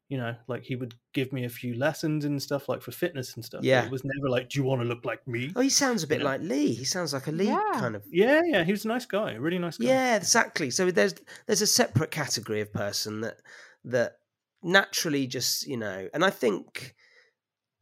You 0.10 0.18
know, 0.18 0.36
like 0.48 0.64
he 0.64 0.76
would 0.76 0.94
give 1.14 1.32
me 1.34 1.46
a 1.46 1.50
few 1.50 1.74
lessons 1.76 2.26
and 2.26 2.39
stuff, 2.41 2.70
like 2.70 2.82
for 2.82 2.91
fitness 2.91 3.36
and 3.36 3.44
stuff. 3.44 3.62
but 3.62 3.68
Yeah. 3.68 3.86
it 3.86 3.91
was 3.91 4.04
never 4.04 4.30
like, 4.30 4.50
"Do 4.50 4.60
you 4.60 4.66
want 4.66 4.82
to 4.82 4.88
look 4.88 5.06
like 5.06 5.28
me?" 5.28 5.52
Oh, 5.56 5.62
he 5.62 5.70
sounds 5.70 6.04
a 6.04 6.08
bit 6.08 6.20
know? 6.20 6.26
like 6.26 6.41
Lee. 6.41 6.74
He 6.74 6.86
sounds 6.86 7.14
like 7.14 7.26
a 7.28 7.32
Lee 7.32 7.48
Yeah. 7.48 7.72
kind 7.76 7.96
of. 7.96 8.04
Yeah, 8.12 8.41
yeah, 8.46 8.64
he 8.64 8.72
was 8.72 8.86
a 8.86 8.89
nice 8.89 9.06
guy, 9.06 9.32
a 9.32 9.39
really 9.41 9.58
nice 9.60 9.78
guy. 9.78 9.88
Yeah, 9.88 10.16
exactly. 10.18 10.70
So 10.72 10.91
there's 10.91 11.16
there's 11.48 11.62
a 11.62 11.68
separate 11.68 12.12
category 12.12 12.62
of 12.62 12.72
person 12.74 13.22
that 13.22 13.38
that 13.86 14.18
naturally 14.62 15.26
just 15.26 15.66
you 15.68 15.78
know, 15.78 16.10
and 16.14 16.24
I 16.24 16.30
think 16.30 16.94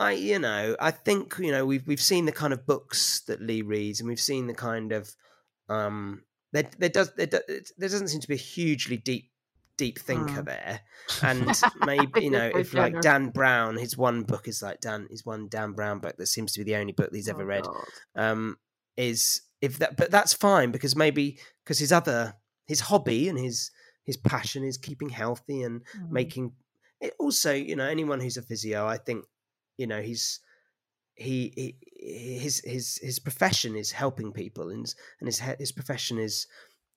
I 0.02 0.12
you 0.14 0.40
know 0.40 0.76
I 0.80 0.92
think 0.92 1.36
you 1.40 1.52
know 1.52 1.66
we've 1.66 1.86
we've 1.88 2.02
seen 2.02 2.26
the 2.26 2.32
kind 2.32 2.54
of 2.54 2.66
books 2.66 3.22
that 3.28 3.42
Lee 3.42 3.62
reads, 3.62 4.00
and 4.00 4.10
we've 4.10 4.20
seen 4.32 4.48
the 4.48 4.54
kind 4.56 4.92
of 4.92 5.16
um 5.70 6.24
there 6.54 6.70
there 6.80 6.90
does 6.90 7.14
there, 7.16 7.28
there 7.28 7.90
doesn't 7.94 8.08
seem 8.10 8.22
to 8.22 8.28
be 8.28 8.36
a 8.36 8.48
hugely 8.56 8.98
deep 8.98 9.32
deep 9.78 10.00
thinker 10.00 10.42
Mm. 10.42 10.46
there, 10.46 10.82
and 11.24 11.64
maybe 11.76 12.24
you 12.24 12.32
know 12.32 12.48
if 12.48 12.74
like. 12.74 13.00
Dan 13.02 13.30
Brown, 13.30 13.78
his 13.78 13.98
one 13.98 14.24
book 14.24 14.48
is 14.48 14.62
like 14.62 14.80
Dan 14.82 15.08
his 15.10 15.26
one 15.26 15.48
Dan 15.50 15.74
Brown 15.74 16.00
book 16.00 16.18
that 16.18 16.28
seems 16.28 16.54
to 16.54 16.60
be 16.60 16.66
the 16.72 16.76
only 16.78 16.94
book 16.94 17.12
that 17.12 17.16
he's 17.16 17.30
ever 17.30 17.44
Oh, 17.44 17.48
read 17.48 17.68
um, 18.16 18.58
is 18.98 19.42
if 19.62 19.78
that, 19.80 19.98
but 19.98 20.12
that's 20.12 20.34
fine 20.34 20.72
because 20.72 20.96
maybe 20.96 21.40
because 21.64 21.80
his 21.80 21.92
other 21.92 22.36
his 22.68 22.82
hobby 22.82 23.30
and 23.30 23.38
his 23.40 23.72
his 24.04 24.18
passion 24.18 24.64
is 24.64 24.78
keeping 24.78 25.10
healthy 25.10 25.62
and 25.62 25.82
Mm. 25.96 26.12
making 26.12 26.54
it 27.00 27.14
also 27.20 27.54
you 27.54 27.76
know 27.76 27.88
anyone 27.88 28.20
who's 28.20 28.38
a 28.38 28.42
physio 28.42 28.86
i 28.88 28.98
think 28.98 29.26
you 29.78 29.88
know 29.88 30.02
he's 30.02 30.40
he, 31.16 31.54
he 32.00 32.38
his 32.40 32.60
his 32.66 32.98
his 33.02 33.20
profession 33.20 33.76
is 33.76 33.92
helping 33.92 34.32
people 34.32 34.70
and 34.70 34.82
his- 34.86 34.96
and 35.20 35.28
his 35.28 35.40
his 35.40 35.72
profession 35.72 36.18
is 36.18 36.48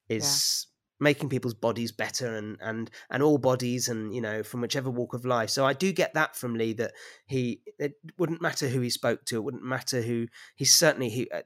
is 0.08 0.66
making 1.00 1.28
people's 1.28 1.54
bodies 1.54 1.92
better 1.92 2.36
and 2.36 2.56
and 2.60 2.90
and 3.10 3.22
all 3.22 3.36
bodies 3.36 3.88
and 3.88 4.14
you 4.14 4.20
know 4.20 4.42
from 4.42 4.60
whichever 4.60 4.88
walk 4.90 5.12
of 5.12 5.24
life. 5.24 5.50
So 5.50 5.64
i 5.66 5.72
do 5.72 5.92
get 5.92 6.14
that 6.14 6.36
from 6.36 6.54
lee 6.54 6.72
that 6.74 6.92
he 7.26 7.62
it 7.78 7.94
wouldn't 8.16 8.40
matter 8.40 8.68
who 8.68 8.80
he 8.80 8.90
spoke 8.90 9.24
to 9.26 9.36
it 9.36 9.44
wouldn't 9.44 9.64
matter 9.64 10.00
who 10.02 10.28
he's 10.54 10.72
certainly 10.72 11.08
he 11.10 11.28
uh, 11.30 11.42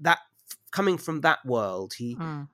that 0.00 0.18
coming 0.70 0.98
from 0.98 1.22
that 1.22 1.44
world 1.44 1.94
he 1.94 2.14
Mm. 2.14 2.48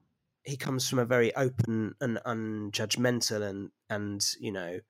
he 0.45 0.57
comes 0.57 0.89
from 0.89 1.01
a 1.01 1.05
very 1.05 1.35
open 1.35 1.95
and 2.01 2.19
unjudgmental 2.25 3.43
and 3.43 3.71
and 3.91 4.25
you 4.41 4.53
know 4.53 4.81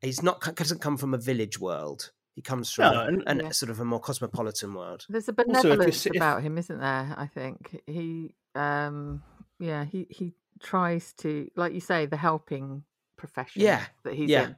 he's 0.00 0.22
not 0.22 0.40
doesn't 0.56 0.80
come 0.80 0.96
from 0.96 1.14
a 1.14 1.18
village 1.18 1.58
world 1.60 2.10
he 2.36 2.42
comes 2.42 2.70
from 2.70 2.92
No, 2.92 3.00
a, 3.00 3.06
and- 3.06 3.22
an, 3.26 3.40
Yeah. 3.40 3.50
sort 3.50 3.70
of 3.70 3.80
a 3.80 3.84
more 3.84 3.98
cosmopolitan 3.98 4.72
world 4.74 5.04
There's 5.08 5.26
a 5.28 5.32
if 5.32 5.38
you 5.38 5.44
benevolence 5.54 5.96
see- 5.96 6.10
if- 6.10 6.16
about 6.16 6.42
him, 6.42 6.56
isn't 6.58 6.78
there? 6.78 7.14
I 7.18 7.26
think 7.26 7.82
he, 7.86 8.34
um, 8.54 9.22
yeah, 9.58 9.84
he 9.84 10.06
he 10.10 10.32
tries 10.60 11.12
to, 11.14 11.50
like 11.56 11.72
you 11.74 11.80
say, 11.80 12.06
the 12.06 12.16
helping 12.16 12.84
profession. 13.16 13.62
Yeah, 13.62 13.82
that 14.04 14.14
he's 14.14 14.30
yeah. 14.30 14.48
in. 14.48 14.56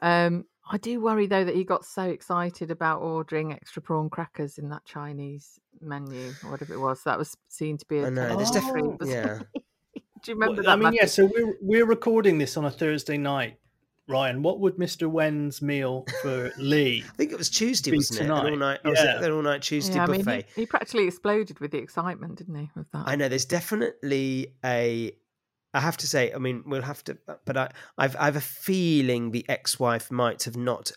Um, 0.00 0.44
I 0.70 0.78
do 0.78 1.00
worry 1.00 1.26
though 1.26 1.44
that 1.44 1.54
he 1.54 1.64
got 1.64 1.84
so 1.84 2.02
excited 2.02 2.70
about 2.70 3.00
ordering 3.02 3.52
extra 3.52 3.82
prawn 3.82 4.08
crackers 4.10 4.58
in 4.58 4.68
that 4.70 4.84
Chinese 4.84 5.58
menu 5.80 6.32
or 6.44 6.50
whatever 6.52 6.72
it 6.74 6.80
was. 6.80 7.02
That 7.04 7.18
was 7.18 7.36
seen 7.48 7.78
to 7.78 7.86
be 7.86 7.98
a 8.00 8.06
I 8.06 8.10
know, 8.10 8.36
there's 8.36 8.50
terrible 8.50 8.96
definitely- 8.98 9.12
yeah. 9.12 9.38
do 10.22 10.30
you 10.30 10.34
remember 10.34 10.62
Well, 10.62 10.76
that? 10.76 10.86
I 10.86 10.90
mean, 10.90 10.92
yeah. 11.00 11.06
So 11.06 11.24
we're 11.26 11.56
we're 11.62 11.86
recording 11.86 12.38
this 12.38 12.56
on 12.56 12.64
a 12.64 12.70
Thursday 12.70 13.16
night, 13.18 13.58
Ryan. 14.08 14.42
What 14.42 14.60
would 14.60 14.78
Mister 14.78 15.08
Wen's 15.08 15.60
meal 15.62 16.06
for 16.22 16.50
Lee? 16.58 17.04
I 17.06 17.16
think 17.16 17.32
it 17.32 17.38
was 17.38 17.50
Tuesday, 17.50 17.90
Be 17.90 17.98
wasn't 17.98 18.20
it? 18.20 18.24
An 18.24 18.30
all 18.30 18.44
tonight, 18.44 18.58
night. 18.58 18.84
Was 18.84 19.00
it 19.00 19.04
yeah. 19.04 19.24
an 19.24 19.32
all 19.32 19.42
night 19.42 19.62
Tuesday 19.62 19.96
yeah, 19.96 20.04
I 20.04 20.06
mean, 20.06 20.24
buffet? 20.24 20.46
he, 20.54 20.62
he 20.62 20.66
practically 20.66 21.06
exploded 21.06 21.60
with 21.60 21.70
the 21.70 21.78
excitement, 21.78 22.36
didn't 22.36 22.54
he? 22.54 22.70
With 22.74 22.90
that, 22.92 23.04
I 23.06 23.16
know 23.16 23.28
there's 23.28 23.44
definitely 23.44 24.54
a. 24.64 25.12
I 25.74 25.80
have 25.80 25.98
to 25.98 26.06
say, 26.06 26.32
I 26.32 26.38
mean, 26.38 26.64
we'll 26.66 26.80
have 26.82 27.04
to, 27.04 27.18
but 27.44 27.56
I, 27.56 27.70
I've, 27.98 28.16
I 28.16 28.24
have 28.24 28.36
a 28.36 28.40
feeling 28.40 29.30
the 29.32 29.44
ex-wife 29.50 30.10
might 30.10 30.44
have 30.44 30.56
not 30.56 30.90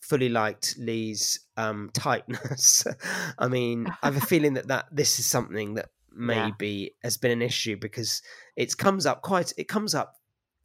fully 0.00 0.28
liked 0.28 0.76
Lee's 0.76 1.38
um, 1.56 1.88
tightness. 1.94 2.84
I 3.38 3.46
mean, 3.46 3.86
I 4.02 4.06
have 4.06 4.16
a 4.16 4.26
feeling 4.26 4.54
that 4.54 4.66
that 4.68 4.86
this 4.90 5.20
is 5.20 5.26
something 5.26 5.74
that 5.74 5.90
Yeah. 6.18 6.50
maybe 6.50 6.94
has 7.02 7.16
been 7.16 7.30
an 7.30 7.40
issue 7.40 7.76
because 7.80 8.20
it 8.54 8.76
comes 8.76 9.06
up 9.06 9.22
quite. 9.22 9.52
It 9.56 9.66
comes 9.68 9.94
up. 9.94 10.16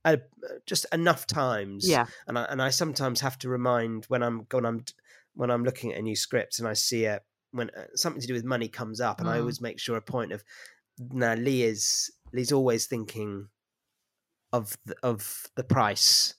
Uh, 0.06 0.18
just 0.66 0.86
enough 0.94 1.28
times, 1.28 1.88
yeah, 1.88 2.06
and 2.28 2.40
I 2.40 2.44
and 2.44 2.62
I 2.62 2.70
sometimes 2.70 3.20
have 3.22 3.38
to 3.40 3.50
remind 3.50 4.06
when 4.06 4.24
I'm 4.24 4.46
when 4.52 4.66
I'm 4.66 4.86
when 5.34 5.52
I'm 5.52 5.64
looking 5.64 5.92
at 5.92 6.00
a 6.00 6.02
new 6.02 6.16
script 6.16 6.60
and 6.60 6.68
I 6.68 6.74
see 6.74 7.06
a 7.06 7.20
when 7.52 7.70
uh, 7.72 7.86
something 7.96 8.22
to 8.22 8.28
do 8.28 8.34
with 8.34 8.46
money 8.46 8.70
comes 8.70 9.02
up, 9.02 9.20
and 9.20 9.30
I 9.30 9.38
Mm. 9.38 9.42
always 9.42 9.60
make 9.60 9.80
sure 9.80 9.98
a 9.98 10.02
point 10.02 10.32
of 10.32 10.44
now 10.98 11.34
Lee 11.34 11.64
is 11.64 12.10
Lee's 12.32 12.52
always 12.54 12.86
thinking 12.86 13.50
of 14.54 14.78
the, 14.86 14.96
of 15.04 15.48
the 15.56 15.64
price. 15.64 16.36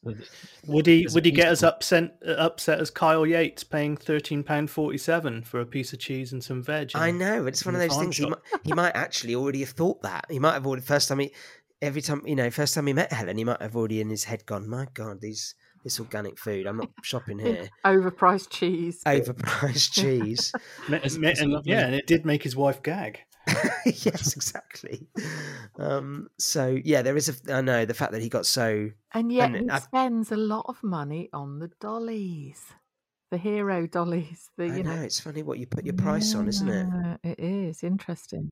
Would 0.66 0.86
he 0.86 1.02
It's 1.02 1.14
would 1.14 1.24
he 1.26 1.30
get 1.30 1.48
as 1.48 1.62
upset 1.62 2.18
upset 2.26 2.80
as 2.80 2.90
Kyle 2.90 3.26
Yates 3.26 3.64
paying 3.64 3.96
thirteen 3.96 4.42
pound 4.42 4.70
forty 4.70 4.98
seven 4.98 5.42
for 5.42 5.60
a 5.60 5.66
piece 5.66 5.92
of 5.92 5.98
cheese 5.98 6.32
and 6.32 6.42
some 6.42 6.62
veg? 6.62 6.92
I 6.94 7.10
know 7.10 7.46
it's 7.46 7.66
one 7.66 7.74
of 7.74 7.80
those 7.80 7.96
things. 7.96 8.16
He 8.16 8.26
might, 8.26 8.38
he 8.64 8.72
might 8.72 8.96
actually 8.96 9.34
already 9.34 9.60
have 9.60 9.70
thought 9.70 10.02
that. 10.02 10.24
He 10.30 10.38
might 10.38 10.54
have 10.54 10.66
already 10.66 10.82
first 10.82 11.08
time 11.08 11.18
he 11.18 11.32
every 11.82 12.02
time 12.02 12.22
you 12.26 12.34
know 12.36 12.50
first 12.50 12.74
time 12.74 12.86
he 12.86 12.92
met 12.92 13.12
Helen, 13.12 13.36
he 13.38 13.44
might 13.44 13.62
have 13.62 13.76
already 13.76 14.00
in 14.00 14.10
his 14.10 14.24
head 14.24 14.44
gone, 14.46 14.68
"My 14.68 14.86
God, 14.94 15.20
these 15.20 15.54
this 15.84 16.00
organic 16.00 16.38
food. 16.38 16.66
I'm 16.66 16.76
not 16.78 16.90
shopping 17.02 17.38
here. 17.38 17.68
overpriced 17.84 18.50
cheese. 18.50 19.02
Overpriced 19.06 19.92
cheese." 20.00 20.52
Me- 20.88 20.96
It's- 20.96 21.16
me- 21.16 21.28
it's 21.28 21.40
a 21.40 21.44
and- 21.44 21.52
lovely- 21.52 21.72
yeah, 21.72 21.86
and 21.86 21.94
it 21.94 22.06
did 22.06 22.24
make 22.26 22.42
his 22.42 22.56
wife 22.56 22.82
gag. 22.82 23.20
yes, 23.86 24.34
exactly. 24.36 25.08
Um, 25.78 26.28
so 26.38 26.78
yeah, 26.84 27.00
there 27.02 27.16
is 27.16 27.28
a. 27.30 27.54
I 27.54 27.60
know 27.62 27.84
the 27.86 27.94
fact 27.94 28.12
that 28.12 28.20
he 28.20 28.28
got 28.28 28.44
so. 28.44 28.90
And 29.14 29.32
yet 29.32 29.54
And 29.54 29.56
he 29.64 29.70
I- 29.70 29.78
spends 29.78 30.30
a 30.32 30.36
lot 30.36 30.66
of 30.68 30.82
money 30.82 31.30
on 31.32 31.58
the 31.58 31.70
dollies, 31.80 32.62
the 33.30 33.38
hero 33.38 33.86
dollies. 33.86 34.50
The 34.58 34.64
I 34.64 34.76
you 34.76 34.82
know 34.82 34.96
know, 34.96 35.02
it's 35.02 35.20
funny 35.20 35.42
what 35.42 35.58
you 35.58 35.66
put 35.66 35.84
your 35.86 35.94
price 35.94 36.34
on, 36.34 36.46
isn't 36.48 36.68
it? 36.68 36.86
It 37.22 37.38
is 37.40 37.82
interesting. 37.82 38.50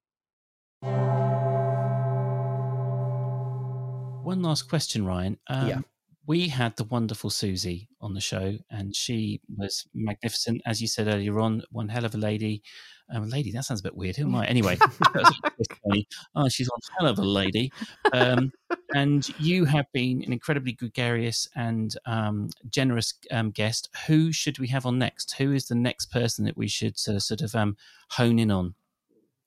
One 4.26 4.42
last 4.42 4.68
question, 4.68 5.06
Ryan. 5.06 5.38
Um, 5.46 5.68
Yeah. 5.68 5.80
We 6.26 6.48
had 6.48 6.76
the 6.76 6.82
wonderful 6.82 7.30
Susie 7.30 7.88
on 8.00 8.12
the 8.12 8.20
show, 8.20 8.58
and 8.68 8.96
she 8.96 9.40
was 9.56 9.86
magnificent, 9.94 10.60
as 10.66 10.82
you 10.82 10.88
said 10.88 11.06
earlier 11.06 11.38
on. 11.38 11.62
One 11.70 11.88
hell 11.88 12.04
of 12.04 12.12
a 12.16 12.18
lady. 12.18 12.64
Um, 13.08 13.28
lady, 13.28 13.52
that 13.52 13.64
sounds 13.64 13.78
a 13.78 13.82
bit 13.84 13.94
weird. 13.94 14.16
Who 14.16 14.24
am 14.24 14.34
I? 14.34 14.44
Anyway, 14.48 14.74
that 14.74 15.14
was 15.14 15.32
a 15.44 15.50
twist, 15.50 15.70
Tony. 15.84 16.08
oh, 16.34 16.48
she's 16.48 16.68
one 16.68 16.80
hell 16.98 17.08
of 17.08 17.20
a 17.20 17.22
lady. 17.22 17.70
Um, 18.12 18.50
and 18.92 19.28
you 19.38 19.64
have 19.66 19.86
been 19.92 20.24
an 20.24 20.32
incredibly 20.32 20.72
gregarious 20.72 21.46
and 21.54 21.96
um, 22.06 22.50
generous 22.68 23.14
um, 23.30 23.52
guest. 23.52 23.88
Who 24.08 24.32
should 24.32 24.58
we 24.58 24.66
have 24.66 24.86
on 24.86 24.98
next? 24.98 25.34
Who 25.38 25.52
is 25.52 25.68
the 25.68 25.76
next 25.76 26.06
person 26.06 26.44
that 26.46 26.56
we 26.56 26.66
should 26.66 26.96
uh, 27.06 27.20
sort 27.20 27.42
of 27.42 27.54
um, 27.54 27.76
hone 28.10 28.40
in 28.40 28.50
on? 28.50 28.74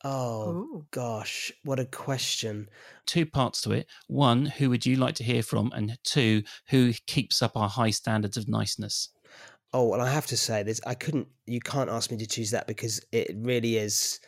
Oh 0.04 0.66
Ooh. 0.74 0.86
gosh, 0.92 1.54
what 1.64 1.80
a 1.80 1.86
question. 1.86 2.70
Two 3.06 3.26
parts 3.26 3.60
to 3.62 3.72
it. 3.72 3.90
One, 4.08 4.46
who 4.46 4.70
would 4.70 4.86
you 4.86 4.96
like 4.96 5.16
to 5.16 5.24
hear 5.24 5.44
from? 5.44 5.72
And 5.74 5.98
two, 6.04 6.44
who 6.70 6.94
keeps 7.08 7.42
up 7.42 7.58
our 7.58 7.68
high 7.70 7.90
standards 7.92 8.38
of 8.38 8.48
niceness? 8.48 9.10
Oh 9.74 9.88
well, 9.88 10.02
I 10.02 10.10
have 10.10 10.26
to 10.28 10.38
say 10.38 10.64
this. 10.64 10.82
I 10.86 10.96
couldn't. 10.96 11.28
You 11.46 11.60
can't 11.60 11.90
ask 11.90 12.10
me 12.12 12.18
to 12.18 12.26
choose 12.28 12.52
that 12.52 12.68
because 12.68 13.02
it 13.12 13.32
really 13.36 13.78
is 13.78 14.20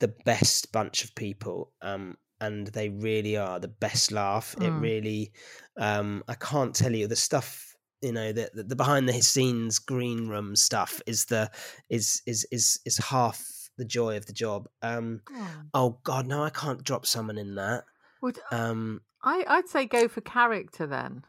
the 0.00 0.08
best 0.08 0.72
bunch 0.72 1.04
of 1.04 1.14
people. 1.14 1.72
Um, 1.82 2.18
and 2.40 2.68
they 2.68 2.90
really 2.90 3.36
are 3.36 3.60
the 3.60 3.68
best 3.68 4.12
laugh. 4.12 4.56
It 4.60 4.74
Mm. 4.74 4.76
really. 4.76 5.32
Um, 5.78 6.24
I 6.28 6.34
can't 6.34 6.74
tell 6.74 6.94
you 6.94 7.06
the 7.08 7.16
stuff. 7.16 7.76
You 8.02 8.12
know 8.12 8.32
the, 8.32 8.50
the 8.54 8.64
the 8.64 8.76
behind 8.76 9.08
the 9.08 9.14
scenes 9.22 9.78
green 9.78 10.28
room 10.28 10.56
stuff 10.56 11.00
is 11.06 11.26
the 11.26 11.50
is 11.90 12.22
is 12.26 12.46
is 12.52 12.80
is 12.86 12.98
half 12.98 13.38
the 13.76 13.84
joy 13.84 14.16
of 14.16 14.26
the 14.26 14.32
job. 14.32 14.68
Um. 14.82 15.22
Oh. 15.32 15.62
Oh 15.74 15.98
God, 16.04 16.26
no, 16.26 16.42
I 16.42 16.50
can't 16.50 16.82
drop 16.82 17.06
someone 17.06 17.38
in 17.38 17.54
that. 17.56 17.84
Would 18.22 18.38
Um. 18.50 19.02
I? 19.22 19.44
I'd 19.46 19.68
say 19.68 19.86
go 19.86 20.08
for 20.08 20.20
character 20.20 20.86
then, 20.86 21.24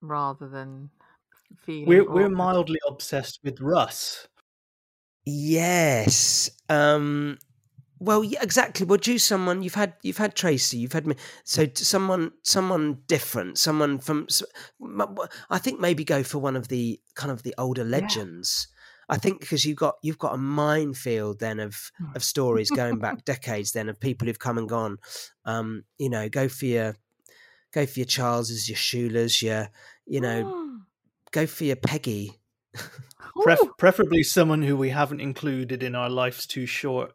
rather 0.00 0.48
than 0.48 0.90
feeling. 1.64 1.86
We're 1.86 2.10
we're 2.10 2.28
mildly 2.28 2.78
obsessed 2.86 3.40
with 3.42 3.60
Russ. 3.60 4.26
Yes. 5.24 6.50
Um 6.68 7.38
well, 8.00 8.24
yeah, 8.24 8.42
exactly. 8.42 8.84
We'll 8.84 8.98
choose 8.98 9.22
someone. 9.22 9.62
You've 9.62 9.74
had 9.74 9.94
you've 10.02 10.18
had 10.18 10.34
Tracy. 10.34 10.78
You've 10.78 10.92
had 10.92 11.06
me. 11.06 11.14
So 11.44 11.66
t- 11.66 11.84
someone 11.84 12.32
someone 12.42 12.98
different. 13.06 13.58
Someone 13.58 14.00
from. 14.00 14.26
I 15.50 15.58
think 15.58 15.78
maybe 15.78 16.02
go 16.02 16.24
for 16.24 16.38
one 16.38 16.56
of 16.56 16.66
the 16.66 17.00
kind 17.14 17.30
of 17.30 17.44
the 17.44 17.54
older 17.58 17.84
legends. 17.84 18.66
I 19.12 19.18
think 19.18 19.40
because 19.40 19.64
you've 19.64 19.76
got 19.76 19.96
you've 20.02 20.18
got 20.18 20.34
a 20.34 20.38
minefield 20.38 21.38
then 21.38 21.60
of 21.60 21.90
of 22.14 22.24
stories 22.24 22.70
going 22.70 22.98
back 23.06 23.24
decades 23.24 23.72
then 23.72 23.88
of 23.88 24.00
people 24.00 24.26
who've 24.26 24.38
come 24.38 24.58
and 24.58 24.68
gone. 24.68 24.98
Um, 25.44 25.84
you 25.98 26.08
know, 26.08 26.28
go 26.28 26.48
for 26.48 26.66
your 26.66 26.96
go 27.72 27.86
for 27.86 28.00
your 28.00 28.06
Charleses, 28.06 28.68
your 28.68 28.76
Shula's, 28.76 29.42
your 29.42 29.68
you 30.06 30.20
know, 30.20 30.78
go 31.30 31.46
for 31.46 31.64
your 31.64 31.76
Peggy. 31.76 32.38
Pref- 33.42 33.76
preferably 33.78 34.22
someone 34.22 34.62
who 34.62 34.76
we 34.76 34.90
haven't 34.90 35.20
included 35.20 35.82
in 35.82 35.94
our 35.94 36.08
life's 36.08 36.46
too 36.46 36.66
short 36.66 37.12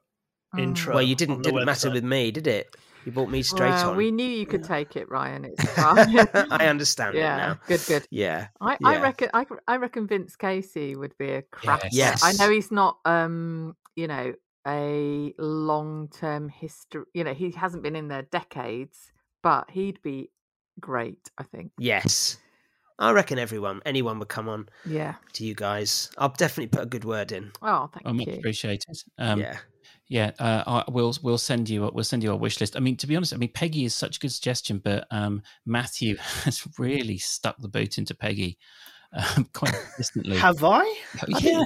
Mm. 0.55 0.61
intro. 0.61 0.93
Well, 0.93 1.03
you 1.03 1.15
didn't 1.15 1.41
didn't 1.41 1.65
matter 1.65 1.91
with 1.91 2.03
me, 2.03 2.31
did 2.31 2.47
it? 2.47 2.73
You 3.07 3.13
bought 3.13 3.29
me 3.29 3.41
straight 3.41 3.69
Well, 3.69 3.91
on. 3.91 3.95
we 3.95 4.11
knew 4.11 4.25
you 4.27 4.45
could 4.45 4.65
take 4.65 4.97
it, 4.97 5.09
Ryan. 5.09 5.45
It's 5.45 5.63
fine. 5.75 6.17
I 6.51 6.67
understand 6.67 7.15
it 7.15 7.19
yeah, 7.19 7.37
now. 7.37 7.59
good, 7.65 7.79
good. 7.87 8.05
Yeah. 8.11 8.47
I, 8.59 8.75
I 8.83 8.99
reckon 8.99 9.29
I, 9.33 9.45
I 9.65 9.77
reckon 9.77 10.07
Vince 10.07 10.35
Casey 10.35 10.93
would 10.97 11.17
be 11.17 11.29
a 11.31 11.41
crap. 11.41 11.83
Yes. 11.89 12.21
I 12.21 12.33
know 12.33 12.51
he's 12.51 12.69
not 12.69 12.97
um 13.05 13.77
you 13.95 14.07
know 14.07 14.33
a 14.67 15.33
long 15.39 16.09
term 16.09 16.49
history. 16.49 17.05
You 17.13 17.23
know 17.23 17.33
he 17.33 17.51
hasn't 17.51 17.81
been 17.81 17.95
in 17.95 18.09
there 18.09 18.23
decades, 18.23 19.13
but 19.41 19.71
he'd 19.71 20.01
be 20.01 20.29
great. 20.81 21.29
I 21.37 21.43
think. 21.43 21.71
Yes. 21.79 22.37
I 22.99 23.11
reckon 23.11 23.39
everyone, 23.39 23.79
anyone 23.85 24.19
would 24.19 24.27
come 24.27 24.49
on 24.49 24.67
Yeah. 24.85 25.13
to 25.33 25.45
you 25.45 25.55
guys. 25.55 26.09
I'll 26.17 26.27
definitely 26.27 26.67
put 26.67 26.81
a 26.81 26.87
good 26.87 27.05
word 27.05 27.31
in. 27.31 27.51
Oh, 27.61 27.89
thank 27.93 28.05
much 28.17 28.27
you. 28.27 28.33
appreciated. 28.33 28.97
Um, 29.17 29.39
yeah. 29.39 29.59
Yeah, 30.09 30.31
uh, 30.39 30.63
I- 30.87 30.91
we'll 30.91 31.13
we'll 31.21 31.37
send 31.37 31.69
you 31.69 31.83
a, 31.85 31.91
we'll 31.91 32.03
send 32.05 32.23
you 32.23 32.31
a 32.31 32.35
wish 32.35 32.61
list. 32.61 32.77
I 32.77 32.79
mean, 32.79 32.95
to 32.97 33.07
be 33.07 33.15
honest, 33.15 33.33
I 33.33 33.37
mean 33.37 33.51
Peggy 33.53 33.83
is 33.85 33.93
such 33.93 34.17
a 34.17 34.19
good 34.21 34.31
suggestion, 34.31 34.79
but 34.83 35.05
um, 35.11 35.41
Matthew 35.65 36.15
has 36.43 36.65
really 36.79 37.17
stuck 37.17 37.57
the 37.59 37.67
boot 37.67 37.97
into 37.97 38.15
Peggy 38.15 38.57
um, 39.11 39.49
quite 39.53 39.73
consistently. 39.73 40.37
Have 40.37 40.63
I? 40.63 40.79
I 40.81 40.95
yeah, 41.27 41.65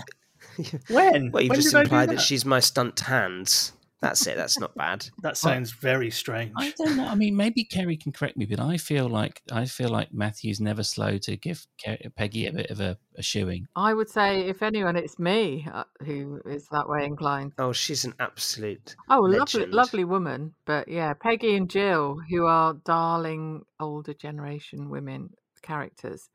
think- 0.57 0.89
When? 0.89 1.31
well, 1.31 1.43
you 1.43 1.49
when 1.49 1.59
just 1.59 1.71
did 1.71 1.77
I 1.77 1.81
do 1.81 1.85
implied 1.85 2.09
that? 2.09 2.15
that? 2.15 2.21
she's 2.21 2.43
my 2.45 2.59
stunt 2.59 2.99
hands. 3.01 3.73
That's 4.01 4.25
it. 4.25 4.35
That's 4.35 4.59
not 4.59 4.75
bad. 4.75 5.05
That 5.21 5.37
sounds 5.37 5.71
very 5.71 6.09
strange. 6.09 6.53
I 6.57 6.73
don't 6.75 6.97
know. 6.97 7.07
I 7.07 7.13
mean, 7.13 7.35
maybe 7.35 7.63
Kerry 7.63 7.95
can 7.95 8.11
correct 8.11 8.37
me, 8.37 8.45
but 8.45 8.59
I 8.59 8.77
feel 8.77 9.07
like 9.07 9.41
I 9.51 9.65
feel 9.65 9.89
like 9.89 10.11
Matthew's 10.11 10.59
never 10.59 10.83
slow 10.83 11.19
to 11.19 11.37
give 11.37 11.67
Ke- 11.79 12.13
Peggy 12.15 12.47
a 12.47 12.53
bit 12.53 12.71
of 12.71 12.79
a, 12.79 12.97
a 13.17 13.21
shoeing. 13.21 13.67
I 13.75 13.93
would 13.93 14.09
say, 14.09 14.47
if 14.47 14.63
anyone, 14.63 14.95
it's 14.95 15.19
me 15.19 15.67
uh, 15.71 15.83
who 16.03 16.41
is 16.45 16.67
that 16.71 16.89
way 16.89 17.05
inclined. 17.05 17.53
Oh, 17.59 17.71
she's 17.71 18.03
an 18.03 18.15
absolute. 18.19 18.95
Oh, 19.09 19.19
lovely, 19.19 19.59
Legend. 19.61 19.73
lovely 19.73 20.03
woman. 20.05 20.55
But 20.65 20.87
yeah, 20.87 21.13
Peggy 21.13 21.55
and 21.55 21.69
Jill, 21.69 22.17
who 22.29 22.45
are 22.47 22.73
darling 22.73 23.63
older 23.79 24.13
generation 24.13 24.89
women 24.89 25.29
characters. 25.61 26.29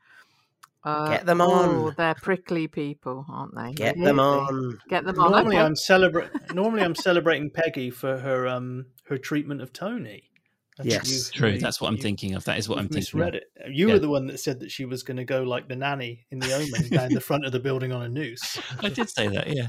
Uh, 0.87 1.11
Get 1.11 1.27
them 1.27 1.41
on. 1.41 1.69
Oh, 1.69 1.87
on. 1.89 1.95
they're 1.97 2.15
prickly 2.15 2.69
people, 2.69 3.27
aren't 3.29 3.57
they? 3.57 3.73
Get 3.73 3.97
Really? 3.97 4.07
them 4.07 4.21
on. 4.21 4.79
Get 4.89 5.05
them 5.05 5.19
on. 5.19 5.33
Normally, 5.33 5.57
okay. 5.57 5.65
I'm 5.67 5.75
celebrate. 5.75 6.31
Normally, 6.55 6.83
I'm 6.83 6.95
celebrating 6.95 7.51
Peggy 7.51 7.91
for 7.91 8.19
her 8.19 8.47
um 8.47 8.87
her 9.07 9.19
treatment 9.19 9.61
of 9.63 9.73
Tony. 9.73 10.31
I 10.79 10.83
think 10.83 10.93
Yes. 10.93 11.11
you've- 11.11 11.31
True, 11.39 11.51
you- 11.53 11.59
that's 11.59 11.81
what 11.81 11.89
I'm 11.89 11.97
you- 11.97 12.03
thinking 12.03 12.35
of. 12.35 12.45
That 12.45 12.59
is 12.59 12.69
what 12.69 12.79
I'm 12.79 12.85
thinking. 12.85 12.99
misread 12.99 13.35
Of. 13.37 13.43
it. 13.43 13.73
You 13.75 13.89
Yeah. 13.89 13.95
were 13.95 13.99
the 13.99 14.09
one 14.09 14.27
that 14.27 14.39
said 14.39 14.61
that 14.61 14.71
she 14.71 14.85
was 14.85 15.03
going 15.03 15.17
to 15.17 15.25
go 15.25 15.43
like 15.43 15.69
the 15.69 15.77
nanny 15.77 16.27
in 16.31 16.39
the 16.39 16.53
Omen 16.53 16.89
down 16.91 17.15
the 17.15 17.21
front 17.21 17.47
of 17.47 17.53
the 17.53 17.61
building 17.61 17.93
on 17.93 18.03
a 18.03 18.09
noose. 18.09 18.59
I 18.81 18.91
did 18.91 19.09
say 19.09 19.29
that. 19.29 19.49
Yeah, 19.49 19.67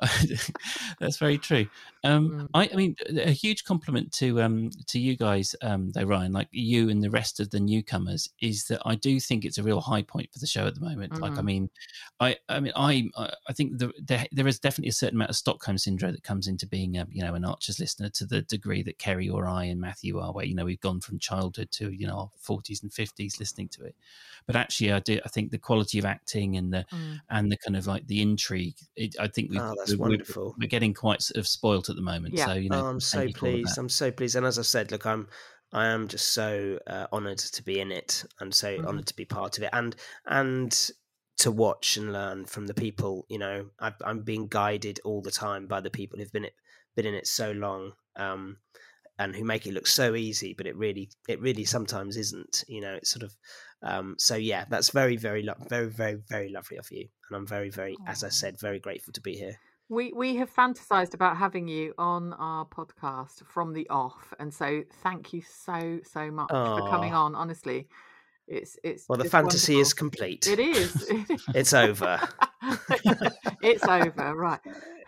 that's 1.00 1.16
very 1.18 1.38
true. 1.38 1.66
Um, 2.04 2.28
Mm. 2.28 2.48
I, 2.54 2.70
I 2.72 2.76
mean, 2.76 2.94
a 3.08 3.30
huge 3.30 3.64
compliment 3.64 4.12
to 4.14 4.40
um, 4.42 4.70
to 4.88 4.98
you 4.98 5.16
guys, 5.16 5.54
um, 5.62 5.90
though, 5.92 6.02
Ryan, 6.04 6.32
like 6.32 6.48
you 6.52 6.88
and 6.90 7.02
the 7.02 7.10
rest 7.10 7.40
of 7.40 7.50
the 7.50 7.60
newcomers, 7.60 8.28
is 8.40 8.64
that 8.64 8.80
I 8.84 8.94
do 8.94 9.18
think 9.20 9.44
it's 9.44 9.58
a 9.58 9.62
real 9.62 9.80
high 9.80 10.02
point 10.02 10.30
for 10.32 10.38
the 10.38 10.46
show 10.46 10.66
at 10.66 10.74
the 10.74 10.80
moment. 10.80 11.20
Like, 11.20 11.32
I 11.32 11.40
Mhm. 11.40 11.44
mean, 11.44 11.70
I, 12.20 12.36
I 12.48 12.60
mean, 12.60 12.72
I, 12.76 13.08
I 13.48 13.52
think 13.52 13.78
the, 13.78 13.92
there, 14.00 14.26
there 14.32 14.46
is 14.46 14.58
definitely 14.58 14.90
a 14.90 14.92
certain 14.92 15.16
amount 15.16 15.30
of 15.30 15.36
Stockholm 15.36 15.78
syndrome 15.78 16.12
that 16.12 16.22
comes 16.22 16.46
into 16.46 16.66
being, 16.66 16.96
a, 16.96 17.06
you 17.10 17.22
know, 17.22 17.34
an 17.34 17.44
Archer's 17.44 17.80
listener 17.80 18.08
to 18.10 18.26
the 18.26 18.42
degree 18.42 18.82
that 18.82 18.98
Kerry 18.98 19.28
or 19.28 19.46
I 19.48 19.64
and 19.64 19.80
Matthew 19.80 20.18
are, 20.18 20.32
where 20.32 20.44
you 20.48 20.54
know 20.54 20.64
we've 20.64 20.80
gone 20.80 21.00
from 21.00 21.18
childhood 21.18 21.70
to 21.72 21.90
you 21.92 22.06
know 22.06 22.18
our 22.18 22.30
forties 22.38 22.82
and 22.82 22.92
fifties 22.92 23.38
listening 23.38 23.68
to 23.70 23.84
it. 23.84 23.94
But 24.46 24.56
actually, 24.56 24.92
I 24.92 25.00
do. 25.00 25.20
I 25.24 25.28
think 25.28 25.50
the 25.50 25.58
quality 25.58 25.98
of 25.98 26.04
acting 26.04 26.56
and 26.56 26.72
the 26.72 26.86
Mm. 26.92 27.20
and 27.30 27.52
the 27.52 27.56
kind 27.58 27.76
of 27.76 27.86
like 27.86 28.06
the 28.06 28.22
intrigue. 28.22 28.78
It, 28.96 29.16
I 29.20 29.28
think 29.28 29.50
we 29.50 29.60
Oh, 29.60 29.74
that's 29.76 29.98
we're, 29.98 29.98
wonderful. 29.98 30.58
we're 30.58 30.68
getting 30.68 30.94
quite 30.94 31.22
sort 31.22 31.38
of 31.38 31.46
spoilt 31.46 31.88
at 31.90 31.96
the 31.96 32.02
moment. 32.02 32.34
Yeah. 32.34 32.44
So 32.44 32.54
you 32.54 32.70
know, 32.70 32.82
oh, 32.82 32.86
I'm 32.86 33.00
so 33.00 33.18
thank 33.18 33.28
you 33.28 33.34
for 33.34 33.46
all 33.46 33.54
of 33.54 33.60
pleased. 33.60 33.78
I'm 33.78 33.88
so 33.88 34.10
pleased. 34.10 34.36
And 34.36 34.46
as 34.46 34.58
I 34.58 34.62
said, 34.62 34.90
look, 34.90 35.06
I'm 35.06 35.28
I 35.72 35.86
am 35.86 36.08
just 36.08 36.28
so 36.28 36.78
uh, 36.86 37.06
honoured 37.12 37.38
to 37.38 37.62
be 37.62 37.80
in 37.80 37.92
it 37.92 38.24
and 38.40 38.54
so 38.54 38.78
Mhm. 38.78 38.84
honoured 38.84 39.06
to 39.06 39.16
be 39.16 39.24
part 39.24 39.58
of 39.58 39.64
it 39.64 39.70
and 39.72 39.96
and 40.26 40.90
to 41.38 41.50
watch 41.52 41.96
and 41.96 42.12
learn 42.12 42.44
from 42.46 42.66
the 42.66 42.74
people. 42.74 43.26
You 43.28 43.38
know, 43.38 43.70
I've, 43.78 43.94
I'm 44.04 44.22
being 44.22 44.48
guided 44.48 45.00
all 45.04 45.22
the 45.22 45.30
time 45.30 45.66
by 45.66 45.80
the 45.80 45.90
people 45.90 46.18
who've 46.18 46.32
been 46.32 46.44
it 46.46 46.54
been 46.96 47.06
in 47.06 47.14
it 47.14 47.26
so 47.26 47.52
long. 47.52 47.92
Um, 48.16 48.58
and 49.18 49.34
who 49.34 49.44
make 49.44 49.66
it 49.66 49.72
look 49.72 49.86
so 49.86 50.14
easy, 50.14 50.54
but 50.56 50.66
it 50.66 50.76
really, 50.76 51.10
it 51.28 51.40
really 51.40 51.64
sometimes 51.64 52.16
isn't. 52.16 52.64
You 52.68 52.80
know, 52.80 52.94
it's 52.94 53.10
sort 53.10 53.22
of. 53.24 53.34
Um, 53.82 54.16
so 54.18 54.34
yeah, 54.34 54.64
that's 54.68 54.90
very, 54.90 55.16
very, 55.16 55.42
lo- 55.42 55.54
very, 55.68 55.88
very, 55.88 56.20
very 56.28 56.50
lovely 56.50 56.78
of 56.78 56.90
you, 56.90 57.08
and 57.28 57.36
I'm 57.36 57.46
very, 57.46 57.70
very, 57.70 57.96
as 58.06 58.24
I 58.24 58.28
said, 58.28 58.58
very 58.60 58.80
grateful 58.80 59.12
to 59.12 59.20
be 59.20 59.34
here. 59.34 59.58
We 59.88 60.12
we 60.12 60.36
have 60.36 60.54
fantasized 60.54 61.14
about 61.14 61.38
having 61.38 61.66
you 61.66 61.94
on 61.96 62.34
our 62.34 62.66
podcast 62.66 63.46
from 63.46 63.72
the 63.72 63.88
off, 63.88 64.34
and 64.38 64.52
so 64.52 64.82
thank 65.02 65.32
you 65.32 65.42
so 65.42 66.00
so 66.04 66.30
much 66.30 66.50
for 66.50 66.88
coming 66.90 67.14
on. 67.14 67.34
Honestly, 67.34 67.88
it's 68.46 68.76
it's 68.82 69.08
Well, 69.08 69.18
the 69.18 69.28
fantasy 69.28 69.78
is 69.78 69.94
complete. 69.94 70.46
It 70.46 70.58
is. 70.58 71.10
It's 71.54 71.72
over. 71.72 72.20
it's 73.62 73.86
over. 73.86 74.34
Right. 74.34 74.60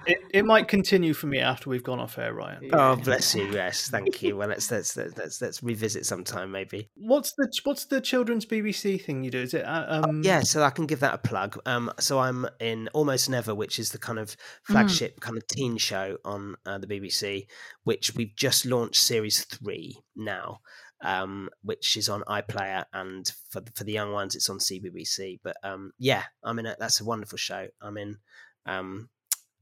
It, 0.06 0.18
it 0.32 0.44
might 0.44 0.68
continue 0.68 1.12
for 1.14 1.26
me 1.26 1.38
after 1.38 1.68
we've 1.70 1.82
gone 1.82 2.00
off 2.00 2.18
air, 2.18 2.32
Ryan. 2.32 2.70
Oh, 2.72 2.94
Yeah. 2.96 3.04
bless 3.04 3.34
you. 3.34 3.50
Yes, 3.52 3.88
thank 3.90 4.22
you. 4.22 4.36
Well, 4.36 4.48
let's 4.48 4.70
let's 4.70 4.96
let's 4.96 5.16
let's, 5.16 5.42
let's 5.42 5.62
revisit 5.62 6.06
sometime, 6.06 6.50
maybe. 6.50 6.88
What's 6.94 7.32
the 7.36 7.48
what's 7.64 7.84
the 7.86 8.00
children's 8.00 8.46
BBC 8.46 9.02
thing 9.04 9.22
you 9.24 9.30
do? 9.30 9.40
Is 9.40 9.54
it 9.54 9.64
uh, 9.64 10.02
um 10.04 10.22
Yeah, 10.24 10.40
so 10.40 10.62
I 10.62 10.70
can 10.70 10.86
give 10.86 11.00
that 11.00 11.14
a 11.14 11.18
plug. 11.18 11.58
Um, 11.66 11.92
so 11.98 12.18
I'm 12.18 12.46
in 12.60 12.88
Almost 12.94 13.28
Never, 13.30 13.54
which 13.54 13.78
is 13.78 13.90
the 13.90 13.98
kind 13.98 14.18
of 14.18 14.36
flagship 14.64 15.20
kind 15.20 15.36
of 15.36 15.46
teen 15.46 15.76
show 15.76 16.16
on 16.24 16.56
uh, 16.66 16.78
the 16.78 16.86
BBC, 16.86 17.46
which 17.84 18.14
we've 18.14 18.34
just 18.36 18.64
launched 18.66 19.00
series 19.00 19.44
three 19.44 19.98
now, 20.16 20.60
um, 21.02 21.50
which 21.62 21.96
is 21.96 22.08
on 22.08 22.22
iPlayer, 22.22 22.84
and 22.92 23.30
for 23.50 23.60
the, 23.60 23.70
for 23.72 23.84
the 23.84 23.92
young 23.92 24.12
ones, 24.12 24.34
it's 24.34 24.48
on 24.48 24.58
CBBC. 24.58 25.40
But 25.42 25.56
um, 25.62 25.92
yeah, 25.98 26.24
I'm 26.42 26.58
in. 26.58 26.66
A, 26.66 26.76
that's 26.78 27.00
a 27.00 27.04
wonderful 27.04 27.38
show. 27.38 27.68
I'm 27.82 27.96
in. 27.96 28.18
Um, 28.66 29.08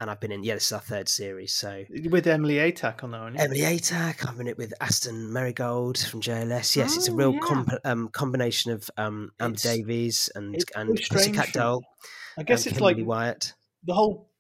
and 0.01 0.11
I've 0.11 0.21
been 0.21 0.33
in. 0.33 0.45
Yeah, 0.45 0.55
this 0.55 0.67
is 0.67 0.73
our 0.73 0.81
third 0.81 1.09
series. 1.09 1.53
So 1.53 1.85
with 2.11 2.27
Emily 2.27 2.55
Atack 2.57 3.03
on 3.05 3.11
that 3.13 3.17
aren't? 3.19 3.41
Emily 3.41 3.61
Atack. 3.61 4.27
I'm 4.29 4.41
in 4.41 4.47
it 4.49 4.57
with 4.59 4.73
Aston 4.81 5.31
Merrygold 5.31 6.09
from 6.09 6.21
JLS. 6.21 6.77
Yes, 6.77 6.97
it's 6.97 7.09
a 7.09 7.13
Oh, 7.13 7.15
real 7.17 7.33
yeah. 7.35 7.41
comp- 7.43 7.73
um, 7.85 8.09
combination 8.09 8.73
of 8.73 8.91
um, 8.97 9.33
Amber 9.41 9.55
It's- 9.57 9.63
Davies 9.77 10.31
and 10.35 10.57
and 10.77 11.01
Pussycat. 11.11 11.53
Doll. 11.53 11.83
I 12.39 12.43
guess 12.45 12.67
it's 12.67 12.81
like 12.81 12.97
Wyatt. 13.01 13.55
the 13.85 13.95
whole 13.95 14.31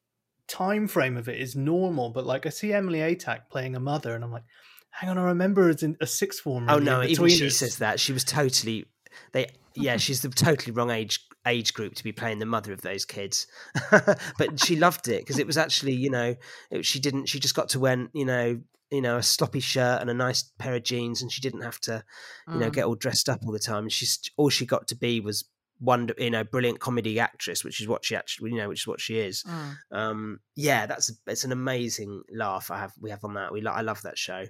time 0.47 0.89
frame 0.89 1.17
of 1.17 1.29
it 1.29 1.41
is 1.41 1.57
normal, 1.57 2.11
but 2.11 2.25
like 2.25 2.47
I 2.47 2.51
see 2.51 2.73
Emily 2.73 2.99
Atack 3.01 3.51
playing 3.51 3.75
a 3.77 3.81
mother, 3.81 4.15
and 4.15 4.23
I'm 4.25 4.33
like, 4.33 4.45
hang 4.91 5.11
on, 5.11 5.19
I 5.19 5.23
remember 5.25 5.65
her 5.65 5.71
as 5.71 5.83
in 5.83 5.97
a 6.01 6.07
sixth 6.07 6.41
form. 6.41 6.67
Oh 6.71 6.79
no, 6.79 7.03
even 7.03 7.29
she 7.29 7.45
Inbetweeners. 7.47 7.53
says 7.53 7.79
that 7.79 8.01
she 8.01 8.13
was 8.13 8.25
totally. 8.25 8.87
They 9.33 9.49
yeah, 9.75 9.97
she's 9.97 10.23
the 10.23 10.29
totally 10.29 10.73
wrong 10.73 10.91
age 10.91 11.21
age 11.49 11.75
group 11.75 11.95
to 11.95 12.05
be 12.05 12.13
playing 12.13 12.39
the 12.39 12.47
mother 12.47 12.73
of 12.73 12.83
those 12.83 13.05
kids, 13.05 13.47
but 14.39 14.61
she 14.61 14.77
loved 14.77 15.09
it 15.09 15.23
because 15.23 15.39
it 15.39 15.47
was 15.47 15.57
actually, 15.59 15.95
you 15.95 16.11
know, 16.11 16.37
it, 16.71 16.85
she 16.85 17.01
didn't. 17.01 17.27
She 17.27 17.41
just 17.41 17.55
got 17.55 17.69
to 17.71 17.81
wear, 17.81 18.09
you 18.13 18.25
know, 18.25 18.61
you 18.91 19.03
know, 19.03 19.17
a 19.19 19.23
sloppy 19.23 19.61
shirt 19.61 20.01
and 20.01 20.09
a 20.09 20.15
nice 20.15 20.45
pair 20.59 20.75
of 20.77 20.83
jeans, 20.85 21.21
and 21.23 21.31
she 21.33 21.41
didn't 21.41 21.63
have 21.63 21.81
to, 21.81 22.05
you 22.49 22.59
know, 22.59 22.71
Mm. 22.71 22.73
get 22.75 22.85
all 22.85 22.95
dressed 22.95 23.29
up 23.29 23.41
all 23.45 23.53
the 23.53 23.59
time. 23.59 23.85
And 23.85 23.93
she's 23.93 24.19
all 24.37 24.49
she 24.51 24.65
got 24.67 24.89
to 24.89 24.97
be 24.97 25.21
was 25.21 25.45
wonder, 25.81 26.15
you 26.19 26.31
know, 26.31 26.43
brilliant 26.43 26.81
comedy 26.81 27.21
actress, 27.21 27.63
which 27.65 27.81
is 27.81 27.87
what 27.87 28.05
she 28.05 28.17
actually, 28.17 28.51
you 28.51 28.57
know, 28.57 28.69
which 28.69 28.83
is 28.83 28.87
what 28.87 29.01
she 29.01 29.19
is. 29.19 29.45
Mm. 29.45 29.77
Um, 29.97 30.41
yeah, 30.57 30.87
that's 30.87 31.13
it's 31.27 31.45
an 31.45 31.53
amazing 31.53 32.23
laugh 32.35 32.71
I 32.71 32.79
have 32.79 32.93
we 33.01 33.11
have 33.11 33.25
on 33.25 33.35
that. 33.35 33.53
We 33.53 33.65
I 33.67 33.83
love 33.83 34.03
that 34.03 34.19
show. 34.19 34.47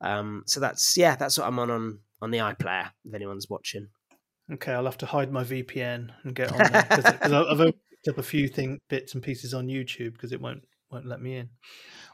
Um, 0.00 0.42
so 0.46 0.60
that's 0.60 0.96
yeah, 0.96 1.16
that's 1.16 1.38
what 1.38 1.46
I'm 1.46 1.58
on 1.58 1.70
on 1.70 1.98
on 2.22 2.30
the 2.30 2.38
iPlayer. 2.38 2.90
If 3.04 3.12
anyone's 3.14 3.50
watching, 3.50 3.88
Okay, 4.52 4.72
I'll 4.72 4.84
have 4.84 4.98
to 4.98 5.06
hide 5.06 5.32
my 5.32 5.42
VPN 5.42 6.10
and 6.22 6.34
get 6.34 6.52
on 6.52 6.58
there 6.70 6.82
because 6.88 7.04
I've 7.06 7.32
I've 7.32 7.60
only 7.60 7.72
picked 7.90 8.08
up 8.08 8.18
a 8.18 8.22
few 8.22 8.46
thing 8.48 8.78
bits 8.90 9.14
and 9.14 9.22
pieces 9.22 9.54
on 9.54 9.66
YouTube 9.68 10.12
because 10.12 10.32
it 10.32 10.40
won't 10.40 10.62
won't 10.90 11.06
let 11.06 11.22
me 11.22 11.36
in. 11.36 11.48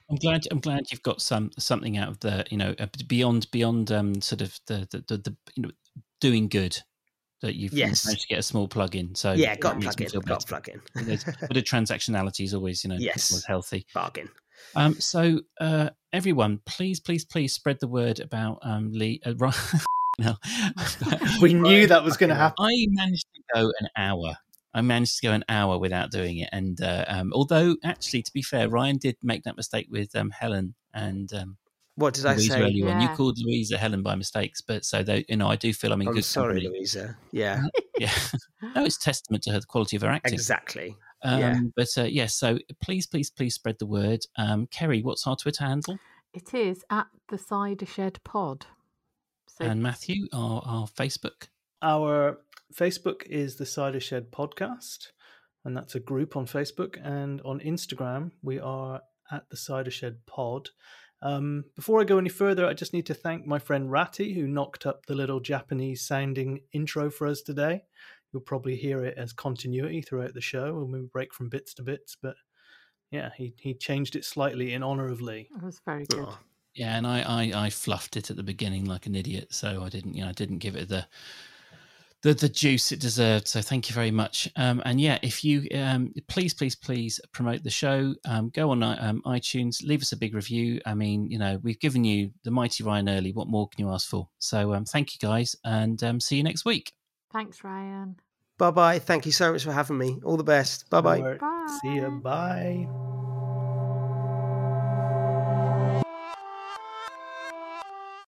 I'm 0.09 0.17
glad. 0.17 0.43
I'm 0.51 0.61
glad 0.61 0.91
you've 0.93 1.03
got 1.03 1.21
some 1.21 1.51
something 1.59 1.97
out 1.99 2.09
of 2.09 2.21
the 2.21 2.45
you 2.51 2.57
know 2.57 2.75
uh, 2.79 2.87
beyond 3.09 3.51
beyond 3.51 3.91
um 3.91 4.21
sort 4.21 4.43
of 4.43 4.59
the 4.69 4.87
the 4.91 5.05
the, 5.09 5.17
the 5.19 5.37
you 5.57 5.63
know 5.65 5.71
doing 6.21 6.49
good 6.49 6.79
that 7.43 7.57
you've 7.57 7.73
Yes. 7.73 8.05
managed 8.05 8.23
to 8.23 8.29
get 8.29 8.39
a 8.39 8.43
small 8.43 8.69
plug 8.69 8.95
in. 8.95 9.15
So 9.15 9.33
yeah, 9.33 9.57
got 9.57 9.81
plug 9.81 10.01
in, 10.01 10.09
got 10.09 10.25
better. 10.27 10.47
plug 10.47 10.69
in, 10.69 10.81
There's- 11.07 11.25
But 11.25 11.55
the 11.55 11.63
transactionality 11.63 12.45
is 12.45 12.53
always 12.55 12.85
you 12.85 12.91
know 12.91 12.97
Yes. 12.99 13.33
always 13.33 13.45
healthy. 13.47 13.87
bargain. 13.95 14.29
Um, 14.77 15.01
so 15.01 15.41
uh, 15.61 15.89
everyone, 16.13 16.61
please, 16.67 17.01
please, 17.01 17.25
please 17.25 17.55
spread 17.55 17.79
the 17.81 17.89
word 17.89 18.21
about 18.21 18.59
um, 18.63 18.93
Lee. 18.93 19.21
Uh, 19.25 19.33
Ry- 20.21 20.27
no. 21.11 21.19
We 21.41 21.55
knew 21.55 21.87
that 21.87 22.05
was 22.05 22.17
going 22.17 22.31
to 22.31 22.37
happen. 22.37 22.57
I 22.59 22.87
managed 22.91 23.27
to 23.35 23.43
go 23.55 23.73
an 23.81 23.89
hour. 23.97 24.35
I 24.73 24.81
managed 24.83 25.19
to 25.21 25.27
go 25.27 25.33
an 25.33 25.45
hour 25.49 25.79
without 25.79 26.11
doing 26.13 26.39
it, 26.39 26.49
and 26.53 26.81
uh, 26.81 27.05
um, 27.09 27.33
although 27.35 27.77
actually, 27.83 28.23
to 28.23 28.33
be 28.33 28.43
fair, 28.43 28.69
Ryan 28.69 28.99
did 28.99 29.17
make 29.23 29.43
that 29.45 29.57
mistake 29.57 29.89
with 29.91 30.15
um, 30.15 30.31
Helen 30.31 30.75
and 30.95 31.33
um, 31.35 31.57
What 31.97 32.15
did 32.15 32.25
I 32.27 32.37
say? 32.37 32.63
earlier 32.63 32.89
on. 32.89 33.01
You 33.01 33.09
Yeah. 33.09 33.17
called 33.17 33.37
Louiza 33.45 33.77
Helen 33.77 34.03
by 34.05 34.15
mistakes, 34.15 34.61
but 34.61 34.85
so 34.85 35.03
though 35.03 35.23
you 35.29 35.37
know, 35.37 35.49
I 35.49 35.57
do 35.57 35.73
feel 35.73 35.93
I'm 35.93 36.01
in 36.03 36.09
I'm 36.09 36.15
good 36.15 36.25
sorry, 36.25 36.63
company. 36.63 36.83
Louiza. 36.85 37.17
Yeah, 37.33 37.63
Yeah, 37.99 38.13
no, 38.77 38.85
it's 38.85 38.97
testament 38.97 39.43
to 39.45 39.51
her 39.53 39.59
the 39.61 39.67
quality 39.67 39.97
of 39.97 40.03
her 40.03 40.09
acting. 40.09 40.35
exactly. 40.35 40.97
Um, 41.23 41.41
yeah. 41.41 41.61
But 41.77 41.89
uh, 41.99 42.05
yes, 42.05 42.37
so 42.37 42.59
please, 42.81 43.07
please, 43.09 43.29
please 43.29 43.55
spread 43.57 43.79
the 43.81 43.87
word. 43.87 44.21
Um, 44.37 44.69
Kerry, 44.69 45.03
what's 45.03 45.27
our 45.27 45.35
Twitter 45.37 45.65
handle? 45.65 45.99
It 46.33 46.55
is 46.55 46.85
at 46.91 47.09
the 47.29 47.39
Cider 47.39 47.87
Shed 47.87 48.21
Pod. 48.23 48.67
So 49.59 49.65
And 49.65 49.83
Matthew, 49.83 50.27
our, 50.33 50.63
our 50.65 50.87
Facebook. 50.87 51.49
Our 51.83 52.39
Facebook 52.75 53.25
is 53.27 53.57
the 53.57 53.67
Cider 53.67 54.01
Shed 54.01 54.31
Podcast, 54.31 55.09
and 55.65 55.77
that's 55.77 55.95
a 55.95 56.01
group 56.01 56.37
on 56.37 56.47
Facebook. 56.47 56.99
And 57.03 57.41
on 57.43 57.61
Instagram, 57.61 58.33
we 58.43 58.59
are 58.61 59.03
at 59.31 59.49
the 59.51 59.57
Cider 59.57 59.91
Shed 59.91 60.19
Pod. 60.27 60.71
Um, 61.23 61.65
before 61.77 62.01
I 62.01 62.05
go 62.05 62.19
any 62.19 62.29
further, 62.29 62.67
I 62.67 62.73
just 62.73 62.93
need 62.93 63.07
to 63.07 63.15
thank 63.15 63.47
my 63.47 63.59
friend 63.59 63.91
Ratty, 63.91 64.35
who 64.35 64.47
knocked 64.47 64.87
up 64.87 65.07
the 65.07 65.15
little 65.15 65.41
Japanese 65.41 66.07
sounding 66.07 66.61
intro 66.73 67.11
for 67.11 67.27
us 67.27 67.43
today. 67.43 67.83
You'll 68.33 68.43
probably 68.43 68.77
hear 68.77 69.05
it 69.05 69.19
as 69.19 69.33
continuity 69.33 70.03
throughout 70.03 70.35
the 70.35 70.41
show 70.41 70.75
when 70.75 70.93
we 70.93 71.07
break 71.07 71.35
from 71.35 71.49
bits 71.49 71.75
to 71.75 71.83
bits. 71.83 72.17
But 72.21 72.37
yeah, 73.11 73.31
he, 73.37 73.55
he 73.59 73.75
changed 73.75 74.17
it 74.17 74.25
slightly 74.25 74.73
in 74.73 74.83
honor 74.83 75.09
of 75.09 75.21
Lee. 75.21 75.49
That 75.55 75.65
was 75.65 75.81
very 75.85 76.07
good. 76.07 76.27
Oh, 76.29 76.39
Yeah, 76.75 76.97
and 76.97 77.07
I, 77.07 77.23
I, 77.23 77.67
I 77.67 77.71
fluffed 77.71 78.17
it 78.17 78.31
at 78.31 78.37
the 78.37 78.43
beginning 78.43 78.85
like 78.85 79.07
an 79.07 79.15
idiot, 79.15 79.53
so 79.53 79.83
I 79.83 79.89
didn't, 79.89 80.15
you 80.15 80.23
know, 80.23 80.29
I 80.29 80.33
didn't 80.33 80.59
give 80.59 80.77
it 80.77 80.89
the 80.89 81.07
the 82.23 82.35
the 82.35 82.49
juice 82.49 82.93
it 82.93 83.01
deserved. 83.01 83.49
So 83.49 83.61
thank 83.61 83.89
you 83.89 83.95
very 83.95 84.11
much. 84.11 84.49
Um, 84.57 84.83
and 84.85 85.01
yeah, 85.01 85.19
if 85.23 85.43
you 85.43 85.67
um, 85.75 86.13
please, 86.29 86.55
please, 86.55 86.77
please 86.77 87.21
promote 87.33 87.63
the 87.63 87.71
show. 87.71 88.15
Um, 88.25 88.51
go 88.51 88.71
on 88.71 88.83
um, 88.83 89.23
iTunes, 89.25 89.83
leave 89.83 90.03
us 90.03 90.13
a 90.13 90.17
big 90.17 90.35
review. 90.35 90.81
I 90.87 90.95
mean, 90.95 91.27
you 91.27 91.39
know, 91.39 91.59
we've 91.63 91.81
given 91.81 92.05
you 92.05 92.31
the 92.45 92.51
mighty 92.51 92.85
Ryan 92.85 93.09
Early. 93.09 93.33
What 93.33 93.49
more 93.49 93.69
can 93.69 93.85
you 93.85 93.91
ask 93.93 94.09
for? 94.09 94.29
So 94.39 94.75
um, 94.75 94.85
thank 94.85 95.15
you 95.15 95.19
guys, 95.27 95.57
and 95.65 96.03
um, 96.05 96.21
see 96.21 96.37
you 96.37 96.43
next 96.43 96.65
week. 96.65 96.93
Thanks, 97.33 97.65
Ryan. 97.65 98.17
Bye 98.59 98.71
bye. 98.71 98.99
Thank 98.99 99.25
you 99.25 99.33
so 99.33 99.53
much 99.53 99.65
for 99.65 99.73
having 99.73 99.97
me. 99.97 100.19
All 100.23 100.37
the 100.37 100.45
best. 100.45 100.91
Bye 100.91 101.01
bye. 101.01 101.21
Alright, 101.21 101.71
See 101.83 101.97
ya. 101.97 102.11
Bye. 102.11 102.87